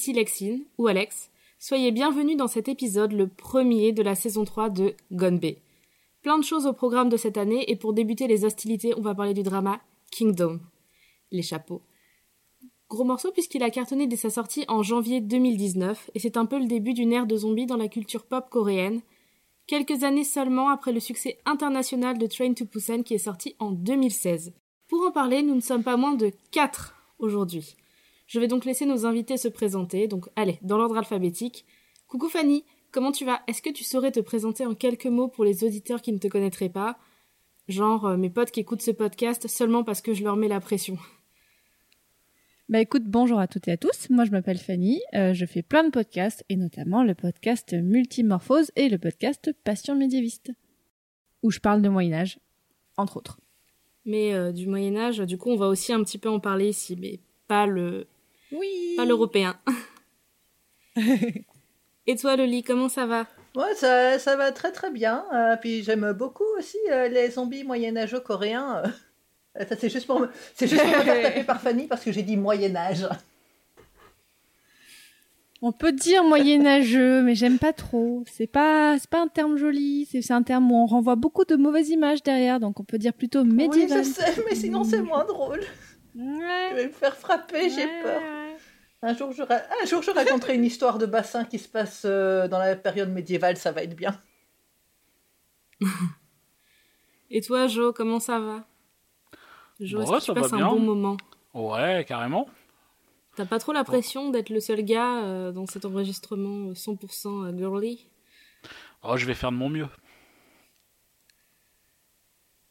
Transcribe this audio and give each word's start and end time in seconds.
Ici 0.00 0.14
Lexine, 0.14 0.64
ou 0.78 0.86
Alex. 0.86 1.30
Soyez 1.58 1.92
bienvenus 1.92 2.38
dans 2.38 2.46
cet 2.46 2.68
épisode, 2.68 3.12
le 3.12 3.26
premier 3.28 3.92
de 3.92 4.02
la 4.02 4.14
saison 4.14 4.46
3 4.46 4.70
de 4.70 4.94
Gone 5.12 5.38
Bay. 5.38 5.58
Plein 6.22 6.38
de 6.38 6.42
choses 6.42 6.64
au 6.64 6.72
programme 6.72 7.10
de 7.10 7.18
cette 7.18 7.36
année, 7.36 7.70
et 7.70 7.76
pour 7.76 7.92
débuter 7.92 8.26
les 8.26 8.46
hostilités, 8.46 8.94
on 8.96 9.02
va 9.02 9.14
parler 9.14 9.34
du 9.34 9.42
drama 9.42 9.78
Kingdom. 10.10 10.58
Les 11.30 11.42
chapeaux. 11.42 11.82
Gros 12.88 13.04
morceau 13.04 13.30
puisqu'il 13.30 13.62
a 13.62 13.68
cartonné 13.68 14.06
dès 14.06 14.16
sa 14.16 14.30
sortie 14.30 14.64
en 14.68 14.82
janvier 14.82 15.20
2019, 15.20 16.12
et 16.14 16.18
c'est 16.18 16.38
un 16.38 16.46
peu 16.46 16.58
le 16.58 16.66
début 16.66 16.94
d'une 16.94 17.12
ère 17.12 17.26
de 17.26 17.36
zombies 17.36 17.66
dans 17.66 17.76
la 17.76 17.88
culture 17.88 18.24
pop 18.24 18.48
coréenne, 18.48 19.02
quelques 19.66 20.02
années 20.02 20.24
seulement 20.24 20.70
après 20.70 20.92
le 20.92 21.00
succès 21.00 21.40
international 21.44 22.16
de 22.16 22.26
Train 22.26 22.54
to 22.54 22.64
Busan 22.64 23.02
qui 23.02 23.12
est 23.12 23.18
sorti 23.18 23.54
en 23.58 23.70
2016. 23.70 24.54
Pour 24.88 25.02
en 25.02 25.10
parler, 25.10 25.42
nous 25.42 25.56
ne 25.56 25.60
sommes 25.60 25.84
pas 25.84 25.98
moins 25.98 26.14
de 26.14 26.32
4 26.52 26.94
aujourd'hui. 27.18 27.76
Je 28.30 28.38
vais 28.38 28.46
donc 28.46 28.64
laisser 28.64 28.86
nos 28.86 29.06
invités 29.06 29.36
se 29.36 29.48
présenter, 29.48 30.06
donc 30.06 30.28
allez, 30.36 30.60
dans 30.62 30.78
l'ordre 30.78 30.96
alphabétique. 30.96 31.64
Coucou 32.06 32.28
Fanny, 32.28 32.64
comment 32.92 33.10
tu 33.10 33.24
vas? 33.24 33.40
Est-ce 33.48 33.60
que 33.60 33.70
tu 33.70 33.82
saurais 33.82 34.12
te 34.12 34.20
présenter 34.20 34.64
en 34.64 34.76
quelques 34.76 35.06
mots 35.06 35.26
pour 35.26 35.44
les 35.44 35.64
auditeurs 35.64 36.00
qui 36.00 36.12
ne 36.12 36.18
te 36.18 36.28
connaîtraient 36.28 36.68
pas? 36.68 36.96
Genre 37.66 38.06
euh, 38.06 38.16
mes 38.16 38.30
potes 38.30 38.52
qui 38.52 38.60
écoutent 38.60 38.82
ce 38.82 38.92
podcast 38.92 39.48
seulement 39.48 39.82
parce 39.82 40.00
que 40.00 40.14
je 40.14 40.22
leur 40.22 40.36
mets 40.36 40.46
la 40.46 40.60
pression. 40.60 40.96
Bah 42.68 42.80
écoute, 42.80 43.02
bonjour 43.04 43.40
à 43.40 43.48
toutes 43.48 43.66
et 43.66 43.72
à 43.72 43.76
tous. 43.76 44.08
Moi, 44.10 44.24
je 44.26 44.30
m'appelle 44.30 44.58
Fanny. 44.58 45.00
Euh, 45.14 45.34
je 45.34 45.44
fais 45.44 45.62
plein 45.62 45.82
de 45.82 45.90
podcasts 45.90 46.44
et 46.48 46.54
notamment 46.54 47.02
le 47.02 47.16
podcast 47.16 47.74
Multimorphose 47.74 48.70
et 48.76 48.88
le 48.88 48.98
podcast 48.98 49.52
Passion 49.64 49.96
médiéviste, 49.96 50.52
où 51.42 51.50
je 51.50 51.58
parle 51.58 51.82
de 51.82 51.88
Moyen 51.88 52.12
Âge, 52.12 52.38
entre 52.96 53.16
autres. 53.16 53.40
Mais 54.04 54.34
euh, 54.34 54.52
du 54.52 54.68
Moyen 54.68 54.94
Âge, 54.96 55.18
du 55.18 55.36
coup, 55.36 55.50
on 55.50 55.56
va 55.56 55.66
aussi 55.66 55.92
un 55.92 56.04
petit 56.04 56.18
peu 56.18 56.28
en 56.28 56.38
parler 56.38 56.68
ici, 56.68 56.96
mais 56.96 57.18
pas 57.48 57.66
le, 57.66 58.06
Oui. 58.52 58.94
pas 58.96 59.04
l'européen. 59.04 59.56
et 62.06 62.16
toi, 62.16 62.36
Loli, 62.36 62.62
comment 62.62 62.88
ça 62.88 63.06
va? 63.06 63.26
Ouais, 63.56 63.74
ça, 63.74 64.18
ça 64.18 64.36
va 64.36 64.52
très 64.52 64.72
très 64.72 64.90
bien. 64.90 65.24
Euh, 65.34 65.56
puis 65.56 65.82
j'aime 65.82 66.12
beaucoup 66.12 66.44
aussi 66.58 66.78
euh, 66.90 67.08
les 67.08 67.30
zombies 67.30 67.64
moyenâgeux 67.64 68.20
coréens. 68.20 68.82
Euh, 69.58 69.64
ça, 69.68 69.76
c'est 69.76 69.88
juste 69.90 70.06
pour 70.06 70.20
me, 70.20 70.28
c'est 70.54 70.68
juste 70.68 70.82
pour 70.82 70.90
me 70.98 71.02
faire 71.02 71.22
taper 71.22 71.44
par 71.44 71.60
Fanny 71.60 71.86
parce 71.88 72.02
que 72.04 72.12
j'ai 72.12 72.22
dit 72.22 72.36
Moyen 72.36 72.76
Âge. 72.76 73.06
On 75.62 75.72
peut 75.72 75.92
dire 75.92 76.24
moyenâgeux, 76.24 77.20
mais 77.22 77.34
j'aime 77.34 77.58
pas 77.58 77.74
trop. 77.74 78.24
C'est 78.30 78.46
pas, 78.46 78.96
c'est 78.98 79.10
pas 79.10 79.20
un 79.20 79.28
terme 79.28 79.58
joli. 79.58 80.08
C'est, 80.10 80.22
c'est 80.22 80.32
un 80.32 80.42
terme 80.42 80.72
où 80.72 80.76
on 80.76 80.86
renvoie 80.86 81.16
beaucoup 81.16 81.44
de 81.44 81.54
mauvaises 81.56 81.90
images 81.90 82.22
derrière, 82.22 82.60
donc 82.60 82.80
on 82.80 82.84
peut 82.84 82.96
dire 82.98 83.12
plutôt 83.12 83.44
médiéval. 83.44 83.98
Oui, 83.98 84.04
je 84.06 84.10
sais, 84.10 84.42
mais 84.48 84.54
sinon 84.54 84.84
c'est 84.84 85.02
moins 85.02 85.24
drôle. 85.24 85.60
Je 86.16 86.20
Ouais. 86.22 86.74
vais 86.74 86.86
me 86.86 86.92
faire 86.92 87.14
frapper, 87.16 87.68
j'ai 87.68 87.86
peur. 88.02 88.20
Un 89.02 89.14
jour, 89.14 89.32
je, 89.32 89.42
ra- 89.42 89.62
un 89.82 89.86
jour, 89.86 90.02
je 90.02 90.10
raconterai 90.10 90.54
une 90.56 90.64
histoire 90.64 90.98
de 90.98 91.06
bassin 91.06 91.44
qui 91.46 91.58
se 91.58 91.68
passe 91.68 92.02
euh, 92.04 92.48
dans 92.48 92.58
la 92.58 92.76
période 92.76 93.08
médiévale, 93.10 93.56
ça 93.56 93.72
va 93.72 93.82
être 93.82 93.96
bien. 93.96 94.14
Et 97.30 97.40
toi, 97.40 97.66
Jo, 97.66 97.92
comment 97.92 98.20
ça 98.20 98.38
va? 98.40 98.64
Jo, 99.80 99.98
Bon, 99.98 100.02
est-ce 100.02 100.12
que 100.12 100.18
ça 100.20 100.24
tu 100.26 100.32
va 100.34 100.40
passes 100.42 100.52
un 100.52 100.56
bien. 100.58 100.68
bon 100.68 100.80
moment? 100.80 101.16
Ouais, 101.54 102.04
carrément. 102.06 102.46
T'as 103.36 103.46
pas 103.46 103.58
trop 103.58 103.72
la 103.72 103.84
pression 103.84 104.30
d'être 104.30 104.50
le 104.50 104.60
seul 104.60 104.82
gars 104.82 105.22
euh, 105.24 105.52
dans 105.52 105.64
cet 105.66 105.84
enregistrement 105.84 106.70
euh, 106.70 106.74
100% 106.74 107.56
girly? 107.56 108.06
Oh, 109.02 109.16
je 109.16 109.24
vais 109.24 109.34
faire 109.34 109.50
de 109.52 109.56
mon 109.56 109.70
mieux. 109.70 109.88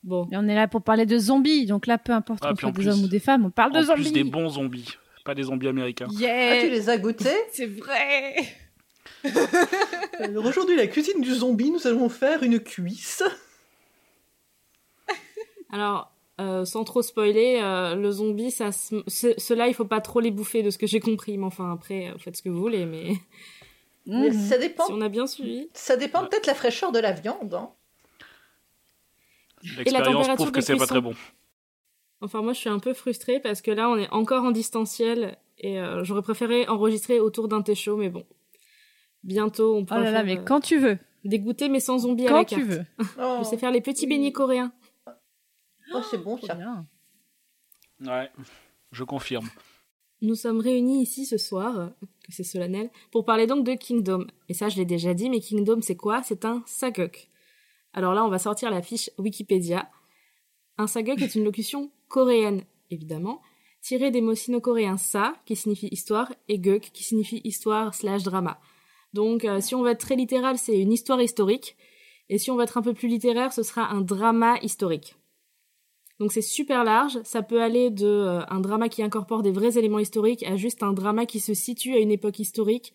Bon, 0.04 0.28
Et 0.32 0.38
on 0.38 0.48
est 0.48 0.56
là 0.56 0.68
pour 0.68 0.82
parler 0.84 1.06
de 1.06 1.18
zombies, 1.18 1.66
donc 1.66 1.88
là, 1.88 1.98
peu 1.98 2.14
importe 2.14 2.42
Ah, 2.44 2.50
qu'on 2.50 2.56
soit 2.56 2.72
des 2.72 2.74
plus- 2.84 2.88
hommes 2.90 3.04
ou 3.04 3.08
des 3.08 3.20
femmes, 3.20 3.46
on 3.46 3.50
parle 3.52 3.74
de 3.74 3.82
zombies. 3.82 4.04
plus 4.04 4.12
des 4.14 4.24
bons 4.24 4.50
zombies, 4.50 4.98
pas 5.30 5.36
des 5.36 5.44
zombies 5.44 5.68
américains. 5.68 6.08
Ah, 6.10 6.14
tu 6.16 6.22
Yeah, 6.24 6.66
les 6.70 6.90
as 6.90 6.98
goûtés 6.98 7.38
c'est 7.52 7.68
vrai. 7.68 8.36
Alors 10.20 10.46
aujourd'hui, 10.46 10.76
la 10.76 10.88
cuisine 10.88 11.22
du 11.22 11.34
zombie, 11.34 11.70
nous 11.72 11.86
allons 11.86 12.10
faire 12.10 12.42
une 12.42 12.60
cuisse. 12.60 13.22
alors, 15.72 16.12
euh, 16.42 16.66
sans 16.66 16.84
trop 16.84 17.02
spoiler, 17.02 17.60
euh, 17.62 17.96
le 17.96 18.12
zombie, 18.12 18.50
ça, 18.50 18.72
se- 18.72 19.04
ceux-là, 19.38 19.68
il 19.68 19.74
faut 19.74 19.86
pas 19.86 20.02
trop 20.02 20.20
les 20.20 20.32
bouffer 20.32 20.64
de 20.64 20.70
ce 20.72 20.78
que 20.78 20.88
j'ai 20.88 21.00
compris. 21.00 21.38
Mais 21.38 21.46
enfin, 21.46 21.72
après, 21.74 22.10
euh, 22.10 22.18
faites 22.18 22.38
ce 22.38 22.42
que 22.42 22.50
vous 22.50 22.60
voulez. 22.60 22.86
Mais 22.86 23.12
Mais 24.08 24.30
Mhm. 24.30 24.34
Ça 24.50 24.58
dépend, 24.58 24.86
si 24.88 24.92
on 24.94 25.02
a 25.02 25.10
bien 25.10 25.28
suivi. 25.28 25.70
ça 25.74 25.96
dépend 25.96 26.26
peut-être 26.26 26.48
la 26.48 26.56
fraîcheur 26.56 26.92
de 26.92 27.00
la 27.00 27.12
viande. 27.12 27.54
hein. 27.54 27.70
L'expérience 29.78 30.06
température 30.06 30.36
prouve 30.36 30.52
que 30.52 30.60
de 30.62 30.66
c'est 30.66 30.74
pas 30.74 30.78
cuisson 30.80 30.94
très 30.96 31.02
bon. 31.02 31.14
Enfin, 32.22 32.42
moi, 32.42 32.54
je 32.54 32.60
suis 32.60 32.70
un 32.70 32.80
peu 32.80 32.94
frustrée 32.94 33.40
parce 33.40 33.62
que 33.62 33.72
là, 33.72 33.90
on 33.90 33.96
est 33.98 34.10
encore 34.10 34.44
en 34.44 34.52
distanciel 34.52 35.38
et 35.58 35.80
euh, 35.80 36.04
j'aurais 36.04 36.22
préféré 36.22 36.68
enregistrer 36.68 37.20
autour 37.20 37.48
d'un 37.48 37.62
thé 37.62 37.76
chaud, 37.76 37.98
mais 37.98 38.10
bon. 38.10 38.26
Bientôt, 39.24 39.76
on 39.76 39.80
Oh 39.80 39.86
pourra 39.86 40.00
là 40.00 40.12
là, 40.12 40.18
faire, 40.20 40.26
mais 40.26 40.38
euh, 40.40 40.44
quand 40.44 40.60
tu 40.62 40.78
veux, 40.80 40.98
des 41.24 41.40
goûters, 41.40 41.70
mais 41.70 41.80
sans 41.80 42.00
zombies 42.00 42.28
à 42.28 42.32
la 42.32 42.38
quand 42.40 42.46
carte. 42.46 42.62
tu 42.62 42.68
veux. 42.68 42.86
Oh, 43.20 43.38
Je 43.44 43.44
sais 43.50 43.58
faire 43.58 43.72
les 43.72 43.82
petits 43.82 44.06
Oui. 44.06 44.10
beignets 44.10 44.32
coréens. 44.32 44.72
oh, 45.94 46.02
c'est 46.10 46.18
bon 46.18 46.38
ça. 46.38 46.56
bien. 46.56 46.86
Ouais, 48.02 48.30
je 48.92 49.04
confirme. 49.04 49.50
Nous 50.22 50.36
sommes 50.36 50.60
réunis 50.60 51.02
ici 51.02 51.26
ce 51.26 51.38
soir, 51.38 51.92
que 52.26 52.32
c'est 52.34 52.44
solennel, 52.44 52.90
pour 53.12 53.24
parler 53.26 53.48
donc 53.48 53.66
de 53.66 53.74
Kingdom. 53.74 54.26
Et 54.50 54.54
ça, 54.54 54.68
je 54.68 54.76
l'ai 54.78 54.86
déjà 54.86 55.14
dit, 55.14 55.30
mais 55.30 55.40
Kingdom, 55.40 55.82
c'est 55.82 55.96
quoi? 55.96 56.22
C'est 56.24 56.44
un 56.46 56.62
saguk. 56.66 57.30
Alors 57.94 58.14
là, 58.14 58.26
on 58.26 58.30
va 58.30 58.40
sortir 58.40 58.70
la 58.72 58.82
fiche 58.82 59.10
Wikipédia. 59.18 59.90
Un 60.78 60.88
saguk 60.88 61.22
est 61.22 61.36
une 61.36 61.44
locution 61.46 61.90
coréenne, 62.10 62.64
évidemment, 62.90 63.42
tirée 63.82 64.12
des 64.12 64.22
mots 64.22 64.36
sino-coréens 64.36 64.98
sa, 64.98 65.36
qui 65.46 65.56
signifie 65.56 65.88
histoire, 65.92 66.34
et 66.48 66.60
guk, 66.60 66.90
qui 66.94 67.04
signifie 67.04 67.42
histoire 67.44 67.94
slash 67.96 68.24
drama. 68.24 68.60
Donc, 69.14 69.46
euh, 69.46 69.62
si 69.62 69.76
on 69.76 69.84
veut 69.84 69.92
être 69.92 70.02
très 70.02 70.16
littéral, 70.16 70.58
c'est 70.58 70.78
une 70.78 70.92
histoire 70.92 71.22
historique. 71.22 71.78
Et 72.28 72.38
si 72.38 72.52
on 72.52 72.56
veut 72.58 72.64
être 72.64 72.78
un 72.78 72.82
peu 72.82 72.94
plus 72.94 73.08
littéraire, 73.08 73.54
ce 73.54 73.64
sera 73.64 73.90
un 73.90 74.02
drama 74.02 74.58
historique. 74.62 75.16
Donc 76.20 76.34
c'est 76.34 76.42
super 76.42 76.84
large, 76.84 77.18
ça 77.24 77.42
peut 77.42 77.62
aller 77.62 77.90
de 77.90 78.06
euh, 78.06 78.46
un 78.50 78.60
drama 78.60 78.90
qui 78.90 79.02
incorpore 79.02 79.42
des 79.42 79.52
vrais 79.52 79.78
éléments 79.78 80.00
historiques 80.00 80.44
à 80.44 80.58
juste 80.58 80.84
un 80.84 80.92
drama 80.92 81.26
qui 81.26 81.40
se 81.40 81.54
situe 81.54 81.94
à 81.94 82.00
une 82.00 82.12
époque 82.12 82.40
historique 82.40 82.94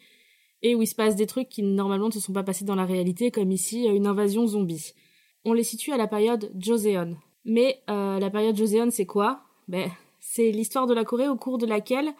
et 0.62 0.74
où 0.74 0.82
il 0.82 0.86
se 0.86 0.94
passe 0.94 1.16
des 1.16 1.26
trucs 1.26 1.48
qui 1.48 1.62
normalement 1.62 2.08
ne 2.08 2.12
se 2.12 2.20
sont 2.20 2.34
pas 2.34 2.42
passés 2.42 2.66
dans 2.66 2.74
la 2.74 2.84
réalité, 2.84 3.30
comme 3.30 3.50
ici 3.50 3.88
euh, 3.88 3.94
une 3.94 4.06
invasion 4.06 4.46
zombie. 4.46 4.92
On 5.46 5.54
les 5.54 5.64
situe 5.64 5.92
à 5.92 5.96
la 5.96 6.06
période 6.06 6.52
Joseon. 6.58 7.16
Mais 7.44 7.82
euh, 7.90 8.18
la 8.18 8.30
période 8.30 8.56
Joseon, 8.56 8.90
c'est 8.90 9.06
quoi? 9.06 9.42
Ben, 9.68 9.90
c'est 10.20 10.50
l'histoire 10.50 10.86
de 10.86 10.94
la 10.94 11.04
Corée 11.04 11.28
au 11.28 11.36
cours 11.36 11.58
de 11.58 11.66
laquelle 11.66 12.12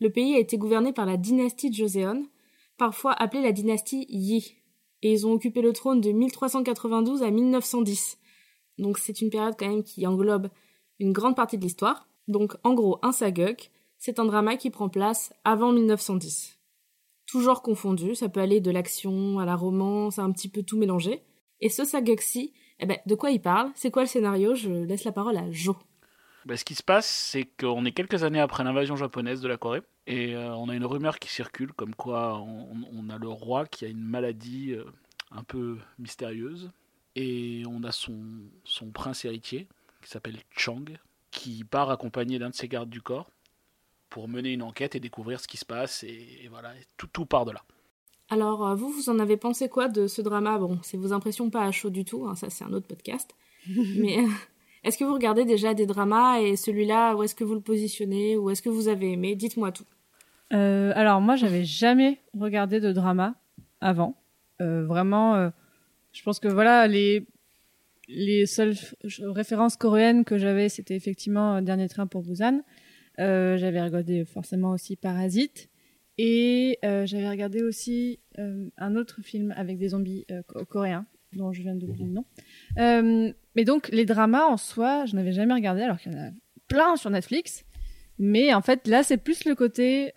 le 0.00 0.10
pays 0.10 0.34
a 0.34 0.38
été 0.38 0.58
gouverné 0.58 0.92
par 0.92 1.06
la 1.06 1.16
dynastie 1.16 1.72
Joseon, 1.72 2.26
parfois 2.76 3.12
appelée 3.12 3.42
la 3.42 3.52
dynastie 3.52 4.06
Yi. 4.08 4.56
Et 5.02 5.12
ils 5.12 5.26
ont 5.26 5.32
occupé 5.32 5.62
le 5.62 5.72
trône 5.72 6.00
de 6.00 6.10
1392 6.10 7.22
à 7.22 7.30
1910. 7.30 8.18
Donc 8.78 8.98
c'est 8.98 9.20
une 9.20 9.30
période 9.30 9.54
quand 9.58 9.68
même 9.68 9.82
qui 9.82 10.06
englobe 10.06 10.48
une 10.98 11.12
grande 11.12 11.36
partie 11.36 11.58
de 11.58 11.62
l'histoire. 11.62 12.08
Donc 12.28 12.56
en 12.62 12.74
gros, 12.74 12.98
un 13.02 13.12
saguk, 13.12 13.70
c'est 13.98 14.18
un 14.18 14.24
drama 14.24 14.56
qui 14.56 14.70
prend 14.70 14.88
place 14.88 15.32
avant 15.44 15.72
1910. 15.72 16.58
Toujours 17.26 17.62
confondu, 17.62 18.14
ça 18.14 18.28
peut 18.28 18.40
aller 18.40 18.60
de 18.60 18.70
l'action 18.70 19.38
à 19.38 19.44
la 19.44 19.56
romance, 19.56 20.18
à 20.18 20.22
un 20.22 20.32
petit 20.32 20.48
peu 20.48 20.62
tout 20.62 20.78
mélangé. 20.78 21.22
Et 21.60 21.68
ce 21.68 21.84
saguk-ci, 21.84 22.52
eh 22.78 22.86
ben, 22.86 22.98
de 23.06 23.14
quoi 23.14 23.30
il 23.30 23.40
parle? 23.40 23.70
C'est 23.74 23.90
quoi 23.90 24.02
le 24.02 24.08
scénario? 24.08 24.54
Je 24.54 24.70
laisse 24.70 25.04
la 25.04 25.12
parole 25.12 25.36
à 25.36 25.50
Jo. 25.50 25.76
Bah, 26.44 26.56
ce 26.56 26.64
qui 26.64 26.74
se 26.74 26.82
passe, 26.82 27.06
c'est 27.06 27.44
qu'on 27.44 27.84
est 27.84 27.92
quelques 27.92 28.24
années 28.24 28.40
après 28.40 28.64
l'invasion 28.64 28.96
japonaise 28.96 29.40
de 29.40 29.48
la 29.48 29.56
Corée, 29.56 29.82
et 30.08 30.34
euh, 30.34 30.54
on 30.56 30.68
a 30.68 30.74
une 30.74 30.84
rumeur 30.84 31.20
qui 31.20 31.28
circule, 31.28 31.72
comme 31.72 31.94
quoi 31.94 32.40
on, 32.40 33.08
a 33.10 33.18
le 33.18 33.28
roi 33.28 33.66
qui 33.66 33.84
a 33.84 33.88
une 33.88 34.02
maladie 34.02 34.72
euh, 34.72 34.84
un 35.30 35.44
peu 35.44 35.78
mystérieuse, 36.00 36.70
et 37.14 37.62
on 37.68 37.84
a 37.84 37.92
son, 37.92 38.16
prince 38.92 39.24
héritier, 39.24 39.68
qui 40.02 40.10
s'appelle 40.10 40.38
Chang, 40.56 40.84
qui 41.30 41.62
part 41.62 41.90
accompagné 41.90 42.40
d'un 42.40 42.50
de 42.50 42.54
ses 42.54 42.66
gardes 42.66 42.90
du 42.90 43.02
corps 43.02 43.30
pour 44.10 44.28
mener 44.28 44.52
une 44.52 44.62
enquête 44.62 44.96
et 44.96 45.00
découvrir 45.00 45.38
ce 45.38 45.46
qui 45.46 45.58
se 45.58 45.64
passe, 45.64 46.02
et, 46.02 46.48
voilà, 46.50 46.72
tout, 46.96 47.06
tout 47.06 47.24
part 47.24 47.44
de 47.44 47.52
là. 47.52 47.62
Alors 48.28 48.66
euh, 48.66 48.74
vous, 48.74 48.90
vous 48.90 49.08
en 49.10 49.18
avez 49.18 49.36
pensé 49.36 49.68
quoi 49.68 49.88
de 49.88 50.06
ce 50.06 50.22
drama? 50.22 50.58
Bon, 50.58 50.78
c'est 50.82 50.96
vos 50.96 51.12
impressions 51.12 51.50
pas 51.50 51.64
à 51.64 51.70
chaud 51.70 51.90
du 51.90 52.04
tout, 52.04 52.26
hein, 52.26 52.34
ça 52.34 52.50
c'est 52.50 52.64
un 52.64 52.72
autre 52.72 52.86
podcast. 52.86 53.34
Mais 53.68 54.18
euh, 54.18 54.28
est-ce 54.84 54.98
que 54.98 55.04
vous 55.04 55.14
regardez 55.14 55.44
déjà 55.44 55.74
des 55.74 55.86
dramas 55.86 56.40
et 56.40 56.56
celui-là, 56.56 57.14
où 57.14 57.22
est-ce 57.22 57.34
que 57.34 57.44
vous 57.44 57.54
le 57.54 57.60
positionnez 57.60 58.36
Ou 58.36 58.50
est-ce 58.50 58.62
que 58.62 58.68
vous 58.68 58.88
avez 58.88 59.12
aimé? 59.12 59.36
Dites-moi 59.36 59.70
tout. 59.70 59.84
Euh, 60.52 60.92
alors 60.96 61.20
moi, 61.20 61.36
j'avais 61.36 61.64
jamais 61.64 62.18
regardé 62.38 62.80
de 62.80 62.92
drama 62.92 63.34
avant. 63.80 64.16
Euh, 64.60 64.84
vraiment, 64.84 65.36
euh, 65.36 65.50
je 66.12 66.22
pense 66.22 66.40
que 66.40 66.48
voilà 66.48 66.86
les 66.86 67.26
les 68.08 68.46
seules 68.46 68.74
références 69.20 69.76
coréennes 69.76 70.24
que 70.24 70.36
j'avais, 70.36 70.68
c'était 70.68 70.96
effectivement 70.96 71.62
Dernier 71.62 71.88
train 71.88 72.06
pour 72.06 72.22
Busan. 72.22 72.62
J'avais 73.16 73.80
regardé 73.80 74.24
forcément 74.24 74.72
aussi 74.72 74.96
Parasite 74.96 75.70
et 76.24 76.78
euh, 76.84 77.04
j'avais 77.04 77.28
regardé 77.28 77.62
aussi 77.64 78.20
euh, 78.38 78.68
un 78.76 78.94
autre 78.94 79.22
film 79.22 79.52
avec 79.56 79.76
des 79.76 79.88
zombies 79.88 80.24
euh, 80.30 80.42
co- 80.46 80.64
coréens 80.64 81.04
dont 81.32 81.52
je 81.52 81.62
viens 81.62 81.74
d'oublier 81.74 82.04
le 82.06 82.12
nom. 82.12 82.24
Mais 83.56 83.64
donc 83.64 83.88
les 83.88 84.04
dramas 84.04 84.44
en 84.46 84.56
soi, 84.56 85.04
je 85.06 85.16
n'avais 85.16 85.32
jamais 85.32 85.54
regardé 85.54 85.82
alors 85.82 85.98
qu'il 85.98 86.12
y 86.12 86.14
en 86.14 86.28
a 86.28 86.30
plein 86.68 86.94
sur 86.96 87.10
Netflix. 87.10 87.64
Mais 88.18 88.54
en 88.54 88.60
fait, 88.62 88.86
là, 88.86 89.02
c'est 89.02 89.16
plus 89.16 89.44
le 89.46 89.54
côté 89.56 90.12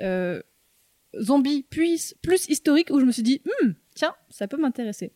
zombie 1.19 1.65
puis 1.69 1.99
plus 2.21 2.47
historique 2.49 2.89
où 2.91 2.99
je 2.99 3.05
me 3.05 3.11
suis 3.11 3.23
dit 3.23 3.41
hmm, 3.63 3.69
tiens 3.95 4.13
ça 4.29 4.47
peut 4.49 4.57
m'intéresser 4.57 5.13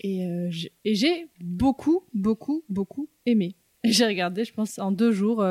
et, 0.00 0.26
j'ai- 0.50 1.26
beaucoup 1.38 2.04
beaucoup 2.14 2.64
beaucoup 2.70 3.08
aimé 3.26 3.54
j'ai 3.84 4.06
regardé 4.06 4.44
je 4.46 4.54
pense 4.54 4.78
en 4.78 4.90
deux 4.90 5.12
jours 5.12 5.46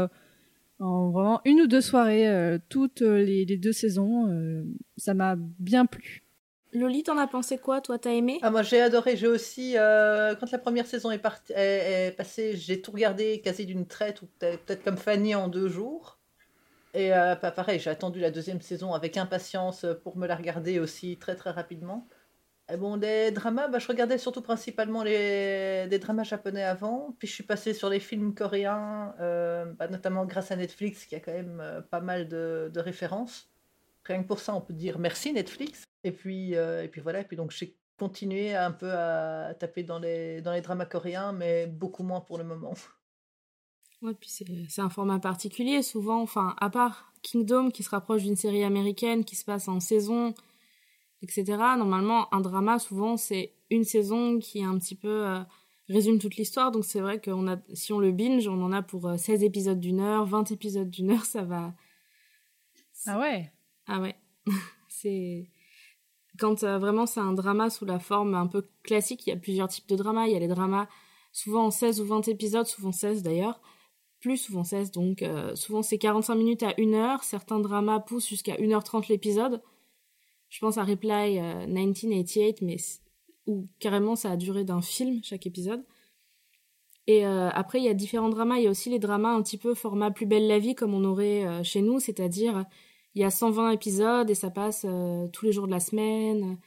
en 0.81 1.09
vraiment 1.11 1.41
une 1.45 1.61
ou 1.61 1.67
deux 1.67 1.81
soirées 1.81 2.27
euh, 2.27 2.57
toutes 2.69 3.01
les, 3.01 3.45
les 3.45 3.57
deux 3.57 3.71
saisons 3.71 4.27
euh, 4.27 4.63
ça 4.97 5.13
m'a 5.13 5.35
bien 5.37 5.85
plu 5.85 6.23
Loli, 6.73 7.03
t'en 7.03 7.17
as 7.17 7.27
pensé 7.27 7.57
quoi 7.57 7.81
Toi, 7.81 7.99
t'as 7.99 8.11
aimé? 8.11 8.39
Ah, 8.41 8.49
moi 8.49 8.61
j'ai 8.61 8.81
adoré, 8.81 9.17
j'ai 9.17 9.27
aussi, 9.27 9.77
euh, 9.77 10.35
quand 10.35 10.49
la 10.51 10.57
première 10.57 10.87
saison 10.87 11.11
est, 11.11 11.17
partie, 11.17 11.51
est, 11.51 12.07
est 12.07 12.11
passée, 12.11 12.55
j'ai 12.55 12.81
tout 12.81 12.91
regardé 12.91 13.41
quasi 13.41 13.65
d'une 13.65 13.85
traite, 13.85 14.21
ou 14.21 14.27
peut-être 14.39 14.63
peut-être 14.63 14.83
comme 14.83 14.97
Fanny 14.97 15.35
en 15.35 15.49
deux 15.49 15.67
jours. 15.67 16.17
Et 16.93 17.13
euh, 17.13 17.35
pas 17.35 17.51
pareil, 17.51 17.79
j'ai 17.79 17.89
attendu 17.89 18.19
la 18.19 18.31
deuxième 18.31 18.61
saison 18.61 18.93
avec 18.93 19.17
impatience 19.17 19.85
pour 20.03 20.17
me 20.17 20.27
la 20.27 20.35
regarder 20.35 20.79
aussi 20.79 21.17
très 21.17 21.35
très 21.35 21.51
rapidement. 21.51 22.07
Et 22.71 22.77
bon, 22.77 22.95
des 22.95 23.31
dramas, 23.31 23.67
bah, 23.67 23.79
je 23.79 23.87
regardais 23.87 24.17
surtout 24.17 24.41
principalement 24.41 25.03
les, 25.03 25.87
des 25.89 25.99
dramas 25.99 26.23
japonais 26.23 26.63
avant, 26.63 27.13
puis 27.19 27.27
je 27.27 27.33
suis 27.33 27.43
passée 27.43 27.73
sur 27.73 27.89
les 27.89 27.99
films 27.99 28.33
coréens, 28.33 29.13
euh, 29.19 29.65
bah, 29.73 29.89
notamment 29.89 30.25
grâce 30.25 30.51
à 30.51 30.55
Netflix 30.55 31.05
qui 31.05 31.15
a 31.15 31.19
quand 31.19 31.33
même 31.33 31.59
euh, 31.59 31.81
pas 31.81 31.99
mal 31.99 32.29
de, 32.29 32.71
de 32.73 32.79
références. 32.79 33.49
Rien 34.05 34.23
que 34.23 34.27
pour 34.27 34.39
ça, 34.39 34.55
on 34.55 34.61
peut 34.61 34.73
dire 34.73 34.99
merci 34.99 35.33
Netflix. 35.33 35.83
Et 36.03 36.11
puis, 36.11 36.55
euh, 36.55 36.83
et 36.83 36.87
puis 36.87 37.01
voilà, 37.01 37.19
et 37.19 37.23
puis 37.25 37.35
donc 37.35 37.51
j'ai 37.51 37.75
continué 37.99 38.55
un 38.55 38.71
peu 38.71 38.91
à 38.91 39.53
taper 39.59 39.83
dans 39.83 39.99
les, 39.99 40.41
dans 40.41 40.53
les 40.53 40.61
dramas 40.61 40.85
coréens, 40.85 41.33
mais 41.33 41.67
beaucoup 41.67 42.03
moins 42.03 42.21
pour 42.21 42.37
le 42.37 42.45
moment. 42.45 42.73
Ouais, 44.01 44.13
puis 44.15 44.29
c'est 44.29 44.81
un 44.81 44.89
format 44.89 45.19
particulier, 45.19 45.83
souvent, 45.83 46.21
enfin, 46.21 46.55
à 46.59 46.71
part 46.71 47.13
Kingdom 47.21 47.69
qui 47.69 47.83
se 47.83 47.89
rapproche 47.91 48.23
d'une 48.23 48.35
série 48.35 48.63
américaine 48.63 49.23
qui 49.23 49.35
se 49.35 49.45
passe 49.45 49.67
en 49.67 49.79
saison, 49.79 50.33
etc. 51.21 51.43
Normalement, 51.77 52.33
un 52.33 52.41
drama, 52.41 52.79
souvent, 52.79 53.17
c'est 53.17 53.53
une 53.69 53.83
saison 53.83 54.39
qui 54.39 54.63
un 54.63 54.77
petit 54.77 54.95
peu 54.95 55.27
euh, 55.27 55.41
résume 55.89 56.19
toute 56.19 56.35
l'histoire. 56.35 56.71
Donc 56.71 56.85
c'est 56.85 56.99
vrai 56.99 57.19
que 57.19 57.31
a, 57.47 57.61
si 57.73 57.93
on 57.93 57.99
le 57.99 58.11
binge, 58.11 58.47
on 58.47 58.61
en 58.61 58.71
a 58.71 58.81
pour 58.81 59.07
euh, 59.07 59.17
16 59.17 59.43
épisodes 59.43 59.79
d'une 59.79 59.99
heure, 59.99 60.25
20 60.25 60.51
épisodes 60.51 60.89
d'une 60.89 61.11
heure, 61.11 61.25
ça 61.25 61.43
va. 61.43 61.73
ah 63.07 63.19
ouais 63.19 63.51
Ah 63.87 64.01
ouais. 64.01 64.15
c'est. 64.87 65.49
Quand 66.39 66.63
euh, 66.63 66.79
vraiment 66.79 67.05
c'est 67.05 67.19
un 67.19 67.33
drama 67.33 67.69
sous 67.69 67.85
la 67.85 67.99
forme 67.99 68.35
un 68.35 68.47
peu 68.47 68.67
classique, 68.83 69.27
il 69.27 69.31
y 69.31 69.33
a 69.33 69.37
plusieurs 69.37 69.67
types 69.67 69.87
de 69.89 69.95
dramas. 69.95 70.27
Il 70.27 70.33
y 70.33 70.35
a 70.35 70.39
les 70.39 70.47
dramas 70.47 70.87
souvent 71.33 71.65
en 71.65 71.71
16 71.71 72.01
ou 72.01 72.05
20 72.05 72.27
épisodes, 72.29 72.65
souvent 72.65 72.91
16 72.91 73.21
d'ailleurs 73.21 73.61
plus 74.21 74.37
souvent 74.37 74.63
16, 74.63 74.91
donc 74.91 75.23
euh, 75.23 75.55
souvent 75.55 75.81
c'est 75.81 75.97
45 75.97 76.35
minutes 76.35 76.63
à 76.63 76.73
1 76.77 76.93
heure. 76.93 77.23
Certains 77.23 77.59
dramas 77.59 77.99
poussent 77.99 78.29
jusqu'à 78.29 78.55
1h30 78.55 79.09
l'épisode. 79.09 79.61
Je 80.51 80.59
pense 80.59 80.77
à 80.77 80.83
Reply 80.83 81.39
euh, 81.39 81.65
1988, 81.65 82.61
mais 82.61 82.77
où 83.47 83.67
carrément 83.79 84.15
ça 84.15 84.29
a 84.29 84.37
duré 84.37 84.63
d'un 84.63 84.81
film 84.81 85.21
chaque 85.23 85.47
épisode. 85.47 85.83
Et 87.07 87.25
euh, 87.25 87.49
après, 87.49 87.79
il 87.79 87.85
y 87.85 87.89
a 87.89 87.95
différents 87.95 88.29
dramas. 88.29 88.57
Il 88.57 88.65
y 88.65 88.67
a 88.67 88.69
aussi 88.69 88.91
les 88.91 88.99
dramas 88.99 89.33
un 89.33 89.41
petit 89.41 89.57
peu 89.57 89.73
format 89.73 90.11
plus 90.11 90.27
belle 90.27 90.47
la 90.47 90.59
vie, 90.59 90.75
comme 90.75 90.93
on 90.93 91.03
aurait 91.03 91.45
euh, 91.45 91.63
chez 91.63 91.81
nous, 91.81 91.99
c'est-à-dire 91.99 92.65
il 93.15 93.21
y 93.21 93.25
a 93.25 93.31
120 93.31 93.71
épisodes 93.71 94.29
et 94.29 94.35
ça 94.35 94.49
passe 94.49 94.85
euh, 94.87 95.27
tous 95.27 95.45
les 95.45 95.51
jours 95.51 95.65
de 95.65 95.71
la 95.71 95.79
semaine. 95.79 96.57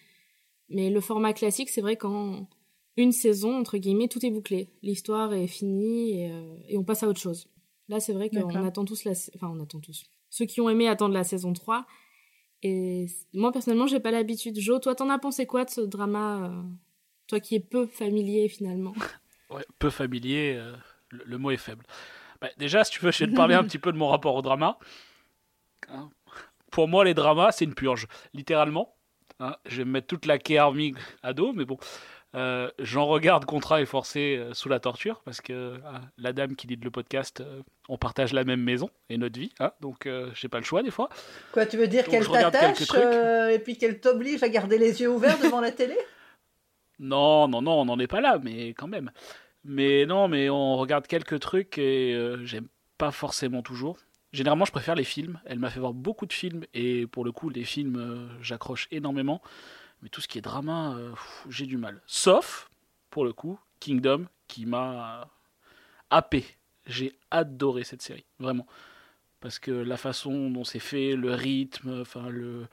Mais 0.69 0.91
le 0.91 1.01
format 1.01 1.33
classique, 1.33 1.71
c'est 1.71 1.81
vrai 1.81 1.97
qu'en 1.97 2.49
une 2.97 3.13
saison, 3.13 3.59
entre 3.59 3.79
guillemets, 3.79 4.09
tout 4.09 4.25
est 4.25 4.31
bouclé. 4.31 4.69
L'histoire 4.83 5.33
est 5.33 5.47
finie 5.47 6.21
et, 6.21 6.31
euh, 6.31 6.57
et, 6.69 6.79
on 6.79 6.85
passe 6.85 7.03
à 7.03 7.09
autre 7.09 7.21
chose. 7.21 7.49
Là, 7.89 8.01
c'est 8.01 8.13
vrai 8.13 8.31
qu'on 8.31 8.65
attend 8.65 8.85
tous 8.85 9.05
la... 9.05 9.13
Enfin, 9.35 9.53
on 9.53 9.61
attend 9.61 9.81
tous. 9.81 10.05
Ceux 10.31 10.47
qui 10.47 10.61
ont 10.61 10.71
aimé 10.71 10.89
attendent 10.89 11.13
la 11.13 11.25
saison 11.25 11.53
3. 11.53 11.87
Et 12.65 13.07
moi, 13.35 13.53
personnellement, 13.53 13.87
j'ai 13.87 14.01
pas 14.01 14.11
l'habitude. 14.11 14.59
Jo, 14.59 14.79
toi, 14.79 14.95
t'en 14.95 15.11
as 15.11 15.19
pensé 15.19 15.47
quoi 15.47 15.67
de 15.67 15.71
ce 15.71 15.83
drama 15.83 16.47
euh... 16.47 16.63
Toi 17.27 17.41
qui 17.41 17.55
es 17.55 17.61
peu 17.61 17.87
familier, 17.87 18.49
finalement? 18.49 18.95
Ouais, 19.51 19.65
peu 19.79 19.91
familier, 19.91 20.57
euh, 20.57 20.75
le, 21.11 21.39
mot 21.39 21.51
est 21.51 21.59
faible. 21.59 21.85
Bah, 22.41 22.49
déjà, 22.57 22.83
si 22.83 22.93
tu 22.93 23.05
veux, 23.05 23.13
je 23.13 23.25
vais 23.25 23.31
te 23.31 23.37
parler 23.37 23.55
un 23.55 23.63
petit 23.63 23.79
peu 23.79 23.93
de 23.93 23.99
mon 23.99 24.09
rapport 24.09 24.35
au 24.35 24.43
drama. 24.43 24.79
Pour 26.71 26.89
moi, 26.89 27.05
les 27.05 27.15
dramas, 27.15 27.53
c'est 27.53 27.67
une 27.67 27.75
purge. 27.75 28.09
Littéralement. 28.33 28.97
Hein 29.41 29.57
je 29.67 29.79
vais 29.79 29.85
me 29.85 29.93
mettre 29.93 30.07
toute 30.07 30.27
la 30.27 30.39
K-Army 30.39 30.95
à 31.23 31.35
dos, 31.35 31.53
mais 31.53 31.65
bon... 31.65 31.79
Euh, 32.35 32.71
J'en 32.79 33.07
regarde 33.07 33.45
Contrat 33.45 33.81
et 33.81 33.87
Forcé 33.87 34.37
euh, 34.37 34.55
sous 34.55 34.69
la 34.69 34.81
torture 34.81 35.21
parce 35.25 35.41
que 35.41 35.53
euh, 35.53 35.79
la 36.19 36.33
dame 36.33 36.57
qui 36.57 36.67
dit 36.67 36.77
le 36.77 36.91
podcast, 36.91 37.41
euh, 37.41 37.63
on 37.89 37.97
partage 37.97 38.33
la 38.33 38.45
même 38.45 38.61
maison 38.61 38.91
et 39.09 39.19
notre 39.19 39.39
vie, 39.39 39.53
hein, 39.61 39.73
donc 39.81 40.09
j'ai 40.35 40.49
pas 40.49 40.59
le 40.59 40.65
choix 40.65 40.83
des 40.83 40.91
fois. 40.91 41.09
Quoi, 41.53 41.67
tu 41.67 41.77
veux 41.77 41.87
dire 41.87 42.05
qu'elle 42.05 42.27
t'attache 42.27 42.81
et 43.53 43.59
puis 43.59 43.79
qu'elle 43.79 44.01
t'oblige 44.01 44.43
à 44.43 44.49
garder 44.49 44.79
les 44.79 45.01
yeux 45.01 45.11
ouverts 45.11 45.39
devant 45.39 45.61
la 45.61 45.73
télé? 45.73 45.97
Non, 47.01 47.49
non, 47.49 47.61
non, 47.61 47.81
on 47.81 47.85
n'en 47.87 47.99
est 47.99 48.07
pas 48.07 48.21
là, 48.21 48.39
mais 48.41 48.69
quand 48.69 48.87
même. 48.87 49.11
Mais 49.65 50.07
non, 50.07 50.29
mais 50.29 50.49
on 50.49 50.77
regarde 50.77 51.09
quelques 51.09 51.41
trucs 51.41 51.77
et 51.77 52.17
j'aime 52.45 52.69
pas 52.99 53.11
forcément 53.11 53.63
toujours. 53.63 53.99
Généralement, 54.33 54.65
je 54.65 54.71
préfère 54.71 54.95
les 54.95 55.03
films. 55.03 55.41
Elle 55.45 55.59
m'a 55.59 55.71
fait 55.71 55.81
voir 55.81 55.93
beaucoup 55.93 56.25
de 56.25 56.33
films 56.33 56.65
et 56.73 57.09
pour 57.09 57.25
le 57.25 57.33
coup, 57.33 57.51
les 57.51 57.65
films, 57.65 58.29
j'accroche 58.41 58.87
énormément. 58.93 59.43
Mais 60.05 60.11
tout 60.11 60.21
ce 60.21 60.29
qui 60.29 60.37
est 60.37 60.43
drama, 60.43 60.95
euh, 60.97 61.15
j'ai 61.49 61.65
du 61.65 61.79
mal. 61.79 62.03
Sauf, 62.07 62.71
pour 63.09 63.25
le 63.25 63.33
coup, 63.33 63.59
Kingdom, 63.81 64.27
qui 64.49 64.67
m'a 64.67 65.31
happé. 66.11 66.45
J'ai 66.87 67.19
adoré 67.31 67.85
cette 67.85 68.03
série, 68.03 68.27
vraiment. 68.39 68.67
Parce 69.41 69.59
que 69.59 69.71
la 69.71 69.97
façon 69.97 70.51
dont 70.51 70.63
c'est 70.63 70.79
fait, 70.79 71.17
le 71.17 71.33
rythme, 71.33 72.03
enfin 72.03 72.29
le, 72.29 72.67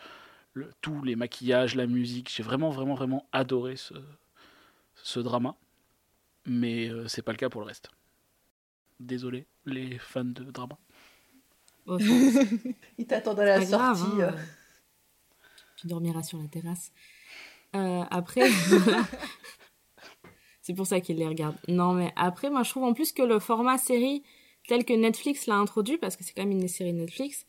le, 0.53 0.73
tous 0.81 1.03
les 1.03 1.15
maquillages, 1.15 1.75
la 1.75 1.87
musique, 1.87 2.29
j'ai 2.35 2.43
vraiment, 2.43 2.69
vraiment, 2.69 2.95
vraiment 2.95 3.25
adoré 3.31 3.77
ce, 3.77 3.93
ce 4.95 5.21
drama. 5.21 5.55
Mais 6.45 6.89
euh, 6.89 7.07
c'est 7.07 7.21
pas 7.21 7.31
le 7.31 7.37
cas 7.37 7.47
pour 7.47 7.61
le 7.61 7.67
reste. 7.67 7.89
Désolé, 8.99 9.47
les 9.65 9.97
fans 9.99 10.25
de 10.25 10.43
drama. 10.43 10.77
Ils 11.87 13.07
t'attendent 13.07 13.39
à 13.39 13.45
la 13.45 13.65
sortie. 13.65 13.71
Grave, 13.71 14.35
hein. 14.35 14.35
Tu 15.77 15.87
dormiras 15.87 16.23
sur 16.23 16.37
la 16.39 16.47
terrasse. 16.49 16.91
Euh, 17.75 18.03
après, 18.09 18.49
c'est 20.61 20.73
pour 20.73 20.85
ça 20.85 20.99
qu'ils 20.99 21.17
les 21.17 21.27
regardent. 21.27 21.57
Non, 21.67 21.93
mais 21.93 22.11
après, 22.15 22.49
moi, 22.49 22.63
je 22.63 22.69
trouve 22.69 22.83
en 22.83 22.93
plus 22.93 23.11
que 23.11 23.23
le 23.23 23.39
format 23.39 23.77
série 23.77 24.23
tel 24.67 24.85
que 24.85 24.93
Netflix 24.93 25.47
l'a 25.47 25.55
introduit, 25.55 25.97
parce 25.97 26.15
que 26.15 26.23
c'est 26.23 26.33
quand 26.33 26.43
même 26.43 26.51
une 26.51 26.67
série 26.67 26.93
Netflix, 26.93 27.45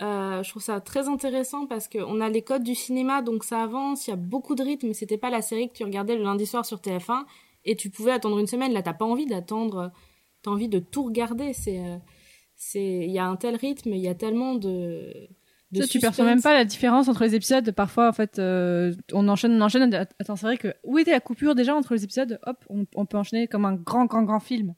euh, 0.00 0.44
je 0.44 0.50
trouve 0.50 0.62
ça 0.62 0.80
très 0.80 1.08
intéressant 1.08 1.66
parce 1.66 1.88
qu'on 1.88 2.20
a 2.20 2.28
les 2.28 2.42
codes 2.42 2.62
du 2.62 2.76
cinéma, 2.76 3.20
donc 3.20 3.42
ça 3.42 3.62
avance, 3.62 4.06
il 4.06 4.10
y 4.10 4.12
a 4.12 4.16
beaucoup 4.16 4.54
de 4.54 4.62
rythme. 4.62 4.92
C'était 4.92 5.18
pas 5.18 5.30
la 5.30 5.42
série 5.42 5.68
que 5.68 5.74
tu 5.74 5.84
regardais 5.84 6.16
le 6.16 6.22
lundi 6.22 6.46
soir 6.46 6.64
sur 6.64 6.78
TF1 6.78 7.24
et 7.64 7.74
tu 7.74 7.90
pouvais 7.90 8.12
attendre 8.12 8.38
une 8.38 8.46
semaine. 8.46 8.72
Là, 8.72 8.82
t'as 8.82 8.94
pas 8.94 9.04
envie 9.04 9.26
d'attendre, 9.26 9.90
t'as 10.42 10.52
envie 10.52 10.68
de 10.68 10.78
tout 10.78 11.04
regarder. 11.04 11.52
C'est, 11.52 11.80
euh, 11.80 11.96
c'est, 12.54 13.06
il 13.06 13.10
y 13.10 13.18
a 13.18 13.26
un 13.26 13.36
tel 13.36 13.56
rythme, 13.56 13.92
il 13.92 14.00
y 14.00 14.08
a 14.08 14.14
tellement 14.14 14.54
de 14.54 15.28
ça, 15.74 15.86
tu 15.86 15.98
perçois 15.98 16.24
même 16.24 16.40
pas 16.40 16.54
la 16.54 16.64
différence 16.64 17.08
entre 17.08 17.24
les 17.24 17.34
épisodes. 17.34 17.70
Parfois, 17.72 18.08
en 18.08 18.12
fait, 18.12 18.38
euh, 18.38 18.94
on 19.12 19.28
enchaîne, 19.28 19.52
on 19.52 19.60
enchaîne. 19.60 19.92
Attends, 19.94 20.36
c'est 20.36 20.46
vrai 20.46 20.56
que 20.56 20.74
où 20.82 20.98
était 20.98 21.10
la 21.10 21.20
coupure 21.20 21.54
déjà 21.54 21.74
entre 21.74 21.94
les 21.94 22.04
épisodes 22.04 22.40
Hop, 22.46 22.64
on, 22.70 22.86
on, 22.94 23.06
peut 23.06 23.18
enchaîner 23.18 23.48
comme 23.48 23.64
un 23.64 23.74
grand, 23.74 24.06
grand, 24.06 24.22
grand 24.22 24.40
film. 24.40 24.74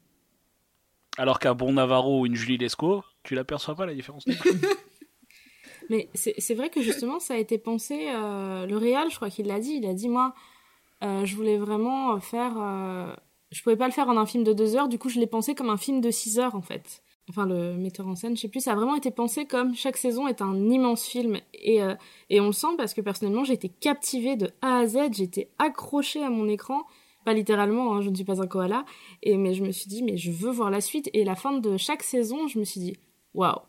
Alors 1.16 1.38
qu'un 1.38 1.54
bon 1.54 1.72
Navarro 1.72 2.20
ou 2.20 2.26
une 2.26 2.34
Julie 2.34 2.58
Lescaut, 2.58 3.04
tu 3.22 3.34
l'aperçois 3.34 3.74
pas 3.74 3.86
la 3.86 3.94
différence. 3.94 4.24
Mais 5.90 6.08
c'est 6.14 6.54
vrai 6.54 6.70
que 6.70 6.82
justement, 6.82 7.18
ça 7.18 7.34
a 7.34 7.36
été 7.36 7.58
pensé. 7.58 8.08
Euh, 8.08 8.64
le 8.64 8.76
réal, 8.76 9.10
je 9.10 9.16
crois 9.16 9.28
qu'il 9.28 9.46
l'a 9.46 9.58
dit. 9.58 9.74
Il 9.74 9.86
a 9.86 9.92
dit 9.92 10.08
moi, 10.08 10.34
euh, 11.02 11.24
je 11.24 11.34
voulais 11.34 11.58
vraiment 11.58 12.18
faire. 12.20 12.52
Euh, 12.58 13.12
je 13.50 13.60
pouvais 13.62 13.76
pas 13.76 13.86
le 13.86 13.92
faire 13.92 14.08
en 14.08 14.16
un 14.16 14.26
film 14.26 14.44
de 14.44 14.52
deux 14.52 14.76
heures. 14.76 14.88
Du 14.88 14.98
coup, 14.98 15.08
je 15.08 15.18
l'ai 15.18 15.26
pensé 15.26 15.56
comme 15.56 15.68
un 15.68 15.76
film 15.76 16.00
de 16.00 16.12
six 16.12 16.38
heures 16.38 16.54
en 16.54 16.62
fait 16.62 17.02
enfin 17.30 17.46
le 17.46 17.76
metteur 17.76 18.06
en 18.08 18.16
scène, 18.16 18.36
je 18.36 18.42
sais 18.42 18.48
plus, 18.48 18.60
ça 18.60 18.72
a 18.72 18.74
vraiment 18.74 18.96
été 18.96 19.10
pensé 19.10 19.46
comme 19.46 19.74
chaque 19.74 19.96
saison 19.96 20.26
est 20.26 20.42
un 20.42 20.54
immense 20.68 21.06
film. 21.06 21.38
Et 21.54 21.82
euh, 21.82 21.94
et 22.28 22.40
on 22.40 22.46
le 22.46 22.52
sent 22.52 22.74
parce 22.76 22.92
que 22.92 23.00
personnellement 23.00 23.44
j'ai 23.44 23.54
été 23.54 23.68
captivée 23.68 24.36
de 24.36 24.50
A 24.60 24.78
à 24.78 24.86
Z, 24.86 25.12
j'étais 25.12 25.48
accrochée 25.58 26.22
à 26.22 26.28
mon 26.28 26.48
écran, 26.48 26.82
pas 27.24 27.32
littéralement, 27.32 27.94
hein, 27.94 28.02
je 28.02 28.10
ne 28.10 28.14
suis 28.14 28.24
pas 28.24 28.42
un 28.42 28.46
koala, 28.46 28.84
et 29.22 29.36
mais 29.36 29.54
je 29.54 29.62
me 29.62 29.70
suis 29.70 29.88
dit 29.88 30.02
mais 30.02 30.16
je 30.16 30.30
veux 30.30 30.50
voir 30.50 30.70
la 30.70 30.80
suite. 30.80 31.08
Et 31.14 31.24
la 31.24 31.36
fin 31.36 31.52
de 31.52 31.76
chaque 31.76 32.02
saison, 32.02 32.48
je 32.48 32.58
me 32.58 32.64
suis 32.64 32.80
dit 32.80 32.96
waouh, 33.32 33.60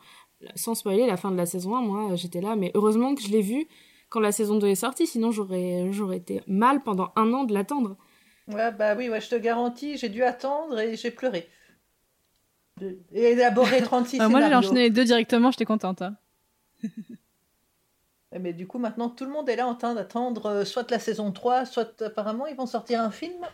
sans 0.56 0.76
spoiler 0.76 1.06
la 1.06 1.18
fin 1.18 1.32
de 1.32 1.38
la 1.38 1.46
saison 1.46 1.76
1, 1.76 1.82
moi 1.82 2.16
j'étais 2.16 2.42
là, 2.42 2.56
mais 2.56 2.72
heureusement 2.74 3.16
que 3.16 3.22
je 3.22 3.30
l'ai 3.30 3.42
vu 3.42 3.68
quand 4.10 4.20
la 4.20 4.32
saison 4.32 4.58
2 4.58 4.68
est 4.68 4.76
sortie, 4.76 5.08
sinon 5.08 5.32
j'aurais 5.32 5.92
j'aurais 5.92 6.18
été 6.18 6.42
mal 6.48 6.82
pendant 6.84 7.12
un 7.16 7.32
an 7.34 7.44
de 7.44 7.54
l'attendre. 7.54 7.96
Ouais 8.48 8.72
bah 8.72 8.96
oui 8.98 9.08
ouais 9.08 9.22
je 9.22 9.30
te 9.30 9.36
garantis, 9.36 9.98
j'ai 9.98 10.10
dû 10.10 10.24
attendre 10.24 10.80
et 10.80 10.96
j'ai 10.96 11.12
pleuré 11.12 11.48
et 12.80 13.32
élaborer 13.32 13.82
36 13.84 14.20
ah, 14.20 14.30
Moi, 14.30 14.42
j'ai 14.48 14.56
enchaîné 14.56 14.82
les 14.82 14.90
deux 14.90 15.06
directement, 15.06 15.52
j'étais 15.52 15.66
contente. 15.66 16.02
Hein. 16.02 16.16
Mais 18.40 18.54
du 18.54 18.66
coup, 18.66 18.78
maintenant, 18.78 19.10
tout 19.10 19.26
le 19.26 19.32
monde 19.32 19.50
est 19.50 19.58
là 19.58 19.68
en 19.68 19.76
train 19.76 19.94
d'attendre 19.94 20.46
euh, 20.46 20.66
soit 20.66 20.90
la 20.90 21.00
saison 21.00 21.32
3, 21.32 21.66
soit 21.66 22.02
apparemment, 22.02 22.48
ils 22.48 22.56
vont 22.56 22.66
sortir 22.66 23.02
un 23.02 23.12
film. 23.12 23.46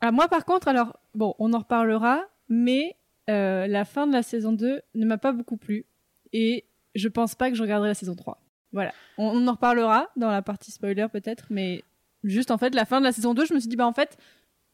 Ah, 0.00 0.12
moi, 0.12 0.28
par 0.28 0.44
contre, 0.44 0.68
alors, 0.68 0.98
bon, 1.14 1.34
on 1.38 1.52
en 1.54 1.58
reparlera, 1.60 2.24
mais 2.48 2.96
euh, 3.30 3.66
la 3.66 3.84
fin 3.84 4.06
de 4.06 4.12
la 4.12 4.22
saison 4.22 4.52
2 4.52 4.82
ne 4.94 5.06
m'a 5.06 5.18
pas 5.18 5.32
beaucoup 5.32 5.56
plu. 5.56 5.86
Et 6.32 6.66
je 6.94 7.08
pense 7.08 7.34
pas 7.34 7.50
que 7.50 7.56
je 7.56 7.62
regarderai 7.62 7.88
la 7.88 7.94
saison 7.94 8.14
3. 8.14 8.38
Voilà. 8.72 8.92
On, 9.16 9.28
on 9.28 9.48
en 9.48 9.52
reparlera 9.52 10.08
dans 10.16 10.30
la 10.30 10.42
partie 10.42 10.70
spoiler 10.70 11.06
peut-être, 11.10 11.46
mais 11.48 11.82
juste 12.22 12.50
en 12.50 12.58
fait, 12.58 12.74
la 12.74 12.84
fin 12.84 13.00
de 13.00 13.04
la 13.04 13.12
saison 13.12 13.32
2, 13.32 13.46
je 13.46 13.54
me 13.54 13.60
suis 13.60 13.68
dit, 13.68 13.76
bah 13.76 13.86
en 13.86 13.94
fait, 13.94 14.18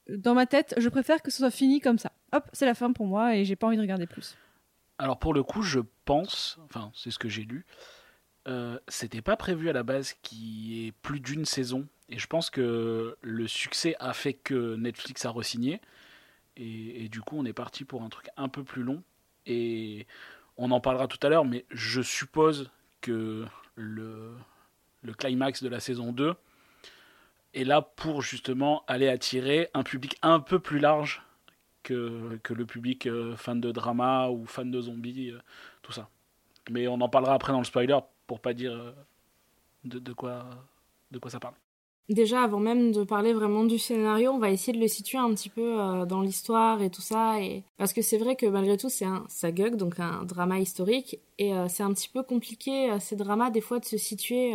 dans 0.09 0.35
ma 0.35 0.47
tête, 0.47 0.75
je 0.77 0.89
préfère 0.89 1.23
que 1.23 1.31
ce 1.31 1.39
soit 1.39 1.51
fini 1.51 1.81
comme 1.81 1.99
ça. 1.99 2.13
Hop, 2.35 2.51
c'est 2.53 2.67
la 2.67 2.75
fin 2.75 2.93
pour 2.93 3.07
moi 3.07 3.37
et 3.37 3.45
j'ai 3.45 3.55
pas 3.55 3.69
envie 3.69 3.77
de 3.77 3.83
regarder 3.83 4.09
plus. 4.09 4.37
Alors 4.99 5.21
pour 5.21 5.35
le 5.35 5.45
coup, 5.45 5.63
je 5.63 5.79
pense, 6.05 6.59
enfin 6.65 6.91
c'est 6.93 7.13
ce 7.13 7.19
que 7.19 7.29
j'ai 7.29 7.45
lu, 7.45 7.65
euh, 8.49 8.77
c'était 8.89 9.23
pas 9.23 9.37
prévu 9.37 9.71
à 9.71 9.73
la 9.73 9.85
base 9.85 10.15
qu'il 10.23 10.39
y 10.39 10.87
ait 10.89 10.93
plus 10.93 11.21
d'une 11.21 11.45
saison. 11.45 11.87
Et 12.09 12.19
je 12.19 12.27
pense 12.27 12.51
que 12.51 13.17
le 13.23 13.47
succès 13.47 13.95
a 14.01 14.13
fait 14.13 14.35
que 14.35 14.75
Netflix 14.75 15.25
a 15.25 15.31
re-signé. 15.31 15.81
Et, 16.57 17.05
et 17.05 17.09
du 17.09 17.21
coup, 17.21 17.37
on 17.39 17.45
est 17.45 17.53
parti 17.53 17.85
pour 17.85 18.03
un 18.03 18.09
truc 18.09 18.27
un 18.37 18.49
peu 18.49 18.65
plus 18.65 18.83
long. 18.83 19.03
Et 19.47 20.07
on 20.57 20.73
en 20.73 20.81
parlera 20.81 21.07
tout 21.07 21.25
à 21.25 21.29
l'heure, 21.29 21.45
mais 21.45 21.65
je 21.71 22.03
suppose 22.03 22.71
que 23.01 23.47
le, 23.77 24.35
le 25.03 25.15
climax 25.15 25.63
de 25.63 25.69
la 25.69 25.79
saison 25.79 26.13
2 26.13 26.35
est 27.55 27.65
là 27.65 27.81
pour 27.81 28.23
justement 28.23 28.85
aller 28.89 29.09
attirer 29.09 29.71
un 29.73 29.85
public 29.85 30.19
un 30.23 30.41
peu 30.41 30.59
plus 30.59 30.81
large 30.81 31.23
que, 31.85 32.39
le 32.51 32.67
public 32.67 33.07
euh, 33.07 33.37
fan 33.37 33.61
de 33.61 33.71
drama 33.71 34.29
ou 34.31 34.45
fan 34.47 34.71
de 34.71 34.81
zombies, 34.81 35.31
euh, 35.31 35.39
tout 35.83 35.93
ça. 35.93 36.09
Mais 36.71 36.89
on 36.89 37.01
en 37.01 37.09
parlera 37.09 37.35
après 37.35 37.53
dans 37.53 37.59
le 37.59 37.65
spoiler 37.65 37.99
pour 38.27 38.41
pas 38.41 38.55
dire 38.55 38.73
euh, 38.73 38.93
de, 39.85 40.13
quoi, 40.13 40.47
de 41.13 41.19
quoi 41.19 41.31
ça 41.31 41.39
parle. 41.39 41.55
Déjà, 42.09 42.43
avant 42.43 42.59
même 42.59 42.93
de 42.93 43.05
parler 43.05 43.33
vraiment 43.33 43.65
du 43.65 43.79
scénario, 43.79 44.33
on 44.33 44.39
va 44.39 44.51
essayer 44.51 44.73
de 44.77 44.83
le 44.83 44.89
situer 44.89 45.19
un 45.19 45.33
petit 45.35 45.49
peu 45.49 46.05
dans 46.07 46.21
l'histoire 46.21 46.83
et 46.83 46.91
tout 46.91 47.01
ça. 47.01 47.41
Et... 47.41 47.65
Parce 47.79 47.95
que 47.95 48.03
c'est 48.03 48.19
vrai 48.19 48.37
que 48.37 48.45
malgré 48.45 48.77
tout, 48.77 48.91
c'est 48.91 49.07
un 49.07 49.25
sagug, 49.29 49.77
donc 49.77 50.01
un 50.01 50.23
drama 50.25 50.59
historique. 50.59 51.19
Et 51.39 51.53
c'est 51.69 51.83
un 51.83 51.95
petit 51.95 52.11
peu 52.11 52.23
compliqué, 52.23 52.95
ces 53.01 53.17
dramas, 53.17 53.49
des 53.49 53.63
fois, 53.63 53.79
de 53.79 53.87
se 53.87 53.97
situer 53.97 54.55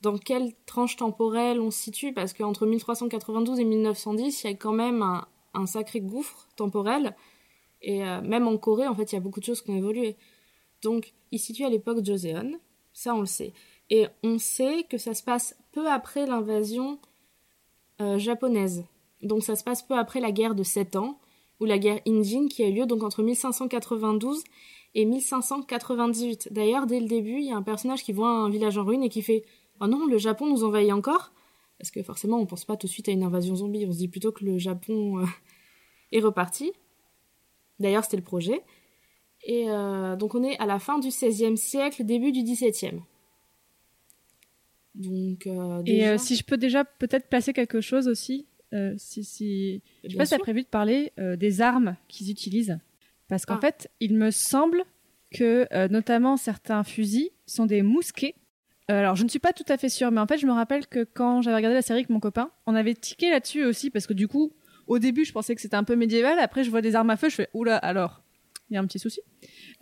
dans 0.00 0.16
quelle 0.16 0.54
tranche 0.64 0.96
temporelle 0.96 1.60
on 1.60 1.70
se 1.70 1.82
situe. 1.82 2.14
Parce 2.14 2.32
qu'entre 2.32 2.64
1392 2.64 3.60
et 3.60 3.64
1910, 3.64 4.44
il 4.44 4.46
y 4.46 4.50
a 4.50 4.56
quand 4.56 4.72
même 4.72 5.02
un, 5.02 5.26
un 5.54 5.66
sacré 5.66 6.00
gouffre 6.00 6.48
temporel. 6.56 7.16
Et 7.82 8.04
euh, 8.04 8.20
même 8.20 8.46
en 8.46 8.56
Corée, 8.58 8.86
en 8.86 8.94
fait, 8.94 9.12
il 9.12 9.14
y 9.14 9.18
a 9.18 9.20
beaucoup 9.20 9.40
de 9.40 9.44
choses 9.44 9.62
qui 9.62 9.70
ont 9.70 9.76
évolué. 9.76 10.16
Donc, 10.82 11.12
il 11.30 11.38
se 11.38 11.46
situe 11.46 11.64
à 11.64 11.70
l'époque 11.70 12.04
Joseon. 12.04 12.58
Ça, 12.92 13.14
on 13.14 13.20
le 13.20 13.26
sait. 13.26 13.52
Et 13.90 14.06
on 14.22 14.38
sait 14.38 14.84
que 14.88 14.98
ça 14.98 15.14
se 15.14 15.22
passe 15.22 15.56
peu 15.72 15.88
après 15.90 16.26
l'invasion 16.26 16.98
euh, 18.00 18.18
japonaise. 18.18 18.84
Donc 19.22 19.42
ça 19.42 19.56
se 19.56 19.64
passe 19.64 19.82
peu 19.82 19.98
après 19.98 20.20
la 20.20 20.32
guerre 20.32 20.54
de 20.54 20.62
7 20.62 20.96
ans, 20.96 21.18
ou 21.60 21.66
la 21.66 21.78
guerre 21.78 22.00
Injin 22.06 22.48
qui 22.48 22.62
a 22.62 22.68
eu 22.68 22.72
lieu 22.72 22.86
donc 22.86 23.02
entre 23.02 23.22
1592 23.22 24.42
et 24.94 25.04
1598. 25.04 26.52
D'ailleurs, 26.52 26.86
dès 26.86 27.00
le 27.00 27.06
début, 27.06 27.38
il 27.38 27.46
y 27.46 27.52
a 27.52 27.56
un 27.56 27.62
personnage 27.62 28.02
qui 28.02 28.12
voit 28.12 28.30
un 28.30 28.48
village 28.48 28.78
en 28.78 28.84
ruine 28.84 29.02
et 29.02 29.10
qui 29.10 29.22
fait 29.22 29.44
«Oh 29.80 29.86
non, 29.86 30.06
le 30.06 30.18
Japon 30.18 30.46
nous 30.46 30.64
envahit 30.64 30.92
encore!» 30.92 31.32
Parce 31.80 31.90
que 31.90 32.02
forcément, 32.02 32.38
on 32.38 32.44
pense 32.44 32.66
pas 32.66 32.76
tout 32.76 32.86
de 32.86 32.92
suite 32.92 33.08
à 33.08 33.12
une 33.12 33.22
invasion 33.22 33.56
zombie, 33.56 33.86
on 33.86 33.92
se 33.92 33.96
dit 33.96 34.08
plutôt 34.08 34.32
que 34.32 34.44
le 34.44 34.58
Japon 34.58 35.18
euh, 35.20 35.24
est 36.12 36.20
reparti. 36.20 36.72
D'ailleurs, 37.78 38.04
c'était 38.04 38.18
le 38.18 38.22
projet. 38.22 38.60
Et 39.44 39.70
euh, 39.70 40.14
donc 40.16 40.34
on 40.34 40.44
est 40.44 40.58
à 40.58 40.66
la 40.66 40.78
fin 40.78 40.98
du 40.98 41.08
XVIe 41.08 41.56
siècle, 41.56 42.04
début 42.04 42.32
du 42.32 42.42
XVIIe. 42.42 43.00
Donc, 44.94 45.46
euh, 45.46 45.80
Et 45.86 45.92
déjà- 46.00 46.18
si 46.18 46.36
je 46.36 46.44
peux 46.44 46.56
déjà 46.58 46.84
peut-être 46.84 47.28
placer 47.28 47.52
quelque 47.52 47.80
chose 47.80 48.08
aussi, 48.08 48.46
si, 48.98 49.24
si... 49.24 49.82
je 50.04 50.08
sais 50.08 50.08
Bien 50.08 50.18
pas 50.18 50.24
si 50.26 50.30
t'as 50.30 50.36
sûr. 50.36 50.42
prévu 50.44 50.62
de 50.62 50.68
parler 50.68 51.12
des 51.38 51.60
armes 51.60 51.96
qu'ils 52.08 52.30
utilisent. 52.30 52.78
Parce 53.28 53.46
qu'en 53.46 53.56
Ah. 53.56 53.60
fait, 53.60 53.90
il 54.00 54.14
me 54.14 54.30
semble 54.30 54.84
que 55.32 55.66
notamment 55.88 56.36
certains 56.36 56.84
fusils 56.84 57.30
sont 57.46 57.66
des 57.66 57.82
mousquets. 57.82 58.34
Euh, 58.90 58.98
alors, 58.98 59.14
je 59.16 59.24
ne 59.24 59.28
suis 59.28 59.38
pas 59.38 59.52
tout 59.52 59.64
à 59.68 59.76
fait 59.78 59.88
sûre, 59.88 60.10
mais 60.10 60.20
en 60.20 60.26
fait, 60.26 60.38
je 60.38 60.46
me 60.46 60.52
rappelle 60.52 60.86
que 60.86 61.04
quand 61.04 61.42
j'avais 61.42 61.56
regardé 61.56 61.74
la 61.74 61.82
série 61.82 62.00
avec 62.00 62.10
mon 62.10 62.20
copain, 62.20 62.50
on 62.66 62.74
avait 62.74 62.94
tiqué 62.94 63.30
là-dessus 63.30 63.64
aussi, 63.64 63.88
parce 63.90 64.06
que 64.06 64.12
du 64.14 64.26
coup, 64.28 64.52
au 64.86 64.98
début, 64.98 65.24
je 65.24 65.32
pensais 65.32 65.54
que 65.54 65.60
c'était 65.60 65.76
un 65.76 65.84
peu 65.84 65.94
médiéval. 65.96 66.38
Après, 66.40 66.64
je 66.64 66.70
vois 66.70 66.82
des 66.82 66.94
armes 66.96 67.10
à 67.10 67.16
feu, 67.16 67.28
je 67.28 67.36
fais 67.36 67.48
oula, 67.54 67.76
alors, 67.76 68.22
il 68.68 68.74
y 68.74 68.76
a 68.76 68.80
un 68.80 68.86
petit 68.86 68.98
souci. 68.98 69.20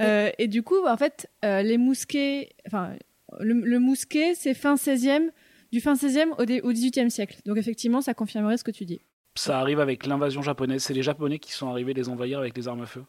Euh, 0.03 0.31
et 0.39 0.47
du 0.49 0.63
coup, 0.63 0.87
en 0.87 0.97
fait, 0.97 1.29
euh, 1.45 1.63
les 1.63 1.79
mousquets, 1.79 2.51
enfin, 2.67 2.93
le, 3.41 3.55
le 3.55 3.79
mousquet, 3.79 4.35
c'est 4.35 4.55
fin 4.55 4.75
16e, 4.75 5.31
du 5.73 5.81
fin 5.81 5.95
16e 5.95 6.35
au, 6.39 6.45
dé- 6.45 6.61
au 6.61 6.73
18e 6.73 7.09
siècle. 7.09 7.39
Donc, 7.47 7.57
effectivement, 7.57 8.01
ça 8.01 8.15
confirmerait 8.15 8.57
ce 8.59 8.65
que 8.65 8.71
tu 8.71 8.85
dis. 8.85 9.01
Ça 9.35 9.59
arrive 9.61 9.81
avec 9.81 10.07
l'invasion 10.07 10.43
japonaise. 10.43 10.83
C'est 10.83 10.95
les 10.95 11.03
Japonais 11.03 11.39
qui 11.39 11.53
sont 11.53 11.69
arrivés 11.71 11.95
les 11.95 12.09
envahir 12.09 12.41
avec 12.41 12.57
les 12.57 12.67
armes 12.69 12.81
à 12.83 12.87
feu. 12.87 13.05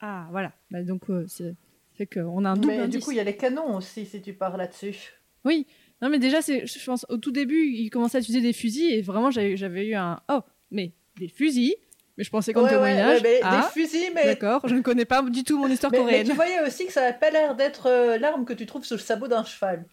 Ah, 0.00 0.26
voilà. 0.30 0.52
Bah, 0.70 0.82
donc, 0.82 1.08
euh, 1.10 1.24
c'est 1.28 1.54
fait 2.00 2.20
qu'on 2.20 2.44
a 2.44 2.50
un 2.50 2.54
double 2.56 2.74
Mais 2.74 2.88
du 2.88 3.00
coup, 3.00 3.10
il 3.10 3.16
y 3.18 3.20
a 3.20 3.24
les 3.24 3.36
canons 3.36 3.76
aussi, 3.76 4.06
si 4.06 4.22
tu 4.22 4.32
pars 4.32 4.56
là-dessus. 4.56 5.12
Oui. 5.44 5.66
Non, 6.02 6.08
mais 6.08 6.18
déjà, 6.18 6.40
c'est, 6.40 6.66
je 6.66 6.84
pense, 6.84 7.04
au 7.10 7.18
tout 7.18 7.30
début, 7.30 7.66
ils 7.66 7.90
commençaient 7.90 8.18
à 8.18 8.20
utiliser 8.20 8.40
des 8.42 8.52
fusils 8.54 8.92
et 8.92 9.02
vraiment, 9.02 9.30
j'avais, 9.30 9.56
j'avais 9.56 9.86
eu 9.86 9.94
un 9.94 10.20
oh, 10.30 10.40
mais 10.70 10.92
des 11.18 11.28
fusils? 11.28 11.74
Mais 12.16 12.24
je 12.24 12.30
pensais 12.30 12.52
qu'on 12.52 12.66
était 12.66 12.76
Ouais, 12.76 12.80
au 12.80 12.84
ouais, 12.84 13.06
ouais, 13.06 13.20
mais 13.22 13.40
ah, 13.42 13.70
Des 13.74 13.80
fusils, 13.80 14.12
mais... 14.14 14.24
d'accord. 14.24 14.66
Je 14.66 14.74
ne 14.74 14.80
connais 14.80 15.04
pas 15.04 15.22
du 15.22 15.44
tout 15.44 15.58
mon 15.58 15.68
histoire 15.68 15.92
mais, 15.92 15.98
mais 15.98 16.04
coréenne. 16.04 16.26
tu 16.26 16.32
voyais 16.34 16.60
aussi 16.66 16.86
que 16.86 16.92
ça 16.92 17.02
n'avait 17.02 17.18
pas 17.18 17.30
l'air 17.30 17.54
d'être 17.54 17.86
euh, 17.86 18.18
l'arme 18.18 18.44
que 18.44 18.52
tu 18.52 18.66
trouves 18.66 18.84
sous 18.84 18.94
le 18.94 19.00
sabot 19.00 19.28
d'un 19.28 19.44
cheval. 19.44 19.86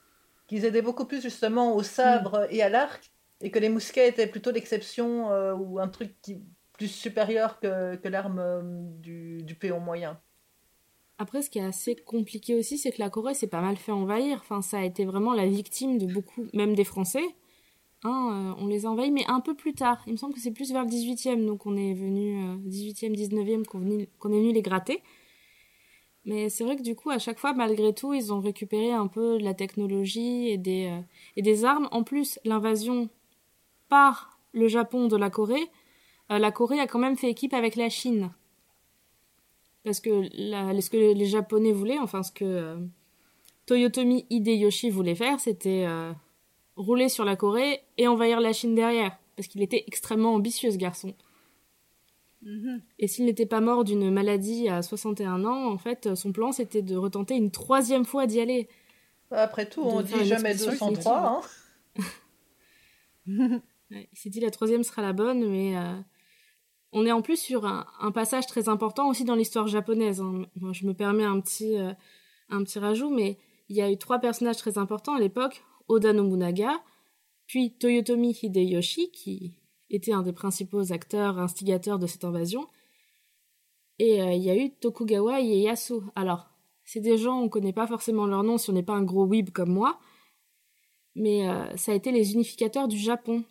Qu'ils 0.47 0.63
aidaient 0.65 0.81
beaucoup 0.81 1.05
plus 1.05 1.21
justement 1.21 1.75
au 1.75 1.83
sabre 1.83 2.47
Hmm. 2.49 2.55
et 2.55 2.61
à 2.61 2.69
l'arc, 2.69 3.11
et 3.41 3.51
que 3.51 3.59
les 3.59 3.69
mousquets 3.69 4.07
étaient 4.07 4.27
plutôt 4.27 4.51
l'exception 4.51 5.31
euh, 5.31 5.53
ou 5.53 5.79
un 5.79 5.87
truc 5.89 6.15
qui 6.21 6.41
plus 6.77 6.87
supérieur 6.87 7.59
que, 7.59 7.95
que 7.95 8.07
l'arme 8.07 8.39
euh, 8.39 8.61
du, 8.99 9.41
du 9.43 9.55
péon 9.55 9.79
moyen. 9.79 10.19
Après, 11.19 11.41
ce 11.41 11.49
qui 11.49 11.59
est 11.59 11.63
assez 11.63 11.95
compliqué 11.95 12.55
aussi, 12.55 12.77
c'est 12.77 12.91
que 12.91 12.99
la 12.99 13.09
Corée 13.09 13.33
s'est 13.33 13.47
pas 13.47 13.61
mal 13.61 13.75
fait 13.77 13.91
envahir. 13.91 14.39
Enfin, 14.41 14.61
ça 14.61 14.79
a 14.79 14.83
été 14.83 15.05
vraiment 15.05 15.33
la 15.33 15.47
victime 15.47 15.97
de 15.97 16.05
beaucoup, 16.05 16.45
même 16.53 16.75
des 16.75 16.83
Français. 16.83 17.25
Hein, 18.03 18.53
euh, 18.59 18.63
on 18.63 18.67
les 18.67 18.85
a 18.85 18.91
envahis, 18.91 19.11
mais 19.11 19.25
un 19.27 19.39
peu 19.39 19.55
plus 19.55 19.73
tard. 19.73 20.03
Il 20.05 20.13
me 20.13 20.17
semble 20.17 20.33
que 20.35 20.39
c'est 20.39 20.51
plus 20.51 20.71
vers 20.71 20.83
le 20.83 20.89
18e, 20.89 21.45
donc 21.45 21.65
on 21.65 21.75
est 21.75 21.93
venu, 21.93 22.37
euh, 22.43 22.55
18e, 22.67 23.15
19e, 23.15 23.65
qu'on 23.65 24.31
est 24.31 24.39
venu 24.39 24.53
les 24.53 24.61
gratter. 24.61 25.01
Mais 26.27 26.49
c'est 26.49 26.65
vrai 26.65 26.75
que 26.75 26.83
du 26.83 26.93
coup, 26.93 27.09
à 27.09 27.19
chaque 27.19 27.39
fois, 27.39 27.53
malgré 27.53 27.93
tout, 27.93 28.13
ils 28.13 28.33
ont 28.33 28.41
récupéré 28.41 28.91
un 28.91 29.07
peu 29.07 29.37
de 29.37 29.43
la 29.43 29.53
technologie 29.53 30.49
et 30.49 30.57
des, 30.57 30.87
euh, 30.87 31.01
et 31.37 31.41
des 31.41 31.63
armes. 31.63 31.87
En 31.91 32.03
plus, 32.03 32.37
l'invasion 32.43 33.09
par 33.87 34.37
le 34.51 34.67
Japon 34.67 35.07
de 35.07 35.15
la 35.15 35.29
Corée, 35.29 35.69
euh, 36.31 36.37
la 36.37 36.51
Corée 36.51 36.81
a 36.81 36.87
quand 36.87 36.99
même 36.99 37.15
fait 37.15 37.29
équipe 37.29 37.53
avec 37.53 37.77
la 37.77 37.87
Chine. 37.87 38.29
Parce 39.83 39.99
que 39.99 40.27
la- 40.33 40.79
ce 40.81 40.89
que 40.89 40.97
les 41.13 41.25
Japonais 41.25 41.71
voulaient, 41.71 41.99
enfin 41.99 42.23
ce 42.23 42.31
que 42.31 42.43
euh, 42.45 42.77
Toyotomi 43.65 44.25
Hideyoshi 44.29 44.89
voulait 44.89 45.15
faire, 45.15 45.39
c'était 45.39 45.85
euh, 45.87 46.11
rouler 46.75 47.09
sur 47.09 47.25
la 47.25 47.35
Corée 47.35 47.81
et 47.97 48.07
envahir 48.07 48.39
la 48.41 48.53
Chine 48.53 48.75
derrière. 48.75 49.17
Parce 49.35 49.47
qu'il 49.47 49.61
était 49.61 49.83
extrêmement 49.87 50.33
ambitieux, 50.33 50.71
ce 50.71 50.77
garçon. 50.77 51.13
Mhm. 52.43 52.81
Et 52.99 53.07
s'il 53.07 53.25
n'était 53.25 53.45
pas 53.45 53.61
mort 53.61 53.83
d'une 53.83 54.09
maladie 54.11 54.67
à 54.69 54.81
61 54.81 55.43
ans, 55.45 55.71
en 55.71 55.77
fait, 55.77 56.13
son 56.15 56.31
plan 56.31 56.51
c'était 56.51 56.81
de 56.81 56.95
retenter 56.95 57.35
une 57.35 57.51
troisième 57.51 58.05
fois 58.05 58.25
d'y 58.27 58.39
aller. 58.39 58.67
Après 59.31 59.67
tout, 59.67 59.81
on 59.81 60.01
dit 60.01 60.23
jamais 60.25 60.51
expédition 60.51 60.91
203. 60.91 61.41
Hein. 61.97 62.01
Il 63.89 64.07
s'est 64.13 64.29
dit 64.29 64.39
la 64.39 64.51
troisième 64.51 64.83
sera 64.83 65.01
la 65.01 65.13
bonne, 65.13 65.49
mais 65.49 65.75
euh, 65.77 65.93
on 66.97 67.05
est 67.05 67.11
en 67.11 67.21
plus 67.21 67.39
sur 67.39 67.65
un, 67.65 68.11
passage 68.11 68.47
très 68.47 68.69
important 68.69 69.07
aussi 69.07 69.23
dans 69.23 69.35
l'histoire 69.35 69.67
japonaise. 69.67 70.19
hein. 70.19 70.45
Je 70.71 70.87
me 70.87 70.93
permets 70.93 71.23
un 71.23 71.39
petit, 71.39 71.77
euh, 71.77 71.93
un 72.49 72.63
petit 72.63 72.79
rajout, 72.79 73.11
mais 73.11 73.37
il 73.69 73.75
y 73.75 73.81
a 73.81 73.91
eu 73.91 73.97
trois 73.97 74.17
personnages 74.19 74.57
très 74.57 74.77
importants 74.79 75.13
à 75.13 75.19
l'époque 75.19 75.63
Oda 75.87 76.11
Nobunaga, 76.11 76.81
puis 77.45 77.77
Toyotomi 77.77 78.31
Hideyoshi, 78.41 79.11
qui 79.11 79.53
était 79.89 80.11
un 80.11 80.23
des 80.23 80.33
principaux 80.33 80.91
acteurs, 80.91 81.37
instigateurs 81.37 81.99
de 81.99 82.07
cette 82.07 82.25
invasion, 82.25 82.67
et 83.99 84.21
euh, 84.21 84.33
il 84.33 84.43
y 84.43 84.49
a 84.49 84.55
eu 84.55 84.71
Tokugawa 84.71 85.39
Ieyasu. 85.39 86.01
Alors, 86.15 86.49
c'est 86.83 86.99
des 86.99 87.17
gens, 87.17 87.39
on 87.39 87.49
connaît 87.49 87.73
pas 87.73 87.87
forcément 87.87 88.25
leur 88.25 88.43
nom 88.43 88.57
si 88.57 88.69
on 88.69 88.73
n'est 88.73 88.83
pas 88.83 88.95
un 88.95 89.03
gros 89.03 89.25
weeb 89.25 89.51
comme 89.51 89.71
moi, 89.71 89.99
mais 91.15 91.47
euh, 91.47 91.75
ça 91.77 91.91
a 91.91 91.95
été 91.95 92.11
les 92.11 92.33
unificateurs 92.33 92.87
du 92.87 92.97
Japon. 92.97 93.43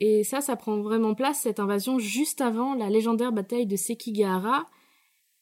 Et 0.00 0.24
ça, 0.24 0.40
ça 0.40 0.56
prend 0.56 0.80
vraiment 0.80 1.14
place, 1.14 1.40
cette 1.40 1.60
invasion, 1.60 1.98
juste 1.98 2.40
avant 2.40 2.74
la 2.74 2.90
légendaire 2.90 3.32
bataille 3.32 3.66
de 3.66 3.76
Sekigahara, 3.76 4.66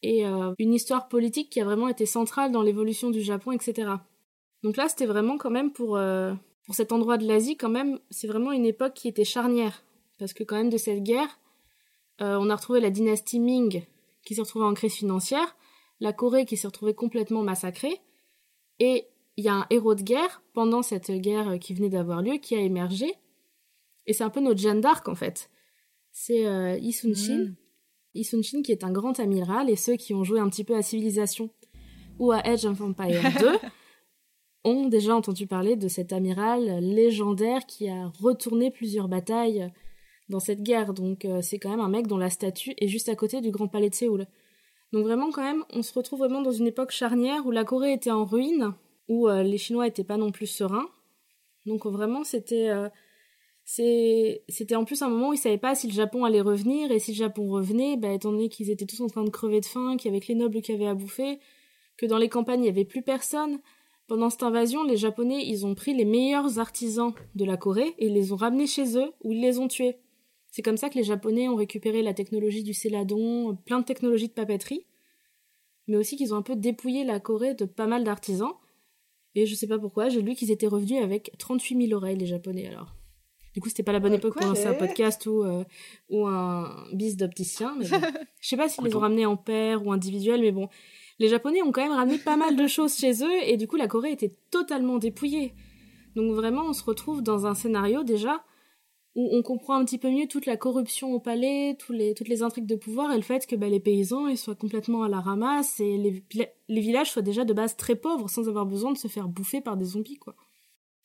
et 0.02 0.26
euh, 0.26 0.52
une 0.58 0.74
histoire 0.74 1.08
politique 1.08 1.50
qui 1.50 1.60
a 1.60 1.64
vraiment 1.64 1.88
été 1.88 2.04
centrale 2.04 2.52
dans 2.52 2.62
l'évolution 2.62 3.10
du 3.10 3.22
Japon, 3.22 3.52
etc. 3.52 3.90
Donc 4.62 4.76
là, 4.76 4.88
c'était 4.88 5.06
vraiment 5.06 5.38
quand 5.38 5.50
même 5.50 5.72
pour, 5.72 5.96
euh, 5.96 6.34
pour 6.66 6.74
cet 6.74 6.92
endroit 6.92 7.16
de 7.16 7.26
l'Asie, 7.26 7.56
quand 7.56 7.70
même, 7.70 7.98
c'est 8.10 8.26
vraiment 8.26 8.52
une 8.52 8.66
époque 8.66 8.94
qui 8.94 9.08
était 9.08 9.24
charnière. 9.24 9.82
Parce 10.18 10.34
que 10.34 10.44
quand 10.44 10.56
même, 10.56 10.70
de 10.70 10.76
cette 10.76 11.02
guerre, 11.02 11.40
euh, 12.20 12.36
on 12.38 12.50
a 12.50 12.56
retrouvé 12.56 12.80
la 12.80 12.90
dynastie 12.90 13.40
Ming, 13.40 13.82
qui 14.24 14.34
s'est 14.34 14.42
retrouvée 14.42 14.66
en 14.66 14.74
crise 14.74 14.94
financière, 14.94 15.56
la 16.00 16.12
Corée 16.12 16.44
qui 16.44 16.56
s'est 16.56 16.66
retrouvée 16.66 16.94
complètement 16.94 17.42
massacrée, 17.42 18.00
et 18.78 19.06
il 19.36 19.44
y 19.44 19.48
a 19.48 19.54
un 19.54 19.66
héros 19.70 19.94
de 19.94 20.02
guerre 20.02 20.42
pendant 20.52 20.82
cette 20.82 21.10
guerre 21.10 21.58
qui 21.58 21.74
venait 21.74 21.88
d'avoir 21.88 22.22
lieu 22.22 22.34
qui 22.34 22.54
a 22.54 22.60
émergé. 22.60 23.14
Et 24.06 24.12
c'est 24.12 24.24
un 24.24 24.30
peu 24.30 24.40
notre 24.40 24.60
Jeanne 24.60 24.80
d'Arc 24.80 25.08
en 25.08 25.14
fait. 25.14 25.50
C'est 26.12 26.46
euh, 26.46 26.76
Yi 26.76 26.92
Sun-shin. 26.92 27.44
Mm. 27.44 27.56
Yi 28.14 28.24
Sun-shin 28.24 28.62
qui 28.62 28.72
est 28.72 28.84
un 28.84 28.92
grand 28.92 29.18
amiral 29.18 29.70
et 29.70 29.76
ceux 29.76 29.96
qui 29.96 30.14
ont 30.14 30.24
joué 30.24 30.38
un 30.38 30.48
petit 30.48 30.64
peu 30.64 30.76
à 30.76 30.82
Civilisation 30.82 31.50
ou 32.18 32.32
à 32.32 32.46
Edge 32.46 32.64
of 32.64 32.80
Empire 32.80 33.22
2 33.40 33.48
ont 34.64 34.86
déjà 34.88 35.14
entendu 35.14 35.46
parler 35.46 35.76
de 35.76 35.88
cet 35.88 36.12
amiral 36.12 36.80
légendaire 36.80 37.66
qui 37.66 37.88
a 37.88 38.06
retourné 38.20 38.70
plusieurs 38.70 39.08
batailles 39.08 39.70
dans 40.28 40.40
cette 40.40 40.62
guerre. 40.62 40.94
Donc 40.94 41.24
euh, 41.24 41.42
c'est 41.42 41.58
quand 41.58 41.70
même 41.70 41.80
un 41.80 41.88
mec 41.88 42.06
dont 42.06 42.16
la 42.16 42.30
statue 42.30 42.74
est 42.78 42.88
juste 42.88 43.08
à 43.08 43.16
côté 43.16 43.40
du 43.40 43.50
Grand 43.50 43.68
Palais 43.68 43.90
de 43.90 43.94
Séoul. 43.94 44.26
Donc 44.92 45.04
vraiment 45.04 45.30
quand 45.30 45.42
même, 45.42 45.64
on 45.70 45.82
se 45.82 45.92
retrouve 45.92 46.20
vraiment 46.20 46.42
dans 46.42 46.52
une 46.52 46.66
époque 46.66 46.92
charnière 46.92 47.46
où 47.46 47.50
la 47.50 47.64
Corée 47.64 47.92
était 47.92 48.10
en 48.10 48.24
ruine, 48.24 48.74
où 49.08 49.28
euh, 49.28 49.42
les 49.42 49.58
Chinois 49.58 49.86
étaient 49.86 50.04
pas 50.04 50.16
non 50.16 50.30
plus 50.30 50.46
sereins. 50.46 50.86
Donc 51.66 51.86
vraiment 51.86 52.24
c'était 52.24 52.68
euh, 52.68 52.88
c'était 53.64 54.76
en 54.76 54.84
plus 54.84 55.00
un 55.02 55.08
moment 55.08 55.30
où 55.30 55.32
ils 55.32 55.38
savaient 55.38 55.58
pas 55.58 55.74
si 55.74 55.86
le 55.86 55.92
Japon 55.92 56.24
allait 56.24 56.42
revenir 56.42 56.90
et 56.90 56.98
si 56.98 57.12
le 57.12 57.16
Japon 57.16 57.50
revenait, 57.50 57.96
bah, 57.96 58.12
étant 58.12 58.30
donné 58.30 58.48
qu'ils 58.48 58.70
étaient 58.70 58.84
tous 58.84 59.00
en 59.00 59.06
train 59.06 59.24
de 59.24 59.30
crever 59.30 59.60
de 59.60 59.66
faim, 59.66 59.96
qu'il 59.96 60.12
y 60.12 60.16
avait 60.16 60.24
les 60.26 60.34
nobles 60.34 60.60
qui 60.60 60.72
avaient 60.72 60.86
à 60.86 60.94
bouffer, 60.94 61.38
que 61.96 62.04
dans 62.06 62.18
les 62.18 62.28
campagnes 62.28 62.62
il 62.62 62.66
y 62.66 62.70
avait 62.70 62.84
plus 62.84 63.02
personne. 63.02 63.60
Pendant 64.06 64.28
cette 64.28 64.42
invasion, 64.42 64.84
les 64.84 64.98
Japonais 64.98 65.46
ils 65.46 65.64
ont 65.64 65.74
pris 65.74 65.94
les 65.94 66.04
meilleurs 66.04 66.58
artisans 66.58 67.14
de 67.34 67.44
la 67.46 67.56
Corée 67.56 67.94
et 67.98 68.10
les 68.10 68.32
ont 68.32 68.36
ramenés 68.36 68.66
chez 68.66 68.98
eux 68.98 69.12
où 69.22 69.32
ils 69.32 69.40
les 69.40 69.58
ont 69.58 69.68
tués. 69.68 69.96
C'est 70.50 70.62
comme 70.62 70.76
ça 70.76 70.90
que 70.90 70.98
les 70.98 71.04
Japonais 71.04 71.48
ont 71.48 71.56
récupéré 71.56 72.02
la 72.02 72.12
technologie 72.12 72.62
du 72.62 72.74
céladon, 72.74 73.56
plein 73.64 73.80
de 73.80 73.84
technologies 73.84 74.28
de 74.28 74.34
papeterie, 74.34 74.86
mais 75.88 75.96
aussi 75.96 76.16
qu'ils 76.16 76.34
ont 76.34 76.36
un 76.36 76.42
peu 76.42 76.54
dépouillé 76.54 77.04
la 77.04 77.18
Corée 77.18 77.54
de 77.54 77.64
pas 77.64 77.86
mal 77.86 78.04
d'artisans. 78.04 78.52
Et 79.34 79.46
je 79.46 79.54
sais 79.54 79.66
pas 79.66 79.78
pourquoi, 79.78 80.10
j'ai 80.10 80.22
lu 80.22 80.34
qu'ils 80.34 80.50
étaient 80.52 80.68
revenus 80.68 81.02
avec 81.02 81.32
38 81.38 81.88
000 81.88 81.98
oreilles, 81.98 82.18
les 82.18 82.26
Japonais, 82.26 82.68
alors. 82.68 82.94
Du 83.54 83.60
coup, 83.60 83.68
c'était 83.68 83.84
pas 83.84 83.92
la 83.92 84.00
bonne 84.00 84.14
époque 84.14 84.34
pour 84.34 84.46
lancer 84.46 84.66
un 84.66 84.74
podcast 84.74 85.26
ou, 85.26 85.44
euh, 85.44 85.62
ou 86.10 86.26
un 86.26 86.86
bis 86.92 87.16
d'opticien. 87.16 87.76
Mais 87.78 87.88
bon. 87.88 88.00
Je 88.40 88.48
sais 88.48 88.56
pas 88.56 88.68
s'ils 88.68 88.84
les 88.84 88.96
ont 88.96 88.98
ramenés 88.98 89.26
en 89.26 89.36
paire 89.36 89.86
ou 89.86 89.92
individuel, 89.92 90.40
mais 90.40 90.50
bon. 90.50 90.68
Les 91.20 91.28
Japonais 91.28 91.62
ont 91.62 91.70
quand 91.70 91.82
même 91.82 91.92
ramené 91.92 92.18
pas 92.18 92.36
mal 92.36 92.56
de 92.56 92.66
choses 92.66 92.96
chez 92.96 93.22
eux 93.22 93.42
et 93.44 93.56
du 93.56 93.68
coup, 93.68 93.76
la 93.76 93.86
Corée 93.86 94.10
était 94.10 94.32
totalement 94.50 94.98
dépouillée. 94.98 95.54
Donc 96.16 96.32
vraiment, 96.32 96.64
on 96.64 96.72
se 96.72 96.82
retrouve 96.82 97.22
dans 97.22 97.46
un 97.46 97.54
scénario 97.54 98.02
déjà 98.02 98.44
où 99.14 99.28
on 99.30 99.42
comprend 99.42 99.74
un 99.74 99.84
petit 99.84 99.98
peu 99.98 100.10
mieux 100.10 100.26
toute 100.26 100.46
la 100.46 100.56
corruption 100.56 101.12
au 101.12 101.20
palais, 101.20 101.76
tous 101.78 101.92
les, 101.92 102.14
toutes 102.14 102.26
les 102.26 102.42
intrigues 102.42 102.66
de 102.66 102.74
pouvoir 102.74 103.12
et 103.12 103.16
le 103.16 103.22
fait 103.22 103.46
que 103.46 103.54
bah, 103.54 103.68
les 103.68 103.78
paysans 103.78 104.26
ils 104.26 104.36
soient 104.36 104.56
complètement 104.56 105.04
à 105.04 105.08
la 105.08 105.20
ramasse 105.20 105.78
et 105.78 105.96
les, 105.96 106.24
les 106.68 106.80
villages 106.80 107.12
soient 107.12 107.22
déjà 107.22 107.44
de 107.44 107.52
base 107.52 107.76
très 107.76 107.94
pauvres 107.94 108.28
sans 108.28 108.48
avoir 108.48 108.66
besoin 108.66 108.92
de 108.92 108.98
se 108.98 109.06
faire 109.06 109.28
bouffer 109.28 109.60
par 109.60 109.76
des 109.76 109.84
zombies 109.84 110.16
quoi. 110.16 110.34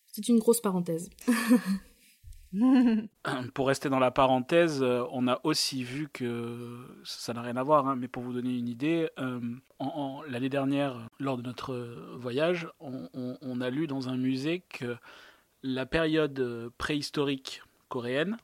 C'est 0.08 0.28
une 0.28 0.40
grosse 0.40 0.60
parenthèse. 0.60 1.12
pour 3.54 3.68
rester 3.68 3.90
dans 3.90 4.00
la 4.00 4.12
parenthèse, 4.12 4.82
euh, 4.82 5.04
on 5.12 5.28
a 5.28 5.40
aussi 5.44 5.84
vu 5.84 6.10
que 6.10 7.00
ça 7.04 7.34
n'a 7.34 7.42
rien 7.42 7.58
à 7.58 7.64
voir, 7.64 7.88
hein, 7.88 7.96
mais 7.96 8.08
pour 8.08 8.24
vous 8.24 8.34
donner 8.34 8.58
une 8.58 8.68
idée, 8.68 9.10
euh, 9.20 9.40
l'année 10.28 10.50
dernière, 10.50 11.08
lors 11.20 11.38
de 11.38 11.44
notre 11.44 11.76
voyage, 12.16 12.68
on, 12.80 13.62
a 13.62 13.70
lu 13.70 13.88
dans 13.88 14.10
un 14.10 14.18
musée 14.18 14.64
que 14.70 14.98
la 15.62 15.86
période 15.86 16.72
préhistorique 16.78 17.62
coréenne 17.88 18.38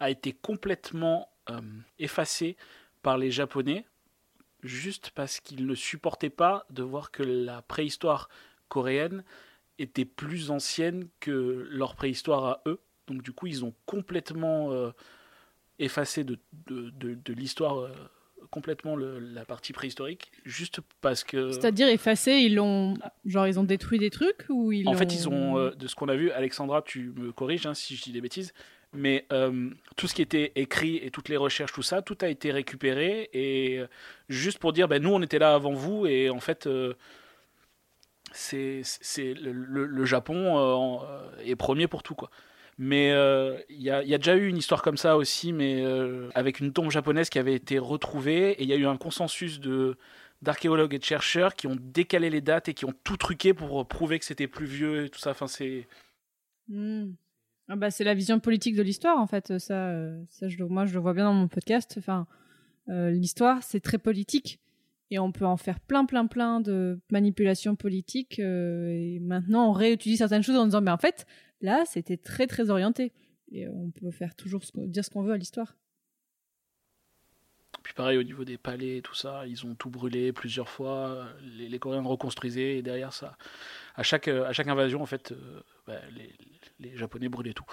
a 0.00 0.10
été 0.10 0.32
complètement 0.32 1.28
euh, 1.48 1.60
effacée 1.98 2.56
par 3.02 3.16
les 3.16 3.30
Japonais, 3.30 3.86
juste 4.62 5.10
parce 5.14 5.40
qu'ils 5.40 5.66
ne 5.66 5.74
supportaient 5.74 6.30
pas 6.30 6.66
de 6.70 6.82
voir 6.82 7.10
que 7.10 7.22
la 7.22 7.62
préhistoire 7.62 8.28
coréenne 8.68 9.24
était 9.78 10.04
plus 10.04 10.50
ancienne 10.50 11.08
que 11.20 11.66
leur 11.70 11.94
préhistoire 11.94 12.44
à 12.44 12.62
eux. 12.66 12.80
Donc 13.10 13.22
du 13.22 13.32
coup, 13.32 13.48
ils 13.48 13.64
ont 13.64 13.74
complètement 13.86 14.72
euh, 14.72 14.90
effacé 15.80 16.22
de, 16.22 16.38
de, 16.68 17.32
l'histoire 17.32 17.80
euh, 17.80 17.90
complètement 18.50 18.96
la 18.96 19.44
partie 19.44 19.72
préhistorique, 19.72 20.30
juste 20.44 20.80
parce 21.00 21.24
que. 21.24 21.50
C'est-à-dire 21.50 21.88
effacé, 21.88 22.34
ils 22.34 22.54
l'ont, 22.54 22.94
genre 23.26 23.48
ils 23.48 23.58
ont 23.58 23.64
détruit 23.64 23.98
des 23.98 24.10
trucs 24.10 24.46
ou 24.48 24.70
ils. 24.70 24.88
En 24.88 24.94
fait, 24.94 25.12
ils 25.12 25.28
ont, 25.28 25.58
euh, 25.58 25.70
de 25.72 25.88
ce 25.88 25.96
qu'on 25.96 26.08
a 26.08 26.14
vu, 26.14 26.30
Alexandra, 26.30 26.82
tu 26.82 27.12
me 27.16 27.32
corriges 27.32 27.66
hein, 27.66 27.74
si 27.74 27.96
je 27.96 28.02
dis 28.02 28.12
des 28.12 28.20
bêtises, 28.20 28.52
mais 28.92 29.26
tout 29.96 30.06
ce 30.06 30.14
qui 30.14 30.22
était 30.22 30.52
écrit 30.54 30.96
et 30.98 31.10
toutes 31.10 31.28
les 31.28 31.36
recherches, 31.36 31.72
tout 31.72 31.82
ça, 31.82 32.02
tout 32.02 32.18
a 32.20 32.28
été 32.28 32.52
récupéré 32.52 33.28
et 33.32 33.82
juste 34.28 34.58
pour 34.58 34.72
dire, 34.72 34.86
ben 34.86 35.02
nous 35.02 35.10
on 35.10 35.20
était 35.20 35.40
là 35.40 35.54
avant 35.54 35.72
vous 35.72 36.06
et 36.06 36.30
en 36.30 36.40
fait. 36.40 36.68
c'est 38.32 38.82
c'est 38.84 39.34
le, 39.34 39.52
le, 39.86 40.04
Japon 40.04 41.00
est 41.44 41.56
premier 41.56 41.88
pour 41.88 42.04
tout 42.04 42.14
quoi. 42.14 42.30
Mais 42.82 43.10
il 43.68 43.82
y, 43.82 43.90
a, 43.90 44.02
déjà 44.02 44.36
eu 44.36 44.48
une 44.48 44.56
histoire 44.56 44.80
comme 44.80 44.96
ça 44.96 45.18
aussi, 45.18 45.52
mais 45.52 45.84
avec 46.34 46.60
une 46.60 46.72
tombe 46.72 46.90
japonaise 46.90 47.28
qui 47.28 47.38
avait 47.38 47.54
été 47.54 47.78
retrouvée, 47.78 48.52
et 48.52 48.62
il 48.62 48.68
y 48.70 48.72
a 48.72 48.76
eu 48.76 48.86
un 48.86 48.96
consensus 48.96 49.60
de 49.60 49.98
d'archéologues 50.40 50.94
et 50.94 50.98
de 50.98 51.04
chercheurs 51.04 51.54
qui 51.54 51.66
ont 51.66 51.76
décalé 51.78 52.30
les 52.30 52.40
dates 52.40 52.70
et 52.70 52.74
qui 52.74 52.86
ont 52.86 52.94
tout 53.04 53.18
truqué 53.18 53.52
pour 53.52 53.86
prouver 53.86 54.18
que 54.18 54.24
c'était 54.24 54.48
plus 54.48 54.64
vieux 54.64 55.04
et 55.04 55.10
tout 55.10 55.18
ça. 55.18 55.32
Enfin, 55.32 55.46
c'est. 55.46 55.86
Hmm. 56.68 57.10
Ah 57.68 57.76
bah, 57.76 57.90
c'est 57.90 58.04
la 58.04 58.14
vision 58.14 58.40
politique 58.40 58.74
de 58.74 58.82
l'histoire, 58.82 59.18
en 59.18 59.26
fait. 59.26 59.58
Ça, 59.58 59.92
ça 60.30 60.48
je, 60.48 60.64
moi, 60.64 60.86
je 60.86 60.94
le 60.94 61.00
vois 61.00 61.14
bien 61.14 61.24
dans 61.24 61.34
mon 61.34 61.48
podcast. 61.48 61.96
Enfin, 61.98 62.26
euh, 62.88 63.10
l'histoire, 63.10 63.62
c'est 63.62 63.80
très 63.80 63.98
politique. 63.98 64.58
Et 65.12 65.18
on 65.18 65.32
peut 65.32 65.44
en 65.44 65.56
faire 65.56 65.78
plein, 65.80 66.04
plein, 66.04 66.26
plein 66.26 66.60
de 66.60 66.98
manipulations 67.12 67.76
politiques. 67.76 68.38
Euh, 68.38 68.88
et 68.88 69.20
maintenant, 69.20 69.68
on 69.68 69.72
réutilise 69.72 70.18
certaines 70.18 70.42
choses 70.42 70.56
en 70.56 70.64
disant, 70.64 70.80
mais 70.80 70.90
en 70.90 70.98
fait, 70.98 71.26
Là, 71.60 71.84
c'était 71.86 72.16
très 72.16 72.46
très 72.46 72.70
orienté. 72.70 73.12
Et 73.52 73.68
on 73.68 73.90
peut 73.90 74.10
faire 74.10 74.34
toujours 74.34 74.62
dire 74.74 75.04
ce 75.04 75.10
qu'on 75.10 75.22
veut 75.22 75.32
à 75.32 75.36
l'histoire. 75.36 75.74
Puis 77.82 77.94
pareil 77.94 78.18
au 78.18 78.22
niveau 78.22 78.44
des 78.44 78.58
palais 78.58 78.98
et 78.98 79.02
tout 79.02 79.14
ça, 79.14 79.46
ils 79.46 79.66
ont 79.66 79.74
tout 79.74 79.90
brûlé 79.90 80.32
plusieurs 80.32 80.68
fois. 80.68 81.26
Les, 81.42 81.78
Coréens 81.78 82.02
reconstruisaient 82.02 82.76
et 82.76 82.82
derrière 82.82 83.12
ça, 83.12 83.36
à 83.96 84.02
chaque, 84.02 84.28
à 84.28 84.52
chaque 84.52 84.68
invasion 84.68 85.02
en 85.02 85.06
fait, 85.06 85.32
euh, 85.32 85.60
bah, 85.86 85.98
les, 86.78 86.96
Japonais 86.96 87.28
brûlaient 87.28 87.52
tout 87.52 87.64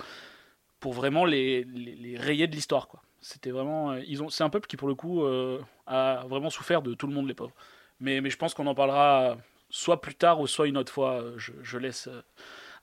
pour 0.79 0.93
vraiment 0.93 1.25
les, 1.25 1.63
les, 1.63 2.17
rayer 2.17 2.47
de 2.47 2.55
l'histoire. 2.55 2.87
C'était 3.19 3.51
vraiment, 3.51 3.91
euh, 3.91 4.01
ils 4.07 4.23
ont, 4.23 4.29
c'est 4.29 4.43
un 4.43 4.49
peuple 4.49 4.67
qui 4.67 4.77
pour 4.77 4.87
le 4.87 4.95
coup 4.95 5.23
euh, 5.23 5.59
a 5.87 6.23
vraiment 6.27 6.49
souffert 6.49 6.81
de 6.81 6.93
tout 6.93 7.07
le 7.07 7.13
monde 7.13 7.27
les 7.27 7.33
pauvres. 7.33 7.55
Mais, 7.99 8.21
mais 8.21 8.29
je 8.29 8.37
pense 8.37 8.53
qu'on 8.53 8.67
en 8.67 8.75
parlera 8.75 9.37
soit 9.69 10.01
plus 10.01 10.15
tard 10.15 10.39
ou 10.39 10.47
soit 10.47 10.67
une 10.67 10.77
autre 10.77 10.91
fois. 10.91 11.23
Je 11.37 11.77
laisse 11.77 12.07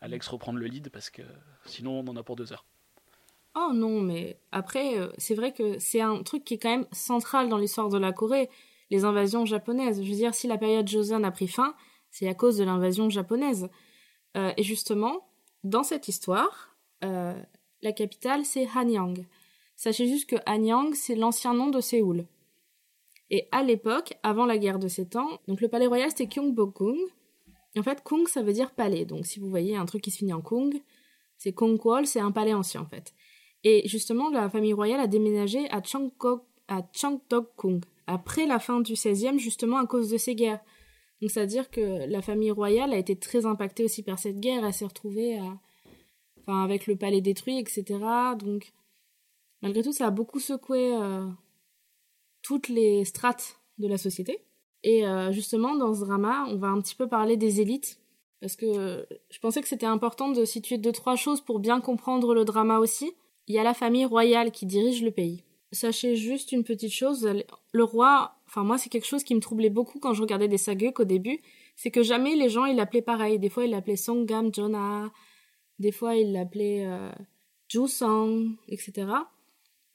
Alex 0.04 0.28
reprendre 0.28 0.58
le 0.58 0.66
lead 0.66 0.90
parce 0.90 1.08
que 1.08 1.22
sinon 1.64 2.00
on 2.00 2.08
en 2.08 2.16
a 2.16 2.22
pour 2.22 2.36
deux 2.36 2.52
heures. 2.52 2.66
Oh 3.56 3.70
non, 3.72 4.00
mais 4.00 4.38
après, 4.52 4.98
euh, 4.98 5.08
c'est 5.16 5.34
vrai 5.34 5.52
que 5.52 5.78
c'est 5.78 6.00
un 6.00 6.22
truc 6.22 6.44
qui 6.44 6.54
est 6.54 6.58
quand 6.58 6.70
même 6.70 6.86
central 6.92 7.48
dans 7.48 7.56
l'histoire 7.56 7.88
de 7.88 7.96
la 7.96 8.12
Corée, 8.12 8.50
les 8.90 9.04
invasions 9.04 9.46
japonaises. 9.46 10.02
Je 10.02 10.08
veux 10.08 10.16
dire, 10.16 10.34
si 10.34 10.46
la 10.46 10.58
période 10.58 10.86
Joseon 10.86 11.24
a 11.24 11.30
pris 11.30 11.48
fin, 11.48 11.74
c'est 12.10 12.28
à 12.28 12.34
cause 12.34 12.58
de 12.58 12.64
l'invasion 12.64 13.08
japonaise. 13.08 13.68
Euh, 14.36 14.52
et 14.56 14.62
justement, 14.62 15.26
dans 15.62 15.84
cette 15.84 16.08
histoire, 16.08 16.76
euh, 17.02 17.40
la 17.80 17.92
capitale, 17.92 18.44
c'est 18.44 18.68
Hanyang. 18.74 19.24
Sachez 19.76 20.06
juste 20.06 20.28
que 20.28 20.36
Hanyang, 20.44 20.94
c'est 20.94 21.14
l'ancien 21.14 21.54
nom 21.54 21.68
de 21.70 21.80
Séoul. 21.80 22.26
Et 23.30 23.48
à 23.52 23.62
l'époque, 23.62 24.18
avant 24.22 24.44
la 24.44 24.58
guerre 24.58 24.78
de 24.78 24.88
Sept 24.88 25.16
Ans, 25.16 25.40
donc 25.48 25.62
le 25.62 25.68
palais 25.68 25.86
royal 25.86 26.10
c'était 26.10 26.26
Gyeongbokgung, 26.26 26.98
en 27.80 27.82
fait, 27.82 28.02
Kung, 28.04 28.28
ça 28.28 28.42
veut 28.42 28.52
dire 28.52 28.72
palais. 28.72 29.04
Donc, 29.04 29.26
si 29.26 29.40
vous 29.40 29.48
voyez 29.48 29.76
un 29.76 29.86
truc 29.86 30.02
qui 30.02 30.10
se 30.10 30.18
finit 30.18 30.32
en 30.32 30.40
Kung, 30.40 30.80
c'est 31.36 31.52
Kongkwol, 31.52 32.06
c'est 32.06 32.20
un 32.20 32.30
palais 32.30 32.54
ancien, 32.54 32.82
en 32.82 32.86
fait. 32.86 33.12
Et 33.64 33.88
justement, 33.88 34.30
la 34.30 34.48
famille 34.48 34.72
royale 34.72 35.00
a 35.00 35.06
déménagé 35.06 35.68
à 35.70 35.82
Changkok, 35.82 36.44
à 36.68 36.82
Changtok-kung, 36.92 37.82
après 38.06 38.46
la 38.46 38.58
fin 38.58 38.80
du 38.80 38.92
XVIe, 38.92 39.38
justement 39.38 39.78
à 39.78 39.86
cause 39.86 40.10
de 40.10 40.18
ces 40.18 40.34
guerres. 40.34 40.60
Donc, 41.20 41.30
c'est-à-dire 41.30 41.70
que 41.70 42.06
la 42.06 42.22
famille 42.22 42.50
royale 42.50 42.92
a 42.92 42.98
été 42.98 43.16
très 43.16 43.46
impactée 43.46 43.84
aussi 43.84 44.02
par 44.02 44.18
cette 44.18 44.38
guerre. 44.38 44.64
Elle 44.64 44.72
s'est 44.72 44.84
retrouvée 44.84 45.38
à... 45.38 45.58
avec 46.46 46.86
le 46.86 46.96
palais 46.96 47.20
détruit, 47.20 47.58
etc. 47.58 47.84
Donc, 48.38 48.72
malgré 49.62 49.82
tout, 49.82 49.92
ça 49.92 50.06
a 50.06 50.10
beaucoup 50.10 50.40
secoué 50.40 50.94
euh, 50.94 51.26
toutes 52.42 52.68
les 52.68 53.04
strates 53.04 53.58
de 53.78 53.88
la 53.88 53.98
société. 53.98 54.44
Et 54.84 55.06
euh, 55.06 55.32
justement, 55.32 55.74
dans 55.74 55.94
ce 55.94 56.00
drama, 56.00 56.46
on 56.50 56.56
va 56.56 56.68
un 56.68 56.80
petit 56.80 56.94
peu 56.94 57.08
parler 57.08 57.38
des 57.38 57.62
élites, 57.62 57.98
parce 58.40 58.54
que 58.54 59.06
je 59.30 59.38
pensais 59.40 59.62
que 59.62 59.68
c'était 59.68 59.86
important 59.86 60.28
de 60.28 60.44
situer 60.44 60.76
deux, 60.76 60.92
trois 60.92 61.16
choses 61.16 61.40
pour 61.40 61.58
bien 61.58 61.80
comprendre 61.80 62.34
le 62.34 62.44
drama 62.44 62.78
aussi. 62.78 63.10
Il 63.48 63.54
y 63.54 63.58
a 63.58 63.64
la 63.64 63.72
famille 63.72 64.04
royale 64.04 64.52
qui 64.52 64.66
dirige 64.66 65.02
le 65.02 65.10
pays. 65.10 65.42
Sachez 65.72 66.16
juste 66.16 66.52
une 66.52 66.64
petite 66.64 66.92
chose, 66.92 67.28
le 67.72 67.84
roi, 67.84 68.36
enfin 68.46 68.62
moi 68.62 68.78
c'est 68.78 68.90
quelque 68.90 69.06
chose 69.06 69.24
qui 69.24 69.34
me 69.34 69.40
troublait 69.40 69.70
beaucoup 69.70 69.98
quand 69.98 70.12
je 70.12 70.20
regardais 70.20 70.46
des 70.46 70.58
sagas 70.58 70.92
au 70.98 71.04
début, 71.04 71.40
c'est 71.74 71.90
que 71.90 72.02
jamais 72.02 72.36
les 72.36 72.48
gens 72.48 72.66
ils 72.66 72.76
l'appelaient 72.76 73.02
pareil. 73.02 73.38
Des 73.38 73.48
fois 73.48 73.64
ils 73.64 73.70
l'appelaient 73.70 73.96
Songgam 73.96 74.54
Jonah, 74.54 75.10
des 75.78 75.90
fois 75.90 76.14
ils 76.14 76.32
l'appelaient 76.32 76.84
euh, 76.86 77.10
Jusong, 77.68 78.52
etc. 78.68 79.08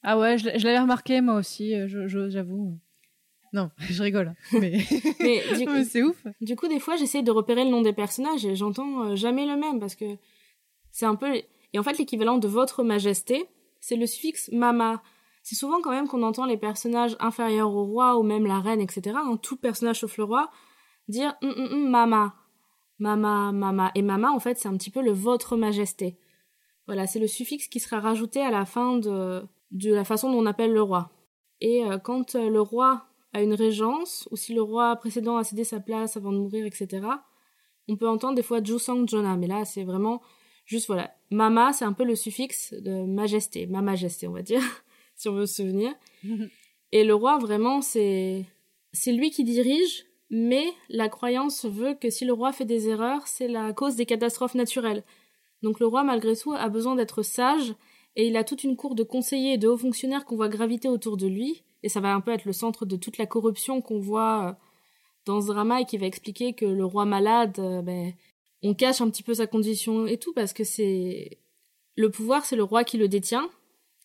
Ah 0.01 0.17
ouais, 0.19 0.37
je 0.37 0.45
l'avais 0.47 0.79
remarqué 0.79 1.21
moi 1.21 1.35
aussi, 1.35 1.75
euh, 1.75 2.07
j'avoue. 2.29 2.77
Non, 3.53 3.71
je 3.79 4.01
rigole. 4.03 4.33
Mais, 4.53 4.79
mais, 5.19 5.83
c'est 5.83 6.03
ouf. 6.03 6.25
Du 6.41 6.55
coup, 6.55 6.67
des 6.67 6.79
fois, 6.79 6.95
j'essaie 6.95 7.23
de 7.23 7.31
repérer 7.31 7.63
le 7.63 7.71
nom 7.71 7.81
des 7.81 7.93
personnages 7.93 8.45
et 8.45 8.55
j'entends 8.55 9.03
euh, 9.03 9.15
jamais 9.15 9.45
le 9.45 9.57
même 9.57 9.79
parce 9.79 9.95
que 9.95 10.05
c'est 10.91 11.05
un 11.05 11.15
peu. 11.15 11.41
Et 11.73 11.79
en 11.79 11.83
fait, 11.83 11.97
l'équivalent 11.97 12.37
de 12.37 12.47
votre 12.47 12.83
majesté, 12.83 13.47
c'est 13.79 13.95
le 13.95 14.05
suffixe 14.05 14.49
mama. 14.51 15.01
C'est 15.43 15.55
souvent 15.55 15.81
quand 15.81 15.91
même 15.91 16.07
qu'on 16.07 16.23
entend 16.23 16.45
les 16.45 16.57
personnages 16.57 17.15
inférieurs 17.19 17.73
au 17.73 17.85
roi 17.85 18.17
ou 18.17 18.23
même 18.23 18.45
la 18.45 18.59
reine, 18.59 18.81
etc. 18.81 19.15
Hein, 19.15 19.37
tout 19.41 19.55
personnage 19.55 20.01
sauf 20.01 20.17
le 20.17 20.25
roi 20.25 20.51
dire 21.07 21.35
mm, 21.41 21.47
mm, 21.47 21.75
mm, 21.75 21.89
mama. 21.89 22.35
Mama, 22.99 23.51
mama. 23.51 23.91
Et 23.95 24.01
mama, 24.01 24.31
en 24.31 24.39
fait, 24.39 24.57
c'est 24.57 24.67
un 24.67 24.75
petit 24.75 24.91
peu 24.91 25.01
le 25.01 25.11
votre 25.11 25.55
majesté. 25.55 26.17
Voilà, 26.85 27.07
c'est 27.07 27.19
le 27.19 27.27
suffixe 27.27 27.67
qui 27.67 27.79
sera 27.79 27.99
rajouté 27.99 28.41
à 28.41 28.51
la 28.51 28.65
fin 28.65 28.97
de, 28.97 29.43
de 29.71 29.93
la 29.93 30.03
façon 30.03 30.31
dont 30.31 30.39
on 30.39 30.45
appelle 30.45 30.73
le 30.73 30.81
roi. 30.81 31.11
Et 31.61 31.85
euh, 31.85 31.97
quand 31.97 32.35
euh, 32.35 32.49
le 32.49 32.61
roi 32.61 33.08
a 33.33 33.41
une 33.41 33.53
régence, 33.53 34.27
ou 34.31 34.35
si 34.35 34.53
le 34.53 34.61
roi 34.61 34.95
précédent 34.95 35.37
a 35.37 35.43
cédé 35.43 35.63
sa 35.63 35.79
place 35.79 36.17
avant 36.17 36.31
de 36.31 36.37
mourir, 36.37 36.65
etc., 36.65 37.07
on 37.87 37.95
peut 37.95 38.07
entendre 38.07 38.35
des 38.35 38.43
fois 38.43 38.63
Jusang 38.63 39.07
Jona, 39.07 39.35
mais 39.35 39.47
là 39.47 39.65
c'est 39.65 39.83
vraiment 39.83 40.21
juste 40.65 40.87
voilà. 40.87 41.11
Mama, 41.31 41.73
c'est 41.73 41.85
un 41.85 41.93
peu 41.93 42.03
le 42.03 42.15
suffixe 42.15 42.73
de 42.73 43.03
majesté, 43.05 43.65
ma 43.65 43.81
majesté, 43.81 44.27
on 44.27 44.33
va 44.33 44.43
dire, 44.43 44.61
si 45.15 45.27
on 45.27 45.33
veut 45.33 45.45
se 45.45 45.55
souvenir. 45.55 45.93
Et 46.91 47.03
le 47.03 47.13
roi, 47.13 47.37
vraiment, 47.37 47.81
c'est 47.81 48.45
c'est 48.93 49.11
lui 49.11 49.29
qui 49.29 49.43
dirige, 49.43 50.05
mais 50.29 50.65
la 50.89 51.09
croyance 51.09 51.65
veut 51.65 51.93
que 51.93 52.09
si 52.09 52.25
le 52.25 52.33
roi 52.33 52.51
fait 52.51 52.65
des 52.65 52.89
erreurs, 52.89 53.27
c'est 53.27 53.47
la 53.47 53.73
cause 53.73 53.95
des 53.95 54.05
catastrophes 54.05 54.55
naturelles. 54.55 55.03
Donc 55.61 55.79
le 55.79 55.87
roi, 55.87 56.03
malgré 56.03 56.35
tout, 56.35 56.53
a 56.53 56.69
besoin 56.69 56.95
d'être 56.95 57.21
sage, 57.21 57.75
et 58.15 58.27
il 58.27 58.37
a 58.37 58.43
toute 58.43 58.63
une 58.63 58.75
cour 58.75 58.95
de 58.95 59.03
conseillers 59.03 59.53
et 59.53 59.57
de 59.57 59.67
hauts 59.67 59.77
fonctionnaires 59.77 60.25
qu'on 60.25 60.35
voit 60.35 60.49
graviter 60.49 60.87
autour 60.87 61.17
de 61.17 61.27
lui, 61.27 61.63
et 61.83 61.89
ça 61.89 61.99
va 61.99 62.13
un 62.13 62.21
peu 62.21 62.31
être 62.31 62.45
le 62.45 62.53
centre 62.53 62.85
de 62.85 62.95
toute 62.95 63.17
la 63.17 63.25
corruption 63.25 63.81
qu'on 63.81 63.99
voit 63.99 64.49
euh, 64.49 64.53
dans 65.25 65.41
ce 65.41 65.47
drama 65.47 65.81
et 65.81 65.85
qui 65.85 65.97
va 65.97 66.05
expliquer 66.05 66.53
que 66.53 66.65
le 66.65 66.85
roi 66.85 67.05
malade, 67.05 67.57
euh, 67.59 67.81
ben, 67.81 68.13
on 68.63 68.73
cache 68.73 69.01
un 69.01 69.09
petit 69.09 69.23
peu 69.23 69.33
sa 69.33 69.47
condition 69.47 70.05
et 70.07 70.17
tout, 70.17 70.33
parce 70.33 70.53
que 70.53 70.63
c'est... 70.63 71.39
Le 71.95 72.09
pouvoir, 72.09 72.45
c'est 72.45 72.55
le 72.55 72.63
roi 72.63 72.83
qui 72.83 72.97
le 72.97 73.09
détient, 73.09 73.49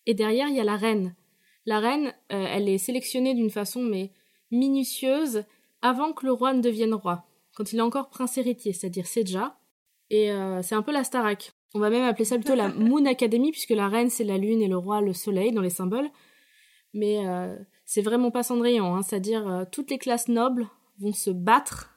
et 0.07 0.15
derrière, 0.15 0.49
il 0.49 0.57
y 0.57 0.61
a 0.61 0.65
la 0.65 0.77
reine. 0.77 1.15
La 1.65 1.79
reine, 1.79 2.09
euh, 2.33 2.47
elle 2.49 2.69
est 2.69 2.79
sélectionnée 2.79 3.35
d'une 3.35 3.51
façon, 3.51 3.83
mais 3.83 4.11
minutieuse, 4.51 5.45
avant 5.81 6.13
que 6.13 6.27
le 6.27 6.33
roi 6.33 6.55
ne 6.55 6.61
devienne 6.61 6.95
roi, 6.95 7.25
quand 7.55 7.73
il 7.73 7.79
est 7.79 7.83
encore 7.83 8.11
prince 8.11 8.37
héritier, 8.37 8.73
c'est-à-dire 8.73 9.07
Seja, 9.07 9.57
et 10.11 10.31
c'est 10.63 10.75
un 10.75 10.83
peu 10.83 10.93
la 10.93 11.03
Starac. 11.03 11.53
On 11.73 11.81
va 11.81 11.91
même 11.91 12.05
appeler 12.05 12.25
ça 12.25 12.37
plutôt 12.37 12.55
la 12.55 12.69
Moon 12.75 13.05
Academy, 13.07 13.51
puisque 13.51 13.71
la 13.71 13.89
reine 13.89 14.11
c'est 14.11 14.25
la 14.25 14.39
lune 14.39 14.63
et 14.63 14.69
le 14.69 14.77
roi 14.77 15.01
le 15.01 15.13
soleil 15.13 15.53
dans 15.53 15.63
les 15.63 15.71
symboles. 15.71 16.09
Mais 16.95 17.27
euh, 17.27 17.55
c'est 17.85 18.03
vraiment 18.03 18.31
pas 18.31 18.43
Cendrillon, 18.43 18.95
hein, 18.95 19.03
c'est-à-dire 19.03 19.47
euh, 19.47 19.65
toutes 19.71 19.91
les 19.91 19.99
classes 19.99 20.29
nobles 20.29 20.69
vont 20.99 21.13
se 21.13 21.31
battre 21.31 21.91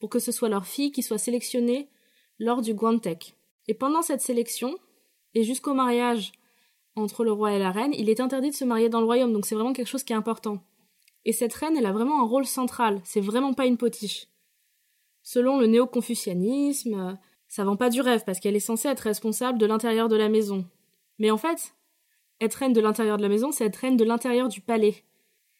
pour 0.00 0.08
que 0.08 0.18
ce 0.18 0.32
soit 0.32 0.48
leur 0.48 0.66
fille 0.66 0.90
qui 0.90 1.02
soit 1.02 1.18
sélectionnée 1.18 1.88
lors 2.38 2.62
du 2.62 2.74
Guantek. 2.74 3.36
Et 3.68 3.74
pendant 3.74 4.02
cette 4.02 4.22
sélection, 4.22 4.74
et 5.34 5.44
jusqu'au 5.44 5.74
mariage 5.74 6.32
entre 6.96 7.24
le 7.24 7.32
roi 7.32 7.52
et 7.52 7.58
la 7.58 7.70
reine, 7.70 7.94
il 7.94 8.08
est 8.08 8.20
interdit 8.20 8.50
de 8.50 8.54
se 8.54 8.64
marier 8.64 8.88
dans 8.88 9.00
le 9.00 9.06
royaume, 9.06 9.32
donc 9.32 9.46
c'est 9.46 9.54
vraiment 9.54 9.72
quelque 9.72 9.86
chose 9.86 10.02
qui 10.02 10.12
est 10.12 10.16
important. 10.16 10.64
Et 11.24 11.32
cette 11.32 11.54
reine, 11.54 11.76
elle 11.76 11.86
a 11.86 11.92
vraiment 11.92 12.22
un 12.22 12.26
rôle 12.26 12.46
central, 12.46 13.00
c'est 13.04 13.20
vraiment 13.20 13.52
pas 13.52 13.66
une 13.66 13.76
potiche. 13.76 14.28
Selon 15.22 15.60
le 15.60 15.66
néo-confucianisme, 15.66 17.18
ça 17.48 17.64
vend 17.64 17.76
pas 17.76 17.90
du 17.90 18.00
rêve 18.00 18.24
parce 18.24 18.40
qu'elle 18.40 18.56
est 18.56 18.60
censée 18.60 18.88
être 18.88 19.00
responsable 19.00 19.58
de 19.58 19.66
l'intérieur 19.66 20.08
de 20.08 20.16
la 20.16 20.30
maison. 20.30 20.64
Mais 21.18 21.30
en 21.30 21.36
fait, 21.36 21.74
être 22.40 22.54
reine 22.54 22.72
de 22.72 22.80
l'intérieur 22.80 23.16
de 23.16 23.22
la 23.22 23.28
maison, 23.28 23.52
c'est 23.52 23.66
être 23.66 23.76
reine 23.76 23.96
de 23.96 24.04
l'intérieur 24.04 24.48
du 24.48 24.60
palais. 24.60 25.04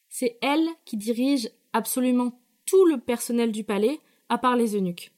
C'est 0.08 0.38
elle 0.42 0.66
qui 0.84 0.96
dirige 0.96 1.50
absolument 1.72 2.40
tout 2.66 2.84
le 2.86 2.98
personnel 2.98 3.52
du 3.52 3.64
palais, 3.64 4.00
à 4.28 4.38
part 4.38 4.56
les 4.56 4.76
eunuques. 4.76 5.12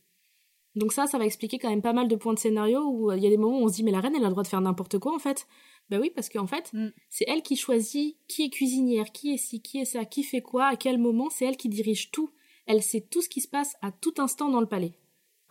Donc 0.76 0.92
ça, 0.92 1.06
ça 1.06 1.18
va 1.18 1.26
expliquer 1.26 1.58
quand 1.58 1.68
même 1.68 1.82
pas 1.82 1.92
mal 1.92 2.06
de 2.06 2.14
points 2.14 2.34
de 2.34 2.38
scénario 2.38 2.84
où 2.86 3.12
il 3.12 3.22
y 3.22 3.26
a 3.26 3.30
des 3.30 3.36
moments 3.36 3.58
où 3.58 3.64
on 3.64 3.68
se 3.68 3.74
dit 3.74 3.82
mais 3.82 3.90
la 3.90 4.00
reine 4.00 4.14
elle 4.16 4.24
a 4.24 4.28
le 4.28 4.32
droit 4.32 4.44
de 4.44 4.48
faire 4.48 4.60
n'importe 4.60 4.98
quoi 4.98 5.14
en 5.14 5.18
fait. 5.18 5.46
Ben 5.88 6.00
oui 6.00 6.12
parce 6.14 6.28
qu'en 6.28 6.46
fait 6.46 6.72
mm. 6.72 6.90
c'est 7.08 7.24
elle 7.26 7.42
qui 7.42 7.56
choisit 7.56 8.16
qui 8.28 8.44
est 8.44 8.50
cuisinière, 8.50 9.10
qui 9.10 9.34
est 9.34 9.36
ci, 9.36 9.60
qui 9.60 9.78
est 9.78 9.84
ça, 9.84 10.04
qui 10.04 10.22
fait 10.22 10.42
quoi, 10.42 10.66
à 10.66 10.76
quel 10.76 10.98
moment, 10.98 11.28
c'est 11.28 11.44
elle 11.44 11.56
qui 11.56 11.68
dirige 11.68 12.12
tout. 12.12 12.30
Elle 12.66 12.82
sait 12.82 13.00
tout 13.00 13.20
ce 13.20 13.28
qui 13.28 13.40
se 13.40 13.48
passe 13.48 13.74
à 13.82 13.90
tout 13.90 14.14
instant 14.18 14.48
dans 14.48 14.60
le 14.60 14.66
palais. 14.66 14.92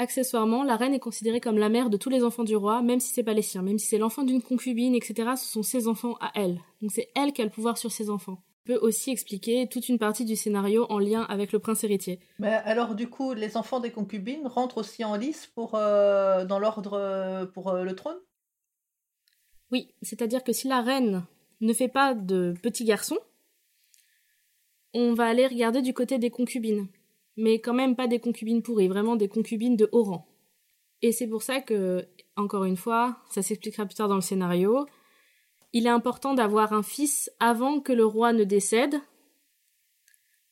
Accessoirement, 0.01 0.63
la 0.63 0.77
reine 0.77 0.93
est 0.93 0.99
considérée 0.99 1.41
comme 1.41 1.57
la 1.57 1.67
mère 1.67 1.89
de 1.89 1.97
tous 1.97 2.09
les 2.09 2.23
enfants 2.23 2.45
du 2.45 2.55
roi, 2.55 2.81
même 2.81 3.01
si 3.01 3.13
c'est 3.13 3.21
pas 3.21 3.33
les 3.33 3.41
siens, 3.41 3.61
même 3.61 3.77
si 3.77 3.87
c'est 3.87 3.97
l'enfant 3.97 4.23
d'une 4.23 4.41
concubine, 4.41 4.95
etc. 4.95 5.31
Ce 5.35 5.45
sont 5.45 5.61
ses 5.61 5.89
enfants 5.89 6.15
à 6.21 6.31
elle. 6.35 6.61
Donc 6.81 6.91
c'est 6.93 7.09
elle 7.15 7.33
qui 7.33 7.41
a 7.41 7.43
le 7.43 7.51
pouvoir 7.51 7.77
sur 7.77 7.91
ses 7.91 8.09
enfants. 8.09 8.41
Peut 8.63 8.79
aussi 8.81 9.11
expliquer 9.11 9.67
toute 9.67 9.89
une 9.89 9.99
partie 9.99 10.23
du 10.23 10.37
scénario 10.37 10.85
en 10.89 10.99
lien 10.99 11.23
avec 11.23 11.51
le 11.51 11.59
prince 11.59 11.83
héritier. 11.83 12.21
Mais 12.39 12.53
alors 12.63 12.95
du 12.95 13.09
coup, 13.09 13.33
les 13.33 13.57
enfants 13.57 13.81
des 13.81 13.91
concubines 13.91 14.47
rentrent 14.47 14.77
aussi 14.77 15.03
en 15.03 15.17
lice 15.17 15.47
pour 15.47 15.75
euh, 15.75 16.45
dans 16.45 16.59
l'ordre 16.59 16.93
euh, 16.93 17.45
pour 17.45 17.67
euh, 17.67 17.83
le 17.83 17.93
trône? 17.93 18.17
Oui, 19.69 19.93
c'est-à-dire 20.01 20.45
que 20.45 20.53
si 20.53 20.69
la 20.69 20.81
reine 20.81 21.25
ne 21.59 21.73
fait 21.73 21.89
pas 21.89 22.13
de 22.13 22.53
petits 22.63 22.85
garçons, 22.85 23.19
on 24.93 25.13
va 25.13 25.25
aller 25.25 25.45
regarder 25.45 25.81
du 25.81 25.93
côté 25.93 26.19
des 26.19 26.29
concubines 26.29 26.87
mais 27.39 27.59
quand 27.59 27.73
même 27.73 27.95
pas 27.95 28.07
des 28.07 28.19
concubines 28.19 28.61
pourries, 28.61 28.87
vraiment 28.87 29.15
des 29.15 29.29
concubines 29.29 29.77
de 29.77 29.89
haut 29.91 30.03
rang. 30.03 30.27
Et 31.01 31.11
c'est 31.11 31.27
pour 31.27 31.41
ça 31.41 31.61
que, 31.61 32.05
encore 32.35 32.65
une 32.65 32.75
fois, 32.75 33.17
ça 33.29 33.41
s'expliquera 33.41 33.85
plus 33.85 33.95
tard 33.95 34.09
dans 34.09 34.15
le 34.15 34.21
scénario, 34.21 34.85
il 35.71 35.85
est 35.85 35.89
important 35.89 36.33
d'avoir 36.33 36.73
un 36.73 36.83
fils 36.83 37.31
avant 37.39 37.79
que 37.79 37.93
le 37.93 38.05
roi 38.05 38.33
ne 38.33 38.43
décède, 38.43 38.95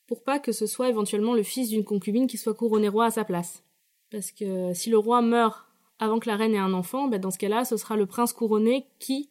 pour 0.08 0.24
pas 0.24 0.40
que 0.40 0.54
ce 0.54 0.66
soit 0.66 0.88
éventuellement 0.88 1.34
le 1.34 1.44
fils 1.44 1.70
d'une 1.70 1.84
concubine 1.84 2.28
qui 2.28 2.38
soit 2.38 2.54
couronné 2.54 2.88
roi 2.88 3.06
à 3.08 3.12
sa 3.12 3.26
place. 3.26 3.64
Parce 4.10 4.32
que 4.32 4.74
si 4.74 4.90
le 4.90 4.98
roi 4.98 5.22
meurt 5.22 5.66
avant 6.00 6.20
que 6.20 6.30
la 6.30 6.38
reine 6.38 6.54
ait 6.54 6.60
un 6.60 6.74
enfant, 6.74 7.10
ben 7.10 7.20
dans 7.20 7.32
ce 7.32 7.38
cas-là, 7.40 7.66
ce 7.66 7.76
sera 7.76 7.98
le 7.98 8.06
prince 8.06 8.32
couronné 8.32 8.88
qui, 9.00 9.30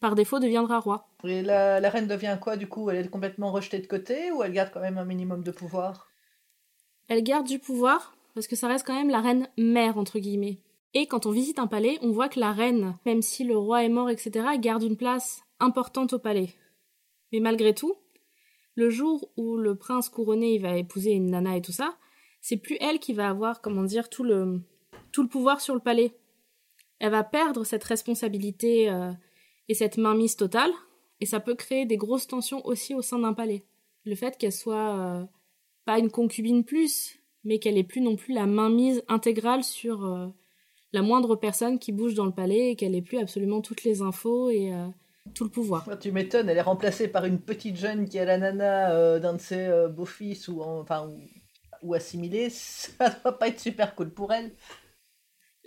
par 0.00 0.16
défaut, 0.16 0.40
deviendra 0.40 0.80
roi. 0.80 1.08
Et 1.22 1.42
la, 1.42 1.78
la 1.78 1.90
reine 1.90 2.08
devient 2.08 2.38
quoi 2.40 2.56
du 2.56 2.66
coup? 2.68 2.90
Elle 2.90 2.96
est 2.96 3.08
complètement 3.08 3.52
rejetée 3.52 3.78
de 3.78 3.86
côté 3.86 4.32
ou 4.32 4.42
elle 4.42 4.52
garde 4.52 4.70
quand 4.72 4.80
même 4.80 4.98
un 4.98 5.04
minimum 5.04 5.44
de 5.44 5.52
pouvoir? 5.52 6.07
Elle 7.08 7.22
garde 7.22 7.46
du 7.46 7.58
pouvoir, 7.58 8.16
parce 8.34 8.46
que 8.46 8.56
ça 8.56 8.68
reste 8.68 8.86
quand 8.86 8.94
même 8.94 9.10
la 9.10 9.20
reine 9.20 9.48
mère, 9.56 9.98
entre 9.98 10.18
guillemets. 10.18 10.60
Et 10.94 11.06
quand 11.06 11.26
on 11.26 11.30
visite 11.30 11.58
un 11.58 11.66
palais, 11.66 11.98
on 12.02 12.12
voit 12.12 12.28
que 12.28 12.40
la 12.40 12.52
reine, 12.52 12.96
même 13.04 13.22
si 13.22 13.44
le 13.44 13.56
roi 13.56 13.84
est 13.84 13.88
mort, 13.88 14.10
etc., 14.10 14.46
garde 14.58 14.82
une 14.82 14.96
place 14.96 15.42
importante 15.60 16.12
au 16.12 16.18
palais. 16.18 16.54
Mais 17.32 17.40
malgré 17.40 17.74
tout, 17.74 17.94
le 18.74 18.90
jour 18.90 19.30
où 19.36 19.56
le 19.56 19.74
prince 19.74 20.08
couronné 20.08 20.58
va 20.58 20.76
épouser 20.76 21.10
une 21.10 21.30
nana 21.30 21.56
et 21.56 21.62
tout 21.62 21.72
ça, 21.72 21.96
c'est 22.40 22.56
plus 22.56 22.76
elle 22.80 23.00
qui 23.00 23.12
va 23.12 23.28
avoir, 23.28 23.60
comment 23.60 23.82
dire, 23.82 24.08
tout 24.08 24.24
le, 24.24 24.62
tout 25.12 25.22
le 25.22 25.28
pouvoir 25.28 25.60
sur 25.60 25.74
le 25.74 25.80
palais. 25.80 26.14
Elle 27.00 27.10
va 27.10 27.24
perdre 27.24 27.64
cette 27.64 27.84
responsabilité 27.84 28.90
euh, 28.90 29.12
et 29.68 29.74
cette 29.74 29.98
mainmise 29.98 30.36
totale, 30.36 30.70
et 31.20 31.26
ça 31.26 31.40
peut 31.40 31.54
créer 31.54 31.86
des 31.86 31.96
grosses 31.96 32.26
tensions 32.26 32.64
aussi 32.66 32.94
au 32.94 33.02
sein 33.02 33.18
d'un 33.18 33.34
palais. 33.34 33.64
Le 34.04 34.14
fait 34.14 34.38
qu'elle 34.38 34.52
soit 34.52 34.98
euh, 34.98 35.24
pas 35.88 35.98
une 35.98 36.10
concubine 36.10 36.64
plus, 36.64 37.18
mais 37.44 37.58
qu'elle 37.58 37.78
ait 37.78 37.82
plus 37.82 38.02
non 38.02 38.14
plus 38.14 38.34
la 38.34 38.44
mainmise 38.44 39.02
intégrale 39.08 39.64
sur 39.64 40.04
euh, 40.04 40.26
la 40.92 41.00
moindre 41.00 41.34
personne 41.34 41.78
qui 41.78 41.92
bouge 41.92 42.12
dans 42.12 42.26
le 42.26 42.32
palais 42.32 42.72
et 42.72 42.76
qu'elle 42.76 42.94
ait 42.94 43.00
plus 43.00 43.16
absolument 43.16 43.62
toutes 43.62 43.84
les 43.84 44.02
infos 44.02 44.50
et 44.50 44.70
euh, 44.70 44.86
tout 45.32 45.44
le 45.44 45.50
pouvoir. 45.50 45.88
Tu 45.98 46.12
m'étonnes, 46.12 46.50
elle 46.50 46.58
est 46.58 46.60
remplacée 46.60 47.08
par 47.08 47.24
une 47.24 47.40
petite 47.40 47.78
jeune 47.78 48.06
qui 48.06 48.18
a 48.18 48.26
la 48.26 48.36
nana 48.36 48.90
euh, 48.90 49.18
d'un 49.18 49.32
de 49.32 49.40
ses 49.40 49.86
beaux-fils 49.88 50.48
ou, 50.48 50.60
enfin, 50.60 51.10
ou, 51.82 51.94
assimilée. 51.94 52.50
Ça 52.50 53.08
doit 53.24 53.38
pas 53.38 53.48
être 53.48 53.60
super 53.60 53.94
cool 53.94 54.10
pour 54.10 54.30
elle. 54.30 54.52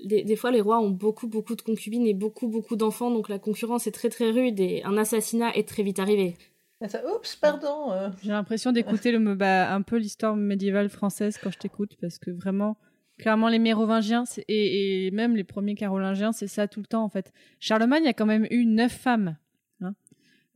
Des, 0.06 0.24
des, 0.24 0.36
fois, 0.36 0.52
les 0.52 0.62
rois 0.62 0.80
ont 0.80 0.92
beaucoup, 0.92 1.28
beaucoup 1.28 1.56
de 1.56 1.64
concubines 1.64 2.06
et 2.06 2.14
beaucoup, 2.14 2.48
beaucoup 2.48 2.76
d'enfants, 2.76 3.10
donc 3.10 3.28
la 3.28 3.40
concurrence 3.40 3.88
est 3.88 3.92
très, 3.92 4.10
très 4.10 4.30
rude 4.30 4.60
et 4.60 4.84
un 4.84 4.98
assassinat 4.98 5.56
est 5.56 5.68
très 5.68 5.82
vite 5.82 5.98
arrivé. 5.98 6.38
Oups, 6.82 7.36
pardon. 7.36 7.92
Euh. 7.92 8.10
J'ai 8.24 8.32
l'impression 8.32 8.72
d'écouter 8.72 9.12
le, 9.12 9.36
bah, 9.36 9.74
un 9.74 9.82
peu 9.82 9.98
l'histoire 9.98 10.36
médiévale 10.36 10.90
française 10.90 11.38
quand 11.42 11.52
je 11.52 11.60
t'écoute, 11.60 11.96
parce 12.02 12.18
que 12.18 12.32
vraiment, 12.32 12.78
clairement, 13.20 13.50
les 13.50 13.60
Mérovingiens 13.60 14.24
et, 14.48 15.06
et, 15.06 15.12
même 15.12 15.36
les 15.36 15.44
premiers 15.44 15.76
Carolingiens, 15.76 16.32
c'est 16.32 16.48
ça 16.48 16.68
tout 16.68 16.80
le 16.80 16.88
temps 16.88 17.04
en 17.04 17.10
fait. 17.10 17.32
Charlemagne 17.60 18.08
a 18.08 18.14
quand 18.14 18.26
même 18.26 18.48
eu 18.50 18.66
neuf 18.66 18.94
femmes. 18.94 19.38
Hein. 19.82 19.94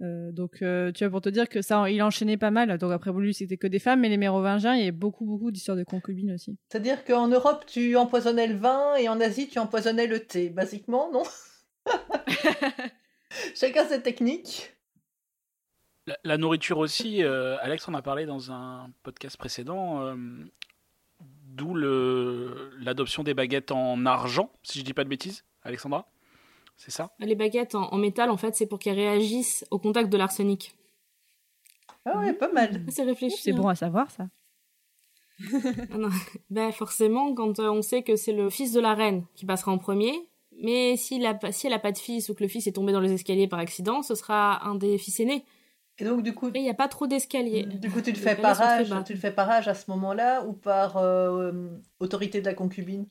Euh, 0.01 0.31
donc, 0.31 0.61
euh, 0.61 0.91
tu 0.91 1.03
vois, 1.03 1.11
pour 1.11 1.21
te 1.21 1.29
dire 1.29 1.47
que 1.47 1.61
ça, 1.61 1.89
il 1.89 2.01
enchaînait 2.01 2.37
pas 2.37 2.51
mal. 2.51 2.77
Donc, 2.77 2.91
après, 2.91 3.11
lui, 3.13 3.33
c'était 3.33 3.57
que 3.57 3.67
des 3.67 3.79
femmes, 3.79 4.01
mais 4.01 4.09
les 4.09 4.17
Mérovingiens, 4.17 4.75
il 4.75 4.83
y 4.83 4.87
a 4.87 4.91
beaucoup, 4.91 5.25
beaucoup 5.25 5.51
d'histoires 5.51 5.77
de 5.77 5.83
concubines 5.83 6.33
aussi. 6.33 6.57
C'est-à-dire 6.69 7.05
qu'en 7.05 7.27
Europe, 7.27 7.65
tu 7.65 7.95
empoisonnais 7.95 8.47
le 8.47 8.55
vin 8.55 8.95
et 8.95 9.07
en 9.09 9.21
Asie, 9.21 9.47
tu 9.47 9.59
empoisonnais 9.59 10.07
le 10.07 10.19
thé, 10.19 10.49
basiquement, 10.49 11.11
non? 11.11 11.23
Chacun 13.55 13.85
ses 13.85 14.01
techniques. 14.01 14.75
La, 16.23 16.37
nourriture 16.37 16.77
aussi, 16.77 17.23
euh, 17.23 17.57
Alex 17.61 17.87
en 17.87 17.93
a 17.95 18.01
parlé 18.01 18.27
dans 18.27 18.51
un 18.51 18.91
podcast 19.01 19.37
précédent, 19.37 20.01
euh, 20.01 20.15
d'où 21.47 21.73
l'adoption 21.73 23.23
des 23.23 23.33
baguettes 23.33 23.71
en 23.71 24.05
argent, 24.05 24.51
si 24.61 24.79
je 24.79 24.83
dis 24.83 24.93
pas 24.93 25.03
de 25.03 25.09
bêtises, 25.09 25.43
Alexandra 25.63 26.07
C'est 26.77 26.91
ça? 26.91 27.11
Les 27.19 27.33
baguettes 27.33 27.73
en, 27.73 27.97
métal, 27.97 28.29
en 28.29 28.37
fait, 28.37 28.55
c'est 28.55 28.67
pour 28.67 28.77
qu'elles 28.77 28.97
réagissent 28.97 29.65
au 29.71 29.79
contact 29.79 30.11
de 30.11 30.17
l'arsenic. 30.17 30.75
Ah 32.05 32.19
ouais, 32.19 32.33
pas 32.33 32.51
mal. 32.51 32.83
C'est 32.89 33.03
réfléchi. 33.03 33.41
C'est 33.41 33.53
bon 33.53 33.67
à 33.67 33.75
savoir, 33.75 34.11
ça. 34.11 34.27
Ah 35.91 36.09
ben, 36.51 36.71
forcément, 36.71 37.33
quand 37.33 37.59
euh, 37.59 37.69
on 37.69 37.81
sait 37.81 38.03
que 38.03 38.15
c'est 38.15 38.31
le 38.31 38.51
fils 38.51 38.73
de 38.73 38.79
la 38.79 38.93
reine 38.93 39.25
qui 39.33 39.45
passera 39.45 39.71
en 39.71 39.79
premier, 39.79 40.13
mais 40.61 40.97
si, 40.97 41.17
la, 41.19 41.37
si 41.51 41.65
elle 41.65 41.73
n'a 41.73 41.79
pas 41.79 41.91
de 41.91 41.97
fils 41.97 42.29
ou 42.29 42.35
que 42.35 42.43
le 42.43 42.47
fils 42.47 42.67
est 42.67 42.73
tombé 42.73 42.93
dans 42.93 43.01
les 43.01 43.11
escaliers 43.11 43.47
par 43.47 43.59
accident, 43.59 44.03
ce 44.03 44.13
sera 44.13 44.63
un 44.67 44.75
des 44.75 44.99
fils 44.99 45.19
aînés. 45.19 45.43
Et 45.97 46.03
donc 46.03 46.23
du 46.23 46.33
coup, 46.33 46.49
il 46.53 46.61
n'y 46.61 46.69
a 46.69 46.73
pas 46.73 46.87
trop 46.87 47.07
d'escaliers. 47.07 47.63
Du 47.65 47.89
coup, 47.89 48.01
tu 48.01 48.11
le 48.11 48.17
fais 48.17 48.35
par 48.35 48.61
âge, 48.61 48.93
tu 49.05 49.13
le 49.13 49.19
fais 49.19 49.31
par 49.31 49.49
âge 49.49 49.67
à 49.67 49.73
ce 49.73 49.89
moment-là 49.91 50.45
ou 50.45 50.53
par 50.53 50.97
euh, 50.97 51.69
autorité 51.99 52.41
de 52.41 52.45
la 52.45 52.53
concubine? 52.53 53.07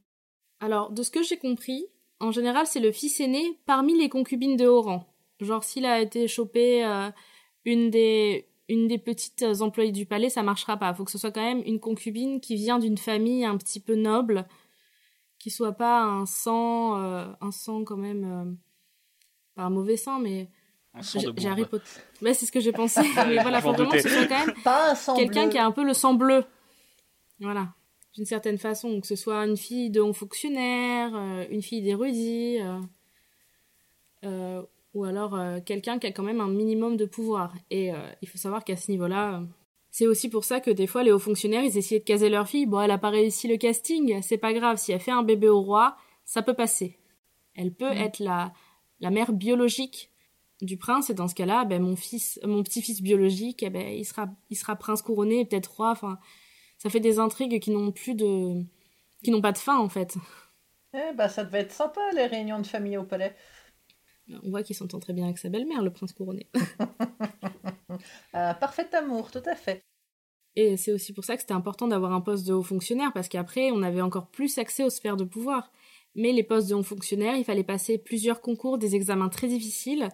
Alors, 0.60 0.90
de 0.90 1.02
ce 1.02 1.10
que 1.10 1.22
j'ai 1.22 1.38
compris, 1.38 1.86
en 2.20 2.30
général, 2.30 2.66
c'est 2.66 2.80
le 2.80 2.92
fils 2.92 3.20
aîné 3.20 3.58
parmi 3.66 3.98
les 3.98 4.08
concubines 4.08 4.56
de 4.56 4.66
haut 4.66 4.82
rang. 4.82 5.06
Genre, 5.40 5.64
s'il 5.64 5.86
a 5.86 6.00
été 6.00 6.28
chopé 6.28 6.84
euh, 6.84 7.10
une 7.64 7.90
des 7.90 8.48
une 8.68 8.88
des 8.88 8.98
petites 8.98 9.44
employées 9.60 9.92
du 9.92 10.06
palais, 10.06 10.30
ça 10.30 10.42
marchera 10.42 10.76
pas. 10.76 10.94
Faut 10.94 11.04
que 11.04 11.10
ce 11.10 11.18
soit 11.18 11.32
quand 11.32 11.42
même 11.42 11.62
une 11.66 11.80
concubine 11.80 12.40
qui 12.40 12.56
vient 12.56 12.78
d'une 12.78 12.96
famille 12.96 13.44
un 13.44 13.56
petit 13.58 13.80
peu 13.80 13.94
noble, 13.94 14.46
qui 15.38 15.50
soit 15.50 15.72
pas 15.72 16.02
un 16.02 16.24
sang, 16.24 16.98
euh, 16.98 17.26
un 17.40 17.50
sang 17.50 17.84
quand 17.84 17.96
même, 17.96 18.24
euh, 18.24 18.52
pas 19.54 19.64
un 19.64 19.70
mauvais 19.70 19.98
sang, 19.98 20.18
mais 20.18 20.48
Un 20.94 21.02
sang 21.02 21.18
j'ai 21.20 21.32
de 21.32 21.40
j'ai 21.40 21.48
Harry. 21.48 21.64
Potter. 21.64 21.84
Ouais, 22.22 22.34
c'est 22.34 22.46
ce 22.46 22.52
que 22.52 22.60
j'ai 22.60 22.72
pensé. 22.72 23.00
mais 23.28 23.42
voilà, 23.42 23.60
faut 23.60 23.72
vraiment 23.72 23.90
que 23.90 24.00
ce 24.00 24.08
soit 24.08 24.26
quand 24.26 24.46
même 24.46 24.54
Pas 24.62 24.92
un 24.92 24.94
sang 24.94 25.16
quelqu'un 25.16 25.48
qui 25.48 25.58
a 25.58 25.66
un 25.66 25.72
peu 25.72 25.84
le 25.84 25.92
sang 25.94 26.14
bleu. 26.14 26.44
Voilà, 27.40 27.74
d'une 28.14 28.24
certaine 28.26 28.58
façon, 28.58 29.00
que 29.00 29.06
ce 29.06 29.16
soit 29.16 29.44
une 29.44 29.56
fille 29.56 29.90
de 29.90 30.00
haut 30.00 30.12
fonctionnaire, 30.12 31.10
euh, 31.14 31.44
une 31.50 31.62
fille 31.62 31.82
d'érudit, 31.82 32.60
euh, 32.60 32.78
euh, 34.24 34.62
ou 34.94 35.04
alors 35.04 35.34
euh, 35.34 35.58
quelqu'un 35.60 35.98
qui 35.98 36.06
a 36.06 36.12
quand 36.12 36.22
même 36.22 36.40
un 36.40 36.48
minimum 36.48 36.96
de 36.96 37.04
pouvoir. 37.06 37.52
Et 37.70 37.92
euh, 37.92 37.96
il 38.22 38.28
faut 38.28 38.38
savoir 38.38 38.64
qu'à 38.64 38.76
ce 38.76 38.90
niveau-là, 38.90 39.42
c'est 39.90 40.06
aussi 40.06 40.28
pour 40.28 40.44
ça 40.44 40.60
que 40.60 40.70
des 40.70 40.86
fois 40.86 41.02
les 41.02 41.10
hauts 41.12 41.18
fonctionnaires, 41.18 41.62
ils 41.64 41.76
essayaient 41.76 42.00
de 42.00 42.04
caser 42.04 42.28
leur 42.28 42.48
fille. 42.48 42.66
Bon, 42.66 42.80
elle 42.80 42.90
a 42.92 42.98
pas 42.98 43.10
réussi 43.10 43.48
le 43.48 43.56
casting, 43.56 44.22
c'est 44.22 44.38
pas 44.38 44.52
grave. 44.52 44.76
Si 44.76 44.92
elle 44.92 45.00
fait 45.00 45.10
un 45.10 45.22
bébé 45.24 45.48
au 45.48 45.60
roi, 45.60 45.96
ça 46.24 46.42
peut 46.42 46.54
passer. 46.54 46.98
Elle 47.56 47.72
peut 47.74 47.90
Mm. 47.90 47.98
être 47.98 48.18
la, 48.20 48.52
la 49.00 49.10
mère 49.10 49.32
biologique 49.32 50.10
du 50.60 50.76
prince 50.76 51.10
et 51.10 51.14
dans 51.14 51.28
ce 51.28 51.34
cas-là, 51.34 51.64
ben 51.64 51.82
mon 51.82 51.96
fils, 51.96 52.38
mon 52.44 52.62
petit-fils 52.62 53.02
biologique, 53.02 53.62
eh 53.62 53.70
ben 53.70 53.86
il 53.86 54.04
sera, 54.04 54.28
il 54.50 54.56
sera 54.56 54.76
prince 54.76 55.02
couronné, 55.02 55.40
et 55.40 55.44
peut-être 55.44 55.72
roi. 55.72 55.90
Enfin, 55.90 56.18
ça 56.78 56.90
fait 56.90 57.00
des 57.00 57.18
intrigues 57.18 57.60
qui 57.60 57.70
n'ont 57.70 57.92
plus 57.92 58.14
de, 58.14 58.62
qui 59.22 59.30
n'ont 59.30 59.40
pas 59.40 59.52
de 59.52 59.58
fin 59.58 59.78
en 59.78 59.88
fait. 59.88 60.16
Eh 60.94 61.12
ben, 61.14 61.28
ça 61.28 61.44
devait 61.44 61.60
être 61.60 61.72
sympa, 61.72 62.00
les 62.14 62.26
réunions 62.26 62.60
de 62.60 62.66
famille 62.66 62.96
au 62.96 63.04
palais. 63.04 63.34
On 64.42 64.50
voit 64.50 64.62
qu'il 64.62 64.76
s'entend 64.76 65.00
très 65.00 65.12
bien 65.12 65.24
avec 65.24 65.38
sa 65.38 65.48
belle-mère, 65.48 65.82
le 65.82 65.92
prince 65.92 66.12
couronné. 66.12 66.48
Parfait 68.32 68.94
amour, 68.94 69.30
tout 69.30 69.42
à 69.44 69.54
fait. 69.54 69.84
Et 70.56 70.76
c'est 70.76 70.92
aussi 70.92 71.12
pour 71.12 71.24
ça 71.24 71.34
que 71.34 71.40
c'était 71.40 71.52
important 71.52 71.88
d'avoir 71.88 72.12
un 72.12 72.20
poste 72.20 72.46
de 72.46 72.52
haut 72.52 72.62
fonctionnaire, 72.62 73.12
parce 73.12 73.28
qu'après, 73.28 73.70
on 73.72 73.82
avait 73.82 74.00
encore 74.00 74.28
plus 74.28 74.56
accès 74.58 74.84
aux 74.84 74.90
sphères 74.90 75.16
de 75.16 75.24
pouvoir. 75.24 75.72
Mais 76.14 76.32
les 76.32 76.44
postes 76.44 76.68
de 76.68 76.74
haut 76.74 76.82
fonctionnaire, 76.82 77.36
il 77.36 77.44
fallait 77.44 77.64
passer 77.64 77.98
plusieurs 77.98 78.40
concours, 78.40 78.78
des 78.78 78.94
examens 78.94 79.28
très 79.28 79.48
difficiles. 79.48 80.08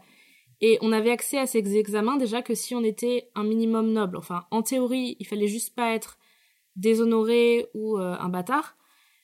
Et 0.61 0.79
on 0.83 0.93
avait 0.93 1.11
accès 1.11 1.39
à 1.39 1.47
ces 1.47 1.77
examens 1.77 2.17
déjà 2.17 2.43
que 2.43 2.55
si 2.55 2.75
on 2.75 2.85
était 2.85 3.31
un 3.35 3.45
minimum 3.45 3.93
noble. 3.93 4.17
Enfin, 4.17 4.47
en 4.51 4.63
théorie, 4.63 5.17
il 5.19 5.27
fallait 5.27 5.49
juste 5.49 5.75
pas 5.75 5.95
être 5.95 6.19
déshonoré 6.77 7.69
ou 7.75 7.99
euh, 7.99 8.17
un 8.19 8.29
bâtard. 8.29 8.77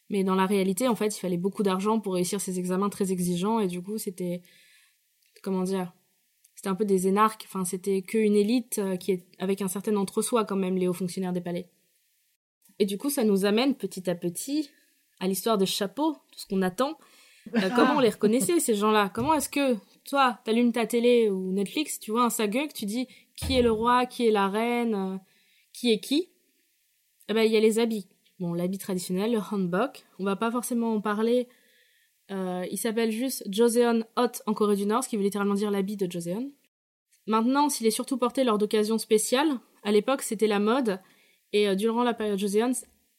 Mais 0.09 0.25
dans 0.25 0.35
la 0.35 0.46
réalité, 0.46 0.88
en 0.88 0.94
fait, 0.94 1.16
il 1.16 1.20
fallait 1.20 1.37
beaucoup 1.37 1.62
d'argent 1.62 2.01
pour 2.01 2.14
réussir 2.14 2.40
ces 2.40 2.59
examens 2.59 2.88
très 2.88 3.12
exigeants. 3.12 3.61
Et 3.61 3.66
du 3.66 3.83
coup, 3.83 3.99
c'était... 3.99 4.42
Comment 5.42 5.62
dire 5.62 5.92
c'était 6.57 6.70
un 6.70 6.75
peu 6.75 6.87
des 6.87 7.07
énarques, 7.07 7.44
enfin 7.46 7.64
c'était 7.64 8.01
qu'une 8.01 8.35
élite 8.35 8.79
euh, 8.79 8.96
qui 8.96 9.12
est 9.12 9.27
avec 9.38 9.61
un 9.61 9.68
certain 9.68 9.94
entre-soi 9.96 10.46
quand 10.46 10.57
même 10.57 10.77
les 10.77 10.88
hauts 10.88 10.94
fonctionnaires 10.94 11.35
des 11.35 11.42
palais. 11.42 11.68
Et 12.79 12.87
du 12.87 12.96
coup 12.96 13.11
ça 13.11 13.25
nous 13.25 13.44
amène 13.44 13.75
petit 13.75 14.09
à 14.09 14.14
petit 14.14 14.70
à 15.20 15.29
l'histoire 15.29 15.59
des 15.59 15.66
chapeaux, 15.66 16.14
tout 16.33 16.38
ce 16.38 16.46
qu'on 16.46 16.62
attend. 16.62 16.99
Euh, 17.55 17.70
comment 17.77 17.96
on 17.96 18.01
les 18.01 18.09
reconnaissait 18.09 18.59
ces 18.59 18.75
gens-là? 18.75 19.11
Comment 19.14 19.35
est-ce 19.35 19.51
que 19.51 19.77
toi 20.07 20.38
t'allumes 20.45 20.73
ta 20.73 20.87
télé 20.87 21.31
ou 21.31 21.53
Netflix, 21.53 22.01
tu 22.01 22.11
vois 22.11 22.25
un 22.25 22.31
saguk, 22.31 22.73
tu 22.73 22.87
dis 22.87 23.09
qui 23.37 23.55
est 23.55 23.62
le 23.62 23.71
roi, 23.71 24.07
qui 24.07 24.27
est 24.27 24.31
la 24.31 24.49
reine, 24.49 24.95
euh, 24.95 25.16
qui 25.73 25.92
est 25.92 26.01
qui? 26.01 26.31
Eh 27.29 27.35
ben 27.35 27.42
il 27.42 27.53
y 27.53 27.57
a 27.57 27.61
les 27.61 27.79
habits. 27.79 28.09
Bon 28.38 28.55
l'habit 28.55 28.79
traditionnel, 28.79 29.33
le 29.33 29.38
hanbok. 29.38 30.05
On 30.19 30.25
va 30.25 30.37
pas 30.37 30.51
forcément 30.51 30.95
en 30.95 31.01
parler. 31.01 31.49
Euh, 32.31 32.64
il 32.71 32.79
s'appelle 32.79 33.11
juste 33.11 33.45
Joseon 33.51 34.05
Hot 34.16 34.42
en 34.47 34.55
Corée 34.55 34.77
du 34.77 34.87
Nord, 34.87 35.05
ce 35.05 35.09
qui 35.09 35.16
veut 35.16 35.23
littéralement 35.23 35.55
dire 35.55 35.71
l'habit 35.71 35.97
de 35.97 36.11
Joseon. 36.11 36.53
Maintenant, 37.27 37.69
s'il 37.69 37.87
est 37.87 37.90
surtout 37.90 38.19
porté 38.19 38.45
lors 38.45 38.59
d'occasions 38.59 38.99
spéciales, 38.99 39.59
à 39.83 39.92
l'époque 39.92 40.23
c'était 40.23 40.47
la 40.47 40.59
mode, 40.59 41.01
et 41.53 41.69
euh, 41.69 41.75
durant 41.75 42.05
la 42.05 42.14
période 42.14 42.38
Joseon, 42.38 42.73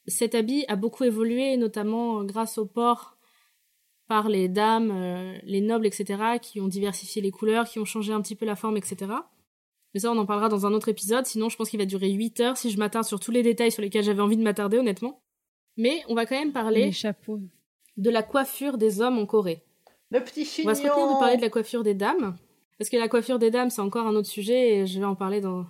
cet 0.08 0.36
habit 0.36 0.66
a 0.68 0.76
beaucoup 0.76 1.04
évolué, 1.04 1.58
notamment 1.58 2.24
grâce 2.24 2.58
au 2.58 2.66
port 2.66 3.17
par 4.08 4.30
les 4.30 4.48
dames, 4.48 4.92
euh, 4.94 5.38
les 5.44 5.62
nobles, 5.62 5.86
etc., 5.86 6.38
qui 6.42 6.60
ont 6.62 6.68
diversifié 6.68 7.22
les 7.22 7.32
couleurs, 7.32 7.68
qui 7.68 7.80
ont 7.80 7.86
changé 7.86 8.14
un 8.14 8.22
petit 8.22 8.36
peu 8.36 8.46
la 8.46 8.56
forme, 8.56 8.78
etc. 8.78 9.12
Mais 9.94 10.00
ça, 10.00 10.12
on 10.12 10.18
en 10.18 10.26
parlera 10.26 10.50
dans 10.50 10.66
un 10.66 10.74
autre 10.74 10.90
épisode, 10.90 11.26
sinon 11.26 11.50
je 11.50 11.58
pense 11.58 11.70
qu'il 11.70 11.80
va 11.80 11.86
durer 11.86 12.10
8 12.12 12.40
heures 12.42 12.58
si 12.58 12.70
je 12.72 12.78
m'attarde 12.78 13.06
sur 13.06 13.20
tous 13.20 13.32
les 13.32 13.44
détails 13.44 13.72
sur 13.72 13.82
lesquels 13.82 14.04
j'avais 14.04 14.22
envie 14.22 14.38
de 14.38 14.44
m'attarder, 14.44 14.78
honnêtement. 14.78 15.22
Mais 15.78 16.02
on 16.08 16.16
va 16.16 16.26
quand 16.26 16.38
même 16.40 16.52
parler 16.54 16.86
Les 16.86 16.92
chapeaux. 16.92 17.40
de 17.98 18.10
la 18.10 18.24
coiffure 18.24 18.78
des 18.78 19.02
hommes 19.02 19.18
en 19.18 19.26
Corée. 19.26 19.64
Le 20.12 20.20
petit 20.22 20.42
On 20.42 20.46
chignon. 20.46 20.68
va 20.70 20.76
se 20.76 20.82
retenir 20.84 21.14
de 21.14 21.20
parler 21.20 21.38
de 21.38 21.42
la 21.42 21.50
coiffure 21.50 21.84
des 21.84 21.94
dames, 21.94 22.38
parce 22.78 22.90
que 22.90 22.98
la 22.98 23.08
coiffure 23.08 23.40
des 23.40 23.52
dames, 23.52 23.70
c'est 23.70 23.82
encore 23.82 24.08
un 24.08 24.16
autre 24.16 24.30
sujet, 24.30 24.78
et 24.78 24.88
je 24.88 25.00
vais 25.00 25.06
en 25.06 25.16
parler 25.16 25.42
dans, 25.42 25.66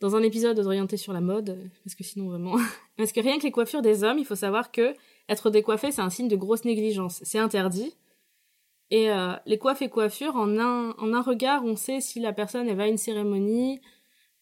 dans 0.00 0.16
un 0.16 0.22
épisode 0.22 0.58
orienté 0.58 0.96
sur 0.96 1.12
la 1.12 1.20
mode, 1.20 1.70
parce 1.84 1.94
que 1.94 2.04
sinon 2.04 2.28
vraiment... 2.28 2.56
parce 2.96 3.12
que 3.12 3.20
rien 3.20 3.38
que 3.38 3.44
les 3.44 3.52
coiffures 3.52 3.82
des 3.82 4.02
hommes, 4.04 4.18
il 4.18 4.24
faut 4.24 4.34
savoir 4.34 4.70
que 4.72 4.94
être 5.28 5.50
décoiffé, 5.50 5.90
c'est 5.92 6.02
un 6.02 6.10
signe 6.10 6.28
de 6.28 6.36
grosse 6.36 6.64
négligence. 6.64 7.20
C'est 7.24 7.38
interdit. 7.38 7.96
Et 8.90 9.10
euh, 9.10 9.32
les 9.46 9.58
coiffes 9.58 9.82
et 9.82 9.88
coiffures, 9.88 10.36
en 10.36 10.58
un, 10.58 10.90
en 10.98 11.12
un 11.12 11.22
regard, 11.22 11.64
on 11.64 11.74
sait 11.76 12.00
si 12.00 12.20
la 12.20 12.32
personne, 12.32 12.68
elle 12.68 12.76
va 12.76 12.84
à 12.84 12.86
une 12.88 12.98
cérémonie, 12.98 13.80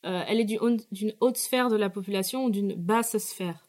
euh, 0.05 0.23
elle 0.29 0.39
est 0.41 0.45
du 0.45 0.59
d'une 0.93 1.15
haute 1.21 1.39
sphère 1.39 1.71
de 1.71 1.77
la 1.77 1.89
population 1.89 2.45
ou 2.45 2.51
d'une 2.51 2.75
basse 2.75 3.17
sphère. 3.17 3.69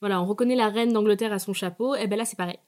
Voilà, 0.00 0.20
on 0.20 0.26
reconnaît 0.26 0.56
la 0.56 0.68
reine 0.68 0.92
d'Angleterre 0.92 1.32
à 1.32 1.38
son 1.38 1.52
chapeau, 1.52 1.94
et 1.94 2.08
ben 2.08 2.16
là 2.16 2.24
c'est 2.24 2.36
pareil. 2.36 2.58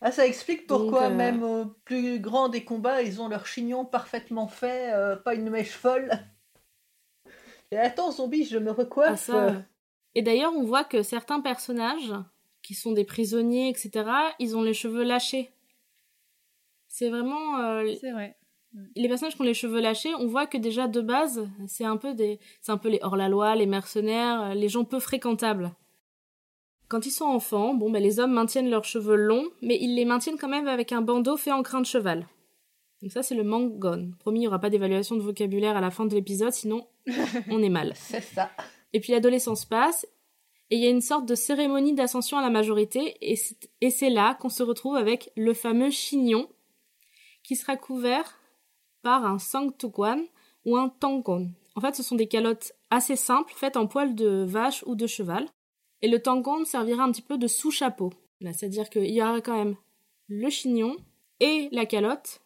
Ah, 0.00 0.10
ça 0.10 0.26
explique 0.26 0.66
pourquoi 0.66 1.02
Donc, 1.04 1.12
euh, 1.12 1.16
même 1.16 1.42
au 1.44 1.66
plus 1.84 2.18
grand 2.18 2.48
des 2.48 2.64
combats, 2.64 3.02
ils 3.02 3.20
ont 3.20 3.28
leur 3.28 3.46
chignon 3.46 3.84
parfaitement 3.84 4.48
fait, 4.48 4.92
pas 5.24 5.34
une 5.34 5.48
mèche 5.48 5.70
folle. 5.70 6.10
Et 7.70 7.78
attends, 7.78 8.10
zombie, 8.10 8.44
je 8.44 8.58
me 8.58 8.70
Ah, 8.70 8.74
recoiffe. 8.74 9.20
ça, 9.20 9.48
euh. 9.48 9.60
Et 10.14 10.22
d'ailleurs, 10.22 10.52
on 10.54 10.64
voit 10.64 10.84
que 10.84 11.02
certains 11.02 11.40
personnages, 11.40 12.12
qui 12.62 12.74
sont 12.74 12.92
des 12.92 13.04
prisonniers, 13.04 13.68
etc., 13.68 14.08
ils 14.38 14.56
ont 14.56 14.62
les 14.62 14.74
cheveux 14.74 15.02
lâchés. 15.04 15.50
C'est 16.88 17.08
vraiment... 17.08 17.58
euh, 17.58 17.92
C'est 18.00 18.12
vrai. 18.12 18.36
les 18.94 19.08
personnages 19.08 19.34
qui 19.34 19.40
ont 19.40 19.44
les 19.44 19.54
cheveux 19.54 19.80
lâchés, 19.80 20.14
on 20.14 20.26
voit 20.26 20.46
que 20.46 20.58
déjà 20.58 20.86
de 20.88 21.00
base, 21.00 21.48
c'est 21.66 21.84
un 21.84 21.96
peu 21.96 22.14
des, 22.14 22.38
c'est 22.60 22.72
un 22.72 22.78
peu 22.78 22.88
les 22.90 22.98
hors-la-loi, 23.02 23.56
les 23.56 23.66
mercenaires, 23.66 24.42
euh, 24.42 24.54
les 24.54 24.68
gens 24.68 24.84
peu 24.84 25.00
fréquentables. 25.00 25.72
Quand 26.88 27.06
ils 27.06 27.10
sont 27.10 27.24
enfants, 27.24 27.72
bon, 27.74 27.90
ben, 27.90 28.02
les 28.02 28.20
hommes 28.20 28.34
maintiennent 28.34 28.68
leurs 28.68 28.84
cheveux 28.84 29.16
longs, 29.16 29.48
mais 29.62 29.78
ils 29.80 29.94
les 29.94 30.04
maintiennent 30.04 30.36
quand 30.36 30.48
même 30.48 30.68
avec 30.68 30.92
un 30.92 31.00
bandeau 31.00 31.38
fait 31.38 31.52
en 31.52 31.62
crin 31.62 31.80
de 31.80 31.86
cheval. 31.86 32.26
Donc 33.00 33.10
ça, 33.12 33.22
c'est 33.22 33.34
le 33.34 33.44
mangon. 33.44 34.12
Promis, 34.20 34.40
il 34.40 34.42
n'y 34.42 34.46
aura 34.48 34.58
pas 34.60 34.68
d'évaluation 34.70 35.16
de 35.16 35.22
vocabulaire 35.22 35.76
à 35.76 35.80
la 35.80 35.90
fin 35.90 36.04
de 36.04 36.14
l'épisode, 36.14 36.52
sinon 36.52 36.86
on 37.50 37.62
est 37.62 37.70
mal. 37.70 37.92
C'est 37.96 38.20
ça. 38.20 38.50
Et 38.92 39.00
puis 39.00 39.12
l'adolescence 39.12 39.64
passe, 39.64 40.06
et 40.70 40.76
il 40.76 40.82
y 40.82 40.86
a 40.86 40.90
une 40.90 41.00
sorte 41.00 41.26
de 41.26 41.34
cérémonie 41.34 41.94
d'ascension 41.94 42.38
à 42.38 42.42
la 42.42 42.50
majorité, 42.50 43.16
et 43.20 43.36
c'est- 43.36 44.10
là 44.10 44.34
qu'on 44.34 44.48
se 44.48 44.62
retrouve 44.62 44.96
avec 44.96 45.30
le 45.36 45.54
fameux 45.54 45.90
chignon, 45.90 46.48
qui 47.42 47.56
sera 47.56 47.76
couvert 47.76 48.38
par 49.02 49.26
un 49.26 49.38
sangtukwan 49.38 50.24
ou 50.64 50.76
un 50.76 50.88
tangon. 50.88 51.52
En 51.74 51.80
fait, 51.80 51.94
ce 51.94 52.02
sont 52.02 52.14
des 52.14 52.28
calottes 52.28 52.72
assez 52.90 53.16
simples, 53.16 53.52
faites 53.54 53.76
en 53.76 53.86
poil 53.86 54.14
de 54.14 54.44
vache 54.46 54.84
ou 54.86 54.94
de 54.94 55.06
cheval. 55.06 55.48
Et 56.02 56.08
le 56.08 56.20
tangon 56.20 56.64
servira 56.64 57.04
un 57.04 57.12
petit 57.12 57.22
peu 57.22 57.38
de 57.38 57.46
sous-chapeau. 57.46 58.12
Là, 58.40 58.52
C'est-à-dire 58.52 58.90
qu'il 58.90 59.10
y 59.10 59.22
aura 59.22 59.40
quand 59.40 59.56
même 59.56 59.76
le 60.28 60.50
chignon 60.50 60.96
et 61.40 61.68
la 61.72 61.86
calotte. 61.86 62.40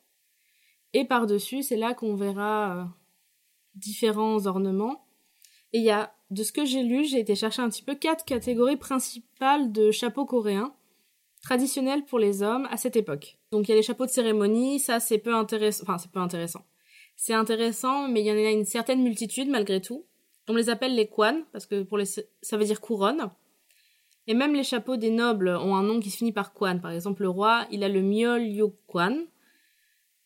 Et 0.92 1.04
par-dessus, 1.04 1.62
c'est 1.62 1.76
là 1.76 1.94
qu'on 1.94 2.14
verra 2.14 2.76
euh, 2.76 2.84
différents 3.74 4.46
ornements. 4.46 5.06
Et 5.72 5.78
il 5.78 5.84
y 5.84 5.90
a, 5.90 6.14
de 6.30 6.42
ce 6.42 6.52
que 6.52 6.64
j'ai 6.64 6.82
lu, 6.82 7.04
j'ai 7.04 7.20
été 7.20 7.34
chercher 7.34 7.62
un 7.62 7.68
petit 7.68 7.82
peu 7.82 7.94
quatre 7.94 8.24
catégories 8.24 8.76
principales 8.76 9.72
de 9.72 9.90
chapeaux 9.90 10.26
coréens 10.26 10.74
traditionnels 11.42 12.04
pour 12.04 12.18
les 12.18 12.42
hommes 12.42 12.66
à 12.70 12.76
cette 12.76 12.96
époque. 12.96 13.38
Donc 13.52 13.68
il 13.68 13.70
y 13.70 13.72
a 13.72 13.76
les 13.76 13.82
chapeaux 13.82 14.06
de 14.06 14.10
cérémonie, 14.10 14.80
ça 14.80 14.98
c'est 14.98 15.18
peu 15.18 15.34
intéressant, 15.34 15.84
enfin 15.84 15.98
c'est 15.98 16.10
peu 16.10 16.18
intéressant. 16.18 16.64
C'est 17.14 17.34
intéressant, 17.34 18.08
mais 18.08 18.20
il 18.20 18.26
y 18.26 18.32
en 18.32 18.34
a 18.34 18.50
une 18.50 18.64
certaine 18.64 19.02
multitude 19.02 19.48
malgré 19.48 19.80
tout. 19.80 20.04
On 20.48 20.54
les 20.54 20.68
appelle 20.68 20.94
les 20.94 21.06
kwan 21.06 21.44
parce 21.52 21.66
que 21.66 21.82
pour 21.82 21.98
les 21.98 22.06
ça 22.06 22.56
veut 22.56 22.64
dire 22.64 22.80
couronne. 22.80 23.30
Et 24.26 24.34
même 24.34 24.54
les 24.54 24.64
chapeaux 24.64 24.96
des 24.96 25.10
nobles 25.10 25.48
ont 25.48 25.76
un 25.76 25.84
nom 25.84 26.00
qui 26.00 26.10
se 26.10 26.16
finit 26.16 26.32
par 26.32 26.52
kwan. 26.52 26.80
Par 26.80 26.90
exemple, 26.90 27.22
le 27.22 27.28
roi, 27.28 27.64
il 27.70 27.84
a 27.84 27.88
le 27.88 28.02
myol 28.02 28.42
yo 28.42 28.76
kwan. 28.88 29.26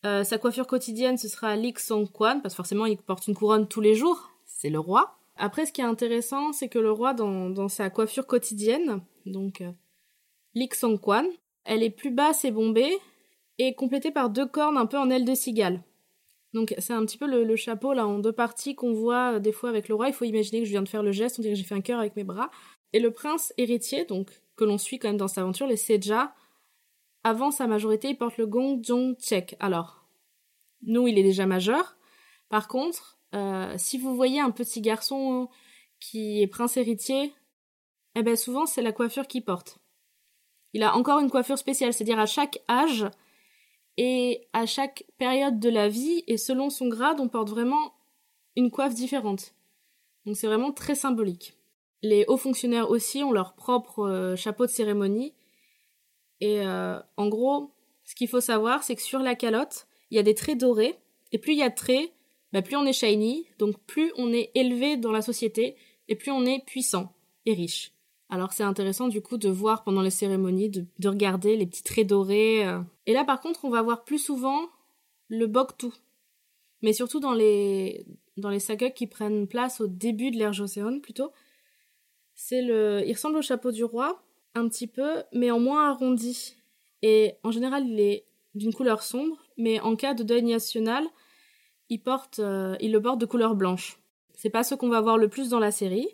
Euh, 0.07 0.25
sa 0.25 0.39
coiffure 0.39 0.67
quotidienne, 0.67 1.19
ce 1.19 1.29
sera 1.29 1.55
lik 1.57 1.79
song 1.79 2.11
kwan 2.11 2.41
parce 2.41 2.55
que 2.55 2.57
forcément 2.57 2.87
il 2.87 2.97
porte 2.97 3.29
une 3.29 3.35
couronne 3.35 3.69
tous 3.69 3.83
les 3.83 3.95
jours. 3.95 4.31
C'est 4.47 4.71
le 4.71 4.79
roi. 4.79 5.20
Après, 5.43 5.65
ce 5.65 5.73
qui 5.73 5.81
est 5.81 5.85
intéressant, 5.85 6.53
c'est 6.53 6.69
que 6.69 6.79
le 6.79 6.93
roi, 6.93 7.15
dans, 7.15 7.69
sa 7.69 7.89
coiffure 7.89 8.27
quotidienne, 8.27 9.01
donc 9.25 9.63
euh, 9.63 10.97
kwan, 10.99 11.27
elle 11.65 11.83
est 11.83 11.89
plus 11.89 12.11
basse 12.11 12.45
et 12.45 12.51
bombée 12.51 12.95
et 13.57 13.75
complétée 13.75 14.11
par 14.11 14.29
deux 14.29 14.47
cornes 14.47 14.77
un 14.77 14.85
peu 14.85 14.99
en 14.99 15.09
aile 15.09 15.25
de 15.25 15.35
cigale. 15.35 15.83
Donc 16.53 16.75
c'est 16.77 16.93
un 16.93 17.07
petit 17.07 17.17
peu 17.17 17.27
le, 17.27 17.45
le 17.45 17.57
chapeau 17.57 17.95
là 17.95 18.07
en 18.07 18.19
deux 18.19 18.33
parties 18.33 18.75
qu'on 18.75 18.93
voit 18.93 19.37
euh, 19.37 19.39
des 19.39 19.53
fois 19.53 19.71
avec 19.71 19.89
le 19.89 19.95
roi. 19.95 20.09
Il 20.09 20.13
faut 20.13 20.27
imaginer 20.27 20.61
que 20.61 20.67
je 20.67 20.73
viens 20.73 20.83
de 20.83 20.89
faire 20.89 21.03
le 21.03 21.13
geste, 21.13 21.39
on 21.39 21.43
dirait 21.43 21.55
que 21.55 21.59
j'ai 21.59 21.67
fait 21.67 21.75
un 21.75 21.81
cœur 21.81 22.01
avec 22.01 22.17
mes 22.17 22.25
bras. 22.25 22.51
Et 22.93 23.01
le 23.01 23.11
prince 23.11 23.55
héritier, 23.57 24.05
donc 24.05 24.43
que 24.57 24.65
l'on 24.65 24.77
suit 24.77 24.99
quand 24.99 25.09
même 25.09 25.17
dans 25.17 25.29
cette 25.29 25.39
aventure, 25.39 25.67
les 25.67 25.77
Seja, 25.79 26.35
avant 27.25 27.51
sa 27.51 27.67
majorité, 27.67 28.11
il 28.11 28.19
porte 28.19 28.37
le 28.37 28.47
gong 28.47 28.81
Jong 28.83 29.17
Chek. 29.19 29.57
Alors, 29.59 30.07
nous, 30.83 31.09
il 31.09 31.19
est 31.19 31.23
déjà 31.23 31.47
majeur. 31.47 31.97
Par 32.51 32.69
contre, 32.69 33.20
euh, 33.35 33.75
si 33.77 33.99
vous 33.99 34.15
voyez 34.15 34.41
un 34.41 34.51
petit 34.51 34.81
garçon 34.81 35.49
qui 36.01 36.43
est 36.43 36.47
prince 36.47 36.77
héritier, 36.77 37.33
eh 38.15 38.23
ben 38.23 38.37
souvent 38.37 38.67
c'est 38.67 38.83
la 38.83 38.93
coiffure 38.93 39.27
qu'il 39.27 39.45
porte. 39.45 39.79
Il 40.73 40.83
a 40.83 40.97
encore 40.97 41.21
une 41.21 41.31
coiffure 41.31 41.59
spéciale, 41.59 41.93
c'est-à-dire 41.93 42.19
à 42.19 42.27
chaque 42.27 42.61
âge 42.69 43.07
et 43.97 44.49
à 44.53 44.67
chaque 44.67 45.05
période 45.19 45.59
de 45.59 45.69
la 45.69 45.89
vie 45.89 46.25
et 46.27 46.37
selon 46.37 46.71
son 46.71 46.89
grade, 46.89 47.21
on 47.21 47.29
porte 47.29 47.51
vraiment 47.51 47.93
une 48.57 48.71
coiffe 48.71 48.95
différente. 48.95 49.55
Donc 50.27 50.37
c'est 50.37 50.47
vraiment 50.47 50.73
très 50.73 50.95
symbolique. 50.95 51.57
Les 52.03 52.25
hauts 52.29 52.37
fonctionnaires 52.37 52.91
aussi 52.91 53.23
ont 53.23 53.33
leur 53.33 53.55
propre 53.55 54.09
euh, 54.09 54.37
chapeau 54.37 54.67
de 54.67 54.71
cérémonie. 54.71 55.35
Et 56.41 56.61
euh, 56.61 56.99
en 57.17 57.29
gros, 57.29 57.73
ce 58.05 58.15
qu'il 58.15 58.29
faut 58.29 58.41
savoir, 58.41 58.83
c'est 58.83 58.97
que 58.97 59.03
sur 59.03 59.19
la 59.19 59.35
calotte, 59.35 59.87
il 60.11 60.17
y 60.17 60.19
a 60.19 60.23
des 60.23 60.35
traits 60.35 60.59
dorés. 60.59 60.99
Et 61.33 61.39
plus 61.39 61.53
il 61.53 61.59
y 61.59 61.63
a 61.63 61.69
de 61.69 61.75
traits, 61.75 62.11
bah, 62.53 62.63
plus 62.63 62.77
on 62.77 62.85
est 62.85 62.93
shiny, 62.93 63.47
donc 63.59 63.79
plus 63.87 64.13
on 64.17 64.33
est 64.33 64.51
élevé 64.55 64.97
dans 64.97 65.13
la 65.13 65.23
société, 65.23 65.77
et 66.09 66.17
plus 66.17 66.31
on 66.33 66.45
est 66.45 66.65
puissant 66.67 67.15
et 67.47 67.55
riche. 67.55 67.93
Alors 68.29 68.53
c'est 68.53 68.63
intéressant 68.63 69.09
du 69.09 69.21
coup 69.21 69.39
de 69.39 69.49
voir 69.49 69.83
pendant 69.83 70.03
les 70.03 70.11
cérémonies, 70.11 70.71
de, 70.71 71.09
regarder 71.09 71.57
les 71.57 71.67
petits 71.67 71.83
traits 71.83 72.07
dorés. 72.07 72.67
Euh. 72.67 72.81
Et 73.07 73.13
là 73.13 73.25
par 73.25 73.41
contre 73.41 73.65
on 73.65 73.71
va 73.71 73.83
voir 73.83 74.05
plus 74.05 74.19
souvent 74.19 74.69
le 75.29 75.47
boktu. 75.47 75.89
Mais 76.83 76.93
surtout 76.93 77.21
dans 77.21 77.35
les, 77.35 78.07
dans 78.37 78.49
les 78.49 78.61
qui 78.95 79.07
prennent 79.07 79.47
place 79.47 79.81
au 79.81 79.87
début 79.87 80.31
de 80.31 80.39
l'ère 80.39 80.53
Joseon 80.53 81.01
plutôt. 81.01 81.33
C'est 82.35 82.63
le, 82.63 83.03
il 83.05 83.13
ressemble 83.13 83.37
au 83.37 83.43
chapeau 83.43 83.71
du 83.71 83.85
roi, 83.85 84.23
un 84.55 84.67
petit 84.69 84.87
peu, 84.87 85.23
mais 85.33 85.51
en 85.51 85.61
moins 85.61 85.91
arrondi. 85.91 86.55
Et 87.03 87.35
en 87.43 87.51
général 87.51 87.87
il 87.87 87.99
est 87.99 88.25
d'une 88.55 88.73
couleur 88.73 89.03
sombre, 89.03 89.37
mais 89.57 89.81
en 89.81 89.97
cas 89.97 90.15
de 90.15 90.23
deuil 90.23 90.43
national, 90.43 91.05
il, 91.91 91.99
porte, 92.01 92.39
euh, 92.39 92.77
il 92.81 92.93
le 92.93 93.03
porte 93.03 93.21
de 93.21 93.27
couleur 93.27 93.55
blanche. 93.55 93.99
C'est 94.35 94.51
pas 94.51 94.63
ce 94.63 94.75
qu'on 94.75 94.89
va 94.89 95.03
voir 95.03 95.19
le 95.19 95.29
plus 95.29 95.51
dans 95.51 95.59
la 95.59 95.71
série, 95.71 96.09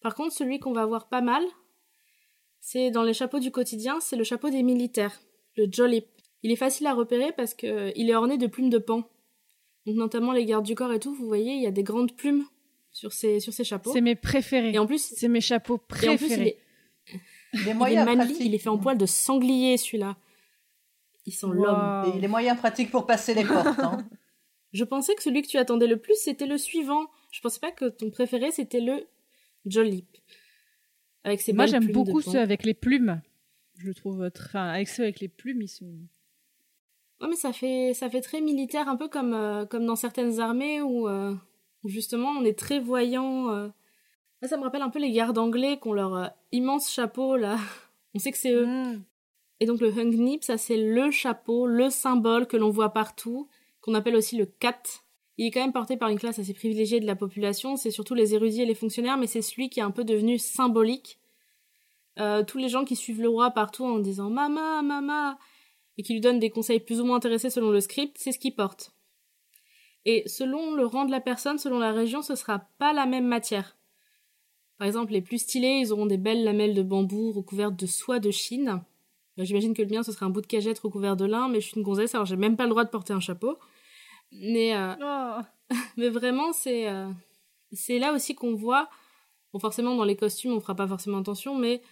par 0.00 0.14
contre, 0.14 0.32
celui 0.32 0.58
qu'on 0.60 0.72
va 0.72 0.86
voir 0.86 1.08
pas 1.08 1.20
mal, 1.20 1.42
c'est 2.60 2.90
dans 2.90 3.02
les 3.02 3.14
chapeaux 3.14 3.40
du 3.40 3.50
quotidien, 3.50 3.98
c'est 4.00 4.16
le 4.16 4.24
chapeau 4.24 4.50
des 4.50 4.62
militaires, 4.62 5.18
le 5.56 5.66
jolip. 5.70 6.06
Il 6.42 6.52
est 6.52 6.56
facile 6.56 6.86
à 6.86 6.94
repérer 6.94 7.32
parce 7.36 7.54
qu'il 7.54 7.68
euh, 7.68 7.90
est 7.94 8.14
orné 8.14 8.38
de 8.38 8.46
plumes 8.46 8.70
de 8.70 8.78
pan. 8.78 9.08
Donc 9.86 9.96
notamment 9.96 10.32
les 10.32 10.44
gardes 10.44 10.64
du 10.64 10.74
corps 10.74 10.92
et 10.92 11.00
tout, 11.00 11.14
vous 11.14 11.26
voyez, 11.26 11.54
il 11.54 11.62
y 11.62 11.66
a 11.66 11.72
des 11.72 11.82
grandes 11.82 12.14
plumes 12.14 12.44
sur 12.92 13.12
ces, 13.12 13.40
sur 13.40 13.52
ces 13.52 13.64
chapeaux. 13.64 13.92
C'est 13.92 14.00
mes 14.00 14.14
préférés. 14.14 14.72
Et 14.72 14.78
en 14.78 14.86
plus, 14.86 15.02
c'est 15.02 15.28
mes 15.28 15.40
chapeaux 15.40 15.78
préférés. 15.78 16.58
il 17.54 17.68
est, 17.68 18.40
il 18.40 18.54
est 18.54 18.58
fait 18.58 18.68
en 18.68 18.78
poil 18.78 18.98
de 18.98 19.06
sanglier 19.06 19.76
celui-là. 19.76 20.16
Il 21.26 21.32
sent 21.32 21.46
l'homme. 21.52 22.12
Il 22.16 22.24
est 22.24 22.28
moyen 22.28 22.54
pratique 22.54 22.90
pour 22.90 23.04
passer 23.06 23.34
les 23.34 23.44
portes. 23.44 23.78
Hein. 23.78 24.06
Je 24.72 24.84
pensais 24.84 25.14
que 25.14 25.22
celui 25.22 25.42
que 25.42 25.48
tu 25.48 25.56
attendais 25.56 25.86
le 25.86 25.96
plus, 25.96 26.16
c'était 26.16 26.46
le 26.46 26.58
suivant. 26.58 27.06
Je 27.30 27.40
pensais 27.40 27.60
pas 27.60 27.72
que 27.72 27.86
ton 27.86 28.10
préféré, 28.10 28.50
c'était 28.50 28.80
le 28.80 29.06
Jolly. 29.66 30.04
Avec 31.24 31.40
ses 31.40 31.52
Moi, 31.52 31.66
j'aime 31.66 31.90
beaucoup 31.90 32.20
ceux 32.20 32.40
avec 32.40 32.64
les 32.64 32.74
plumes. 32.74 33.20
Je 33.76 33.86
le 33.86 33.94
trouve 33.94 34.30
très. 34.30 34.58
Avec 34.58 34.88
ceux 34.88 35.04
avec 35.04 35.20
les 35.20 35.28
plumes, 35.28 35.62
ils 35.62 35.68
sont. 35.68 35.94
Ouais, 37.20 37.28
mais 37.28 37.36
ça 37.36 37.52
fait, 37.52 37.94
ça 37.94 38.08
fait 38.08 38.20
très 38.20 38.40
militaire, 38.40 38.88
un 38.88 38.96
peu 38.96 39.08
comme, 39.08 39.34
euh, 39.34 39.64
comme 39.66 39.86
dans 39.86 39.96
certaines 39.96 40.38
armées 40.38 40.80
où, 40.82 41.08
euh, 41.08 41.34
où, 41.82 41.88
justement 41.88 42.28
on 42.30 42.44
est 42.44 42.56
très 42.56 42.78
voyant. 42.78 43.50
Euh. 43.50 43.68
ça 44.42 44.56
me 44.56 44.62
rappelle 44.62 44.82
un 44.82 44.90
peu 44.90 45.00
les 45.00 45.10
gardes 45.10 45.38
anglais 45.38 45.78
qui 45.82 45.88
ont 45.88 45.92
leur 45.92 46.32
immense 46.52 46.90
chapeau 46.90 47.36
là. 47.36 47.56
On 48.14 48.18
sait 48.20 48.30
que 48.30 48.38
c'est 48.38 48.52
eux. 48.52 48.66
Mm. 48.66 49.02
Et 49.60 49.66
donc 49.66 49.80
le 49.80 49.90
Nip, 49.90 50.44
ça 50.44 50.56
c'est 50.56 50.76
le 50.76 51.10
chapeau, 51.10 51.66
le 51.66 51.90
symbole 51.90 52.46
que 52.46 52.56
l'on 52.56 52.70
voit 52.70 52.92
partout, 52.92 53.48
qu'on 53.88 53.94
appelle 53.94 54.16
aussi 54.16 54.36
le 54.36 54.46
cat 54.46 54.82
il 55.38 55.46
est 55.46 55.50
quand 55.52 55.60
même 55.60 55.72
porté 55.72 55.96
par 55.96 56.08
une 56.08 56.18
classe 56.18 56.40
assez 56.40 56.52
privilégiée 56.52 56.98
de 56.98 57.06
la 57.06 57.14
population, 57.14 57.76
c'est 57.76 57.92
surtout 57.92 58.14
les 58.14 58.34
érudits 58.34 58.62
et 58.62 58.66
les 58.66 58.74
fonctionnaires, 58.74 59.16
mais 59.16 59.28
c'est 59.28 59.40
celui 59.40 59.70
qui 59.70 59.78
est 59.78 59.84
un 59.84 59.92
peu 59.92 60.02
devenu 60.02 60.36
symbolique. 60.36 61.20
Euh, 62.18 62.42
tous 62.42 62.58
les 62.58 62.68
gens 62.68 62.84
qui 62.84 62.96
suivent 62.96 63.22
le 63.22 63.28
roi 63.28 63.52
partout 63.52 63.84
en 63.84 64.00
disant 64.00 64.30
Mama, 64.30 64.82
Mama, 64.82 65.38
et 65.96 66.02
qui 66.02 66.12
lui 66.12 66.20
donnent 66.20 66.40
des 66.40 66.50
conseils 66.50 66.80
plus 66.80 67.00
ou 67.00 67.04
moins 67.04 67.16
intéressés 67.16 67.50
selon 67.50 67.70
le 67.70 67.80
script, 67.80 68.16
c'est 68.18 68.32
ce 68.32 68.38
qu'il 68.40 68.56
porte. 68.56 68.92
Et 70.04 70.24
selon 70.26 70.74
le 70.74 70.84
rang 70.84 71.04
de 71.04 71.12
la 71.12 71.20
personne, 71.20 71.58
selon 71.58 71.78
la 71.78 71.92
région, 71.92 72.20
ce 72.20 72.34
sera 72.34 72.58
pas 72.78 72.92
la 72.92 73.06
même 73.06 73.26
matière. 73.26 73.76
Par 74.76 74.88
exemple, 74.88 75.12
les 75.12 75.22
plus 75.22 75.38
stylés, 75.38 75.82
ils 75.82 75.92
auront 75.92 76.06
des 76.06 76.16
belles 76.16 76.42
lamelles 76.42 76.74
de 76.74 76.82
bambou 76.82 77.30
recouvertes 77.30 77.76
de 77.76 77.86
soie 77.86 78.18
de 78.18 78.32
Chine. 78.32 78.82
J'imagine 79.36 79.74
que 79.74 79.82
le 79.82 79.88
mien, 79.88 80.02
ce 80.02 80.10
serait 80.10 80.26
un 80.26 80.30
bout 80.30 80.40
de 80.40 80.48
cagette 80.48 80.80
recouvert 80.80 81.16
de 81.16 81.26
lin, 81.26 81.48
mais 81.48 81.60
je 81.60 81.66
suis 81.68 81.76
une 81.76 81.84
gonzesse, 81.84 82.16
alors 82.16 82.26
j'ai 82.26 82.36
même 82.36 82.56
pas 82.56 82.64
le 82.64 82.70
droit 82.70 82.84
de 82.84 82.90
porter 82.90 83.12
un 83.12 83.20
chapeau. 83.20 83.56
Mais, 84.32 84.74
euh, 84.74 84.94
oh. 85.02 85.74
mais 85.96 86.08
vraiment, 86.08 86.52
c'est 86.52 86.88
euh, 86.88 87.10
c'est 87.72 87.98
là 87.98 88.12
aussi 88.12 88.34
qu'on 88.34 88.54
voit. 88.54 88.88
Bon, 89.52 89.58
forcément, 89.58 89.94
dans 89.94 90.04
les 90.04 90.16
costumes, 90.16 90.52
on 90.52 90.60
fera 90.60 90.74
pas 90.74 90.86
forcément 90.86 91.18
attention, 91.18 91.54
mais 91.56 91.82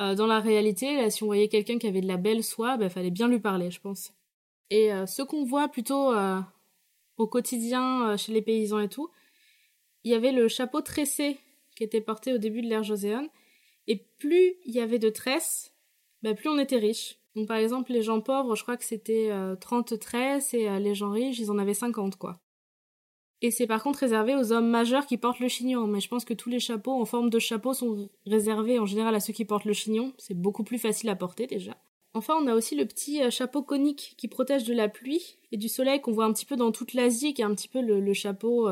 euh, 0.00 0.14
dans 0.14 0.26
la 0.26 0.40
réalité, 0.40 0.96
là, 0.96 1.10
si 1.10 1.22
on 1.22 1.26
voyait 1.26 1.48
quelqu'un 1.48 1.78
qui 1.78 1.86
avait 1.86 2.00
de 2.00 2.06
la 2.06 2.18
belle 2.18 2.44
soie, 2.44 2.74
il 2.74 2.80
bah, 2.80 2.90
fallait 2.90 3.10
bien 3.10 3.28
lui 3.28 3.40
parler, 3.40 3.70
je 3.70 3.80
pense. 3.80 4.12
Et 4.70 4.90
ce 5.06 5.22
qu'on 5.22 5.44
voit 5.44 5.68
plutôt 5.68 6.12
au 7.16 7.26
quotidien 7.26 8.18
chez 8.18 8.32
les 8.32 8.42
paysans 8.42 8.80
et 8.80 8.90
tout, 8.90 9.08
il 10.04 10.10
y 10.10 10.14
avait 10.14 10.30
le 10.30 10.46
chapeau 10.48 10.82
tressé 10.82 11.38
qui 11.74 11.84
était 11.84 12.02
porté 12.02 12.34
au 12.34 12.38
début 12.38 12.60
de 12.60 12.68
l'ère 12.68 12.82
Joséon. 12.82 13.30
Et 13.86 13.96
plus 14.18 14.56
il 14.66 14.74
y 14.74 14.80
avait 14.80 14.98
de 14.98 15.08
tresses, 15.08 15.72
bah, 16.22 16.34
plus 16.34 16.50
on 16.50 16.58
était 16.58 16.76
riche. 16.76 17.17
Par 17.46 17.56
exemple, 17.56 17.92
les 17.92 18.02
gens 18.02 18.20
pauvres, 18.20 18.54
je 18.56 18.62
crois 18.62 18.76
que 18.76 18.84
c'était 18.84 19.30
30 19.60 19.92
euh, 19.92 19.96
tresses 19.96 20.54
et 20.54 20.68
euh, 20.68 20.78
les 20.78 20.94
gens 20.94 21.10
riches, 21.10 21.38
ils 21.38 21.50
en 21.50 21.58
avaient 21.58 21.74
50 21.74 22.16
quoi. 22.16 22.40
Et 23.40 23.50
c'est 23.50 23.68
par 23.68 23.82
contre 23.82 24.00
réservé 24.00 24.34
aux 24.34 24.52
hommes 24.52 24.68
majeurs 24.68 25.06
qui 25.06 25.16
portent 25.16 25.38
le 25.38 25.48
chignon, 25.48 25.86
mais 25.86 26.00
je 26.00 26.08
pense 26.08 26.24
que 26.24 26.34
tous 26.34 26.48
les 26.48 26.58
chapeaux 26.58 27.00
en 27.00 27.04
forme 27.04 27.30
de 27.30 27.38
chapeau 27.38 27.72
sont 27.72 28.08
réservés 28.26 28.80
en 28.80 28.86
général 28.86 29.14
à 29.14 29.20
ceux 29.20 29.32
qui 29.32 29.44
portent 29.44 29.64
le 29.64 29.72
chignon, 29.72 30.12
c'est 30.18 30.34
beaucoup 30.34 30.64
plus 30.64 30.78
facile 30.78 31.08
à 31.08 31.14
porter 31.14 31.46
déjà. 31.46 31.76
Enfin, 32.14 32.34
on 32.42 32.48
a 32.48 32.54
aussi 32.54 32.74
le 32.74 32.84
petit 32.84 33.22
euh, 33.22 33.30
chapeau 33.30 33.62
conique 33.62 34.14
qui 34.16 34.26
protège 34.26 34.64
de 34.64 34.74
la 34.74 34.88
pluie 34.88 35.36
et 35.52 35.56
du 35.56 35.68
soleil 35.68 36.00
qu'on 36.00 36.12
voit 36.12 36.24
un 36.24 36.32
petit 36.32 36.46
peu 36.46 36.56
dans 36.56 36.72
toute 36.72 36.94
l'Asie, 36.94 37.34
qui 37.34 37.42
est 37.42 37.44
un 37.44 37.54
petit 37.54 37.68
peu 37.68 37.80
le, 37.80 38.12
chapeau 38.12 38.68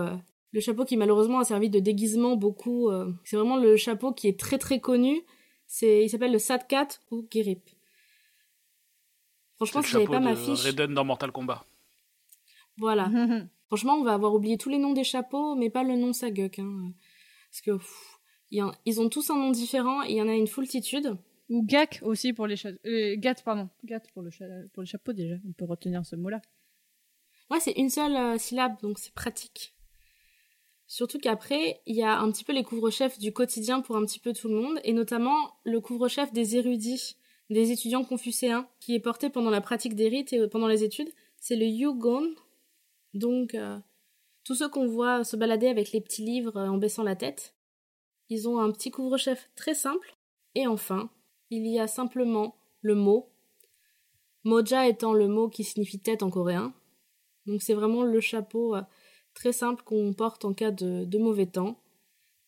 le 0.52 0.60
chapeau 0.60 0.84
qui 0.84 0.96
malheureusement 0.96 1.38
a 1.38 1.44
servi 1.44 1.70
de 1.70 1.78
déguisement 1.78 2.34
beaucoup. 2.34 2.90
c'est 3.24 3.36
vraiment 3.36 3.56
le 3.56 3.76
chapeau 3.76 4.12
qui 4.12 4.26
est 4.26 4.38
très 4.38 4.58
très 4.58 4.80
connu. 4.80 5.22
C'est, 5.66 6.04
il 6.04 6.08
s'appelle 6.08 6.32
le 6.32 6.38
Satkat 6.38 6.88
ou 7.10 7.26
Girip. 7.30 7.75
Franchement, 9.56 9.82
si 9.82 9.90
j'avais 9.90 10.06
pas 10.06 10.20
ma 10.20 10.36
fiche. 10.36 10.60
Raiden 10.60 10.94
dans 10.94 11.04
Mortal 11.04 11.32
Kombat. 11.32 11.64
Voilà. 12.78 13.10
Franchement, 13.68 13.94
on 13.94 14.04
va 14.04 14.14
avoir 14.14 14.34
oublié 14.34 14.58
tous 14.58 14.68
les 14.68 14.78
noms 14.78 14.92
des 14.92 15.04
chapeaux, 15.04 15.54
mais 15.56 15.70
pas 15.70 15.82
le 15.82 15.96
nom 15.96 16.12
Saguk. 16.12 16.58
Hein. 16.58 16.92
Parce 17.50 17.62
que 17.62 17.78
ils 18.50 19.00
ont 19.00 19.08
tous 19.08 19.30
un 19.30 19.36
nom 19.36 19.50
différent 19.50 20.04
et 20.04 20.10
il 20.10 20.16
y 20.16 20.22
en 20.22 20.28
a 20.28 20.34
une 20.34 20.46
foultitude. 20.46 21.16
Ou 21.48 21.64
Gak 21.64 22.00
aussi 22.02 22.32
pour 22.32 22.46
les 22.46 22.56
chapeaux. 22.56 22.78
Euh, 22.86 23.14
Gat, 23.16 23.36
pardon. 23.44 23.68
Gat 23.84 24.00
pour 24.12 24.22
le, 24.22 24.30
pour 24.72 24.82
le 24.82 24.86
chapeau 24.86 25.12
déjà. 25.12 25.36
On 25.48 25.52
peut 25.52 25.64
retenir 25.64 26.04
ce 26.04 26.16
mot-là. 26.16 26.40
Ouais, 27.50 27.60
c'est 27.60 27.72
une 27.72 27.90
seule 27.90 28.16
euh, 28.16 28.38
syllabe, 28.38 28.80
donc 28.82 28.98
c'est 28.98 29.14
pratique. 29.14 29.74
Surtout 30.88 31.18
qu'après, 31.18 31.80
il 31.86 31.94
y 31.96 32.02
a 32.02 32.18
un 32.18 32.30
petit 32.30 32.44
peu 32.44 32.52
les 32.52 32.64
couvre-chefs 32.64 33.18
du 33.18 33.32
quotidien 33.32 33.80
pour 33.80 33.96
un 33.96 34.04
petit 34.04 34.18
peu 34.18 34.32
tout 34.32 34.48
le 34.48 34.54
monde, 34.54 34.80
et 34.82 34.92
notamment 34.92 35.54
le 35.64 35.80
couvre-chef 35.80 36.32
des 36.32 36.56
érudits 36.56 37.16
des 37.50 37.70
étudiants 37.70 38.04
confucéens 38.04 38.68
qui 38.80 38.94
est 38.94 39.00
porté 39.00 39.30
pendant 39.30 39.50
la 39.50 39.60
pratique 39.60 39.94
des 39.94 40.08
rites 40.08 40.32
et 40.32 40.48
pendant 40.48 40.66
les 40.66 40.84
études, 40.84 41.10
c'est 41.38 41.56
le 41.56 41.66
Yugon. 41.66 42.34
Donc, 43.14 43.54
euh, 43.54 43.78
tous 44.44 44.56
ceux 44.56 44.68
qu'on 44.68 44.86
voit 44.86 45.24
se 45.24 45.36
balader 45.36 45.68
avec 45.68 45.92
les 45.92 46.00
petits 46.00 46.24
livres 46.24 46.56
euh, 46.56 46.68
en 46.68 46.78
baissant 46.78 47.02
la 47.02 47.16
tête, 47.16 47.54
ils 48.28 48.48
ont 48.48 48.58
un 48.58 48.70
petit 48.72 48.90
couvre-chef 48.90 49.50
très 49.54 49.74
simple. 49.74 50.16
Et 50.54 50.66
enfin, 50.66 51.10
il 51.50 51.66
y 51.66 51.78
a 51.78 51.86
simplement 51.86 52.56
le 52.80 52.94
mot, 52.94 53.30
moja 54.44 54.88
étant 54.88 55.12
le 55.12 55.28
mot 55.28 55.48
qui 55.48 55.64
signifie 55.64 56.00
tête 56.00 56.22
en 56.22 56.30
coréen. 56.30 56.74
Donc 57.46 57.62
c'est 57.62 57.74
vraiment 57.74 58.02
le 58.02 58.20
chapeau 58.20 58.74
euh, 58.74 58.82
très 59.34 59.52
simple 59.52 59.84
qu'on 59.84 60.12
porte 60.14 60.44
en 60.44 60.52
cas 60.52 60.72
de, 60.72 61.04
de 61.04 61.18
mauvais 61.18 61.46
temps. 61.46 61.80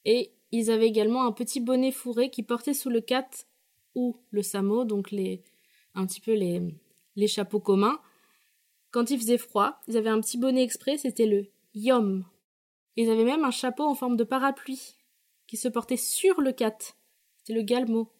Et 0.04 0.32
ils 0.50 0.70
avaient 0.70 0.86
également 0.86 1.24
un 1.24 1.32
petit 1.32 1.60
bonnet 1.60 1.92
fourré 1.92 2.30
qui 2.30 2.42
portait 2.42 2.74
sous 2.74 2.90
le 2.90 3.00
cat 3.00 3.28
ou 3.94 4.16
le 4.30 4.42
samo, 4.42 4.84
donc 4.84 5.10
les, 5.10 5.42
un 5.94 6.06
petit 6.06 6.20
peu 6.20 6.34
les, 6.34 6.62
les 7.16 7.26
chapeaux 7.26 7.60
communs. 7.60 8.00
Quand 8.90 9.10
il 9.10 9.18
faisait 9.18 9.38
froid, 9.38 9.80
ils 9.86 9.96
avaient 9.96 10.08
un 10.08 10.20
petit 10.20 10.38
bonnet 10.38 10.62
exprès, 10.62 10.96
c'était 10.96 11.26
le 11.26 11.46
yom. 11.74 12.24
Ils 12.96 13.10
avaient 13.10 13.24
même 13.24 13.44
un 13.44 13.50
chapeau 13.50 13.84
en 13.84 13.94
forme 13.94 14.16
de 14.16 14.24
parapluie 14.24 14.96
qui 15.46 15.56
se 15.56 15.68
portait 15.68 15.96
sur 15.96 16.40
le 16.40 16.52
cat. 16.52 16.76
C'était 17.36 17.54
le 17.54 17.62
galmo. 17.62 18.10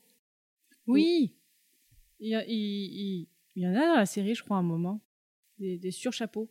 Oui. 0.87 1.35
Il 2.21 2.29
y, 2.29 2.35
a, 2.35 2.45
il, 2.47 3.29
y, 3.57 3.66
en 3.66 3.75
a 3.75 3.87
dans 3.87 3.97
la 3.97 4.07
série, 4.07 4.35
je 4.35 4.43
crois, 4.43 4.57
un 4.57 4.62
moment. 4.62 5.01
Des, 5.59 5.79
des 5.79 5.91
surchapeaux. 5.91 6.49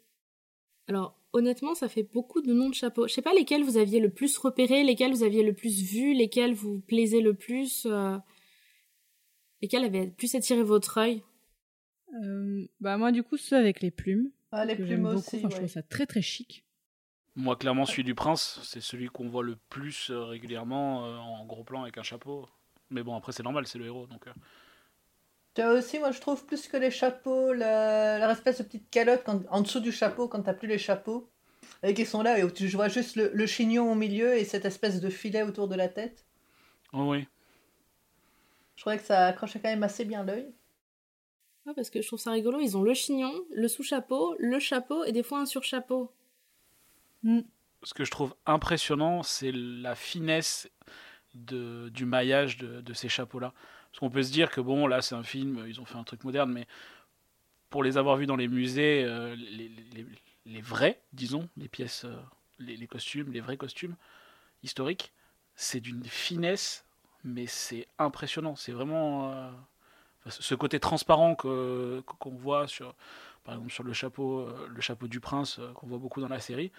Alors, 0.87 1.19
honnêtement, 1.33 1.75
ça 1.75 1.89
fait 1.89 2.03
beaucoup 2.03 2.41
de 2.41 2.53
noms 2.53 2.69
de 2.69 2.73
chapeaux. 2.73 3.07
Je 3.07 3.13
sais 3.13 3.21
pas 3.21 3.33
lesquels 3.33 3.63
vous 3.63 3.77
aviez 3.77 3.99
le 3.99 4.09
plus 4.09 4.37
repéré, 4.37 4.83
lesquels 4.83 5.11
vous 5.11 5.23
aviez 5.23 5.43
le 5.43 5.53
plus 5.53 5.81
vu, 5.81 6.13
lesquels 6.13 6.53
vous 6.53 6.79
plaisez 6.79 7.21
le 7.21 7.33
plus. 7.33 7.85
Euh, 7.85 8.17
Lesquels 9.61 9.85
avaient 9.85 10.07
plus 10.07 10.35
attiré 10.35 10.63
votre 10.63 10.97
œil? 10.97 11.23
Euh, 12.23 12.67
bah 12.79 12.97
moi 12.97 13.11
du 13.11 13.23
coup 13.23 13.37
ceux 13.37 13.57
avec 13.57 13.81
les 13.81 13.91
plumes. 13.91 14.31
Ah, 14.51 14.65
les 14.65 14.75
plumes 14.75 15.05
aussi. 15.05 15.37
Enfin, 15.37 15.49
je 15.49 15.55
trouve 15.57 15.69
ça 15.69 15.83
très 15.83 16.05
très 16.05 16.21
chic. 16.21 16.63
Moi, 17.35 17.55
clairement, 17.55 17.85
celui 17.85 18.03
du 18.03 18.15
prince, 18.15 18.59
c'est 18.63 18.81
celui 18.81 19.07
qu'on 19.07 19.29
voit 19.29 19.43
le 19.43 19.57
plus 19.69 20.09
euh, 20.09 20.23
régulièrement 20.25 21.05
euh, 21.05 21.17
en 21.17 21.45
gros 21.45 21.63
plan 21.63 21.83
avec 21.83 21.97
un 21.97 22.03
chapeau. 22.03 22.47
Mais 22.89 23.03
bon, 23.03 23.15
après, 23.15 23.31
c'est 23.31 23.43
normal, 23.43 23.67
c'est 23.67 23.77
le 23.77 23.85
héros. 23.85 24.07
Donc, 24.07 24.25
euh, 24.27 24.33
as 25.57 25.73
aussi, 25.73 25.99
moi 25.99 26.11
je 26.11 26.21
trouve, 26.21 26.45
plus 26.45 26.67
que 26.69 26.77
les 26.77 26.89
chapeaux, 26.91 27.51
la, 27.51 28.17
la 28.19 28.31
espèce 28.31 28.59
de 28.59 28.63
petite 28.63 28.89
calotte 28.89 29.23
quand- 29.25 29.43
en 29.49 29.61
dessous 29.61 29.79
du 29.81 29.91
chapeau 29.91 30.27
quand 30.29 30.41
t'as 30.43 30.53
plus 30.53 30.67
les 30.69 30.77
chapeaux. 30.77 31.29
Et 31.83 31.93
qui 31.93 32.05
sont 32.05 32.21
là 32.23 32.39
et 32.39 32.43
où 32.43 32.51
tu 32.51 32.67
vois 32.69 32.87
juste 32.89 33.15
le, 33.17 33.29
le 33.33 33.45
chignon 33.45 33.91
au 33.91 33.95
milieu 33.95 34.35
et 34.37 34.45
cette 34.45 34.65
espèce 34.65 35.01
de 35.01 35.09
filet 35.09 35.43
autour 35.43 35.67
de 35.67 35.75
la 35.75 35.89
tête. 35.89 36.25
oh, 36.93 37.09
oui. 37.11 37.27
Je 38.77 38.81
trouvais 38.83 38.97
que 38.97 39.03
ça 39.03 39.25
accrochait 39.27 39.59
quand 39.59 39.69
même 39.69 39.83
assez 39.83 40.05
bien 40.05 40.23
l'œil. 40.23 40.53
Ouais, 41.65 41.73
parce 41.75 41.89
que 41.89 42.01
je 42.01 42.07
trouve 42.07 42.19
ça 42.19 42.31
rigolo. 42.31 42.59
Ils 42.61 42.77
ont 42.77 42.83
le 42.83 42.93
chignon, 42.93 43.33
le 43.51 43.67
sous-chapeau, 43.67 44.35
le 44.39 44.59
chapeau 44.59 45.03
et 45.03 45.11
des 45.11 45.23
fois 45.23 45.39
un 45.39 45.45
sur-chapeau. 45.45 46.13
Ce 47.83 47.93
que 47.93 48.05
je 48.05 48.11
trouve 48.11 48.35
impressionnant, 48.45 49.23
c'est 49.23 49.51
la 49.51 49.95
finesse 49.95 50.69
de, 51.33 51.89
du 51.89 52.05
maillage 52.05 52.57
de, 52.57 52.79
de 52.81 52.93
ces 52.93 53.09
chapeaux-là. 53.09 53.53
Parce 53.91 53.99
qu'on 53.99 54.09
peut 54.09 54.23
se 54.23 54.31
dire 54.31 54.49
que, 54.51 54.61
bon, 54.61 54.87
là, 54.87 55.01
c'est 55.01 55.15
un 55.15 55.23
film, 55.23 55.65
ils 55.67 55.81
ont 55.81 55.85
fait 55.85 55.97
un 55.97 56.03
truc 56.03 56.23
moderne, 56.23 56.51
mais 56.51 56.67
pour 57.69 57.83
les 57.83 57.97
avoir 57.97 58.15
vus 58.15 58.27
dans 58.27 58.35
les 58.37 58.47
musées, 58.47 59.03
euh, 59.03 59.35
les, 59.35 59.69
les- 59.69 60.05
les 60.45 60.61
vrais, 60.61 61.01
disons, 61.11 61.49
les 61.57 61.67
pièces, 61.67 62.05
euh, 62.05 62.15
les, 62.59 62.77
les 62.77 62.87
costumes, 62.87 63.31
les 63.33 63.41
vrais 63.41 63.57
costumes 63.57 63.97
historiques, 64.63 65.11
c'est 65.55 65.81
d'une 65.81 66.05
finesse, 66.05 66.85
mais 67.23 67.47
c'est 67.47 67.87
impressionnant. 67.97 68.55
C'est 68.55 68.71
vraiment 68.71 69.31
euh, 69.31 69.49
ce 70.27 70.55
côté 70.55 70.79
transparent 70.79 71.35
qu'on 71.35 72.35
voit 72.35 72.67
sur, 72.67 72.95
par 73.43 73.55
exemple, 73.55 73.71
sur 73.71 73.83
le 73.83 73.93
chapeau, 73.93 74.41
euh, 74.41 74.67
le 74.69 74.81
chapeau 74.81 75.07
du 75.07 75.19
prince 75.19 75.59
euh, 75.59 75.71
qu'on 75.73 75.87
voit 75.87 75.97
beaucoup 75.97 76.21
dans 76.21 76.27
la 76.27 76.39
série. 76.39 76.71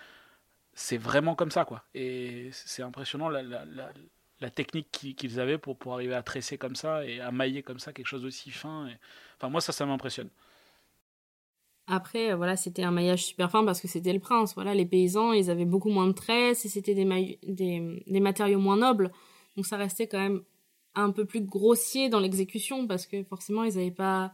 C'est 0.75 0.99
vraiment 0.99 1.35
comme 1.35 1.51
ça, 1.51 1.65
quoi. 1.65 1.85
Et 1.95 2.51
c'est 2.53 2.83
impressionnant 2.83 3.29
la, 3.29 4.51
technique 4.51 4.91
qu'ils 4.91 5.41
avaient 5.41 5.59
pour, 5.59 5.77
pour 5.77 5.95
arriver 5.95 6.15
à 6.15 6.23
tresser 6.23 6.57
comme 6.59 6.77
ça 6.77 7.05
et 7.05 7.21
à 7.21 7.33
mailler 7.33 7.63
comme 7.63 7.81
ça 7.81 7.93
quelque 7.93 8.07
chose 8.07 8.23
d'aussi 8.23 8.53
fin. 8.53 8.89
Enfin, 9.37 9.49
moi, 9.49 9.61
ça, 9.61 9.73
ça 9.73 9.85
m'impressionne. 9.87 10.29
Après, 11.89 12.33
voilà, 12.35 12.55
c'était 12.55 12.85
un 12.85 12.93
maillage 12.93 13.25
super 13.25 13.51
fin 13.51 13.65
parce 13.65 13.81
que 13.81 13.89
c'était 13.89 14.13
le 14.13 14.21
prince. 14.21 14.55
Voilà, 14.55 14.75
les 14.75 14.87
paysans, 14.87 15.33
ils 15.33 15.51
avaient 15.51 15.65
beaucoup 15.65 15.89
moins 15.89 16.07
de 16.07 16.13
tresses 16.13 16.65
et 16.65 16.69
c'était 16.69 16.95
des 16.95 18.21
matériaux 18.21 18.61
moins 18.61 18.77
nobles. 18.77 19.11
Donc 19.59 19.67
ça 19.67 19.77
restait 19.77 20.07
quand 20.07 20.21
même 20.21 20.45
un 20.95 21.11
peu 21.11 21.25
plus 21.25 21.41
grossier 21.41 22.09
dans 22.09 22.21
l'exécution 22.21 22.87
parce 22.87 23.09
que 23.09 23.25
forcément, 23.25 23.65
ils 23.65 23.75
n'avaient 23.75 23.91
pas 23.91 24.33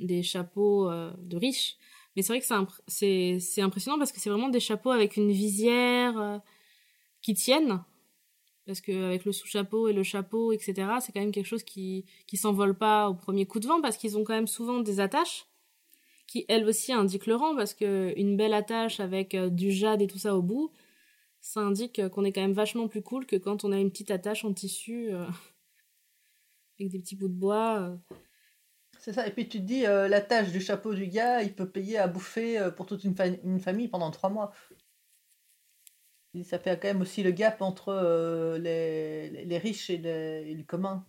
des 0.00 0.24
chapeaux 0.24 0.90
euh, 0.90 1.12
de 1.18 1.36
riches. 1.36 1.76
Mais 2.16 2.22
c'est 2.22 2.32
vrai 2.32 2.40
que 2.40 2.46
c'est 2.46 2.54
impr- 2.54 2.80
c'est 2.88 3.38
c'est 3.38 3.60
impressionnant 3.62 3.98
parce 3.98 4.10
que 4.10 4.18
c'est 4.18 4.30
vraiment 4.30 4.48
des 4.48 4.58
chapeaux 4.58 4.90
avec 4.90 5.16
une 5.16 5.30
visière 5.30 6.18
euh, 6.18 6.38
qui 7.22 7.34
tiennent. 7.34 7.84
Parce 8.66 8.80
qu'avec 8.80 9.24
le 9.24 9.30
sous-chapeau 9.30 9.86
et 9.86 9.92
le 9.92 10.02
chapeau, 10.02 10.50
etc., 10.50 10.98
c'est 11.00 11.12
quand 11.12 11.20
même 11.20 11.30
quelque 11.30 11.46
chose 11.46 11.62
qui 11.62 12.04
qui 12.26 12.36
s'envole 12.36 12.76
pas 12.76 13.08
au 13.10 13.14
premier 13.14 13.46
coup 13.46 13.60
de 13.60 13.68
vent 13.68 13.80
parce 13.80 13.96
qu'ils 13.96 14.18
ont 14.18 14.24
quand 14.24 14.34
même 14.34 14.48
souvent 14.48 14.80
des 14.80 14.98
attaches 14.98 15.46
qui 16.26 16.46
elle 16.48 16.68
aussi 16.68 16.92
indique 16.92 17.26
le 17.26 17.36
rang 17.36 17.54
parce 17.54 17.74
que 17.74 18.12
une 18.16 18.36
belle 18.36 18.54
attache 18.54 18.98
avec 18.98 19.36
euh, 19.36 19.50
du 19.50 19.70
jade 19.70 20.02
et 20.02 20.08
tout 20.08 20.18
ça 20.18 20.34
au 20.34 20.42
bout, 20.42 20.72
ça 21.40 21.60
indique 21.60 21.98
euh, 21.98 22.08
qu'on 22.08 22.24
est 22.24 22.32
quand 22.32 22.40
même 22.40 22.52
vachement 22.52 22.88
plus 22.88 23.02
cool 23.02 23.26
que 23.26 23.36
quand 23.36 23.64
on 23.64 23.72
a 23.72 23.78
une 23.78 23.90
petite 23.90 24.10
attache 24.10 24.44
en 24.44 24.52
tissu 24.52 25.12
euh, 25.12 25.26
avec 26.80 26.90
des 26.92 26.98
petits 26.98 27.16
bouts 27.16 27.28
de 27.28 27.34
bois. 27.34 27.80
euh. 27.80 27.96
C'est 28.98 29.12
ça. 29.12 29.26
Et 29.26 29.30
puis 29.30 29.48
tu 29.48 29.58
te 29.58 29.64
dis, 29.64 29.86
euh, 29.86 30.08
la 30.08 30.20
tâche 30.20 30.50
du 30.50 30.60
chapeau 30.60 30.94
du 30.94 31.06
gars, 31.06 31.42
il 31.42 31.54
peut 31.54 31.68
payer 31.68 31.98
à 31.98 32.08
bouffer 32.08 32.68
pour 32.76 32.86
toute 32.86 33.04
une, 33.04 33.14
fa- 33.14 33.26
une 33.26 33.60
famille 33.60 33.88
pendant 33.88 34.10
trois 34.10 34.30
mois. 34.30 34.52
Et 36.34 36.44
ça 36.44 36.58
fait 36.58 36.78
quand 36.78 36.88
même 36.88 37.00
aussi 37.00 37.22
le 37.22 37.30
gap 37.30 37.62
entre 37.62 38.58
les, 38.58 39.58
riches 39.58 39.88
et, 39.90 39.98
les- 39.98 40.44
et 40.50 40.54
le 40.54 40.62
commun. 40.64 41.06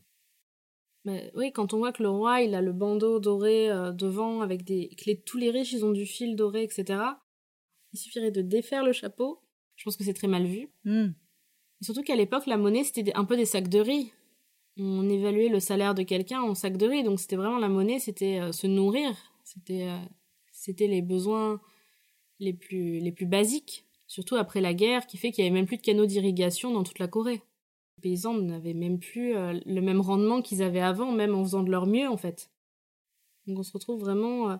Mais 1.06 1.32
oui, 1.36 1.52
quand 1.52 1.74
on 1.74 1.78
voit 1.80 1.92
que 1.92 2.04
le 2.04 2.10
roi, 2.10 2.42
il 2.42 2.54
a 2.56 2.62
le 2.62 2.74
bandeau 2.74 3.20
doré 3.20 3.70
devant 3.94 4.42
avec 4.42 4.64
des 4.64 4.90
que 4.90 5.06
les 5.06 5.20
tous 5.20 5.38
les 5.38 5.50
riches, 5.52 5.74
ils 5.74 5.86
ont 5.86 5.92
du 5.92 6.06
fil 6.06 6.36
doré, 6.36 6.64
etc. 6.64 7.22
Il 7.94 8.00
suffirait 8.00 8.32
de 8.32 8.42
défaire 8.42 8.84
le 8.84 8.94
chapeau. 8.94 9.42
Je 9.80 9.86
pense 9.86 9.96
que 9.96 10.04
c'est 10.04 10.14
très 10.14 10.28
mal 10.28 10.46
vu. 10.46 10.68
Hmm. 10.84 11.12
Et 11.82 11.86
surtout 11.86 12.04
qu'à 12.04 12.18
l'époque, 12.18 12.46
la 12.48 12.58
monnaie, 12.58 12.84
c'était 12.84 13.14
un 13.16 13.24
peu 13.24 13.38
des 13.38 13.46
sacs 13.46 13.70
de 13.70 13.80
riz. 13.80 14.12
On 14.78 15.10
évaluait 15.10 15.48
le 15.48 15.62
salaire 15.62 15.96
de 15.96 16.04
quelqu'un 16.04 16.42
en 16.42 16.54
sacs 16.54 16.76
de 16.76 16.86
riz, 16.86 17.04
donc 17.04 17.18
c'était 17.20 17.38
vraiment 17.38 17.60
la 17.60 17.70
monnaie, 17.70 17.98
c'était 17.98 18.42
euh, 18.42 18.52
se 18.52 18.68
nourrir. 18.68 19.16
C'était 19.46 19.88
euh, 19.88 19.98
c'était 20.52 20.88
les 20.88 21.02
besoins 21.02 21.62
les 22.40 22.52
plus, 22.54 23.00
les 23.00 23.14
plus 23.14 23.26
basiques, 23.26 23.86
surtout 24.06 24.36
après 24.36 24.60
la 24.60 24.74
guerre, 24.74 25.08
qui 25.08 25.18
fait 25.18 25.32
qu'il 25.32 25.46
y 25.46 25.48
avait 25.48 25.56
même 25.56 25.66
plus 25.66 25.78
de 25.78 25.82
canaux 25.82 26.06
d'irrigation 26.06 26.72
dans 26.72 26.84
toute 26.84 27.00
la 27.00 27.08
Corée. 27.08 27.42
Les 27.98 28.02
paysans 28.02 28.34
n'avaient 28.34 28.74
même 28.74 29.00
plus 29.00 29.34
euh, 29.38 29.58
le 29.66 29.82
même 29.82 30.02
rendement 30.02 30.42
qu'ils 30.42 30.62
avaient 30.62 30.82
avant, 30.82 31.14
même 31.14 31.34
en 31.34 31.44
faisant 31.46 31.64
de 31.64 31.72
leur 31.72 31.86
mieux, 31.86 32.10
en 32.10 32.18
fait. 32.18 32.52
Donc 33.48 33.60
on 33.60 33.64
se 33.64 33.72
retrouve 33.72 34.02
vraiment 34.02 34.60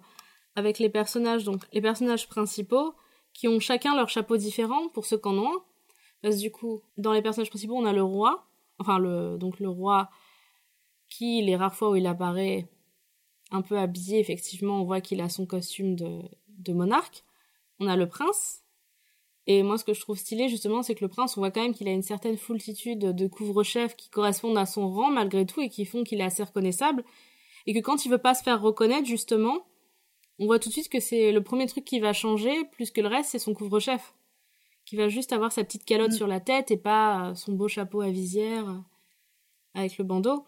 avec 0.56 0.80
les 0.80 0.90
personnages, 0.90 1.44
donc 1.44 1.66
les 1.74 1.82
personnages 1.82 2.30
principaux, 2.30 2.94
qui 3.34 3.48
ont 3.48 3.60
chacun 3.60 3.96
leur 3.96 4.10
chapeau 4.10 4.38
différent 4.38 4.90
pour 4.90 5.06
ceux 5.06 5.18
qu'en 5.18 5.38
ont. 5.38 5.62
Parce 6.22 6.36
que 6.36 6.42
du 6.42 6.52
coup, 6.52 6.82
dans 6.98 7.14
les 7.14 7.22
personnages 7.22 7.50
principaux, 7.50 7.76
on 7.76 7.86
a 7.86 7.94
le 7.94 8.04
roi, 8.04 8.48
enfin 8.80 9.00
le 9.00 9.38
donc 9.38 9.60
le 9.60 9.70
roi 9.70 10.10
qui 11.10 11.42
les 11.42 11.56
rares 11.56 11.76
fois 11.76 11.92
où 11.92 11.96
il 11.96 12.08
apparaît 12.08 12.70
un 13.52 13.62
peu 13.62 13.78
habillé, 13.78 14.20
effectivement, 14.20 14.82
on 14.82 14.84
voit 14.84 15.02
qu'il 15.02 15.22
a 15.22 15.30
son 15.30 15.46
costume 15.46 15.96
de, 15.96 16.22
de 16.60 16.74
monarque. 16.74 17.24
On 17.80 17.88
a 17.88 17.96
le 17.96 18.08
prince. 18.08 18.64
Et 19.48 19.64
moi, 19.64 19.80
ce 19.80 19.84
que 19.84 19.94
je 19.94 20.02
trouve 20.02 20.18
stylé, 20.18 20.48
justement, 20.50 20.84
c'est 20.84 20.94
que 20.94 21.04
le 21.04 21.10
prince, 21.10 21.36
on 21.36 21.42
voit 21.42 21.50
quand 21.50 21.62
même 21.62 21.74
qu'il 21.74 21.88
a 21.88 21.92
une 21.92 22.04
certaine 22.04 22.38
foultitude 22.38 23.00
de 23.00 23.28
couvre-chefs 23.28 23.96
qui 23.96 24.10
correspondent 24.10 24.58
à 24.60 24.68
son 24.68 24.88
rang, 24.92 25.10
malgré 25.10 25.46
tout, 25.46 25.62
et 25.62 25.70
qui 25.70 25.86
font 25.86 26.04
qu'il 26.04 26.22
est 26.22 26.26
assez 26.26 26.44
reconnaissable. 26.44 27.04
Et 27.66 27.74
que 27.74 27.80
quand 27.80 28.06
il 28.06 28.12
veut 28.12 28.20
pas 28.20 28.36
se 28.36 28.44
faire 28.44 28.62
reconnaître, 28.62 29.08
justement, 29.08 29.66
on 30.40 30.46
voit 30.46 30.60
tout 30.60 30.70
de 30.70 30.74
suite 30.74 30.90
que 30.90 31.00
c'est 31.00 31.32
le 31.32 31.44
premier 31.44 31.68
truc 31.68 31.84
qui 31.86 32.00
va 32.00 32.14
changer, 32.14 32.54
plus 32.72 32.92
que 32.92 33.02
le 33.02 33.08
reste, 33.08 33.32
c'est 33.32 33.40
son 33.40 33.54
couvre-chef. 33.54 34.14
Qui 34.86 34.96
va 34.96 35.08
juste 35.10 35.34
avoir 35.34 35.52
sa 35.52 35.64
petite 35.64 35.86
calotte 35.86 36.12
Mm. 36.12 36.16
sur 36.16 36.28
la 36.28 36.40
tête 36.40 36.72
et 36.72 36.78
pas 36.78 37.30
euh, 37.30 37.36
son 37.36 37.54
beau 37.54 37.68
chapeau 37.68 38.02
à 38.02 38.10
visière 38.10 38.68
euh, 38.68 38.78
avec 39.76 39.98
le 39.98 40.04
bandeau. 40.04 40.46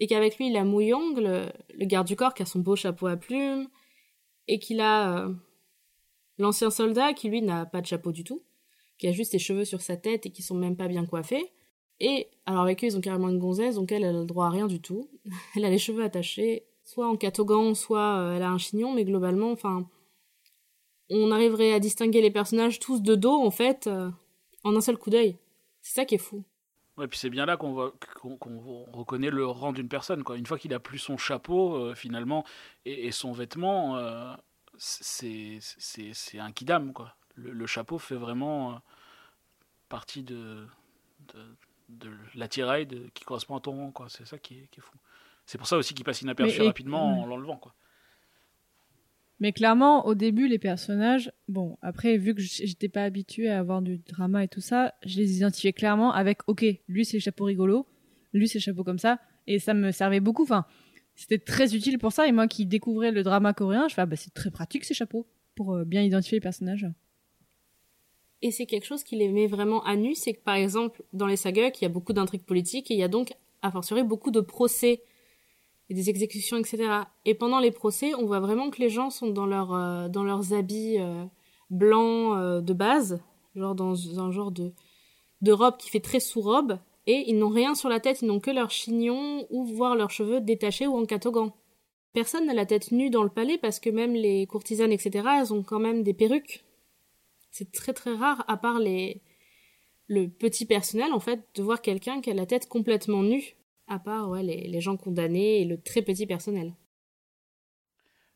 Et 0.00 0.06
qu'avec 0.06 0.36
lui, 0.38 0.48
il 0.48 0.56
a 0.56 0.64
Mouyong, 0.64 1.16
le, 1.16 1.46
le 1.78 1.86
garde 1.86 2.08
du 2.08 2.16
corps, 2.16 2.34
qui 2.34 2.42
a 2.42 2.46
son 2.46 2.58
beau 2.58 2.74
chapeau 2.74 3.06
à 3.06 3.16
plumes, 3.16 3.68
et 4.48 4.58
qu'il 4.58 4.80
a 4.80 5.26
euh, 5.26 5.34
l'ancien 6.38 6.70
soldat 6.70 7.12
qui, 7.12 7.28
lui, 7.28 7.42
n'a 7.42 7.66
pas 7.66 7.80
de 7.80 7.86
chapeau 7.86 8.10
du 8.10 8.24
tout, 8.24 8.42
qui 8.98 9.06
a 9.06 9.12
juste 9.12 9.32
ses 9.32 9.38
cheveux 9.38 9.64
sur 9.64 9.80
sa 9.80 9.96
tête 9.96 10.26
et 10.26 10.30
qui 10.30 10.42
sont 10.42 10.56
même 10.56 10.76
pas 10.76 10.88
bien 10.88 11.06
coiffés. 11.06 11.52
Et 12.00 12.30
alors 12.46 12.62
avec 12.62 12.82
eux, 12.82 12.88
ils 12.88 12.96
ont 12.96 13.00
carrément 13.00 13.28
une 13.28 13.38
gonzesse, 13.38 13.76
donc 13.76 13.92
elle, 13.92 14.02
elle 14.02 14.16
a 14.16 14.20
le 14.20 14.24
droit 14.24 14.46
à 14.46 14.50
rien 14.50 14.66
du 14.66 14.80
tout. 14.80 15.08
Elle 15.54 15.64
a 15.64 15.70
les 15.70 15.78
cheveux 15.78 16.02
attachés, 16.02 16.66
soit 16.92 17.08
en 17.08 17.16
catogan, 17.16 17.74
soit 17.74 18.18
euh, 18.18 18.36
elle 18.36 18.42
a 18.42 18.50
un 18.50 18.58
chignon, 18.58 18.92
mais 18.92 19.04
globalement, 19.04 19.50
enfin, 19.50 19.88
on 21.08 21.30
arriverait 21.30 21.72
à 21.72 21.80
distinguer 21.80 22.20
les 22.20 22.30
personnages 22.30 22.78
tous 22.80 23.00
de 23.00 23.14
dos, 23.14 23.42
en 23.42 23.50
fait, 23.50 23.86
euh, 23.86 24.10
en 24.62 24.76
un 24.76 24.80
seul 24.82 24.98
coup 24.98 25.08
d'œil. 25.08 25.38
C'est 25.80 25.94
ça 25.94 26.04
qui 26.04 26.16
est 26.16 26.18
fou. 26.18 26.44
Ouais, 26.98 27.08
puis 27.08 27.18
c'est 27.18 27.30
bien 27.30 27.46
là 27.46 27.56
qu'on 27.56 27.90
qu'on 28.20 28.36
qu'on 28.36 28.84
reconnaît 28.92 29.30
le 29.30 29.46
rang 29.46 29.72
d'une 29.72 29.88
personne. 29.88 30.22
Quoi. 30.22 30.36
Une 30.36 30.44
fois 30.44 30.58
qu'il 30.58 30.74
a 30.74 30.78
plus 30.78 30.98
son 30.98 31.16
chapeau, 31.16 31.76
euh, 31.76 31.94
finalement, 31.94 32.44
et, 32.84 33.10
son 33.10 33.32
vêtement, 33.32 34.36
c'est 34.76 35.58
un 36.38 36.52
kidam. 36.52 36.92
Quoi. 36.92 37.16
Le, 37.34 37.66
chapeau 37.66 37.98
fait 37.98 38.16
vraiment 38.16 38.82
partie 39.88 40.22
de, 40.22 40.66
de, 41.88 42.10
l'attirail 42.34 42.86
qui 43.14 43.24
correspond 43.24 43.56
à 43.56 43.60
ton 43.60 43.72
rang. 43.72 44.08
C'est 44.08 44.26
ça 44.26 44.36
qui 44.36 44.58
est, 44.58 44.68
qui 44.70 44.80
est 44.80 44.82
fou. 44.82 44.98
C'est 45.46 45.58
pour 45.58 45.66
ça 45.66 45.76
aussi 45.76 45.94
qu'il 45.94 46.04
passe 46.04 46.22
inaperçu 46.22 46.58
Mais- 46.58 46.64
et- 46.64 46.68
rapidement 46.68 47.20
en 47.22 47.26
l'enlevant. 47.26 47.56
quoi. 47.56 47.74
Mais 49.40 49.52
clairement, 49.52 50.06
au 50.06 50.14
début, 50.14 50.46
les 50.46 50.60
personnages, 50.60 51.32
bon, 51.48 51.76
après, 51.82 52.16
vu 52.16 52.32
que 52.32 52.40
j'étais 52.40 52.88
pas 52.88 53.02
habituée 53.02 53.48
à 53.50 53.58
avoir 53.58 53.82
du 53.82 53.98
drama 53.98 54.44
et 54.44 54.48
tout 54.48 54.60
ça, 54.60 54.94
je 55.04 55.18
les 55.18 55.36
identifiais 55.36 55.72
clairement 55.72 56.12
avec, 56.12 56.42
ok, 56.46 56.64
lui 56.86 57.04
c'est 57.04 57.16
le 57.16 57.22
chapeau 57.22 57.44
rigolo, 57.46 57.88
lui 58.32 58.46
c'est 58.46 58.58
le 58.58 58.62
chapeau 58.62 58.84
comme 58.84 59.00
ça, 59.00 59.18
et 59.48 59.58
ça 59.58 59.74
me 59.74 59.90
servait 59.90 60.20
beaucoup. 60.20 60.44
Enfin, 60.44 60.64
c'était 61.16 61.38
très 61.38 61.74
utile 61.74 61.98
pour 61.98 62.12
ça. 62.12 62.28
Et 62.28 62.32
moi 62.32 62.46
qui 62.46 62.66
découvrais 62.66 63.10
le 63.10 63.24
drama 63.24 63.52
coréen, 63.52 63.88
je 63.88 63.94
fais, 63.94 64.02
ah, 64.02 64.06
bah, 64.06 64.14
c'est 64.14 64.32
très 64.32 64.52
pratique 64.52 64.84
ces 64.84 64.94
chapeaux 64.94 65.26
pour 65.56 65.74
euh, 65.74 65.84
bien 65.84 66.02
identifier 66.02 66.36
les 66.36 66.40
personnages. 66.40 66.86
Et 68.42 68.52
c'est 68.52 68.66
quelque 68.66 68.86
chose 68.86 69.02
qui 69.02 69.16
les 69.16 69.28
met 69.28 69.48
vraiment 69.48 69.84
à 69.84 69.96
nu, 69.96 70.14
c'est 70.14 70.34
que 70.34 70.42
par 70.42 70.54
exemple, 70.54 71.02
dans 71.12 71.26
les 71.26 71.36
sagas, 71.36 71.70
il 71.80 71.82
y 71.82 71.84
a 71.84 71.88
beaucoup 71.88 72.12
d'intrigues 72.12 72.44
politiques 72.44 72.90
et 72.92 72.94
il 72.94 73.00
y 73.00 73.04
a 73.04 73.08
donc, 73.08 73.32
a 73.62 73.70
fortiori, 73.72 74.04
beaucoup 74.04 74.30
de 74.30 74.40
procès 74.40 75.02
des 75.92 76.10
exécutions, 76.10 76.56
etc. 76.58 77.02
Et 77.24 77.34
pendant 77.34 77.58
les 77.58 77.70
procès, 77.70 78.14
on 78.14 78.26
voit 78.26 78.40
vraiment 78.40 78.70
que 78.70 78.80
les 78.80 78.88
gens 78.88 79.10
sont 79.10 79.30
dans, 79.30 79.50
euh, 79.50 80.08
dans 80.08 80.24
leurs 80.24 80.52
habits 80.52 80.98
euh, 80.98 81.24
blancs 81.70 82.36
euh, 82.38 82.60
de 82.60 82.72
base, 82.72 83.20
genre 83.56 83.74
dans 83.74 84.20
un 84.20 84.30
genre 84.30 84.52
de, 84.52 84.72
robe 85.50 85.76
qui 85.76 85.90
fait 85.90 86.00
très 86.00 86.20
sous-robe, 86.20 86.78
et 87.06 87.24
ils 87.26 87.38
n'ont 87.38 87.48
rien 87.48 87.74
sur 87.74 87.88
la 87.88 88.00
tête, 88.00 88.22
ils 88.22 88.26
n'ont 88.26 88.40
que 88.40 88.50
leur 88.50 88.70
chignon 88.70 89.46
ou 89.50 89.64
voir 89.64 89.96
leurs 89.96 90.10
cheveux 90.10 90.40
détachés 90.40 90.86
ou 90.86 90.96
en 90.96 91.04
catogan. 91.04 91.52
Personne 92.12 92.46
n'a 92.46 92.54
la 92.54 92.66
tête 92.66 92.92
nue 92.92 93.10
dans 93.10 93.22
le 93.22 93.30
palais 93.30 93.58
parce 93.58 93.80
que 93.80 93.90
même 93.90 94.14
les 94.14 94.46
courtisanes, 94.46 94.92
etc., 94.92 95.26
elles 95.40 95.52
ont 95.52 95.62
quand 95.62 95.80
même 95.80 96.02
des 96.02 96.14
perruques. 96.14 96.64
C'est 97.50 97.72
très 97.72 97.92
très 97.92 98.14
rare, 98.14 98.44
à 98.48 98.56
part 98.56 98.78
les... 98.78 99.22
le 100.06 100.28
petit 100.28 100.66
personnel, 100.66 101.12
en 101.12 101.20
fait, 101.20 101.40
de 101.54 101.62
voir 101.62 101.82
quelqu'un 101.82 102.20
qui 102.20 102.30
a 102.30 102.34
la 102.34 102.46
tête 102.46 102.68
complètement 102.68 103.22
nue, 103.22 103.56
à 103.92 103.98
part 103.98 104.32
les, 104.34 104.80
gens 104.80 104.96
condamnés 104.96 105.60
et 105.60 105.64
le 105.64 105.80
très 105.80 106.02
petit 106.02 106.26
personnel. 106.26 106.74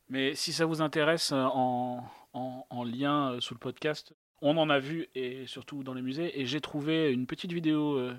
Mais 0.08 0.34
si 0.34 0.52
ça 0.52 0.66
vous 0.66 0.82
intéresse 0.82 1.32
euh, 1.32 1.44
en, 1.52 2.04
en, 2.32 2.66
en 2.68 2.84
lien 2.84 3.32
euh, 3.32 3.40
sous 3.40 3.54
le 3.54 3.58
podcast, 3.58 4.14
on 4.40 4.56
en 4.56 4.70
a 4.70 4.78
vu 4.78 5.08
et 5.14 5.46
surtout 5.46 5.82
dans 5.82 5.94
les 5.94 6.02
musées. 6.02 6.38
Et 6.40 6.46
j'ai 6.46 6.60
trouvé 6.60 7.10
une 7.10 7.26
petite 7.26 7.52
vidéo 7.52 7.96
euh, 7.96 8.14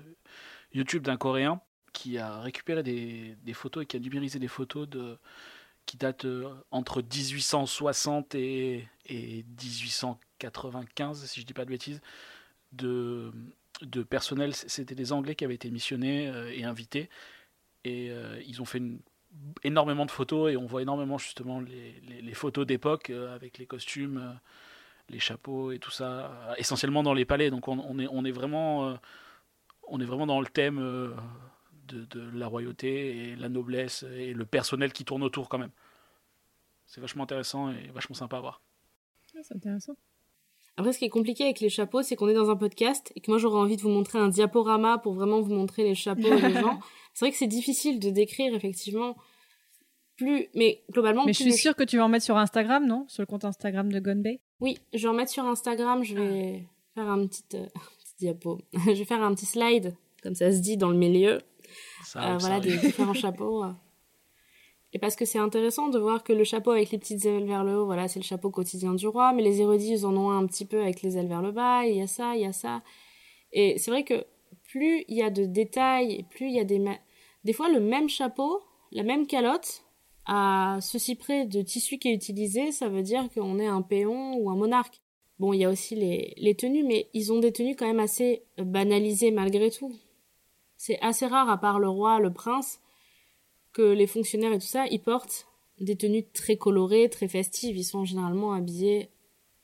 YouTube 0.72 1.04
d'un 1.04 1.16
Coréen 1.16 1.60
qui 1.92 2.18
a 2.18 2.40
récupéré 2.40 2.82
des, 2.82 3.54
photos 3.54 3.84
et 3.84 3.86
qui 3.86 3.96
a 3.96 4.00
numérisé 4.00 4.38
des 4.38 4.48
photos 4.48 4.86
qui 5.86 5.96
datent 5.96 6.26
entre 6.70 7.00
1860 7.00 8.34
et, 8.34 8.86
et 9.06 9.44
1895, 9.62 11.24
si 11.24 11.40
je 11.40 11.46
dis 11.46 11.54
pas 11.54 11.64
de 11.64 11.70
bêtises, 11.70 12.02
de, 12.72 13.32
de 13.82 14.02
personnel. 14.02 14.54
C'était 14.54 14.94
des 14.94 15.12
Anglais 15.12 15.34
qui 15.34 15.44
avaient 15.44 15.54
été 15.54 15.70
missionnés 15.70 16.28
euh, 16.28 16.52
et 16.52 16.64
invités. 16.64 17.08
Et 17.84 18.10
euh, 18.10 18.40
ils 18.46 18.60
ont 18.60 18.64
fait 18.64 18.82
énormément 19.62 20.06
de 20.06 20.10
photos 20.10 20.52
et 20.52 20.56
on 20.56 20.66
voit 20.66 20.82
énormément 20.82 21.18
justement 21.18 21.60
les, 21.60 22.34
photos 22.34 22.66
d'époque 22.66 23.10
euh, 23.10 23.34
avec 23.34 23.58
les 23.58 23.66
costumes, 23.66 24.38
les 25.08 25.18
chapeaux 25.18 25.70
et 25.72 25.78
tout 25.78 25.90
ça, 25.90 26.54
essentiellement 26.58 27.02
dans 27.02 27.14
les 27.14 27.24
palais. 27.24 27.50
Donc 27.50 27.68
on, 27.68 27.98
est, 27.98 28.08
on 28.10 28.24
est 28.24 28.32
vraiment, 28.32 28.98
on 29.86 30.00
est 30.00 30.04
vraiment 30.04 30.26
dans 30.26 30.40
le 30.40 30.46
thème 30.46 30.78
de, 31.86 32.04
de, 32.04 32.30
la 32.36 32.46
royauté 32.46 33.30
et 33.30 33.36
la 33.36 33.48
noblesse 33.48 34.02
et 34.02 34.34
le 34.34 34.44
personnel 34.44 34.92
qui 34.92 35.04
tourne 35.04 35.22
autour 35.22 35.48
quand 35.48 35.58
même. 35.58 35.70
C'est 36.86 37.00
vachement 37.00 37.24
intéressant 37.24 37.70
et 37.70 37.88
vachement 37.88 38.14
sympa 38.14 38.38
à 38.38 38.40
voir. 38.40 38.62
Ah, 39.36 39.40
c'est 39.42 39.54
intéressant. 39.54 39.96
Après, 40.78 40.92
ce 40.92 40.98
qui 41.00 41.04
est 41.04 41.10
compliqué 41.10 41.42
avec 41.42 41.58
les 41.58 41.70
chapeaux, 41.70 42.02
c'est 42.02 42.14
qu'on 42.14 42.28
est 42.28 42.34
dans 42.34 42.50
un 42.50 42.56
podcast 42.56 43.12
et 43.16 43.20
que 43.20 43.28
moi 43.32 43.38
j'aurais 43.38 43.58
envie 43.58 43.76
de 43.76 43.82
vous 43.82 43.88
montrer 43.88 44.20
un 44.20 44.28
diaporama 44.28 44.98
pour 44.98 45.12
vraiment 45.12 45.40
vous 45.40 45.52
montrer 45.52 45.82
les 45.82 45.96
chapeaux 45.96 46.22
des 46.22 46.52
gens. 46.54 46.78
C'est 47.14 47.24
vrai 47.24 47.32
que 47.32 47.36
c'est 47.36 47.48
difficile 47.48 47.98
de 47.98 48.10
décrire 48.10 48.54
effectivement 48.54 49.16
plus, 50.16 50.46
mais 50.54 50.84
globalement. 50.92 51.24
Mais 51.26 51.32
je 51.32 51.42
suis 51.42 51.52
sûre 51.52 51.74
que 51.74 51.82
tu 51.82 51.96
vas 51.96 52.04
en 52.04 52.08
mettre 52.08 52.24
sur 52.24 52.36
Instagram, 52.36 52.86
non? 52.86 53.06
Sur 53.08 53.22
le 53.22 53.26
compte 53.26 53.44
Instagram 53.44 53.90
de 53.90 53.98
Gone 53.98 54.22
Bay 54.22 54.40
Oui, 54.60 54.78
je 54.94 55.02
vais 55.02 55.08
en 55.08 55.14
mettre 55.14 55.32
sur 55.32 55.44
Instagram. 55.44 56.04
Je 56.04 56.14
vais 56.14 56.64
ah. 56.64 57.00
faire 57.00 57.10
un 57.10 57.26
petit, 57.26 57.42
euh, 57.54 57.66
petit 57.98 58.14
diapo. 58.20 58.60
je 58.72 58.92
vais 58.92 59.04
faire 59.04 59.22
un 59.22 59.34
petit 59.34 59.46
slide, 59.46 59.96
comme 60.22 60.36
ça 60.36 60.52
se 60.52 60.58
dit 60.58 60.76
dans 60.76 60.90
le 60.90 60.96
milieu. 60.96 61.40
Ça, 62.04 62.34
euh, 62.34 62.38
voilà, 62.38 62.60
des 62.60 62.76
différents 62.76 63.14
chapeaux. 63.14 63.64
Et 64.92 64.98
parce 64.98 65.16
que 65.16 65.24
c'est 65.24 65.38
intéressant 65.38 65.88
de 65.88 65.98
voir 65.98 66.24
que 66.24 66.32
le 66.32 66.44
chapeau 66.44 66.70
avec 66.70 66.90
les 66.90 66.98
petites 66.98 67.24
ailes 67.26 67.44
vers 67.44 67.62
le 67.62 67.78
haut, 67.78 67.84
voilà, 67.84 68.08
c'est 68.08 68.20
le 68.20 68.24
chapeau 68.24 68.50
quotidien 68.50 68.94
du 68.94 69.06
roi, 69.06 69.32
mais 69.32 69.42
les 69.42 69.60
érudits, 69.60 69.92
ils 69.92 70.06
en 70.06 70.16
ont 70.16 70.30
un, 70.30 70.46
petit 70.46 70.64
peu 70.64 70.80
avec 70.80 71.02
les 71.02 71.18
ailes 71.18 71.28
vers 71.28 71.42
le 71.42 71.52
bas, 71.52 71.84
il 71.84 71.96
y 71.96 72.00
a 72.00 72.06
ça, 72.06 72.36
il 72.36 72.42
y 72.42 72.46
a 72.46 72.52
ça. 72.52 72.82
Et 73.52 73.78
c'est 73.78 73.90
vrai 73.90 74.02
que 74.04 74.24
plus 74.64 75.04
il 75.08 75.16
y 75.16 75.22
a 75.22 75.30
de 75.30 75.44
détails, 75.44 76.24
plus 76.30 76.46
il 76.46 76.54
y 76.54 76.60
a 76.60 76.64
des... 76.64 76.82
Des 77.44 77.52
fois, 77.52 77.68
le 77.68 77.80
même 77.80 78.08
chapeau, 78.08 78.62
la 78.92 79.02
même 79.02 79.26
calotte, 79.26 79.84
à 80.26 80.78
ceci 80.80 81.14
près 81.16 81.46
de 81.46 81.62
tissu 81.62 81.98
qui 81.98 82.08
est 82.08 82.14
utilisé, 82.14 82.72
ça 82.72 82.88
veut 82.88 83.02
dire 83.02 83.28
qu'on 83.32 83.58
est 83.58 83.66
un 83.66 83.82
péon 83.82 84.36
ou 84.36 84.50
un 84.50 84.56
monarque. 84.56 85.00
Bon, 85.38 85.52
il 85.52 85.60
y 85.60 85.64
a 85.64 85.70
aussi 85.70 85.94
les, 85.94 86.34
les 86.36 86.54
tenues, 86.54 86.82
mais 86.82 87.08
ils 87.14 87.32
ont 87.32 87.38
des 87.38 87.52
tenues 87.52 87.76
quand 87.76 87.86
même 87.86 88.00
assez 88.00 88.42
banalisées 88.58 89.30
malgré 89.30 89.70
tout. 89.70 89.94
C'est 90.76 90.98
assez 91.00 91.26
rare, 91.26 91.48
à 91.48 91.58
part 91.58 91.78
le 91.78 91.88
roi, 91.88 92.20
le 92.20 92.32
prince, 92.32 92.80
que 93.72 93.82
les 93.82 94.06
fonctionnaires 94.06 94.52
et 94.52 94.58
tout 94.58 94.66
ça, 94.66 94.86
ils 94.86 95.02
portent 95.02 95.46
des 95.80 95.96
tenues 95.96 96.26
très 96.32 96.56
colorées, 96.56 97.08
très 97.08 97.28
festives. 97.28 97.76
Ils 97.76 97.84
sont 97.84 98.04
généralement 98.04 98.52
habillés 98.52 99.10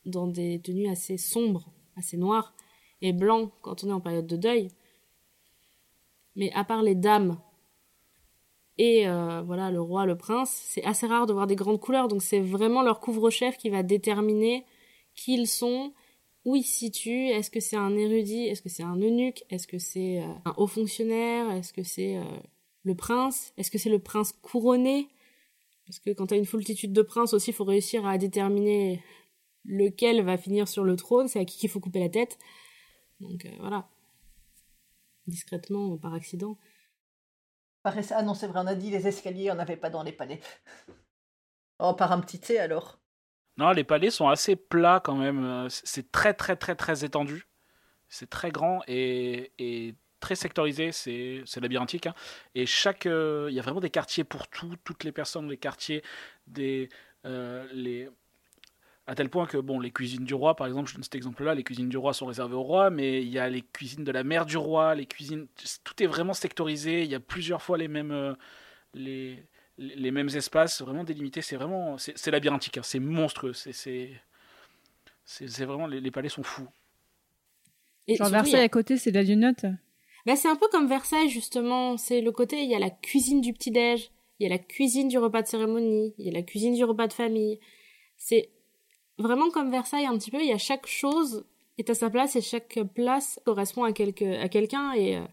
dans 0.04 0.26
des 0.26 0.60
tenues 0.60 0.88
assez 0.88 1.16
sombres, 1.16 1.72
assez 1.96 2.16
noires 2.16 2.54
et 3.00 3.12
blancs 3.12 3.50
quand 3.62 3.84
on 3.84 3.88
est 3.88 3.92
en 3.92 4.00
période 4.00 4.26
de 4.26 4.36
deuil. 4.36 4.70
Mais 6.36 6.52
à 6.52 6.64
part 6.64 6.82
les 6.82 6.94
dames 6.94 7.38
et 8.76 9.06
euh, 9.06 9.42
voilà 9.42 9.70
le 9.70 9.80
roi, 9.80 10.04
le 10.04 10.16
prince, 10.16 10.50
c'est 10.50 10.82
assez 10.82 11.06
rare 11.06 11.26
de 11.26 11.32
voir 11.32 11.46
des 11.46 11.54
grandes 11.54 11.80
couleurs. 11.80 12.08
Donc 12.08 12.22
c'est 12.22 12.40
vraiment 12.40 12.82
leur 12.82 13.00
couvre-chef 13.00 13.56
qui 13.56 13.70
va 13.70 13.82
déterminer 13.82 14.64
qui 15.14 15.34
ils 15.34 15.46
sont, 15.46 15.92
où 16.44 16.56
ils 16.56 16.64
se 16.64 16.78
situent. 16.78 17.28
Est-ce 17.28 17.50
que 17.50 17.60
c'est 17.60 17.76
un 17.76 17.96
érudit? 17.96 18.46
Est-ce 18.48 18.62
que 18.62 18.68
c'est 18.68 18.82
un 18.82 18.96
eunuque? 18.96 19.44
Est-ce 19.48 19.68
que 19.68 19.78
c'est 19.78 20.20
euh, 20.20 20.26
un 20.44 20.54
haut 20.56 20.66
fonctionnaire? 20.66 21.52
Est-ce 21.52 21.72
que 21.72 21.84
c'est 21.84 22.16
euh, 22.16 22.24
le 22.84 22.94
prince 22.94 23.52
Est-ce 23.56 23.70
que 23.70 23.78
c'est 23.78 23.90
le 23.90 23.98
prince 23.98 24.32
couronné? 24.32 25.08
Parce 25.86 25.98
que 25.98 26.10
quand 26.10 26.26
t'as 26.26 26.36
une 26.36 26.46
foultitude 26.46 26.92
de 26.92 27.02
princes 27.02 27.34
aussi, 27.34 27.50
il 27.50 27.54
faut 27.54 27.64
réussir 27.64 28.06
à 28.06 28.16
déterminer 28.16 29.02
lequel 29.64 30.22
va 30.22 30.36
finir 30.36 30.68
sur 30.68 30.84
le 30.84 30.96
trône, 30.96 31.28
c'est 31.28 31.40
à 31.40 31.44
qui 31.44 31.58
qu'il 31.58 31.70
faut 31.70 31.80
couper 31.80 32.00
la 32.00 32.08
tête. 32.08 32.38
Donc 33.20 33.44
euh, 33.44 33.50
voilà. 33.60 33.88
Discrètement, 35.26 35.96
par 35.96 36.14
accident. 36.14 36.58
Ah 37.84 38.22
non, 38.22 38.32
c'est 38.32 38.46
vrai, 38.46 38.60
on 38.62 38.66
a 38.66 38.74
dit 38.74 38.90
les 38.90 39.06
escaliers, 39.06 39.50
on 39.50 39.56
n'avait 39.56 39.76
pas 39.76 39.90
dans 39.90 40.02
les 40.02 40.12
palais. 40.12 40.40
Oh, 41.80 41.92
par 41.92 42.12
un 42.12 42.20
petit 42.20 42.38
T 42.38 42.56
alors. 42.56 43.00
Non, 43.56 43.72
les 43.72 43.82
palais 43.82 44.10
sont 44.10 44.28
assez 44.28 44.54
plats 44.54 45.00
quand 45.04 45.16
même. 45.16 45.66
C'est 45.68 46.12
très 46.12 46.32
très 46.32 46.54
très 46.54 46.76
très 46.76 47.04
étendu. 47.04 47.48
C'est 48.08 48.30
très 48.30 48.52
grand 48.52 48.82
et, 48.86 49.52
et 49.58 49.96
très 50.24 50.36
sectorisé, 50.36 50.90
c'est 50.90 51.60
labyrinthique. 51.60 52.06
Hein. 52.06 52.14
Et 52.54 52.64
chaque, 52.64 53.04
il 53.04 53.10
euh, 53.10 53.50
y 53.50 53.58
a 53.58 53.62
vraiment 53.62 53.80
des 53.80 53.90
quartiers 53.90 54.24
pour 54.24 54.48
tout, 54.48 54.74
toutes 54.82 55.04
les 55.04 55.12
personnes, 55.12 55.50
les 55.50 55.58
quartiers, 55.58 56.02
des, 56.46 56.88
euh, 57.26 57.66
les, 57.74 58.08
à 59.06 59.14
tel 59.14 59.28
point 59.28 59.46
que 59.46 59.58
bon, 59.58 59.78
les 59.80 59.90
cuisines 59.90 60.24
du 60.24 60.32
roi, 60.32 60.56
par 60.56 60.66
exemple, 60.66 60.88
je 60.88 60.94
donne 60.94 61.02
cet 61.02 61.14
exemple-là, 61.14 61.54
les 61.54 61.62
cuisines 61.62 61.90
du 61.90 61.98
roi 61.98 62.14
sont 62.14 62.24
réservées 62.24 62.54
au 62.54 62.62
roi, 62.62 62.88
mais 62.88 63.20
il 63.20 63.28
y 63.28 63.38
a 63.38 63.50
les 63.50 63.60
cuisines 63.60 64.02
de 64.02 64.12
la 64.12 64.24
mère 64.24 64.46
du 64.46 64.56
roi, 64.56 64.94
les 64.94 65.04
cuisines, 65.04 65.46
tout 65.84 66.02
est 66.02 66.06
vraiment 66.06 66.32
sectorisé. 66.32 67.02
Il 67.02 67.10
y 67.10 67.14
a 67.14 67.20
plusieurs 67.20 67.60
fois 67.60 67.76
les 67.76 67.88
mêmes, 67.88 68.12
euh, 68.12 68.32
les, 68.94 69.44
les 69.76 70.10
mêmes 70.10 70.30
espaces, 70.30 70.80
vraiment 70.80 71.04
délimités. 71.04 71.42
C'est 71.42 71.56
vraiment, 71.56 71.98
c'est 71.98 72.30
labyrinthique, 72.30 72.78
hein. 72.78 72.82
c'est 72.82 72.98
monstrueux. 72.98 73.52
C'est, 73.52 74.10
c'est 75.26 75.64
vraiment, 75.66 75.86
les, 75.86 76.00
les, 76.00 76.10
palais 76.10 76.30
sont 76.30 76.42
fous. 76.42 76.68
Et 78.08 78.16
Genre 78.16 78.30
Versailles 78.30 78.60
a... 78.60 78.64
à 78.64 78.68
côté, 78.70 78.96
c'est 78.96 79.10
de 79.10 79.18
la 79.18 79.24
Dunote. 79.24 79.66
Bah, 80.26 80.36
c'est 80.36 80.48
un 80.48 80.56
peu 80.56 80.68
comme 80.68 80.88
Versailles 80.88 81.28
justement. 81.28 81.96
C'est 81.96 82.20
le 82.20 82.32
côté, 82.32 82.62
il 82.62 82.70
y 82.70 82.74
a 82.74 82.78
la 82.78 82.90
cuisine 82.90 83.40
du 83.40 83.52
petit 83.52 83.70
déj, 83.70 84.10
il 84.38 84.44
y 84.44 84.46
a 84.46 84.50
la 84.50 84.58
cuisine 84.58 85.08
du 85.08 85.18
repas 85.18 85.42
de 85.42 85.46
cérémonie, 85.46 86.14
il 86.18 86.26
y 86.26 86.30
a 86.30 86.32
la 86.32 86.42
cuisine 86.42 86.74
du 86.74 86.84
repas 86.84 87.06
de 87.06 87.12
famille. 87.12 87.60
C'est 88.16 88.50
vraiment 89.18 89.50
comme 89.50 89.70
Versailles 89.70 90.06
un 90.06 90.16
petit 90.18 90.30
peu, 90.30 90.40
il 90.40 90.48
y 90.48 90.52
a 90.52 90.58
chaque 90.58 90.86
chose 90.86 91.46
est 91.78 91.90
à 91.90 91.94
sa 91.94 92.08
place 92.08 92.36
et 92.36 92.40
chaque 92.40 92.78
place 92.94 93.40
correspond 93.44 93.84
à 93.84 93.92
quelque 93.92 94.40
à 94.40 94.48
quelqu'un 94.48 94.92
et 94.92 95.16
euh, 95.16 95.24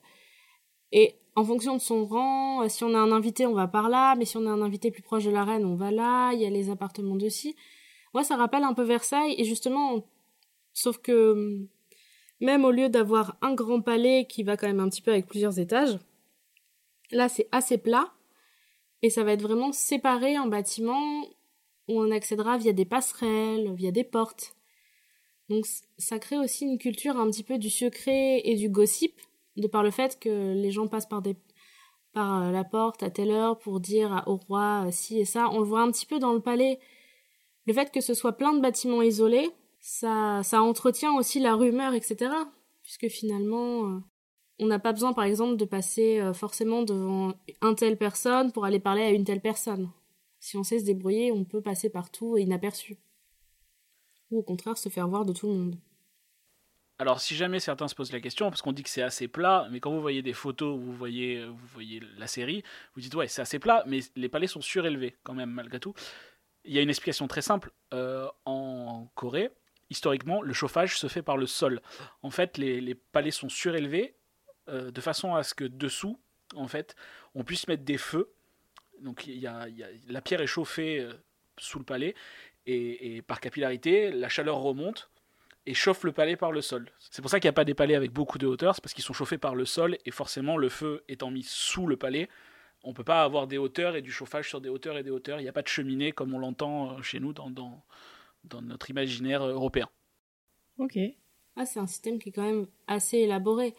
et 0.91 1.15
en 1.35 1.45
fonction 1.45 1.75
de 1.75 1.81
son 1.81 2.05
rang, 2.05 2.67
si 2.67 2.83
on 2.83 2.93
a 2.93 2.97
un 2.97 3.11
invité, 3.13 3.45
on 3.45 3.53
va 3.53 3.67
par 3.67 3.87
là, 3.89 4.15
mais 4.15 4.25
si 4.25 4.35
on 4.37 4.45
a 4.45 4.49
un 4.49 4.61
invité 4.61 4.91
plus 4.91 5.01
proche 5.01 5.23
de 5.23 5.31
la 5.31 5.45
reine, 5.45 5.63
on 5.63 5.75
va 5.75 5.91
là, 5.91 6.33
il 6.33 6.41
y 6.41 6.45
a 6.45 6.49
les 6.49 6.69
appartements 6.69 7.15
dessus. 7.15 7.55
Moi, 8.13 8.23
ça 8.23 8.35
rappelle 8.35 8.63
un 8.63 8.73
peu 8.73 8.83
Versailles 8.83 9.35
et 9.37 9.45
justement 9.45 10.03
sauf 10.73 10.97
que 10.97 11.67
même 12.41 12.65
au 12.65 12.71
lieu 12.71 12.89
d'avoir 12.89 13.37
un 13.41 13.53
grand 13.53 13.81
palais 13.81 14.25
qui 14.27 14.43
va 14.43 14.57
quand 14.57 14.67
même 14.67 14.79
un 14.79 14.89
petit 14.89 15.01
peu 15.01 15.11
avec 15.11 15.27
plusieurs 15.27 15.59
étages, 15.59 15.97
là 17.11 17.29
c'est 17.29 17.47
assez 17.51 17.77
plat 17.77 18.11
et 19.01 19.09
ça 19.09 19.23
va 19.23 19.33
être 19.33 19.41
vraiment 19.41 19.71
séparé 19.71 20.37
en 20.37 20.47
bâtiments 20.47 21.21
où 21.87 21.99
on 22.01 22.11
accédera 22.11 22.57
via 22.57 22.73
des 22.73 22.85
passerelles, 22.85 23.73
via 23.73 23.91
des 23.91 24.03
portes. 24.03 24.55
Donc 25.49 25.65
ça 25.97 26.19
crée 26.19 26.37
aussi 26.37 26.65
une 26.65 26.77
culture 26.77 27.17
un 27.17 27.29
petit 27.29 27.43
peu 27.43 27.57
du 27.57 27.69
secret 27.69 28.41
et 28.45 28.55
du 28.55 28.69
gossip, 28.69 29.19
de 29.57 29.67
par 29.67 29.83
le 29.83 29.91
fait 29.91 30.19
que 30.19 30.53
les 30.53 30.71
gens 30.71 30.87
passent 30.87 31.09
par 31.09 31.21
par 32.13 32.51
la 32.51 32.63
porte 32.63 33.03
à 33.03 33.09
telle 33.09 33.31
heure 33.31 33.57
pour 33.57 33.79
dire 33.79 34.23
au 34.27 34.35
roi 34.35 34.87
ci 34.91 35.19
et 35.19 35.25
ça. 35.25 35.49
On 35.51 35.59
le 35.59 35.65
voit 35.65 35.81
un 35.81 35.91
petit 35.91 36.05
peu 36.05 36.19
dans 36.19 36.33
le 36.33 36.41
palais. 36.41 36.79
Le 37.65 37.73
fait 37.73 37.91
que 37.91 38.01
ce 38.01 38.13
soit 38.13 38.33
plein 38.33 38.53
de 38.53 38.59
bâtiments 38.59 39.01
isolés, 39.01 39.49
ça, 39.81 40.41
ça 40.43 40.61
entretient 40.61 41.13
aussi 41.13 41.39
la 41.39 41.55
rumeur, 41.55 41.93
etc. 41.93 42.31
Puisque 42.83 43.09
finalement, 43.09 44.01
on 44.59 44.65
n'a 44.67 44.79
pas 44.79 44.93
besoin, 44.93 45.13
par 45.13 45.25
exemple, 45.25 45.57
de 45.57 45.65
passer 45.65 46.21
forcément 46.33 46.83
devant 46.83 47.33
une 47.61 47.75
telle 47.75 47.97
personne 47.97 48.51
pour 48.51 48.65
aller 48.65 48.79
parler 48.79 49.01
à 49.01 49.09
une 49.09 49.25
telle 49.25 49.41
personne. 49.41 49.91
Si 50.39 50.57
on 50.57 50.63
sait 50.63 50.79
se 50.79 50.85
débrouiller, 50.85 51.31
on 51.31 51.43
peut 51.43 51.61
passer 51.61 51.89
partout 51.89 52.37
inaperçu. 52.37 52.97
Ou 54.31 54.39
au 54.39 54.43
contraire, 54.43 54.77
se 54.77 54.89
faire 54.89 55.07
voir 55.07 55.25
de 55.25 55.33
tout 55.33 55.47
le 55.47 55.53
monde. 55.53 55.75
Alors, 56.97 57.19
si 57.19 57.35
jamais 57.35 57.59
certains 57.59 57.87
se 57.87 57.95
posent 57.95 58.11
la 58.11 58.19
question, 58.19 58.49
parce 58.49 58.61
qu'on 58.61 58.71
dit 58.71 58.83
que 58.83 58.89
c'est 58.89 59.01
assez 59.01 59.27
plat, 59.27 59.67
mais 59.71 59.79
quand 59.79 59.91
vous 59.91 60.01
voyez 60.01 60.21
des 60.21 60.33
photos, 60.33 60.79
vous 60.79 60.93
voyez, 60.93 61.45
vous 61.45 61.67
voyez 61.73 61.99
la 62.17 62.27
série, 62.27 62.63
vous 62.93 63.01
dites 63.01 63.15
ouais, 63.15 63.27
c'est 63.27 63.41
assez 63.41 63.57
plat, 63.57 63.83
mais 63.87 64.01
les 64.15 64.29
palais 64.29 64.45
sont 64.45 64.61
surélevés 64.61 65.15
quand 65.23 65.33
même, 65.33 65.49
malgré 65.49 65.79
tout. 65.79 65.95
Il 66.63 66.73
y 66.73 66.77
a 66.77 66.81
une 66.81 66.89
explication 66.89 67.27
très 67.27 67.41
simple. 67.41 67.71
Euh, 67.93 68.27
en 68.45 69.07
Corée, 69.15 69.51
historiquement, 69.91 70.41
le 70.41 70.53
chauffage 70.53 70.97
se 70.97 71.07
fait 71.07 71.21
par 71.21 71.37
le 71.37 71.45
sol. 71.45 71.81
En 72.23 72.31
fait, 72.31 72.57
les, 72.57 72.95
palais 72.95 73.29
sont 73.29 73.49
surélevés 73.49 74.15
euh, 74.69 74.89
de 74.89 75.01
façon 75.01 75.35
à 75.35 75.43
ce 75.43 75.53
que 75.53 75.65
dessous, 75.65 76.19
en 76.55 76.67
fait, 76.67 76.95
on 77.35 77.43
puisse 77.43 77.67
mettre 77.67 77.83
des 77.83 77.97
feux. 77.97 78.33
Donc 79.01 79.29
la 79.35 80.21
pierre 80.21 80.41
est 80.41 80.47
chauffée 80.47 80.99
euh, 80.99 81.13
sous 81.57 81.77
le 81.77 81.85
palais 81.85 82.15
et, 82.65 83.21
par 83.23 83.39
capillarité, 83.39 84.11
la 84.11 84.29
chaleur 84.29 84.57
remonte 84.57 85.09
et 85.65 85.73
chauffe 85.73 86.03
le 86.03 86.11
palais 86.11 86.35
par 86.35 86.51
le 86.51 86.61
sol. 86.61 86.89
C'est 86.99 87.21
pour 87.21 87.29
ça 87.29 87.39
qu'il 87.39 87.47
n'y 87.47 87.53
a 87.53 87.53
pas 87.53 87.65
des 87.65 87.73
palais 87.73 87.95
avec 87.95 88.11
beaucoup 88.11 88.37
de 88.37 88.47
hauteur, 88.47 88.75
c'est 88.75 88.81
parce 88.81 88.93
qu'ils 88.93 89.03
sont 89.03 89.13
chauffés 89.13 89.37
par 89.37 89.55
le 89.55 89.65
sol 89.65 89.97
et 90.05 90.11
forcément 90.11 90.57
le 90.57 90.69
feu 90.69 91.03
étant 91.07 91.31
mis 91.31 91.43
sous 91.43 91.85
le 91.85 91.97
palais, 91.97 92.29
on 92.83 92.93
peut 92.93 93.03
pas 93.03 93.23
avoir 93.23 93.47
des 93.47 93.57
hauteurs 93.57 93.95
et 93.95 94.01
du 94.01 94.11
chauffage 94.11 94.49
sur 94.49 94.61
des 94.61 94.69
hauteurs 94.69 94.97
et 94.97 95.03
des 95.03 95.11
hauteurs. 95.11 95.39
Il 95.39 95.43
n'y 95.43 95.49
a 95.49 95.53
pas 95.53 95.61
de 95.61 95.67
cheminée 95.67 96.11
comme 96.11 96.33
on 96.33 96.39
l'entend 96.39 96.97
euh, 96.97 97.01
chez 97.01 97.19
nous 97.19 97.33
dans, 97.33 97.83
dans 98.43 98.61
notre 98.61 98.89
imaginaire 98.89 99.41
euh, 99.43 99.53
européen. 99.53 99.89
Ok. 100.77 100.97
Ah, 101.55 101.65
c'est 101.65 101.79
un 101.79 101.87
système 101.87 102.19
qui 102.19 102.29
est 102.29 102.31
quand 102.31 102.43
même 102.45 102.67
assez 102.87 103.17
élaboré. 103.17 103.75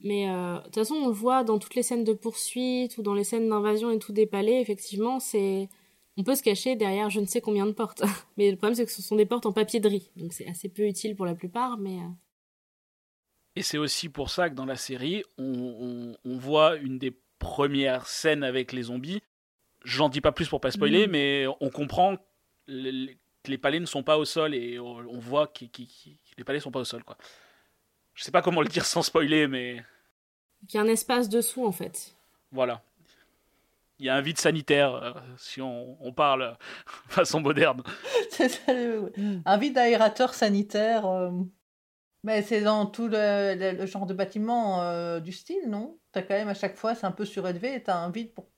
Mais 0.00 0.28
euh, 0.30 0.58
de 0.58 0.64
toute 0.64 0.74
façon, 0.76 0.94
on 0.94 1.06
le 1.08 1.12
voit 1.14 1.44
dans 1.44 1.58
toutes 1.58 1.74
les 1.74 1.82
scènes 1.82 2.04
de 2.04 2.12
poursuite 2.14 2.96
ou 2.98 3.02
dans 3.02 3.14
les 3.14 3.24
scènes 3.24 3.48
d'invasion 3.48 3.90
et 3.90 3.98
tout 3.98 4.12
des 4.12 4.26
palais, 4.26 4.60
effectivement, 4.60 5.20
c'est. 5.20 5.68
On 6.16 6.24
peut 6.24 6.34
se 6.34 6.42
cacher 6.42 6.74
derrière 6.76 7.08
je 7.08 7.20
ne 7.20 7.26
sais 7.26 7.40
combien 7.40 7.66
de 7.66 7.72
portes. 7.72 8.02
mais 8.36 8.50
le 8.50 8.56
problème, 8.56 8.74
c'est 8.74 8.84
que 8.86 8.92
ce 8.92 9.02
sont 9.02 9.16
des 9.16 9.26
portes 9.26 9.46
en 9.46 9.52
papier 9.52 9.78
de 9.80 9.88
riz. 9.88 10.10
Donc 10.16 10.32
c'est 10.32 10.46
assez 10.48 10.68
peu 10.68 10.82
utile 10.86 11.14
pour 11.16 11.26
la 11.26 11.34
plupart, 11.34 11.78
mais. 11.78 11.98
euh, 11.98 12.08
Et 13.56 13.62
c'est 13.62 13.78
aussi 13.78 14.08
pour 14.08 14.30
ça 14.30 14.48
que 14.50 14.54
dans 14.54 14.66
la 14.66 14.76
série, 14.76 15.22
on, 15.38 15.44
on- 15.44 16.16
on 16.24 16.36
voit 16.38 16.76
une 16.76 16.98
des 16.98 17.12
premières 17.38 18.06
scènes 18.06 18.42
avec 18.42 18.72
les 18.72 18.84
zombies. 18.84 19.20
J'en 19.84 20.08
dis 20.08 20.20
pas 20.20 20.32
plus 20.32 20.48
pour 20.48 20.60
pas 20.60 20.70
spoiler, 20.70 21.06
Mhm. 21.06 21.12
mais 21.12 21.46
on 21.60 21.70
comprend 21.70 22.16
que 23.42 23.50
les 23.50 23.58
palais 23.58 23.80
ne 23.80 23.86
sont 23.86 24.02
pas 24.02 24.18
au 24.18 24.24
sol 24.24 24.54
et 24.54 24.78
on, 24.78 25.18
voit 25.18 25.46
que 25.48 25.64
les 26.36 26.44
palais 26.44 26.60
sont 26.60 26.70
pas 26.70 26.80
au 26.80 26.84
sol. 26.84 27.04
Quoi. 27.04 27.16
Je 28.14 28.22
sais 28.24 28.30
pas 28.32 28.42
comment 28.42 28.62
le 28.62 28.68
dire 28.68 28.86
sans 28.86 29.02
spoiler, 29.02 29.46
mais 29.48 29.82
qu'il 30.68 30.78
y 30.78 30.80
a 30.80 30.84
un 30.84 30.88
espace 30.88 31.28
dessous, 31.28 31.66
en 31.66 31.72
fait. 31.72 32.16
voilà. 32.52 32.82
Il 33.98 34.06
y 34.06 34.08
a 34.08 34.14
un 34.16 34.20
vide 34.22 34.38
sanitaire, 34.38 34.94
euh, 34.94 35.12
si 35.36 35.60
on, 35.60 35.96
on 36.04 36.12
parle 36.12 36.42
euh, 36.42 36.54
façon 37.08 37.40
moderne. 37.40 37.82
C'est 38.30 38.48
ça, 38.48 38.72
le-. 38.72 39.12
Un 39.44 39.58
vide 39.58 39.76
aérateur 39.78 40.34
sanitaire. 40.34 41.06
euh, 41.06 41.30
Mais 42.24 42.42
c'est 42.42 42.62
dans 42.62 42.86
tout 42.86 43.08
le, 43.08 43.54
le- 43.56 43.72
le 43.78 43.86
genre 43.86 44.06
de 44.06 44.14
bâtiment 44.14 44.82
euh, 44.82 45.20
du 45.20 45.32
style, 45.32 45.68
non? 45.70 45.98
T'as 46.12 46.22
quand 46.22 46.34
même 46.34 46.48
à 46.48 46.54
chaque 46.54 46.76
fois, 46.76 46.94
c'est 46.96 47.06
un 47.06 47.12
peu 47.12 47.26
surélevé 47.26 47.74
et 47.76 47.82
t'as 47.84 47.96
un 47.98 48.10
vide 48.10 48.34
pour, 48.34 48.50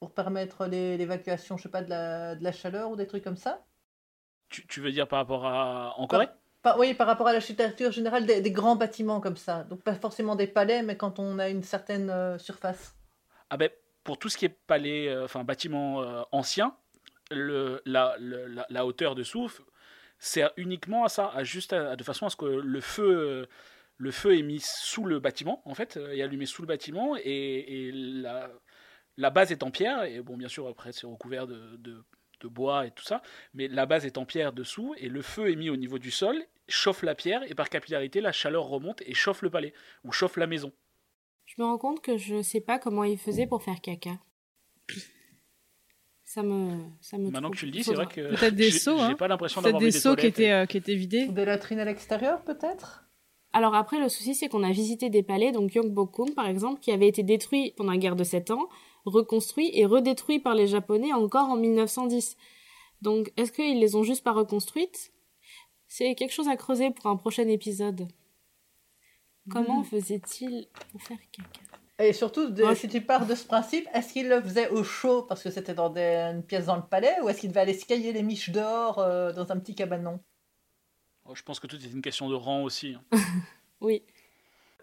pour 0.00 0.14
permettre 0.14 0.66
l'évacuation, 0.66 1.58
je 1.58 1.64
sais 1.64 1.70
pas, 1.70 1.82
de 1.84 1.90
la, 1.90 2.36
de 2.36 2.44
la 2.44 2.52
chaleur 2.52 2.90
ou 2.92 2.96
des 2.96 3.08
trucs 3.08 3.24
comme 3.24 3.38
ça? 3.38 3.67
Tu, 4.50 4.66
tu 4.66 4.80
veux 4.80 4.90
dire 4.92 5.06
par 5.06 5.18
rapport 5.20 5.46
à 5.46 5.94
en 5.98 6.06
Corée? 6.06 6.28
Par- 6.62 6.78
Oui, 6.78 6.94
par 6.94 7.06
rapport 7.06 7.28
à 7.28 7.32
l'architecture 7.32 7.92
générale 7.92 8.26
des, 8.26 8.40
des 8.40 8.50
grands 8.50 8.76
bâtiments 8.76 9.20
comme 9.20 9.36
ça. 9.36 9.64
Donc 9.64 9.82
pas 9.82 9.94
forcément 9.94 10.36
des 10.36 10.46
palais, 10.46 10.82
mais 10.82 10.96
quand 10.96 11.18
on 11.18 11.38
a 11.38 11.48
une 11.48 11.62
certaine 11.62 12.10
euh, 12.10 12.38
surface. 12.38 12.94
Ah 13.50 13.56
ben, 13.56 13.70
pour 14.04 14.18
tout 14.18 14.28
ce 14.28 14.36
qui 14.36 14.44
est 14.44 14.56
palais, 14.66 15.08
euh, 15.08 15.24
enfin 15.24 15.44
bâtiment 15.44 16.02
euh, 16.02 16.22
ancien, 16.32 16.76
le, 17.30 17.80
la, 17.84 18.16
le- 18.18 18.46
la, 18.46 18.66
la 18.68 18.86
hauteur 18.86 19.14
dessous 19.14 19.46
f- 19.46 19.60
sert 20.18 20.50
uniquement 20.56 21.04
à 21.04 21.08
ça, 21.08 21.30
à 21.34 21.44
juste 21.44 21.72
à- 21.72 21.94
de 21.96 22.02
façon 22.04 22.26
à 22.26 22.30
ce 22.30 22.36
que 22.36 22.46
le 22.46 22.80
feu, 22.80 23.04
euh, 23.04 23.46
le 23.98 24.10
feu 24.10 24.36
est 24.38 24.42
mis 24.42 24.60
sous 24.60 25.04
le 25.04 25.18
bâtiment, 25.20 25.62
en 25.64 25.74
fait, 25.74 25.96
est 25.96 26.22
allumé 26.22 26.46
sous 26.46 26.62
le 26.62 26.68
bâtiment, 26.68 27.16
et, 27.16 27.88
et 27.88 27.92
la, 27.92 28.50
la 29.16 29.30
base 29.30 29.52
est 29.52 29.62
en 29.62 29.70
pierre, 29.70 30.04
et 30.04 30.20
bon, 30.20 30.36
bien 30.36 30.48
sûr, 30.48 30.66
après, 30.68 30.92
c'est 30.92 31.06
recouvert 31.06 31.46
de, 31.46 31.76
de, 31.78 32.02
de 32.40 32.48
bois 32.48 32.86
et 32.86 32.90
tout 32.90 33.04
ça, 33.04 33.22
mais 33.54 33.68
la 33.68 33.86
base 33.86 34.04
est 34.06 34.18
en 34.18 34.24
pierre 34.24 34.52
dessous, 34.52 34.94
et 34.98 35.08
le 35.08 35.22
feu 35.22 35.50
est 35.50 35.56
mis 35.56 35.70
au 35.70 35.76
niveau 35.76 35.98
du 35.98 36.10
sol, 36.10 36.36
chauffe 36.68 37.02
la 37.02 37.14
pierre, 37.14 37.42
et 37.50 37.54
par 37.54 37.68
capillarité, 37.70 38.20
la 38.20 38.32
chaleur 38.32 38.64
remonte 38.64 39.02
et 39.06 39.14
chauffe 39.14 39.42
le 39.42 39.50
palais, 39.50 39.72
ou 40.04 40.12
chauffe 40.12 40.36
la 40.36 40.46
maison. 40.46 40.72
Je 41.46 41.54
me 41.60 41.64
rends 41.66 41.78
compte 41.78 42.00
que 42.02 42.16
je 42.18 42.42
sais 42.42 42.60
pas 42.60 42.78
comment 42.78 43.04
ils 43.04 43.18
faisaient 43.18 43.46
pour 43.46 43.62
faire 43.62 43.80
caca. 43.80 44.18
Ça 46.24 46.42
me. 46.42 46.78
Ça 47.00 47.16
me 47.16 47.30
Maintenant 47.30 47.50
que 47.50 47.56
tu 47.56 47.64
le 47.66 47.72
dis, 47.72 47.82
c'est 47.82 47.94
vrai 47.94 48.06
que 48.06 48.34
Peut-être 48.36 48.54
des 48.54 48.64
j'ai- 48.70 48.78
seaux, 48.78 48.98
j'ai 48.98 49.02
hein. 49.04 49.14
pas 49.14 49.28
l'impression 49.28 49.62
d'avoir 49.62 49.80
des 49.80 49.90
seaux 49.90 50.10
qui 50.10 50.16
toilettes. 50.16 50.38
étaient, 50.38 50.50
euh, 50.52 50.66
qui 50.66 50.76
étaient 50.76 50.94
vidés. 50.94 51.26
Des 51.28 51.44
latrines 51.46 51.78
à 51.78 51.86
l'extérieur, 51.86 52.42
peut-être? 52.44 53.04
Alors 53.54 53.74
après, 53.74 53.98
le 53.98 54.10
souci, 54.10 54.34
c'est 54.34 54.48
qu'on 54.50 54.62
a 54.62 54.70
visité 54.70 55.08
des 55.08 55.22
palais, 55.22 55.52
donc 55.52 55.70
Gyeongbokgung, 55.70 56.34
par 56.34 56.46
exemple, 56.46 56.80
qui 56.80 56.92
avait 56.92 57.08
été 57.08 57.22
détruit 57.22 57.72
pendant 57.78 57.92
la 57.92 57.96
guerre 57.98 58.14
de 58.14 58.24
7 58.24 58.50
ans, 58.50 58.68
reconstruit 59.04 59.70
et 59.74 59.86
redétruit 59.86 60.38
par 60.40 60.54
les 60.54 60.66
Japonais 60.66 61.12
encore 61.12 61.48
en 61.48 61.56
1910. 61.56 62.36
Donc, 63.02 63.32
est-ce 63.36 63.52
qu'ils 63.52 63.78
les 63.80 63.94
ont 63.96 64.02
juste 64.02 64.24
pas 64.24 64.32
reconstruites? 64.32 65.12
C'est 65.86 66.14
quelque 66.14 66.32
chose 66.32 66.48
à 66.48 66.56
creuser 66.56 66.90
pour 66.90 67.06
un 67.06 67.16
prochain 67.16 67.46
épisode. 67.48 68.08
Comment 69.50 69.82
faisait-il 69.82 70.68
pour 70.90 71.00
faire 71.02 71.18
caca? 71.32 71.60
Et 72.00 72.12
surtout, 72.12 72.50
de- 72.50 72.74
si 72.74 72.86
tu 72.88 73.00
pars 73.00 73.26
de 73.26 73.34
ce 73.34 73.44
principe, 73.46 73.88
est-ce 73.94 74.12
qu'il 74.12 74.28
le 74.28 74.40
faisait 74.42 74.68
au 74.68 74.84
chaud 74.84 75.22
parce 75.22 75.42
que 75.42 75.50
c'était 75.50 75.74
dans 75.74 75.90
des- 75.90 76.30
une 76.32 76.42
pièce 76.44 76.66
dans 76.66 76.76
le 76.76 76.82
palais 76.82 77.16
ou 77.22 77.28
est-ce 77.28 77.40
qu'il 77.40 77.48
devait 77.48 77.60
aller 77.62 77.74
scailler 77.74 78.12
les 78.12 78.22
miches 78.22 78.50
dehors 78.50 78.98
euh, 78.98 79.32
dans 79.32 79.50
un 79.50 79.58
petit 79.58 79.74
cabanon? 79.74 80.20
Oh, 81.24 81.34
je 81.34 81.42
pense 81.42 81.58
que 81.60 81.66
tout 81.66 81.76
est 81.76 81.90
une 81.90 82.02
question 82.02 82.28
de 82.28 82.34
rang 82.34 82.62
aussi. 82.62 82.94
hein. 82.94 83.02
Oui. 83.80 84.02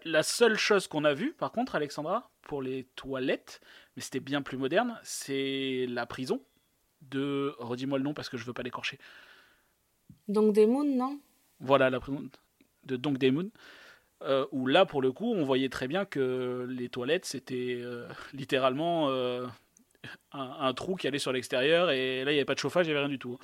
La 0.06 0.22
seule 0.22 0.56
chose 0.56 0.86
qu'on 0.86 1.02
a 1.02 1.14
vue, 1.14 1.32
par 1.32 1.50
contre, 1.50 1.74
Alexandra, 1.74 2.30
pour 2.42 2.62
les 2.62 2.84
toilettes, 2.94 3.60
mais 3.96 4.02
c'était 4.02 4.20
bien 4.20 4.40
plus 4.40 4.56
moderne, 4.56 5.00
c'est 5.02 5.86
la 5.88 6.06
prison 6.06 6.40
de. 7.02 7.56
Redis-moi 7.58 7.98
le 7.98 8.04
nom 8.04 8.14
parce 8.14 8.28
que 8.28 8.36
je 8.36 8.44
veux 8.44 8.52
pas 8.52 8.62
l'écorcher. 8.62 9.00
Donc 10.28 10.52
des 10.52 10.64
non? 10.64 11.18
Voilà, 11.58 11.90
la 11.90 11.98
prison 11.98 12.30
de 12.84 12.96
Dong 12.96 13.18
Daemun. 13.18 13.48
Euh, 14.22 14.46
où 14.52 14.68
là, 14.68 14.86
pour 14.86 15.02
le 15.02 15.10
coup, 15.10 15.34
on 15.34 15.42
voyait 15.42 15.68
très 15.68 15.88
bien 15.88 16.04
que 16.04 16.68
les 16.70 16.88
toilettes, 16.88 17.24
c'était 17.24 17.80
euh, 17.82 18.08
littéralement 18.32 19.10
euh, 19.10 19.44
un, 20.30 20.56
un 20.60 20.72
trou 20.72 20.94
qui 20.94 21.08
allait 21.08 21.18
sur 21.18 21.32
l'extérieur, 21.32 21.90
et 21.90 22.24
là, 22.24 22.30
il 22.30 22.34
n'y 22.34 22.38
avait 22.38 22.46
pas 22.46 22.54
de 22.54 22.60
chauffage, 22.60 22.86
il 22.86 22.90
n'y 22.90 22.92
avait 22.92 23.06
rien 23.06 23.12
du 23.12 23.18
tout. 23.18 23.38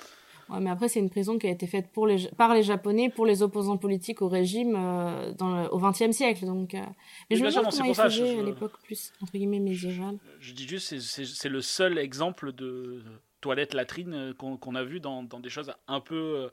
Ouais, 0.49 0.59
mais 0.59 0.69
après, 0.69 0.89
c'est 0.89 0.99
une 0.99 1.09
prison 1.09 1.37
qui 1.37 1.47
a 1.47 1.49
été 1.51 1.67
faite 1.67 1.89
pour 1.91 2.05
les, 2.05 2.27
par 2.37 2.53
les 2.53 2.63
Japonais 2.63 3.09
pour 3.09 3.25
les 3.25 3.41
opposants 3.41 3.77
politiques 3.77 4.21
au 4.21 4.27
régime 4.27 4.75
euh, 4.77 5.31
dans 5.33 5.61
le- 5.63 5.73
au 5.73 5.79
XXe 5.79 6.11
siècle. 6.11 6.45
Donc, 6.45 6.73
euh, 6.75 6.81
Mais 7.29 7.35
je 7.37 7.43
me 7.43 7.49
demande 7.49 7.71
comment 7.71 7.85
ils 7.85 7.95
ça, 7.95 8.09
faisaient 8.09 8.35
je- 8.35 8.39
à 8.41 8.43
l'époque 8.43 8.73
plus, 8.83 9.13
entre 9.21 9.31
guillemets, 9.33 9.59
médiévale. 9.59 10.17
Je 10.39 10.53
dis 10.53 10.67
juste, 10.67 10.99
c'est- 10.99 11.49
le 11.49 11.61
seul 11.61 11.97
exemple 11.97 12.51
de 12.51 13.01
toilette-latrine 13.41 14.13
euh, 14.13 14.33
qu'on 14.33 14.75
a 14.75 14.83
vu 14.83 14.99
dans, 14.99 15.23
dans 15.23 15.39
des 15.39 15.49
choses 15.49 15.73
un 15.87 15.99
peu 16.01 16.15
euh, 16.15 16.49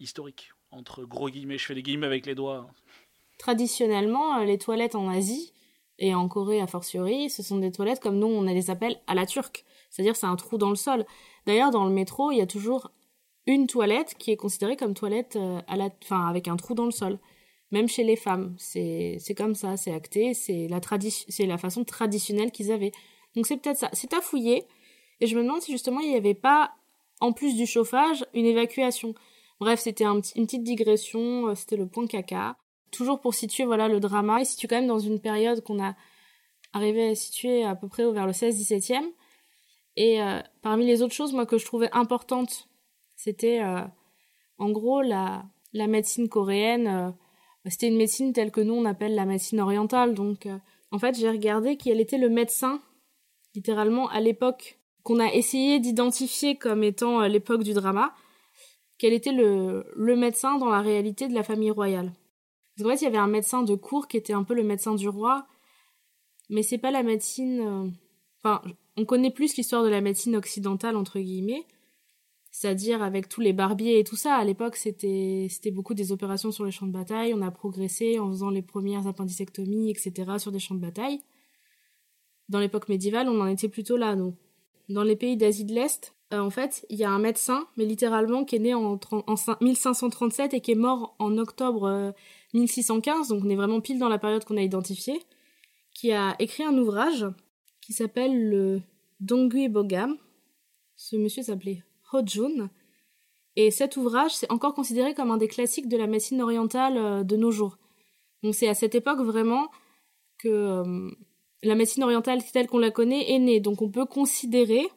historiques. 0.00 0.50
Entre 0.70 1.04
gros 1.04 1.28
guillemets, 1.28 1.58
je 1.58 1.66
fais 1.66 1.74
des 1.74 1.82
guillemets 1.82 2.06
avec 2.06 2.24
les 2.26 2.34
doigts. 2.34 2.66
Traditionnellement, 3.38 4.38
euh, 4.38 4.44
les 4.44 4.58
toilettes 4.58 4.94
en 4.94 5.08
Asie 5.08 5.52
et 5.98 6.14
en 6.14 6.28
Corée 6.28 6.60
a 6.60 6.66
fortiori, 6.66 7.28
ce 7.30 7.42
sont 7.42 7.58
des 7.58 7.72
toilettes 7.72 8.00
comme 8.00 8.18
nous 8.18 8.26
on 8.26 8.42
les 8.42 8.70
appelle 8.70 8.96
à 9.06 9.14
la 9.14 9.26
turque. 9.26 9.64
C'est-à-dire 9.90 10.16
c'est 10.16 10.26
un 10.26 10.36
trou 10.36 10.58
dans 10.58 10.70
le 10.70 10.76
sol. 10.76 11.04
D'ailleurs, 11.46 11.70
dans 11.70 11.84
le 11.84 11.90
métro, 11.92 12.30
il 12.30 12.38
y 12.38 12.40
a 12.40 12.46
toujours 12.46 12.90
une 13.46 13.66
toilette 13.66 14.14
qui 14.18 14.30
est 14.30 14.36
considérée 14.36 14.76
comme 14.76 14.94
toilette 14.94 15.36
euh, 15.36 15.60
à 15.66 15.76
la, 15.76 15.90
avec 16.28 16.48
un 16.48 16.56
trou 16.56 16.74
dans 16.74 16.84
le 16.84 16.90
sol. 16.92 17.18
Même 17.72 17.88
chez 17.88 18.04
les 18.04 18.16
femmes, 18.16 18.54
c'est 18.58 19.18
comme 19.36 19.54
ça, 19.54 19.76
c'est 19.78 19.94
acté, 19.94 20.34
c'est 20.34 20.68
la 20.68 20.78
la 21.46 21.58
façon 21.58 21.84
traditionnelle 21.84 22.52
qu'ils 22.52 22.70
avaient. 22.70 22.92
Donc 23.34 23.46
c'est 23.46 23.56
peut-être 23.56 23.78
ça. 23.78 23.88
C'est 23.94 24.12
à 24.12 24.20
fouiller. 24.20 24.66
Et 25.20 25.26
je 25.26 25.36
me 25.36 25.42
demande 25.42 25.62
si 25.62 25.72
justement 25.72 26.00
il 26.00 26.10
n'y 26.10 26.16
avait 26.16 26.34
pas, 26.34 26.72
en 27.20 27.32
plus 27.32 27.56
du 27.56 27.66
chauffage, 27.66 28.26
une 28.34 28.44
évacuation. 28.44 29.14
Bref, 29.58 29.80
c'était 29.80 30.04
une 30.04 30.20
petite 30.20 30.64
digression. 30.64 31.48
euh, 31.48 31.54
C'était 31.54 31.76
le 31.76 31.86
point 31.86 32.06
caca. 32.06 32.56
Toujours 32.90 33.20
pour 33.20 33.32
situer 33.32 33.64
voilà 33.64 33.88
le 33.88 34.00
drama. 34.00 34.40
Il 34.40 34.46
situe 34.46 34.68
quand 34.68 34.76
même 34.76 34.86
dans 34.86 34.98
une 34.98 35.18
période 35.18 35.62
qu'on 35.62 35.82
a 35.82 35.94
arrivé 36.74 37.08
à 37.08 37.14
situer 37.14 37.64
à 37.64 37.74
peu 37.74 37.88
près 37.88 38.10
vers 38.12 38.26
le 38.26 38.32
16-17e. 38.32 39.04
Et 39.96 40.22
euh, 40.22 40.40
parmi 40.62 40.86
les 40.86 41.02
autres 41.02 41.14
choses, 41.14 41.32
moi, 41.32 41.46
que 41.46 41.58
je 41.58 41.66
trouvais 41.66 41.90
importantes, 41.92 42.68
c'était 43.14 43.60
euh, 43.60 43.82
en 44.58 44.70
gros 44.70 45.02
la, 45.02 45.44
la 45.72 45.86
médecine 45.86 46.28
coréenne. 46.28 46.86
euh, 46.86 47.10
c'était 47.70 47.88
une 47.88 47.96
médecine 47.96 48.32
telle 48.32 48.50
que 48.50 48.60
nous, 48.60 48.74
on 48.74 48.84
appelle 48.84 49.14
la 49.14 49.26
médecine 49.26 49.60
orientale. 49.60 50.14
Donc, 50.14 50.48
en 50.90 50.98
fait, 50.98 51.16
j'ai 51.16 51.30
regardé 51.30 51.76
quel 51.76 52.00
était 52.00 52.18
le 52.18 52.28
médecin, 52.28 52.82
littéralement, 53.54 54.08
à 54.08 54.20
l'époque 54.20 54.78
qu'on 55.04 55.20
a 55.20 55.32
essayé 55.32 55.78
d'identifier 55.78 56.56
comme 56.56 56.82
étant 56.82 57.20
l'époque 57.22 57.62
du 57.62 57.72
drama. 57.72 58.14
Quel 58.98 59.12
était 59.12 59.32
le, 59.32 59.86
le 59.94 60.16
médecin 60.16 60.58
dans 60.58 60.70
la 60.70 60.80
réalité 60.80 61.28
de 61.28 61.34
la 61.34 61.42
famille 61.42 61.70
royale. 61.70 62.12
Parce 62.76 62.84
qu'en 62.84 62.90
fait, 62.90 63.02
il 63.02 63.04
y 63.04 63.08
avait 63.08 63.18
un 63.18 63.28
médecin 63.28 63.62
de 63.62 63.74
cour 63.74 64.08
qui 64.08 64.16
était 64.16 64.32
un 64.32 64.44
peu 64.44 64.54
le 64.54 64.64
médecin 64.64 64.94
du 64.94 65.08
roi, 65.08 65.46
mais 66.48 66.62
c'est 66.62 66.78
pas 66.78 66.90
la 66.90 67.02
médecine. 67.02 67.92
Enfin, 68.38 68.62
on 68.96 69.04
connaît 69.04 69.30
plus 69.30 69.56
l'histoire 69.56 69.82
de 69.82 69.88
la 69.88 70.00
médecine 70.00 70.36
occidentale 70.36 70.96
entre 70.96 71.18
guillemets, 71.18 71.66
c'est-à-dire 72.50 73.02
avec 73.02 73.28
tous 73.28 73.40
les 73.40 73.52
barbiers 73.52 73.98
et 73.98 74.04
tout 74.04 74.16
ça. 74.16 74.36
À 74.36 74.44
l'époque, 74.44 74.76
c'était 74.76 75.48
beaucoup 75.72 75.94
des 75.94 76.12
opérations 76.12 76.52
sur 76.52 76.64
les 76.64 76.70
champs 76.70 76.86
de 76.86 76.92
bataille. 76.92 77.32
On 77.34 77.40
a 77.40 77.50
progressé 77.50 78.18
en 78.18 78.28
faisant 78.28 78.50
les 78.50 78.62
premières 78.62 79.06
appendicectomies, 79.06 79.90
etc. 79.90 80.32
sur 80.38 80.52
des 80.52 80.58
champs 80.58 80.74
de 80.74 80.80
bataille. 80.80 81.20
Dans 82.50 82.60
l'époque 82.60 82.88
médiévale, 82.88 83.28
on 83.28 83.40
en 83.40 83.46
était 83.46 83.68
plutôt 83.68 83.96
là, 83.96 84.14
nous. 84.14 84.36
Dans 84.90 85.02
les 85.02 85.16
pays 85.16 85.38
d'Asie 85.38 85.64
de 85.64 85.72
l'Est, 85.72 86.14
euh, 86.32 86.40
en 86.40 86.50
fait, 86.50 86.84
il 86.90 86.98
y 86.98 87.04
a 87.04 87.10
un 87.10 87.18
médecin, 87.18 87.66
mais 87.76 87.86
littéralement 87.86 88.44
qui 88.44 88.56
est 88.56 88.58
né 88.58 88.74
en, 88.74 88.98
30 88.98 89.24
en 89.26 89.36
5 89.36 89.60
1537 89.60 90.54
et 90.54 90.60
qui 90.60 90.72
est 90.72 90.76
mort 90.76 91.14
en 91.18 91.38
octobre 91.38 91.84
euh, 91.84 92.10
1615, 92.54 93.28
donc 93.28 93.44
on 93.44 93.48
est 93.48 93.56
vraiment 93.56 93.80
pile 93.80 93.98
dans 93.98 94.08
la 94.08 94.18
période 94.18 94.44
qu'on 94.44 94.56
a 94.56 94.62
identifiée, 94.62 95.20
qui 95.94 96.12
a 96.12 96.36
écrit 96.38 96.64
un 96.64 96.76
ouvrage 96.76 97.26
qui 97.82 97.92
s'appelle 97.92 98.48
le 98.48 98.80
Dongui 99.20 99.68
Bogam. 99.68 100.16
Ce 100.96 101.16
monsieur 101.16 101.42
s'appelait 101.42 101.82
Ho-jun. 102.12 102.70
Et 103.56 103.70
cet 103.70 103.98
ouvrage, 103.98 104.34
c'est 104.34 104.50
encore 104.50 104.74
considéré 104.74 105.12
comme 105.12 105.30
un 105.30 105.36
des 105.36 105.48
classiques 105.48 105.88
de 105.88 105.98
la 105.98 106.06
médecine 106.06 106.40
orientale 106.40 106.96
euh, 106.96 107.22
de 107.22 107.36
nos 107.36 107.50
jours. 107.50 107.76
Donc 108.42 108.54
c'est 108.54 108.68
à 108.68 108.74
cette 108.74 108.94
époque 108.94 109.20
vraiment 109.20 109.68
que 110.38 110.48
euh, 110.48 111.10
la 111.62 111.74
médecine 111.74 112.02
orientale 112.02 112.42
telle 112.52 112.66
qu'on 112.66 112.78
la 112.78 112.90
connaît 112.90 113.30
est 113.30 113.38
née. 113.38 113.60
Donc 113.60 113.82
on 113.82 113.90
peut 113.90 114.06
considérer 114.06 114.88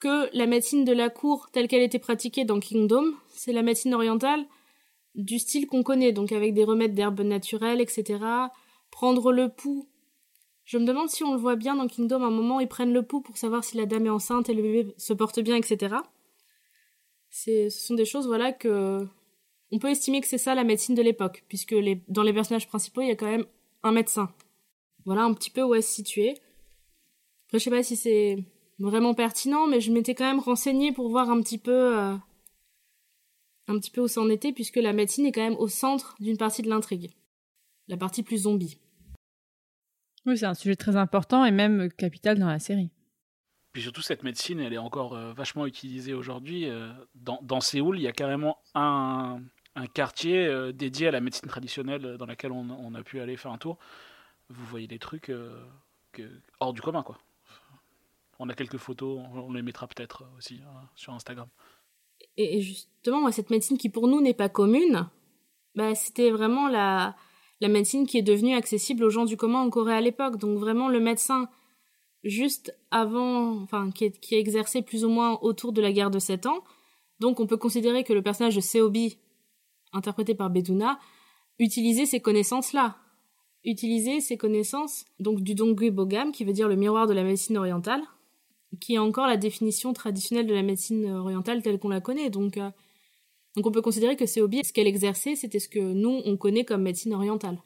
que 0.00 0.34
la 0.36 0.46
médecine 0.46 0.84
de 0.84 0.92
la 0.92 1.10
cour 1.10 1.50
telle 1.52 1.68
qu'elle 1.68 1.82
était 1.82 1.98
pratiquée 1.98 2.44
dans 2.44 2.60
Kingdom, 2.60 3.12
c'est 3.28 3.52
la 3.52 3.62
médecine 3.62 3.94
orientale 3.94 4.46
du 5.14 5.38
style 5.38 5.66
qu'on 5.66 5.82
connaît, 5.82 6.12
donc 6.12 6.32
avec 6.32 6.54
des 6.54 6.64
remèdes 6.64 6.94
d'herbes 6.94 7.20
naturelles, 7.20 7.80
etc. 7.80 8.20
Prendre 8.90 9.32
le 9.32 9.48
pouls. 9.48 9.87
Je 10.68 10.76
me 10.76 10.84
demande 10.84 11.08
si 11.08 11.24
on 11.24 11.32
le 11.32 11.38
voit 11.38 11.56
bien 11.56 11.76
dans 11.76 11.86
Kingdom, 11.86 12.22
un 12.22 12.30
moment, 12.30 12.60
ils 12.60 12.68
prennent 12.68 12.92
le 12.92 13.02
pouls 13.02 13.22
pour 13.22 13.38
savoir 13.38 13.64
si 13.64 13.78
la 13.78 13.86
dame 13.86 14.04
est 14.04 14.10
enceinte 14.10 14.50
et 14.50 14.54
le 14.54 14.60
bébé 14.60 14.94
se 14.98 15.14
porte 15.14 15.40
bien, 15.40 15.56
etc. 15.56 15.96
ce 17.30 17.70
sont 17.70 17.94
des 17.94 18.04
choses, 18.04 18.26
voilà, 18.26 18.52
que 18.52 19.08
on 19.72 19.78
peut 19.78 19.88
estimer 19.88 20.20
que 20.20 20.26
c'est 20.26 20.36
ça 20.36 20.54
la 20.54 20.64
médecine 20.64 20.94
de 20.94 21.00
l'époque, 21.00 21.42
puisque 21.48 21.74
dans 22.08 22.22
les 22.22 22.32
personnages 22.34 22.68
principaux, 22.68 23.00
il 23.00 23.08
y 23.08 23.10
a 23.10 23.16
quand 23.16 23.30
même 23.30 23.46
un 23.82 23.92
médecin. 23.92 24.30
Voilà 25.06 25.22
un 25.22 25.32
petit 25.32 25.48
peu 25.48 25.62
où 25.62 25.74
est 25.74 25.80
situé. 25.80 26.32
Après, 27.46 27.58
je 27.58 27.64
sais 27.64 27.70
pas 27.70 27.82
si 27.82 27.96
c'est 27.96 28.36
vraiment 28.78 29.14
pertinent, 29.14 29.66
mais 29.68 29.80
je 29.80 29.90
m'étais 29.90 30.14
quand 30.14 30.26
même 30.26 30.38
renseignée 30.38 30.92
pour 30.92 31.08
voir 31.08 31.30
un 31.30 31.40
petit 31.40 31.56
peu, 31.56 31.96
euh, 31.98 32.14
un 33.68 33.78
petit 33.78 33.90
peu 33.90 34.02
où 34.02 34.08
ça 34.08 34.20
en 34.20 34.28
était, 34.28 34.52
puisque 34.52 34.76
la 34.76 34.92
médecine 34.92 35.24
est 35.24 35.32
quand 35.32 35.40
même 35.40 35.56
au 35.56 35.68
centre 35.68 36.14
d'une 36.20 36.36
partie 36.36 36.60
de 36.60 36.68
l'intrigue, 36.68 37.10
la 37.86 37.96
partie 37.96 38.22
plus 38.22 38.42
zombie. 38.42 38.78
Oui, 40.28 40.36
c'est 40.36 40.46
un 40.46 40.54
sujet 40.54 40.76
très 40.76 40.96
important 40.96 41.46
et 41.46 41.50
même 41.50 41.90
capital 41.90 42.38
dans 42.38 42.48
la 42.48 42.58
série. 42.58 42.90
Puis 43.72 43.80
surtout, 43.80 44.02
cette 44.02 44.22
médecine, 44.24 44.60
elle 44.60 44.74
est 44.74 44.78
encore 44.78 45.14
euh, 45.14 45.32
vachement 45.32 45.64
utilisée 45.64 46.12
aujourd'hui. 46.12 46.68
Euh, 46.68 46.92
dans, 47.14 47.38
dans, 47.42 47.60
Séoul, 47.60 47.98
il 47.98 48.02
y 48.02 48.08
a 48.08 48.12
carrément 48.12 48.58
un, 48.74 49.40
un 49.74 49.86
quartier 49.86 50.72
dédié 50.74 51.08
à 51.08 51.10
la 51.12 51.20
médecine 51.20 51.48
traditionnelle 51.48 52.18
dans 52.18 52.26
laquelle 52.26 52.52
on, 52.52 52.68
on, 52.68 52.94
a 52.94 53.02
pu 53.02 53.20
aller 53.20 53.38
faire 53.38 53.52
un 53.52 53.58
tour. 53.58 53.78
Vous 54.50 54.66
voyez 54.66 54.86
des 54.86 54.98
trucs 54.98 55.32
que, 56.12 56.30
hors 56.60 56.74
du 56.74 56.82
commun, 56.82 57.02
quoi. 57.02 57.18
On 58.38 58.50
a 58.50 58.54
quelques 58.54 58.76
photos, 58.76 59.20
on 59.32 59.52
les 59.52 59.62
mettra 59.62 59.88
peut-être 59.88 60.24
aussi 60.36 60.60
hein, 60.64 60.88
sur 60.94 61.14
Instagram. 61.14 61.48
Et 62.36 62.60
justement, 62.60 63.20
moi, 63.20 63.32
cette 63.32 63.50
médecine 63.50 63.78
qui 63.78 63.88
pour 63.88 64.08
nous 64.08 64.20
n'est 64.20 64.34
pas 64.34 64.48
commune, 64.48 65.08
bah, 65.74 65.94
c'était 65.94 66.30
vraiment 66.30 66.68
la, 66.68 67.16
la 67.60 67.68
médecine 67.68 68.06
qui 68.06 68.18
est 68.18 68.22
devenue 68.22 68.54
accessible 68.54 69.04
aux 69.04 69.10
gens 69.10 69.24
du 69.24 69.36
commun 69.36 69.60
en 69.60 69.70
Corée 69.70 69.94
à 69.94 70.00
l'époque. 70.00 70.36
Donc 70.36 70.58
vraiment 70.58 70.88
le 70.88 71.00
médecin 71.00 71.48
juste 72.24 72.76
avant, 72.90 73.60
enfin 73.62 73.90
qui, 73.90 74.04
est, 74.04 74.32
exercé 74.32 74.82
plus 74.82 75.04
ou 75.04 75.08
moins 75.08 75.38
autour 75.42 75.72
de 75.72 75.80
la 75.80 75.92
guerre 75.92 76.10
de 76.10 76.18
7 76.18 76.46
ans. 76.46 76.62
Donc 77.20 77.40
on 77.40 77.46
peut 77.46 77.56
considérer 77.56 78.04
que 78.04 78.12
le 78.12 78.22
personnage 78.22 78.56
de 78.56 78.60
Seobi, 78.60 79.18
interprété 79.92 80.34
par 80.34 80.50
Beduna, 80.50 80.98
utilisait 81.58 82.06
ces 82.06 82.20
connaissances-là. 82.20 82.96
Utilisait 83.64 84.20
ces 84.20 84.36
connaissances 84.36 85.04
donc 85.18 85.40
du 85.40 85.54
Dongui 85.54 85.90
Bogam, 85.90 86.30
qui 86.30 86.44
veut 86.44 86.52
dire 86.52 86.68
le 86.68 86.76
miroir 86.76 87.06
de 87.06 87.12
la 87.12 87.24
médecine 87.24 87.58
orientale, 87.58 88.02
qui 88.80 88.94
est 88.94 88.98
encore 88.98 89.26
la 89.26 89.36
définition 89.36 89.92
traditionnelle 89.92 90.46
de 90.46 90.54
la 90.54 90.62
médecine 90.62 91.10
orientale 91.10 91.62
telle 91.62 91.78
qu'on 91.78 91.88
la 91.88 92.00
connaît. 92.00 92.30
Donc, 92.30 92.56
euh, 92.56 92.70
donc 93.58 93.66
on 93.66 93.72
peut 93.72 93.82
considérer 93.82 94.14
que 94.14 94.24
ce 94.24 94.72
qu'elle 94.72 94.86
exerçait, 94.86 95.34
c'était 95.34 95.58
ce 95.58 95.68
que 95.68 95.80
nous, 95.80 96.22
on 96.24 96.36
connaît 96.36 96.64
comme 96.64 96.82
médecine 96.82 97.12
orientale. 97.12 97.56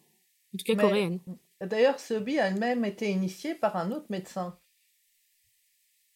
En 0.55 0.57
tout 0.57 0.64
cas 0.64 0.74
Mais, 0.74 0.82
coréenne. 0.82 1.20
D'ailleurs, 1.61 2.01
Seobi 2.01 2.38
a 2.38 2.47
elle-même 2.47 2.86
été 2.86 3.11
initiée 3.11 3.55
par 3.55 3.76
un 3.76 3.90
autre 3.90 4.07
médecin. 4.09 4.59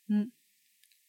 Mm. 0.08 0.22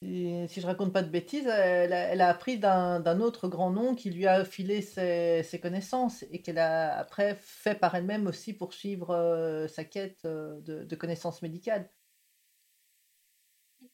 Et, 0.02 0.48
si 0.50 0.60
je 0.60 0.66
raconte 0.66 0.92
pas 0.92 1.02
de 1.02 1.10
bêtises, 1.10 1.48
elle 1.48 1.94
a, 1.94 2.10
elle 2.10 2.20
a 2.20 2.28
appris 2.28 2.60
d'un 2.60 3.22
autre 3.22 3.48
grand 3.48 3.72
nom 3.72 3.96
qui 3.96 4.10
lui 4.10 4.28
a 4.28 4.44
filé 4.44 4.82
ses, 4.82 5.44
ses 5.44 5.62
connaissances 5.62 6.26
et 6.30 6.42
qu'elle 6.42 6.60
a 6.60 6.98
après 6.98 7.38
fait 7.40 7.80
par 7.80 7.96
elle-même 7.96 8.28
aussi 8.28 8.52
poursuivre 8.52 9.12
euh, 9.12 9.70
sa 9.70 9.86
quête 9.86 10.26
euh, 10.26 10.60
de, 10.60 10.84
de 10.84 10.96
connaissances 10.98 11.42
médicales. 11.42 11.90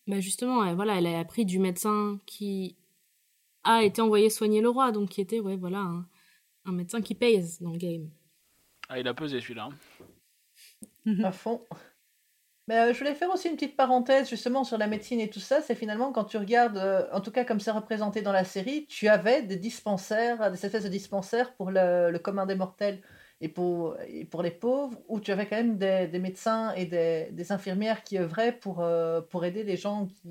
Bah 0.07 0.19
justement, 0.19 0.73
voilà, 0.73 0.97
elle 0.97 1.05
a 1.05 1.19
appris 1.19 1.45
du 1.45 1.59
médecin 1.59 2.19
qui 2.25 2.75
a 3.63 3.83
été 3.83 4.01
envoyé 4.01 4.29
soigner 4.29 4.61
le 4.61 4.69
roi, 4.69 4.91
donc 4.91 5.09
qui 5.09 5.21
était, 5.21 5.39
ouais, 5.39 5.55
voilà, 5.55 5.79
un, 5.79 6.05
un 6.65 6.71
médecin 6.71 7.01
qui 7.01 7.15
pèse 7.15 7.61
dans 7.61 7.71
le 7.71 7.77
game. 7.77 8.09
Ah, 8.89 8.99
il 8.99 9.07
a 9.07 9.13
pesé 9.13 9.39
celui-là. 9.39 9.69
À 11.23 11.31
fond. 11.31 11.61
Mais 12.67 12.77
euh, 12.77 12.93
je 12.93 12.99
voulais 12.99 13.13
faire 13.13 13.29
aussi 13.29 13.49
une 13.49 13.55
petite 13.55 13.75
parenthèse 13.75 14.29
justement 14.29 14.63
sur 14.63 14.77
la 14.77 14.87
médecine 14.87 15.19
et 15.19 15.29
tout 15.29 15.39
ça. 15.39 15.61
C'est 15.61 15.75
finalement 15.75 16.13
quand 16.13 16.23
tu 16.23 16.37
regardes, 16.37 16.77
euh, 16.77 17.05
en 17.11 17.19
tout 17.19 17.31
cas 17.31 17.43
comme 17.43 17.59
c'est 17.59 17.71
représenté 17.71 18.21
dans 18.21 18.31
la 18.31 18.45
série, 18.45 18.85
tu 18.87 19.09
avais 19.09 19.41
des 19.43 19.57
dispensaires, 19.57 20.49
des 20.49 20.65
espèces 20.65 20.83
de 20.83 20.89
dispensaires 20.89 21.53
pour 21.55 21.71
le, 21.71 22.09
le 22.09 22.19
commun 22.19 22.45
des 22.45 22.55
mortels 22.55 23.01
et 23.41 23.49
pour, 23.49 23.97
et 24.07 24.23
pour 24.23 24.41
les 24.43 24.51
pauvres, 24.51 24.97
où 25.09 25.19
tu 25.19 25.31
avais 25.31 25.45
quand 25.47 25.57
même 25.57 25.77
des, 25.77 26.07
des 26.07 26.19
médecins 26.19 26.73
et 26.75 26.85
des, 26.85 27.29
des, 27.31 27.51
infirmières 27.51 28.03
qui 28.03 28.17
œuvraient 28.17 28.57
pour, 28.57 28.79
euh, 28.79 29.19
pour 29.19 29.43
aider 29.43 29.63
les 29.63 29.75
gens 29.75 30.05
qui, 30.05 30.29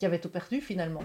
qui 0.00 0.06
avaient 0.06 0.20
tout 0.20 0.30
perdu 0.30 0.60
finalement. 0.60 1.04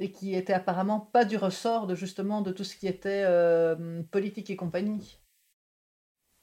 Et 0.00 0.12
qui 0.12 0.34
étaient 0.34 0.52
apparemment 0.52 1.00
pas 1.00 1.24
du 1.24 1.36
ressort 1.36 1.86
de 1.86 1.94
justement 1.94 2.40
de 2.40 2.52
tout 2.52 2.64
ce 2.64 2.76
qui 2.76 2.86
était 2.86 3.24
euh, 3.26 4.02
politique 4.10 4.50
et 4.50 4.56
compagnie. 4.56 5.18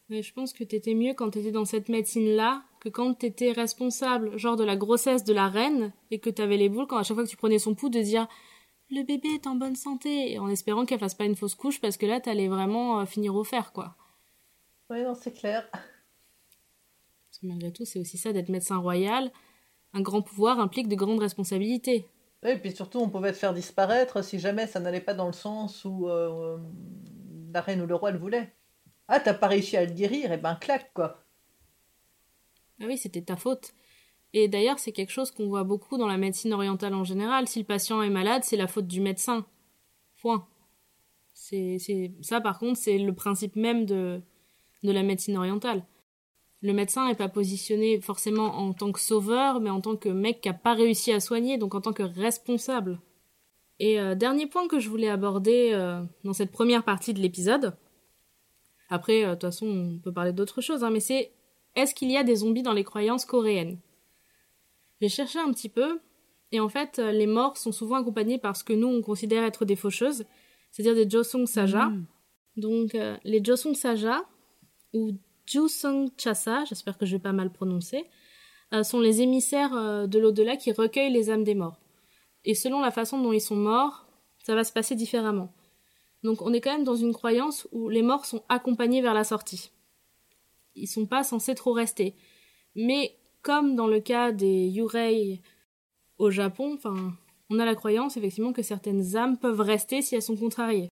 Mais 0.09 0.21
je 0.21 0.33
pense 0.33 0.53
que 0.53 0.63
t'étais 0.63 0.93
mieux 0.93 1.13
quand 1.13 1.31
t'étais 1.31 1.51
dans 1.51 1.65
cette 1.65 1.89
médecine-là 1.89 2.63
que 2.79 2.89
quand 2.89 3.15
t'étais 3.15 3.51
responsable, 3.51 4.37
genre 4.37 4.55
de 4.55 4.63
la 4.63 4.75
grossesse 4.75 5.23
de 5.23 5.33
la 5.33 5.49
reine, 5.49 5.93
et 6.11 6.19
que 6.19 6.29
t'avais 6.29 6.57
les 6.57 6.69
boules 6.69 6.85
quand 6.85 6.97
à 6.97 7.03
chaque 7.03 7.15
fois 7.15 7.23
que 7.23 7.29
tu 7.29 7.37
prenais 7.37 7.57
son 7.57 7.73
pouls 7.73 7.89
de 7.89 8.01
dire 8.01 8.27
le 8.91 9.01
bébé 9.03 9.29
est 9.29 9.47
en 9.47 9.55
bonne 9.55 9.75
santé, 9.75 10.37
en 10.37 10.47
espérant 10.47 10.85
qu'elle 10.85 10.99
fasse 10.99 11.15
pas 11.15 11.25
une 11.25 11.35
fausse 11.35 11.55
couche 11.55 11.81
parce 11.81 11.97
que 11.97 12.05
là 12.05 12.19
t'allais 12.19 12.47
vraiment 12.47 12.99
euh, 12.99 13.05
finir 13.05 13.35
au 13.35 13.43
fer, 13.43 13.71
quoi. 13.73 13.95
Oui, 14.91 15.01
non, 15.01 15.15
c'est 15.15 15.33
clair. 15.33 15.67
Parce 15.71 17.39
que 17.41 17.47
malgré 17.47 17.73
tout, 17.73 17.85
c'est 17.85 17.99
aussi 17.99 18.19
ça 18.19 18.31
d'être 18.31 18.49
médecin 18.49 18.77
royal. 18.77 19.31
Un 19.93 20.01
grand 20.01 20.21
pouvoir 20.21 20.59
implique 20.59 20.87
de 20.87 20.95
grandes 20.95 21.19
responsabilités. 21.19 22.05
Et 22.45 22.57
puis 22.57 22.71
surtout, 22.71 22.99
on 22.99 23.09
pouvait 23.09 23.31
te 23.31 23.37
faire 23.37 23.53
disparaître 23.53 24.23
si 24.23 24.39
jamais 24.39 24.67
ça 24.67 24.79
n'allait 24.79 25.01
pas 25.01 25.13
dans 25.13 25.27
le 25.27 25.33
sens 25.33 25.83
où 25.83 26.07
euh, 26.07 26.57
la 27.51 27.61
reine 27.61 27.81
ou 27.81 27.87
le 27.87 27.95
roi 27.95 28.11
le 28.11 28.19
voulait. 28.19 28.53
Ah, 29.07 29.19
t'as 29.19 29.33
pas 29.33 29.47
réussi 29.47 29.77
à 29.77 29.85
le 29.85 29.91
guérir, 29.91 30.31
et 30.31 30.37
ben 30.37 30.55
claque, 30.55 30.91
quoi. 30.93 31.23
Ah 32.81 32.85
oui, 32.87 32.97
c'était 32.97 33.21
ta 33.21 33.35
faute. 33.35 33.73
Et 34.33 34.47
d'ailleurs, 34.47 34.79
c'est 34.79 34.91
quelque 34.91 35.11
chose 35.11 35.31
qu'on 35.31 35.47
voit 35.47 35.63
beaucoup 35.63 35.97
dans 35.97 36.07
la 36.07 36.17
médecine 36.17 36.53
orientale 36.53 36.93
en 36.93 37.03
général. 37.03 37.47
Si 37.47 37.59
le 37.59 37.65
patient 37.65 38.01
est 38.01 38.09
malade, 38.09 38.43
c'est 38.43 38.57
la 38.57 38.67
faute 38.67 38.87
du 38.87 39.01
médecin. 39.01 39.45
Point. 40.21 40.47
C'est. 41.33 41.77
Ça, 42.21 42.41
par 42.41 42.59
contre, 42.59 42.77
c'est 42.79 42.97
le 42.97 43.13
principe 43.13 43.55
même 43.55 43.85
de 43.85 44.21
la 44.83 45.03
médecine 45.03 45.37
orientale. 45.37 45.83
Le 46.65 46.73
médecin 46.73 47.07
n'est 47.07 47.13
pas 47.13 47.29
positionné 47.29 48.01
forcément 48.01 48.57
en 48.57 48.73
tant 48.73 48.91
que 48.91 48.99
sauveur, 48.99 49.59
mais 49.59 49.69
en 49.69 49.81
tant 49.81 49.95
que 49.95 50.09
mec 50.09 50.41
qui 50.41 50.49
n'a 50.49 50.55
pas 50.55 50.73
réussi 50.73 51.11
à 51.11 51.19
soigner, 51.19 51.59
donc 51.59 51.75
en 51.75 51.81
tant 51.81 51.93
que 51.93 52.01
responsable. 52.01 52.99
Et 53.79 53.99
euh, 53.99 54.15
dernier 54.15 54.47
point 54.47 54.67
que 54.67 54.79
je 54.79 54.89
voulais 54.89 55.09
aborder 55.09 55.69
euh, 55.73 56.01
dans 56.23 56.33
cette 56.33 56.51
première 56.51 56.83
partie 56.83 57.13
de 57.13 57.19
l'épisode, 57.19 57.75
après, 58.89 59.23
euh, 59.23 59.29
de 59.29 59.33
toute 59.33 59.41
façon, 59.43 59.67
on 59.67 59.99
peut 59.99 60.11
parler 60.11 60.33
d'autres 60.33 60.59
choses, 60.59 60.83
hein, 60.83 60.89
mais 60.89 61.01
c'est 61.01 61.33
est-ce 61.75 61.93
qu'il 61.93 62.09
y 62.09 62.17
a 62.17 62.23
des 62.23 62.37
zombies 62.37 62.63
dans 62.63 62.73
les 62.73 62.83
croyances 62.83 63.25
coréennes? 63.25 63.77
J'ai 65.01 65.09
cherché 65.09 65.37
un 65.37 65.51
petit 65.51 65.69
peu, 65.69 65.99
et 66.51 66.59
en 66.59 66.69
fait, 66.69 66.97
les 66.97 67.27
morts 67.27 67.57
sont 67.57 67.73
souvent 67.73 67.97
accompagnés 67.97 68.39
par 68.39 68.57
ce 68.57 68.63
que 68.63 68.73
nous, 68.73 68.87
on 68.87 69.03
considère 69.03 69.43
être 69.43 69.65
des 69.65 69.75
faucheuses, 69.75 70.25
c'est-à-dire 70.71 70.95
des 70.95 71.07
Josung 71.07 71.45
Saja. 71.45 71.89
Mm. 71.89 72.05
Donc, 72.57 72.97
les 73.23 73.43
Josung 73.43 73.75
Saja, 73.75 74.23
ou 74.93 75.11
Jusung 75.45 76.09
Chasa, 76.17 76.65
j'espère 76.65 76.97
que 76.97 77.05
je 77.05 77.15
vais 77.15 77.21
pas 77.21 77.33
mal 77.33 77.51
prononcer, 77.51 78.05
euh, 78.73 78.83
sont 78.83 78.99
les 78.99 79.21
émissaires 79.21 79.75
euh, 79.75 80.07
de 80.07 80.19
l'au-delà 80.19 80.57
qui 80.57 80.71
recueillent 80.71 81.13
les 81.13 81.29
âmes 81.29 81.43
des 81.43 81.55
morts. 81.55 81.79
Et 82.43 82.55
selon 82.55 82.81
la 82.81 82.91
façon 82.91 83.21
dont 83.21 83.33
ils 83.33 83.41
sont 83.41 83.55
morts, 83.55 84.07
ça 84.43 84.55
va 84.55 84.63
se 84.63 84.73
passer 84.73 84.95
différemment. 84.95 85.53
Donc 86.23 86.41
on 86.41 86.53
est 86.53 86.61
quand 86.61 86.71
même 86.71 86.83
dans 86.83 86.95
une 86.95 87.13
croyance 87.13 87.67
où 87.71 87.89
les 87.89 88.01
morts 88.01 88.25
sont 88.25 88.43
accompagnés 88.49 89.01
vers 89.01 89.13
la 89.13 89.23
sortie. 89.23 89.71
Ils 90.75 90.87
sont 90.87 91.05
pas 91.05 91.23
censés 91.23 91.55
trop 91.55 91.71
rester. 91.71 92.15
Mais 92.75 93.15
comme 93.41 93.75
dans 93.75 93.87
le 93.87 93.99
cas 93.99 94.31
des 94.31 94.67
Yurei 94.67 95.41
au 96.17 96.31
Japon, 96.31 96.77
on 97.49 97.59
a 97.59 97.65
la 97.65 97.75
croyance 97.75 98.17
effectivement 98.17 98.53
que 98.53 98.63
certaines 98.63 99.15
âmes 99.15 99.37
peuvent 99.37 99.61
rester 99.61 100.01
si 100.01 100.15
elles 100.15 100.21
sont 100.21 100.35
contrariées. 100.35 100.89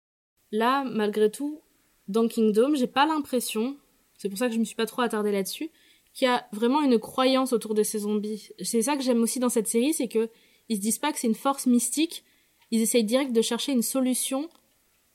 Là, 0.51 0.85
malgré 0.85 1.29
tout, 1.29 1.61
dans 2.07 2.27
Kingdom, 2.27 2.75
j'ai 2.75 2.87
pas 2.87 3.05
l'impression, 3.05 3.75
c'est 4.17 4.29
pour 4.29 4.37
ça 4.37 4.47
que 4.47 4.53
je 4.53 4.59
me 4.59 4.65
suis 4.65 4.75
pas 4.75 4.85
trop 4.85 5.01
attardée 5.01 5.31
là-dessus, 5.31 5.69
qu'il 6.13 6.27
y 6.27 6.31
a 6.31 6.47
vraiment 6.51 6.81
une 6.81 6.99
croyance 6.99 7.53
autour 7.53 7.73
de 7.73 7.83
ces 7.83 7.99
zombies. 7.99 8.49
C'est 8.61 8.81
ça 8.81 8.95
que 8.95 9.03
j'aime 9.03 9.21
aussi 9.21 9.39
dans 9.39 9.49
cette 9.49 9.67
série, 9.67 9.93
c'est 9.93 10.07
que 10.07 10.29
ils 10.69 10.77
se 10.77 10.81
disent 10.81 10.99
pas 10.99 11.13
que 11.13 11.19
c'est 11.19 11.27
une 11.27 11.35
force 11.35 11.65
mystique, 11.65 12.23
ils 12.71 12.81
essayent 12.81 13.03
direct 13.03 13.31
de 13.31 13.41
chercher 13.41 13.71
une 13.71 13.81
solution 13.81 14.49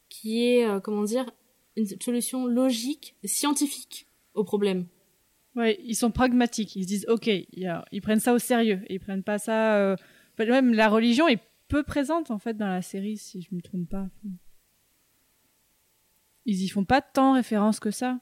qui 0.08 0.46
est, 0.46 0.66
euh, 0.66 0.80
comment 0.80 1.02
dire, 1.02 1.30
une 1.76 1.86
solution 1.86 2.46
logique, 2.46 3.16
scientifique 3.24 4.06
au 4.34 4.44
problème. 4.44 4.86
Ouais, 5.54 5.78
ils 5.84 5.94
sont 5.94 6.10
pragmatiques. 6.10 6.76
Ils 6.76 6.84
se 6.84 6.88
disent, 6.88 7.06
ok, 7.08 7.26
ils 7.26 8.00
prennent 8.02 8.20
ça 8.20 8.32
au 8.32 8.38
sérieux. 8.38 8.82
Ils 8.88 9.00
prennent 9.00 9.22
pas 9.22 9.38
ça. 9.38 9.76
Euh, 9.76 9.96
même 10.38 10.72
la 10.72 10.88
religion 10.88 11.28
est 11.28 11.40
peu 11.68 11.82
présente 11.82 12.30
en 12.30 12.38
fait 12.38 12.54
dans 12.54 12.68
la 12.68 12.82
série, 12.82 13.16
si 13.16 13.42
je 13.42 13.54
me 13.54 13.60
trompe 13.60 13.88
pas. 13.88 14.08
Ils 16.44 16.62
y 16.62 16.68
font 16.68 16.84
pas 16.84 17.00
tant 17.00 17.34
référence 17.34 17.80
que 17.80 17.90
ça. 17.90 18.18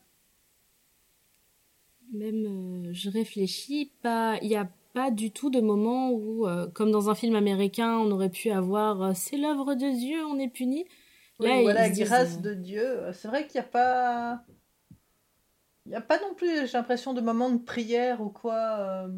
Même, 2.12 2.88
euh, 2.88 2.92
je 2.92 3.10
réfléchis, 3.10 3.92
pas. 4.02 4.38
Il 4.42 4.48
y 4.48 4.56
a 4.56 4.68
pas 4.94 5.10
du 5.10 5.30
tout 5.30 5.50
de 5.50 5.60
moment 5.60 6.10
où, 6.10 6.46
euh, 6.46 6.68
comme 6.68 6.90
dans 6.90 7.10
un 7.10 7.14
film 7.14 7.36
américain, 7.36 7.96
on 7.98 8.10
aurait 8.10 8.30
pu 8.30 8.50
avoir 8.50 9.16
c'est 9.16 9.36
l'œuvre 9.36 9.74
de 9.74 9.96
Dieu, 9.96 10.24
on 10.26 10.38
est 10.38 10.48
puni. 10.48 10.86
Là, 11.38 11.62
voilà, 11.62 11.88
la 11.88 11.90
grâce 11.90 12.40
de 12.40 12.54
Dieu. 12.54 12.98
C'est 13.12 13.28
vrai 13.28 13.46
qu'il 13.46 13.60
n'y 13.60 13.66
a 13.66 13.70
pas. 13.70 14.44
Il 15.86 15.90
n'y 15.90 15.94
a 15.94 16.00
pas 16.00 16.20
non 16.20 16.34
plus, 16.34 16.66
j'ai 16.66 16.72
l'impression, 16.72 17.14
de 17.14 17.20
moments 17.20 17.50
de 17.50 17.58
prière 17.58 18.20
ou 18.20 18.28
quoi. 18.28 18.78
Euh. 18.78 19.08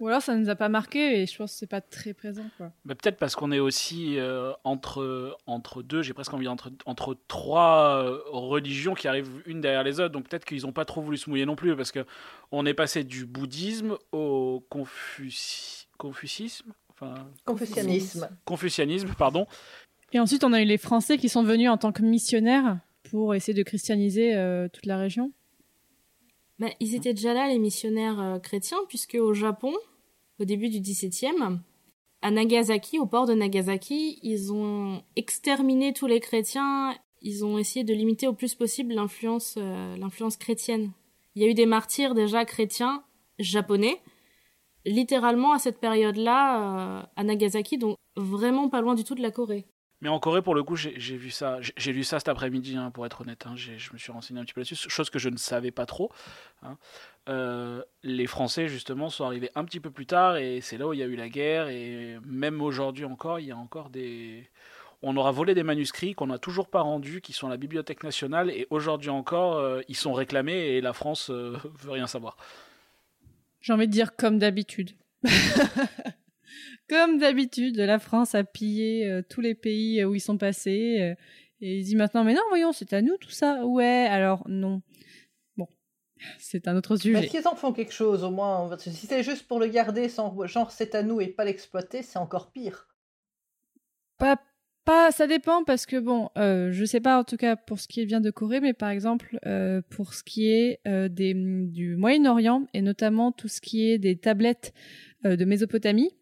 Ou 0.00 0.08
alors 0.08 0.22
ça 0.22 0.34
ne 0.34 0.40
nous 0.40 0.48
a 0.48 0.54
pas 0.54 0.70
marqué 0.70 1.20
et 1.20 1.26
je 1.26 1.36
pense 1.36 1.52
que 1.52 1.58
c'est 1.58 1.66
pas 1.66 1.82
très 1.82 2.14
présent. 2.14 2.44
Quoi. 2.56 2.72
peut-être 2.86 3.18
parce 3.18 3.34
qu'on 3.36 3.52
est 3.52 3.58
aussi 3.58 4.18
euh, 4.18 4.52
entre, 4.64 5.36
entre 5.46 5.82
deux, 5.82 6.02
j'ai 6.02 6.14
presque 6.14 6.32
envie 6.32 6.48
entre, 6.48 6.72
entre 6.86 7.16
trois 7.28 8.02
euh, 8.02 8.18
religions 8.30 8.94
qui 8.94 9.08
arrivent 9.08 9.42
une 9.46 9.60
derrière 9.60 9.82
les 9.82 10.00
autres. 10.00 10.12
Donc 10.12 10.28
peut-être 10.28 10.46
qu'ils 10.46 10.62
n'ont 10.62 10.72
pas 10.72 10.86
trop 10.86 11.02
voulu 11.02 11.18
se 11.18 11.28
mouiller 11.28 11.44
non 11.44 11.56
plus 11.56 11.76
parce 11.76 11.92
que 11.92 12.06
on 12.50 12.64
est 12.64 12.74
passé 12.74 13.04
du 13.04 13.26
bouddhisme 13.26 13.96
au 14.12 14.64
confuci... 14.70 15.86
confucisme. 15.98 16.72
Enfin, 16.90 17.14
Confucianisme. 17.44 18.28
Confucianisme, 18.44 19.12
pardon. 19.18 19.46
Et 20.12 20.20
ensuite, 20.20 20.44
on 20.44 20.52
a 20.52 20.62
eu 20.62 20.64
les 20.64 20.78
Français 20.78 21.18
qui 21.18 21.28
sont 21.28 21.42
venus 21.42 21.68
en 21.68 21.76
tant 21.76 21.92
que 21.92 22.02
missionnaires 22.02 22.78
pour 23.10 23.34
essayer 23.34 23.52
de 23.52 23.64
christianiser 23.64 24.32
toute 24.72 24.86
la 24.86 24.96
région. 24.96 25.32
Bah, 26.58 26.68
ils 26.80 26.94
étaient 26.94 27.14
déjà 27.14 27.34
là, 27.34 27.48
les 27.48 27.58
missionnaires 27.58 28.20
euh, 28.20 28.38
chrétiens, 28.38 28.78
puisque 28.88 29.16
au 29.20 29.34
Japon, 29.34 29.74
au 30.38 30.44
début 30.44 30.68
du 30.68 30.80
XVIIe, 30.80 31.58
à 32.22 32.30
Nagasaki, 32.30 32.98
au 32.98 33.06
port 33.06 33.26
de 33.26 33.34
Nagasaki, 33.34 34.18
ils 34.22 34.52
ont 34.52 35.02
exterminé 35.16 35.92
tous 35.92 36.06
les 36.06 36.20
chrétiens. 36.20 36.94
Ils 37.20 37.44
ont 37.44 37.58
essayé 37.58 37.84
de 37.84 37.92
limiter 37.92 38.26
au 38.28 38.32
plus 38.32 38.54
possible 38.54 38.94
l'influence, 38.94 39.56
euh, 39.58 39.96
l'influence 39.96 40.36
chrétienne. 40.36 40.92
Il 41.34 41.42
y 41.42 41.44
a 41.44 41.48
eu 41.48 41.54
des 41.54 41.66
martyrs 41.66 42.14
déjà 42.14 42.44
chrétiens 42.44 43.04
japonais, 43.38 44.00
littéralement 44.86 45.52
à 45.52 45.58
cette 45.58 45.80
période-là, 45.80 47.00
euh, 47.00 47.06
à 47.16 47.24
Nagasaki, 47.24 47.78
donc 47.78 47.96
vraiment 48.16 48.68
pas 48.68 48.80
loin 48.80 48.94
du 48.94 49.04
tout 49.04 49.14
de 49.14 49.22
la 49.22 49.30
Corée. 49.30 49.66
Mais 50.04 50.10
en 50.10 50.20
Corée, 50.20 50.42
pour 50.42 50.54
le 50.54 50.62
coup, 50.62 50.76
j'ai 50.76 51.16
vu 51.16 51.30
ça. 51.30 51.60
J'ai 51.78 51.94
lu 51.94 52.04
ça 52.04 52.18
cet 52.18 52.28
après-midi, 52.28 52.76
hein, 52.76 52.90
pour 52.90 53.06
être 53.06 53.22
honnête. 53.22 53.46
Hein. 53.46 53.54
je 53.56 53.90
me 53.90 53.98
suis 53.98 54.12
renseigné 54.12 54.38
un 54.38 54.44
petit 54.44 54.52
peu 54.52 54.60
là-dessus, 54.60 54.90
chose 54.90 55.08
que 55.08 55.18
je 55.18 55.30
ne 55.30 55.38
savais 55.38 55.70
pas 55.70 55.86
trop. 55.86 56.12
Hein. 56.62 56.76
Euh, 57.30 57.82
les 58.02 58.26
Français, 58.26 58.68
justement, 58.68 59.08
sont 59.08 59.24
arrivés 59.24 59.50
un 59.54 59.64
petit 59.64 59.80
peu 59.80 59.90
plus 59.90 60.04
tard, 60.04 60.36
et 60.36 60.60
c'est 60.60 60.76
là 60.76 60.86
où 60.86 60.92
il 60.92 60.98
y 60.98 61.02
a 61.02 61.06
eu 61.06 61.16
la 61.16 61.30
guerre. 61.30 61.68
Et 61.68 62.18
même 62.22 62.60
aujourd'hui 62.60 63.06
encore, 63.06 63.40
il 63.40 63.46
y 63.46 63.50
a 63.50 63.56
encore 63.56 63.88
des. 63.88 64.46
On 65.00 65.16
aura 65.16 65.30
volé 65.30 65.54
des 65.54 65.62
manuscrits 65.62 66.14
qu'on 66.14 66.26
n'a 66.26 66.38
toujours 66.38 66.68
pas 66.68 66.82
rendus, 66.82 67.22
qui 67.22 67.32
sont 67.32 67.46
à 67.46 67.50
la 67.50 67.56
Bibliothèque 67.56 68.04
nationale, 68.04 68.50
et 68.50 68.66
aujourd'hui 68.68 69.08
encore, 69.08 69.56
euh, 69.56 69.80
ils 69.88 69.96
sont 69.96 70.12
réclamés, 70.12 70.52
et 70.52 70.82
la 70.82 70.92
France 70.92 71.30
euh, 71.30 71.56
veut 71.80 71.92
rien 71.92 72.06
savoir. 72.06 72.36
J'ai 73.62 73.72
envie 73.72 73.86
de 73.86 73.92
dire 73.92 74.16
comme 74.16 74.38
d'habitude. 74.38 74.90
Comme 76.88 77.18
d'habitude, 77.18 77.78
la 77.78 77.98
France 77.98 78.34
a 78.34 78.44
pillé 78.44 79.08
euh, 79.08 79.22
tous 79.26 79.40
les 79.40 79.54
pays 79.54 80.04
où 80.04 80.14
ils 80.14 80.20
sont 80.20 80.36
passés. 80.36 80.98
Euh, 81.00 81.14
et 81.60 81.78
il 81.78 81.84
dit 81.84 81.96
maintenant, 81.96 82.24
mais 82.24 82.34
non, 82.34 82.42
voyons, 82.50 82.72
c'est 82.72 82.92
à 82.92 83.00
nous 83.00 83.16
tout 83.16 83.30
ça. 83.30 83.64
Ouais, 83.64 84.06
alors 84.10 84.44
non. 84.48 84.82
Bon, 85.56 85.66
c'est 86.38 86.68
un 86.68 86.76
autre 86.76 86.96
sujet. 86.96 87.14
Mais 87.14 87.24
est-ce 87.24 87.30
qu'ils 87.30 87.48
en 87.48 87.56
font 87.56 87.72
quelque 87.72 87.92
chose 87.92 88.22
au 88.22 88.30
moins? 88.30 88.76
Si 88.78 88.92
c'est 88.92 89.22
juste 89.22 89.46
pour 89.46 89.60
le 89.60 89.68
garder 89.68 90.10
sans 90.10 90.46
genre 90.46 90.70
c'est 90.70 90.94
à 90.94 91.02
nous 91.02 91.22
et 91.22 91.28
pas 91.28 91.44
l'exploiter, 91.44 92.02
c'est 92.02 92.18
encore 92.18 92.52
pire. 92.52 92.86
Pas, 94.18 94.38
pas, 94.84 95.10
ça 95.10 95.26
dépend 95.26 95.64
parce 95.64 95.86
que 95.86 95.98
bon, 95.98 96.28
euh, 96.36 96.70
je 96.70 96.84
sais 96.84 97.00
pas 97.00 97.18
en 97.18 97.24
tout 97.24 97.38
cas 97.38 97.56
pour 97.56 97.80
ce 97.80 97.88
qui 97.88 98.04
vient 98.04 98.20
de 98.20 98.30
Corée, 98.30 98.60
mais 98.60 98.74
par 98.74 98.90
exemple 98.90 99.38
euh, 99.46 99.80
pour 99.88 100.12
ce 100.12 100.22
qui 100.22 100.50
est 100.50 100.80
des, 100.84 101.32
du 101.34 101.96
Moyen-Orient 101.96 102.66
et 102.74 102.82
notamment 102.82 103.32
tout 103.32 103.48
ce 103.48 103.62
qui 103.62 103.90
est 103.90 103.98
des 103.98 104.16
tablettes 104.18 104.74
de 105.24 105.44
Mésopotamie, 105.46 106.14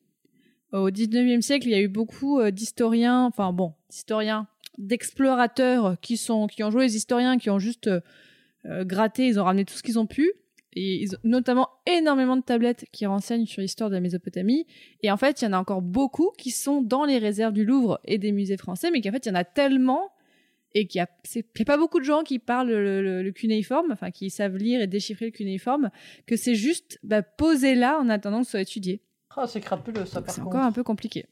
au 0.72 0.90
19e 0.90 1.40
siècle, 1.42 1.68
il 1.68 1.72
y 1.72 1.74
a 1.74 1.80
eu 1.80 1.88
beaucoup 1.88 2.40
euh, 2.40 2.50
d'historiens, 2.50 3.24
enfin 3.24 3.52
bon, 3.52 3.74
d'historiens, 3.90 4.46
d'explorateurs 4.78 5.96
qui 6.00 6.16
sont, 6.16 6.46
qui 6.46 6.64
ont 6.64 6.70
joué 6.70 6.84
les 6.84 6.96
historiens, 6.96 7.38
qui 7.38 7.50
ont 7.50 7.58
juste 7.58 7.88
euh, 7.88 8.00
euh, 8.66 8.84
gratté, 8.84 9.26
ils 9.26 9.38
ont 9.38 9.44
ramené 9.44 9.64
tout 9.64 9.74
ce 9.74 9.82
qu'ils 9.82 9.98
ont 9.98 10.06
pu. 10.06 10.32
Et 10.74 11.02
ils 11.02 11.14
ont 11.16 11.20
notamment 11.24 11.68
énormément 11.84 12.36
de 12.36 12.42
tablettes 12.42 12.86
qui 12.92 13.04
renseignent 13.04 13.44
sur 13.44 13.60
l'histoire 13.60 13.90
de 13.90 13.94
la 13.94 14.00
Mésopotamie. 14.00 14.66
Et 15.02 15.10
en 15.10 15.18
fait, 15.18 15.42
il 15.42 15.44
y 15.44 15.48
en 15.48 15.52
a 15.52 15.58
encore 15.58 15.82
beaucoup 15.82 16.32
qui 16.38 16.50
sont 16.50 16.80
dans 16.80 17.04
les 17.04 17.18
réserves 17.18 17.52
du 17.52 17.66
Louvre 17.66 18.00
et 18.06 18.16
des 18.16 18.32
musées 18.32 18.56
français, 18.56 18.90
mais 18.90 19.02
qu'en 19.02 19.12
fait, 19.12 19.26
il 19.26 19.28
y 19.28 19.32
en 19.32 19.34
a 19.34 19.44
tellement 19.44 20.10
et 20.74 20.86
qu'il 20.86 21.00
n'y 21.00 21.42
a, 21.62 21.64
pas 21.66 21.76
beaucoup 21.76 22.00
de 22.00 22.04
gens 22.04 22.22
qui 22.22 22.38
parlent 22.38 22.72
le, 22.72 23.30
cunéiforme, 23.32 23.92
enfin, 23.92 24.10
qui 24.10 24.30
savent 24.30 24.56
lire 24.56 24.80
et 24.80 24.86
déchiffrer 24.86 25.26
le 25.26 25.30
cunéiforme, 25.30 25.90
que 26.24 26.36
c'est 26.36 26.54
juste 26.54 26.98
bah, 27.02 27.20
posé 27.20 27.74
là 27.74 27.98
en 28.00 28.08
attendant 28.08 28.38
que 28.38 28.46
ce 28.46 28.52
soit 28.52 28.62
étudié. 28.62 29.02
Ah, 29.36 29.46
c'est 29.46 29.60
crapuleux 29.60 30.06
ça 30.06 30.22
par 30.22 30.34
C'est 30.34 30.42
encore 30.42 30.60
un 30.60 30.72
peu 30.72 30.82
compliqué. 30.82 31.26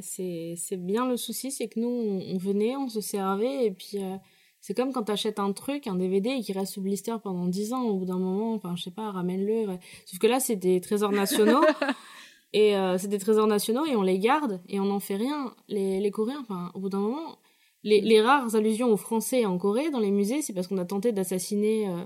c'est 0.00 0.56
bien 0.76 1.06
le 1.06 1.16
souci, 1.16 1.50
c'est 1.50 1.68
que 1.68 1.80
nous, 1.80 1.88
on, 1.88 2.38
venait, 2.38 2.76
on 2.76 2.88
se 2.88 3.00
servait, 3.00 3.66
et 3.66 3.70
puis 3.70 4.02
euh, 4.02 4.16
c'est 4.60 4.74
comme 4.74 4.92
quand 4.92 5.04
t'achètes 5.04 5.38
un 5.38 5.52
truc, 5.52 5.86
un 5.86 5.96
DVD, 5.96 6.30
et 6.30 6.40
qui 6.42 6.52
reste 6.52 6.74
sous 6.74 6.82
blister 6.82 7.16
pendant 7.22 7.46
10 7.46 7.72
ans, 7.72 7.82
au 7.82 7.98
bout 7.98 8.06
d'un 8.06 8.18
moment, 8.18 8.54
enfin, 8.54 8.74
je 8.76 8.84
sais 8.84 8.90
pas, 8.90 9.10
ramène-le. 9.10 9.78
Sauf 10.06 10.18
que 10.18 10.26
là, 10.26 10.40
c'est 10.40 10.56
des 10.56 10.80
trésors 10.80 11.12
nationaux, 11.12 11.62
et 12.52 12.76
euh, 12.76 12.96
c'est 12.98 13.08
des 13.08 13.18
trésors 13.18 13.46
nationaux, 13.46 13.84
et 13.86 13.96
on 13.96 14.02
les 14.02 14.18
garde, 14.18 14.60
et 14.68 14.80
on 14.80 14.86
n'en 14.86 15.00
fait 15.00 15.16
rien. 15.16 15.54
Les, 15.68 16.00
les 16.00 16.10
Coréens, 16.10 16.40
enfin, 16.40 16.70
au 16.74 16.80
bout 16.80 16.88
d'un 16.88 17.00
moment, 17.00 17.38
les, 17.82 18.00
les, 18.00 18.20
rares 18.20 18.54
allusions 18.54 18.88
aux 18.88 18.98
Français 18.98 19.46
en 19.46 19.56
Corée, 19.58 19.90
dans 19.90 20.00
les 20.00 20.10
musées, 20.10 20.42
c'est 20.42 20.52
parce 20.52 20.66
qu'on 20.66 20.78
a 20.78 20.84
tenté 20.84 21.12
d'assassiner 21.12 21.88
euh, 21.88 22.04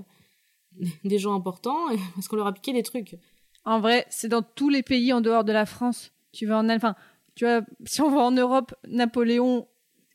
des 1.05 1.19
gens 1.19 1.35
importants, 1.35 1.91
et 1.91 1.99
parce 2.15 2.29
qu'on 2.29 2.37
leur 2.37 2.47
a 2.47 2.53
piqué 2.53 2.73
des 2.73 2.83
trucs. 2.83 3.17
En 3.65 3.81
vrai, 3.81 4.07
c'est 4.11 4.29
dans 4.29 4.43
tous 4.43 4.69
les 4.69 4.83
pays 4.83 5.13
en 5.13 5.21
dehors 5.21 5.45
de 5.45 5.53
la 5.53 5.67
France. 5.67 6.13
Tu 6.33 6.47
vas 6.47 6.59
en 6.59 6.69
enfin, 6.69 6.95
tu 7.35 7.45
vois, 7.45 7.63
si 7.85 8.01
on 8.03 8.11
va 8.11 8.21
en 8.21 8.33
Europe, 8.33 8.75
Napoléon, 8.87 9.67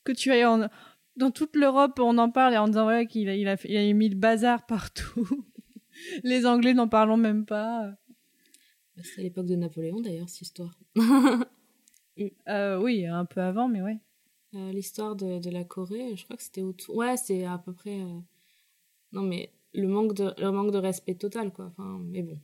que 0.04 0.12
tu 0.12 0.32
ailles 0.32 0.46
en 0.46 0.70
dans 1.18 1.32
toute 1.32 1.56
l'Europe, 1.56 2.00
on 2.00 2.18
en 2.18 2.32
parle 2.32 2.54
et 2.54 2.58
en 2.58 2.68
disant 2.68 2.88
ouais 2.88 3.06
qu'il 3.06 3.28
a, 3.28 3.36
il 3.36 3.48
a, 3.48 3.58
il 3.66 3.78
a 3.78 3.94
mis 3.94 4.10
le 4.10 4.16
bazar 4.16 4.66
partout. 4.66 5.28
les 6.24 6.46
Anglais 6.46 6.74
n'en 6.74 6.88
parlons 6.88 7.18
même 7.18 7.46
pas. 7.46 7.92
C'est 9.04 9.22
à 9.22 9.24
l'époque 9.24 9.46
de 9.46 9.56
Napoléon 9.56 10.02
d'ailleurs, 10.02 10.30
cette 10.30 10.42
histoire. 10.42 10.78
euh, 12.48 12.80
oui, 12.82 13.06
un 13.06 13.26
peu 13.26 13.42
avant, 13.42 13.68
mais 13.68 13.82
ouais. 13.82 14.00
Euh, 14.56 14.72
l'histoire 14.72 15.16
de, 15.16 15.40
de, 15.40 15.50
la 15.50 15.64
Corée, 15.64 16.16
je 16.16 16.24
crois 16.24 16.36
que 16.36 16.44
c'était 16.44 16.62
autour. 16.62 16.96
Ouais, 16.96 17.18
c'est 17.18 17.46
à 17.46 17.58
peu 17.58 17.72
près. 17.72 18.00
Euh, 18.00 18.20
non, 19.12 19.22
mais 19.22 19.52
le 19.74 19.88
manque 19.88 20.14
de 20.14 20.34
le 20.38 20.52
manque 20.52 20.72
de 20.72 20.80
respect 20.80 21.16
total, 21.16 21.52
quoi. 21.52 21.66
Enfin, 21.66 22.00
mais 22.04 22.24
bon. 22.24 22.40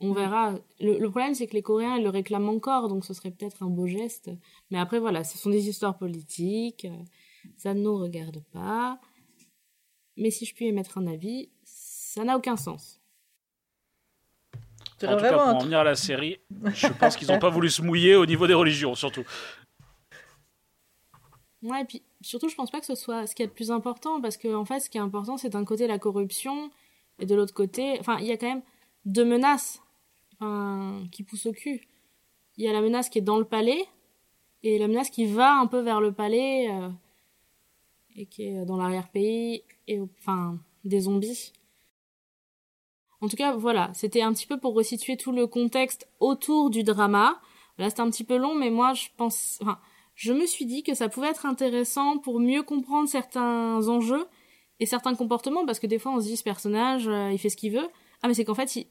On 0.00 0.12
verra. 0.12 0.54
Le, 0.80 1.08
problème, 1.08 1.34
c'est 1.34 1.46
que 1.48 1.54
les 1.54 1.62
Coréens, 1.62 1.96
ils 1.96 2.04
le 2.04 2.10
réclament 2.10 2.48
encore, 2.50 2.88
donc 2.88 3.04
ce 3.04 3.14
serait 3.14 3.32
peut-être 3.32 3.62
un 3.64 3.68
beau 3.68 3.86
geste. 3.86 4.30
Mais 4.70 4.78
après, 4.78 5.00
voilà, 5.00 5.24
ce 5.24 5.36
sont 5.38 5.50
des 5.50 5.68
histoires 5.68 5.98
politiques, 5.98 6.84
euh, 6.84 7.50
ça 7.56 7.74
ne 7.74 7.80
nous 7.80 7.96
regarde 7.96 8.42
pas. 8.52 9.00
Mais 10.16 10.30
si 10.30 10.44
je 10.44 10.54
puis 10.54 10.66
émettre 10.66 10.98
un 10.98 11.06
avis, 11.06 11.50
ça 11.64 12.24
n'a 12.24 12.36
aucun 12.36 12.56
sens. 12.56 13.00
En 15.02 15.16
tout 15.16 15.22
cas, 15.22 15.32
pour 15.32 15.42
en 15.42 15.58
venir 15.58 15.78
à 15.78 15.84
la 15.84 15.94
série, 15.94 16.38
je 16.74 16.88
pense 16.88 17.16
qu'ils 17.16 17.28
n'ont 17.28 17.38
pas 17.38 17.50
voulu 17.50 17.70
se 17.70 17.82
mouiller 17.82 18.16
au 18.16 18.26
niveau 18.26 18.46
des 18.46 18.54
religions, 18.54 18.94
surtout. 18.94 19.24
Ouais, 21.62 21.82
et 21.82 21.84
puis 21.84 22.02
surtout, 22.20 22.48
je 22.48 22.54
pense 22.54 22.70
pas 22.70 22.80
que 22.80 22.86
ce 22.86 22.94
soit 22.94 23.26
ce 23.26 23.34
qui 23.34 23.42
est 23.42 23.46
le 23.46 23.52
plus 23.52 23.70
important, 23.70 24.20
parce 24.20 24.36
qu'en 24.36 24.54
en 24.54 24.64
fait, 24.64 24.80
ce 24.80 24.90
qui 24.90 24.98
est 24.98 25.00
important, 25.00 25.36
c'est 25.36 25.50
d'un 25.50 25.64
côté 25.64 25.86
la 25.86 25.98
corruption, 25.98 26.70
et 27.18 27.26
de 27.26 27.34
l'autre 27.34 27.54
côté, 27.54 27.96
enfin, 28.00 28.18
il 28.20 28.26
y 28.26 28.32
a 28.32 28.36
quand 28.36 28.48
même 28.48 28.62
deux 29.04 29.24
menaces 29.24 29.82
qui 31.10 31.22
pousse 31.22 31.46
au 31.46 31.52
cul. 31.52 31.80
Il 32.56 32.64
y 32.64 32.68
a 32.68 32.72
la 32.72 32.80
menace 32.80 33.08
qui 33.08 33.18
est 33.18 33.22
dans 33.22 33.38
le 33.38 33.44
palais 33.44 33.86
et 34.62 34.78
la 34.78 34.88
menace 34.88 35.10
qui 35.10 35.26
va 35.26 35.54
un 35.54 35.66
peu 35.66 35.80
vers 35.80 36.00
le 36.00 36.12
palais 36.12 36.68
euh, 36.70 36.88
et 38.16 38.26
qui 38.26 38.44
est 38.44 38.64
dans 38.64 38.76
l'arrière-pays 38.76 39.62
et 39.86 40.00
enfin 40.00 40.58
des 40.84 41.00
zombies. 41.00 41.52
En 43.20 43.28
tout 43.28 43.36
cas, 43.36 43.54
voilà, 43.54 43.90
c'était 43.94 44.22
un 44.22 44.32
petit 44.32 44.46
peu 44.46 44.58
pour 44.58 44.74
resituer 44.74 45.16
tout 45.16 45.32
le 45.32 45.46
contexte 45.46 46.08
autour 46.20 46.70
du 46.70 46.82
drama. 46.82 47.40
Là, 47.78 47.90
c'était 47.90 48.02
un 48.02 48.10
petit 48.10 48.24
peu 48.24 48.36
long, 48.36 48.54
mais 48.54 48.70
moi, 48.70 48.92
je 48.94 49.06
pense, 49.16 49.58
enfin, 49.60 49.78
je 50.14 50.32
me 50.32 50.46
suis 50.46 50.66
dit 50.66 50.82
que 50.82 50.94
ça 50.94 51.08
pouvait 51.08 51.28
être 51.28 51.46
intéressant 51.46 52.18
pour 52.18 52.40
mieux 52.40 52.62
comprendre 52.62 53.08
certains 53.08 53.88
enjeux 53.88 54.26
et 54.80 54.86
certains 54.86 55.14
comportements, 55.14 55.66
parce 55.66 55.78
que 55.80 55.86
des 55.86 55.98
fois, 55.98 56.12
on 56.12 56.20
se 56.20 56.26
dit, 56.26 56.36
ce 56.36 56.44
personnage, 56.44 57.08
euh, 57.08 57.30
il 57.32 57.38
fait 57.38 57.50
ce 57.50 57.56
qu'il 57.56 57.72
veut. 57.72 57.88
Ah, 58.22 58.28
mais 58.28 58.34
c'est 58.34 58.44
qu'en 58.44 58.54
fait, 58.54 58.76
il, 58.76 58.86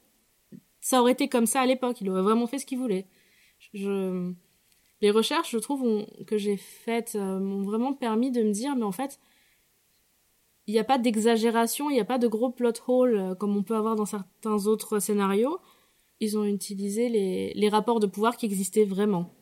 ça 0.80 1.00
aurait 1.00 1.12
été 1.12 1.28
comme 1.28 1.46
ça 1.46 1.60
à 1.60 1.66
l'époque. 1.66 2.00
Il 2.00 2.10
aurait 2.10 2.22
vraiment 2.22 2.46
fait 2.46 2.58
ce 2.58 2.66
qu'il 2.66 2.78
voulait. 2.78 3.06
Les 5.00 5.10
recherches, 5.10 5.50
je 5.50 5.58
trouve, 5.58 6.06
que 6.26 6.38
j'ai 6.38 6.56
faites 6.56 7.14
euh, 7.14 7.38
m'ont 7.38 7.62
vraiment 7.62 7.92
permis 7.92 8.30
de 8.30 8.42
me 8.42 8.50
dire, 8.50 8.74
mais 8.74 8.84
en 8.84 8.92
fait, 8.92 9.20
il 10.66 10.74
n'y 10.74 10.80
a 10.80 10.84
pas 10.84 10.98
d'exagération, 10.98 11.88
il 11.88 11.94
n'y 11.94 12.00
a 12.00 12.04
pas 12.04 12.18
de 12.18 12.26
gros 12.26 12.50
plot 12.50 12.72
hole 12.86 13.16
euh, 13.16 13.34
comme 13.34 13.56
on 13.56 13.62
peut 13.62 13.76
avoir 13.76 13.94
dans 13.96 14.06
certains 14.06 14.66
autres 14.66 14.98
scénarios. 14.98 15.58
Ils 16.20 16.36
ont 16.36 16.44
utilisé 16.44 17.08
les, 17.08 17.68
rapports 17.68 18.00
de 18.00 18.06
pouvoir 18.06 18.36
qui 18.36 18.46
existaient 18.46 18.84
vraiment. 18.84 19.32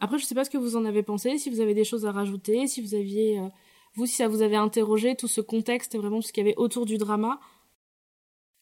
Après, 0.00 0.18
je 0.18 0.24
sais 0.24 0.34
pas 0.34 0.44
ce 0.44 0.50
que 0.50 0.58
vous 0.58 0.76
en 0.76 0.84
avez 0.84 1.02
pensé, 1.02 1.38
si 1.38 1.48
vous 1.48 1.60
avez 1.60 1.74
des 1.74 1.84
choses 1.84 2.04
à 2.04 2.12
rajouter, 2.12 2.66
si 2.66 2.82
vous 2.82 2.94
aviez, 2.94 3.38
euh, 3.38 3.48
vous, 3.94 4.04
si 4.04 4.16
ça 4.16 4.28
vous 4.28 4.42
avait 4.42 4.56
interrogé 4.56 5.16
tout 5.16 5.28
ce 5.28 5.40
contexte, 5.40 5.96
vraiment 5.96 6.20
tout 6.20 6.28
ce 6.28 6.32
qu'il 6.32 6.44
y 6.44 6.46
avait 6.46 6.56
autour 6.58 6.84
du 6.84 6.98
drama. 6.98 7.40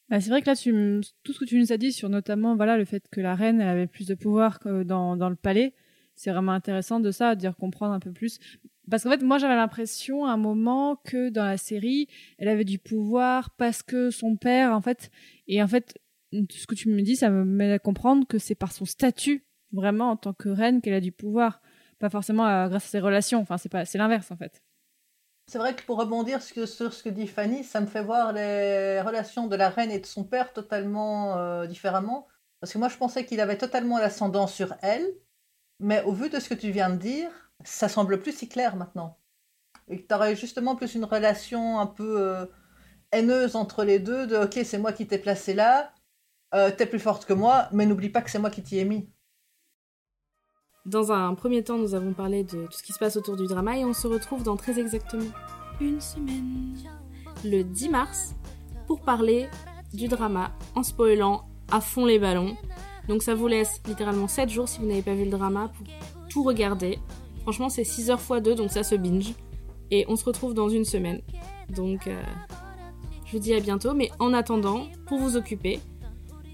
Bah, 0.09 0.21
c'est 0.21 0.31
vrai 0.31 0.41
que 0.41 0.47
là, 0.47 0.57
tu, 0.57 1.01
tout 1.23 1.33
ce 1.33 1.39
que 1.39 1.45
tu 1.45 1.59
nous 1.59 1.73
as 1.73 1.77
dit 1.77 1.93
sur 1.93 2.09
notamment 2.09 2.57
voilà 2.57 2.79
le 2.79 2.85
fait 2.85 3.05
que 3.11 3.21
la 3.21 3.35
reine 3.35 3.61
elle 3.61 3.69
avait 3.69 3.87
plus 3.87 4.07
de 4.07 4.15
pouvoir 4.15 4.59
que 4.59 4.83
dans, 4.83 5.17
dans 5.17 5.29
le 5.29 5.37
palais, 5.37 5.75
c'est 6.15 6.31
vraiment 6.31 6.53
intéressant 6.53 6.99
de 7.01 7.11
ça, 7.11 7.35
de 7.35 7.41
dire 7.41 7.57
comprendre 7.57 7.95
un 7.95 8.01
peu 8.01 8.13
plus. 8.13 8.39
Parce 8.91 9.05
qu'en 9.05 9.11
fait, 9.11 9.23
moi, 9.23 9.39
j'avais 9.39 9.55
l'impression 9.55 10.25
à 10.25 10.33
un 10.33 10.37
moment 10.37 10.97
que 10.97 11.29
dans 11.29 11.45
la 11.45 11.59
série, 11.59 12.09
elle 12.39 12.49
avait 12.49 12.65
du 12.65 12.79
pouvoir 12.79 13.51
parce 13.51 13.83
que 13.83 14.11
son 14.11 14.37
père, 14.37 14.73
en 14.73 14.81
fait, 14.81 15.11
et 15.47 15.63
en 15.63 15.69
fait, 15.69 15.99
ce 16.33 16.67
que 16.67 16.75
tu 16.75 16.89
me 16.89 17.03
dis, 17.03 17.17
ça 17.17 17.31
me 17.31 17.45
met 17.45 17.73
à 17.73 17.79
comprendre 17.79 18.27
que 18.27 18.39
c'est 18.39 18.55
par 18.55 18.73
son 18.73 18.87
statut, 18.87 19.45
vraiment 19.73 20.11
en 20.11 20.17
tant 20.17 20.33
que 20.33 20.49
reine, 20.49 20.81
qu'elle 20.81 20.95
a 20.95 21.01
du 21.01 21.13
pouvoir, 21.13 21.61
pas 21.99 22.09
forcément 22.09 22.47
euh, 22.47 22.69
grâce 22.69 22.87
à 22.87 22.89
ses 22.89 23.01
relations. 23.01 23.41
Enfin, 23.41 23.59
c'est 23.59 23.69
pas, 23.69 23.85
c'est 23.85 23.99
l'inverse 23.99 24.31
en 24.31 24.37
fait. 24.37 24.63
C'est 25.49 25.57
vrai 25.57 25.75
que 25.75 25.83
pour 25.83 25.99
rebondir 25.99 26.43
sur 26.43 26.69
ce 26.69 27.03
que 27.03 27.09
dit 27.09 27.27
Fanny, 27.27 27.65
ça 27.65 27.81
me 27.81 27.87
fait 27.87 28.03
voir 28.03 28.35
les 28.35 29.01
relations 29.01 29.47
de 29.47 29.57
la 29.57 29.71
reine 29.71 29.91
et 29.91 29.99
de 29.99 30.05
son 30.05 30.23
père 30.23 30.53
totalement 30.53 31.39
euh, 31.39 31.67
différemment. 31.67 32.29
Parce 32.61 32.75
que 32.75 32.79
moi, 32.79 32.91
je 32.91 32.99
pensais 32.99 33.25
qu'il 33.25 33.41
avait 33.41 33.57
totalement 33.57 33.99
l'ascendant 33.99 34.47
sur 34.47 34.75
elle, 34.83 35.07
mais 35.81 36.03
au 36.05 36.13
vu 36.13 36.29
de 36.29 36.39
ce 36.39 36.51
que 36.51 36.55
tu 36.55 36.71
viens 36.71 36.91
de 36.91 36.97
dire, 36.97 37.31
ça 37.65 37.89
semble 37.89 38.21
plus 38.21 38.33
si 38.33 38.49
clair 38.51 38.77
maintenant. 38.77 39.19
Et 39.89 40.03
que 40.03 40.07
tu 40.07 40.15
aurais 40.15 40.37
justement 40.37 40.77
plus 40.77 40.95
une 40.95 41.05
relation 41.07 41.81
un 41.81 41.87
peu 41.87 42.21
euh, 42.21 42.47
haineuse 43.13 43.57
entre 43.57 43.85
les 43.85 44.01
deux, 44.01 44.27
de 44.27 44.37
ok, 44.37 44.61
c'est 44.65 44.79
moi 44.79 44.93
qui 44.93 45.07
t'ai 45.07 45.19
placé 45.19 45.55
là, 45.55 45.95
euh, 46.55 46.71
t'es 46.71 46.87
plus 46.87 47.01
forte 47.01 47.25
que 47.25 47.33
moi, 47.33 47.69
mais 47.73 47.87
n'oublie 47.87 48.11
pas 48.11 48.23
que 48.23 48.31
c'est 48.31 48.39
moi 48.39 48.51
qui 48.51 48.63
t'y 48.63 48.79
ai 48.81 48.85
mis. 48.85 49.11
Dans 50.87 51.13
un 51.13 51.35
premier 51.35 51.63
temps, 51.63 51.77
nous 51.77 51.95
avons 51.95 52.13
parlé 52.13 52.45
de 52.45 52.67
tout 52.67 52.73
ce 52.73 52.83
qui 52.83 52.93
se 52.93 52.99
passe 52.99 53.17
autour 53.17 53.37
du 53.37 53.47
drama 53.47 53.77
et 53.77 53.85
on 53.85 53.93
se 53.93 54.07
retrouve 54.07 54.43
dans 54.43 54.57
très 54.57 54.79
exactement 54.79 55.31
une 55.81 56.01
semaine, 56.01 56.77
le 57.45 57.63
10 57.63 57.89
mars, 57.91 58.35
pour 58.87 59.01
parler 59.01 59.49
du 59.93 60.09
drama 60.09 60.51
en 60.75 60.83
spoilant 60.83 61.45
à 61.71 61.81
fond 61.81 62.07
les 62.07 62.19
ballons. 62.19 62.57
Donc 63.07 63.23
ça 63.23 63.35
vous 63.35 63.49
laisse 63.49 63.81
littéralement 63.87 64.29
7 64.29 64.49
jours 64.49 64.69
si 64.69 64.81
vous 64.81 64.87
n'avez 64.87 65.03
pas 65.03 65.15
vu 65.15 65.25
le 65.25 65.31
drama 65.31 65.71
pour 65.77 65.87
tout 66.29 66.43
regarder. 66.43 66.99
Franchement, 67.43 67.69
c'est 67.69 67.85
6 67.85 68.11
heures 68.11 68.21
x 68.21 68.43
2, 68.43 68.55
donc 68.55 68.71
ça 68.71 68.83
se 68.83 68.95
binge. 68.95 69.35
Et 69.91 70.05
on 70.09 70.17
se 70.17 70.25
retrouve 70.25 70.55
dans 70.55 70.69
une 70.69 70.85
semaine. 70.85 71.21
Donc 71.71 72.07
euh, 72.07 72.23
je 73.27 73.33
vous 73.33 73.39
dis 73.39 73.55
à 73.55 73.61
bientôt, 73.61 73.95
mais 73.95 74.11
en 74.19 74.33
attendant, 74.33 74.87
pour 75.07 75.19
vous 75.19 75.37
occuper, 75.37 75.81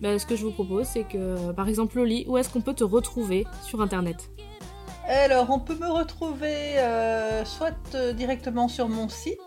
bah, 0.01 0.19
ce 0.19 0.27
que 0.27 0.37
je 0.37 0.45
vous 0.45 0.53
propose, 0.53 0.87
c'est 0.87 1.05
que, 1.05 1.53
par 1.53 1.69
exemple, 1.69 1.97
Loli, 1.97 2.25
où 2.29 2.37
est-ce 2.37 2.51
qu'on 2.51 2.61
peut 2.61 2.75
te 2.75 2.85
retrouver 2.85 3.47
sur 3.63 3.81
Internet? 3.81 4.31
Alors, 5.07 5.51
on 5.51 5.59
peut 5.59 5.77
me 5.77 5.89
retrouver 5.89 6.79
euh, 6.79 7.45
soit 7.45 7.77
euh, 7.95 8.15
directement 8.15 8.69
sur 8.69 8.89
mon 8.89 9.11
site, 9.11 9.39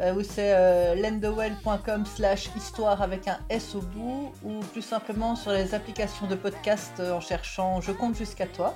euh, 0.00 0.14
où 0.14 0.22
c'est 0.22 0.54
euh, 0.54 0.94
lendowell.com 0.94 2.06
slash 2.06 2.48
histoire 2.56 3.02
avec 3.02 3.28
un 3.28 3.38
S 3.50 3.74
au 3.74 3.82
bout, 3.82 4.32
ou 4.42 4.60
plus 4.72 4.80
simplement 4.80 5.36
sur 5.36 5.52
les 5.52 5.74
applications 5.74 6.26
de 6.26 6.36
podcast 6.36 7.00
en 7.00 7.20
cherchant 7.20 7.82
Je 7.82 7.92
compte 7.92 8.16
jusqu'à 8.16 8.46
toi. 8.46 8.74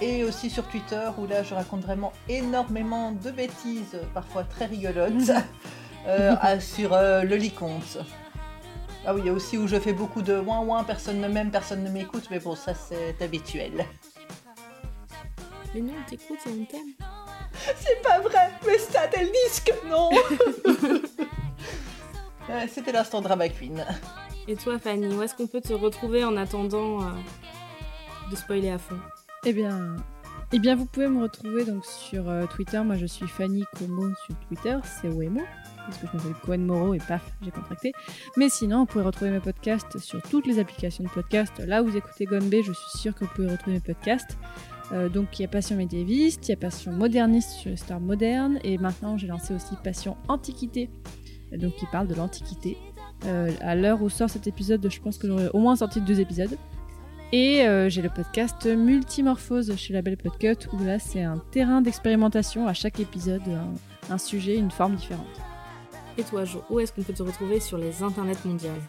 Et 0.00 0.22
aussi 0.22 0.48
sur 0.48 0.68
Twitter, 0.68 1.08
où 1.18 1.26
là 1.26 1.42
je 1.42 1.54
raconte 1.54 1.80
vraiment 1.80 2.12
énormément 2.28 3.12
de 3.12 3.30
bêtises, 3.30 3.98
parfois 4.14 4.44
très 4.44 4.66
rigolotes, 4.66 5.32
sur 6.60 6.90
le 6.92 7.34
Liconte. 7.34 7.98
Ah 9.08 9.14
oui, 9.14 9.20
il 9.22 9.26
y 9.26 9.30
a 9.30 9.32
aussi 9.32 9.56
où 9.56 9.68
je 9.68 9.78
fais 9.78 9.92
beaucoup 9.92 10.20
de 10.20 10.36
ouin 10.40 10.60
ouin, 10.60 10.82
personne 10.82 11.20
ne 11.20 11.28
m'aime, 11.28 11.52
personne 11.52 11.84
ne 11.84 11.90
m'écoute, 11.90 12.24
mais 12.30 12.40
bon, 12.40 12.56
ça 12.56 12.74
c'est 12.74 13.22
habituel. 13.22 13.86
Mais 15.74 15.80
non, 15.80 15.92
on 16.00 16.10
t'écoute 16.10 16.38
et 16.46 16.50
on 16.50 16.64
t'aime. 16.64 16.92
C'est 17.76 18.02
pas 18.02 18.20
vrai, 18.20 18.50
mais 18.66 18.78
ça 18.78 19.08
le 19.12 19.26
disque, 19.48 19.72
non 19.88 20.10
Euh, 22.48 22.64
C'était 22.70 22.92
l'instant 22.92 23.20
drama 23.20 23.48
queen. 23.48 23.84
Et 24.46 24.54
toi, 24.54 24.78
Fanny, 24.78 25.12
où 25.14 25.22
est-ce 25.22 25.34
qu'on 25.34 25.48
peut 25.48 25.60
te 25.60 25.72
retrouver 25.72 26.24
en 26.24 26.36
attendant 26.36 27.02
euh, 27.02 27.10
de 28.30 28.36
spoiler 28.36 28.70
à 28.70 28.78
fond? 28.78 28.98
Eh 29.44 29.52
bien, 29.52 29.96
eh 30.52 30.60
bien, 30.60 30.76
vous 30.76 30.86
pouvez 30.86 31.08
me 31.08 31.22
retrouver 31.22 31.64
donc 31.64 31.84
sur 31.84 32.28
euh, 32.28 32.46
Twitter. 32.46 32.78
Moi, 32.84 32.96
je 32.96 33.06
suis 33.06 33.26
Fanny 33.26 33.64
Como 33.76 34.14
sur 34.26 34.36
Twitter, 34.46 34.76
c'est 34.84 35.08
Wemo, 35.08 35.42
parce 35.86 35.98
que 35.98 36.06
je 36.06 36.16
m'appelle 36.16 36.34
Cohen 36.44 36.58
Moreau 36.58 36.94
et 36.94 36.98
paf, 36.98 37.22
j'ai 37.42 37.50
contracté. 37.50 37.92
Mais 38.36 38.48
sinon, 38.48 38.80
vous 38.80 38.86
pouvez 38.86 39.04
retrouver 39.04 39.30
mes 39.30 39.40
podcasts 39.40 39.98
sur 39.98 40.20
toutes 40.22 40.46
les 40.46 40.58
applications 40.58 41.04
de 41.04 41.08
podcast. 41.08 41.52
Là 41.64 41.82
où 41.82 41.86
vous 41.86 41.96
écoutez 41.96 42.26
B, 42.26 42.56
je 42.64 42.72
suis 42.72 42.98
sûre 42.98 43.14
que 43.14 43.24
vous 43.24 43.30
pouvez 43.34 43.50
retrouver 43.50 43.76
mes 43.76 43.80
podcasts. 43.80 44.36
Euh, 44.92 45.08
donc, 45.08 45.38
il 45.38 45.42
y 45.42 45.44
a 45.44 45.48
Passion 45.48 45.76
médiéviste, 45.76 46.48
il 46.48 46.52
y 46.52 46.54
a 46.54 46.56
Passion 46.56 46.92
moderniste 46.92 47.50
sur 47.50 47.70
les 47.70 47.76
stars 47.76 48.00
modernes, 48.00 48.58
et 48.62 48.78
maintenant, 48.78 49.16
j'ai 49.16 49.26
lancé 49.26 49.54
aussi 49.54 49.74
Passion 49.82 50.16
antiquité, 50.28 50.90
euh, 51.52 51.56
donc 51.56 51.74
qui 51.76 51.86
parle 51.86 52.06
de 52.06 52.14
l'antiquité. 52.14 52.76
Euh, 53.24 53.50
à 53.60 53.74
l'heure 53.74 54.02
où 54.02 54.08
sort 54.08 54.30
cet 54.30 54.46
épisode, 54.46 54.86
je 54.88 55.00
pense 55.00 55.18
que 55.18 55.26
j'aurai 55.26 55.48
au 55.52 55.58
moins 55.58 55.76
sorti 55.76 56.00
deux 56.00 56.20
épisodes. 56.20 56.56
Et 57.32 57.66
j'ai 57.88 58.02
le 58.02 58.08
podcast 58.08 58.66
Multimorphose 58.66 59.74
chez 59.74 59.92
Label 59.92 60.16
Podcut 60.16 60.68
où 60.72 60.84
là 60.84 61.00
c'est 61.00 61.24
un 61.24 61.38
terrain 61.50 61.80
d'expérimentation 61.80 62.68
à 62.68 62.72
chaque 62.72 63.00
épisode, 63.00 63.42
un 64.08 64.16
sujet, 64.16 64.56
une 64.56 64.70
forme 64.70 64.94
différente. 64.94 65.26
Et 66.18 66.24
toi, 66.24 66.44
Jo, 66.44 66.64
où 66.70 66.80
est-ce 66.80 66.92
qu'on 66.92 67.02
peut 67.02 67.12
te 67.12 67.22
retrouver 67.22 67.60
sur 67.60 67.78
les 67.78 68.02
internets 68.02 68.44
mondiales 68.44 68.80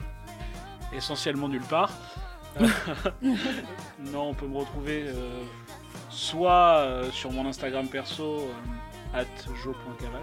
essentiellement 0.93 1.49
nulle 1.49 1.63
part. 1.63 1.91
Euh, 2.61 2.67
non, 3.99 4.29
on 4.29 4.33
peut 4.33 4.47
me 4.47 4.57
retrouver 4.57 5.03
euh, 5.07 5.43
soit 6.09 6.77
euh, 6.77 7.11
sur 7.11 7.31
mon 7.31 7.45
Instagram 7.45 7.87
perso, 7.87 8.49
jo.cavas, 9.63 10.19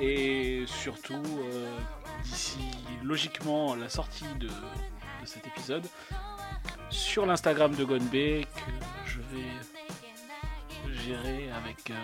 et 0.00 0.64
surtout, 0.66 1.22
d'ici 2.24 2.58
logiquement 3.02 3.74
la 3.74 3.88
sortie 3.88 4.24
de, 4.40 4.46
de 4.48 5.26
cet 5.26 5.46
épisode, 5.46 5.86
sur 6.90 7.26
l'Instagram 7.26 7.74
de 7.74 7.84
Gonbe, 7.84 8.10
que 8.10 8.72
je 9.04 9.18
vais 9.18 10.94
gérer 11.04 11.50
avec 11.52 11.90
euh, 11.90 11.94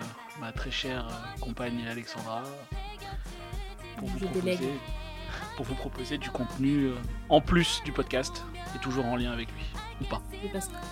ma 0.41 0.53
très 0.53 0.71
chère 0.71 1.07
compagne 1.41 1.87
Alexandra, 1.87 2.43
pour 3.97 4.09
vous 4.09 4.19
proposer 4.19 4.59
pour 5.57 5.67
vous 5.67 5.75
proposer 5.75 6.19
du 6.19 6.31
contenu 6.31 6.87
euh, 6.87 6.95
en 7.29 7.41
plus 7.41 7.83
du 7.85 7.93
podcast 7.93 8.45
et 8.75 8.79
toujours 8.79 9.07
en 9.07 9.17
lien 9.17 9.33
avec 9.33 9.49
lui 9.49 9.65
ou 10.01 10.05
pas. 10.05 10.21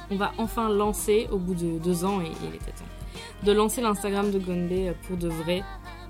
Qu'on 0.08 0.16
va 0.16 0.32
enfin 0.38 0.68
lancer, 0.68 1.28
au 1.30 1.38
bout 1.38 1.54
de 1.54 1.78
deux 1.78 2.04
ans, 2.04 2.20
et 2.20 2.30
il 2.44 2.54
était 2.54 2.72
temps, 2.72 2.84
de 3.42 3.52
lancer 3.52 3.80
l'Instagram 3.80 4.30
de 4.30 4.38
Gonbe 4.38 4.94
pour 5.06 5.16
de 5.16 5.28
vrai 5.28 5.62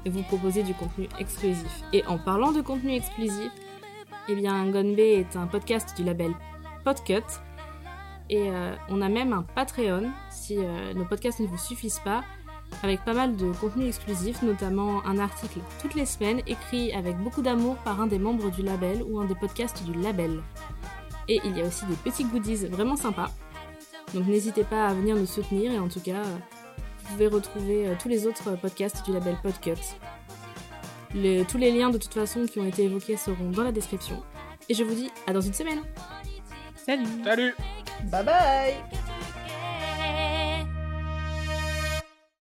et 0.05 0.11
vous 0.11 0.23
proposer 0.23 0.63
du 0.63 0.75
contenu 0.75 1.09
exclusif. 1.19 1.83
Et 1.93 2.05
en 2.07 2.19
parlant 2.19 2.53
de 2.53 2.61
contenu 2.61 2.95
exclusif, 2.95 3.51
eh 4.29 4.35
bien, 4.35 4.67
Gonbe 4.71 4.99
est 4.99 5.37
un 5.37 5.47
podcast 5.47 5.97
du 5.97 6.05
label 6.05 6.33
Podcut. 6.85 7.23
Et 8.31 8.51
euh, 8.51 8.75
on 8.89 9.03
a 9.03 9.09
même 9.09 9.33
un 9.33 9.43
Patreon, 9.43 10.11
si 10.31 10.57
euh, 10.59 10.95
nos 10.95 11.05
podcasts 11.05 11.41
ne 11.41 11.47
vous 11.47 11.59
suffisent 11.59 12.01
pas, 12.01 12.23
avec 12.83 13.05
pas 13.05 13.13
mal 13.15 13.37
de 13.37 13.53
contenu 13.53 13.87
exclusif, 13.87 14.43
notamment 14.43 15.05
un 15.07 15.19
article 15.19 15.61
toutes 15.81 15.95
les 15.95 16.07
semaines 16.07 16.41
écrit 16.47 16.93
avec 16.93 17.17
beaucoup 17.19 17.43
d'amour 17.43 17.77
par 17.85 18.01
un 18.01 18.07
des 18.07 18.19
membres 18.19 18.51
du 18.51 18.63
label 18.63 19.03
ou 19.09 19.21
un 19.21 19.25
des 19.25 19.35
podcasts 19.35 19.85
du 19.85 19.93
label. 20.01 20.43
Et 21.29 21.41
il 21.45 21.57
y 21.57 21.63
a 21.63 21.65
aussi 21.67 21.85
des 21.87 21.95
petits 21.95 22.25
goodies 22.25 22.67
vraiment 22.67 22.97
sympas. 22.97 23.31
Donc 24.15 24.27
n'hésitez 24.27 24.65
pas 24.65 24.87
à 24.89 24.95
venir 24.95 25.17
nous 25.17 25.27
soutenir 25.27 25.73
et 25.73 25.79
en 25.79 25.89
tout 25.89 26.01
cas, 26.01 26.23
vous 26.23 27.13
pouvez 27.13 27.29
retrouver 27.29 27.87
euh, 27.87 27.95
tous 28.01 28.09
les 28.09 28.27
autres 28.27 28.57
podcasts 28.61 29.05
du 29.07 29.13
label 29.13 29.37
Podcut. 29.43 29.75
Le- 31.15 31.45
tous 31.45 31.59
les 31.59 31.71
liens 31.71 31.91
de 31.91 31.99
toute 31.99 32.15
façon 32.15 32.47
qui 32.47 32.59
ont 32.59 32.67
été 32.67 32.85
évoqués 32.85 33.17
seront 33.17 33.51
dans 33.51 33.63
la 33.65 33.73
description. 33.73 34.23
Et 34.69 34.75
je 34.75 34.83
vous 34.83 34.95
dis 34.95 35.11
à 35.27 35.33
dans 35.33 35.41
une 35.41 35.55
semaine 35.55 35.83
Salut 36.75 37.07
Salut 37.25 37.55
Bye 38.11 38.25
bye 38.25 39.02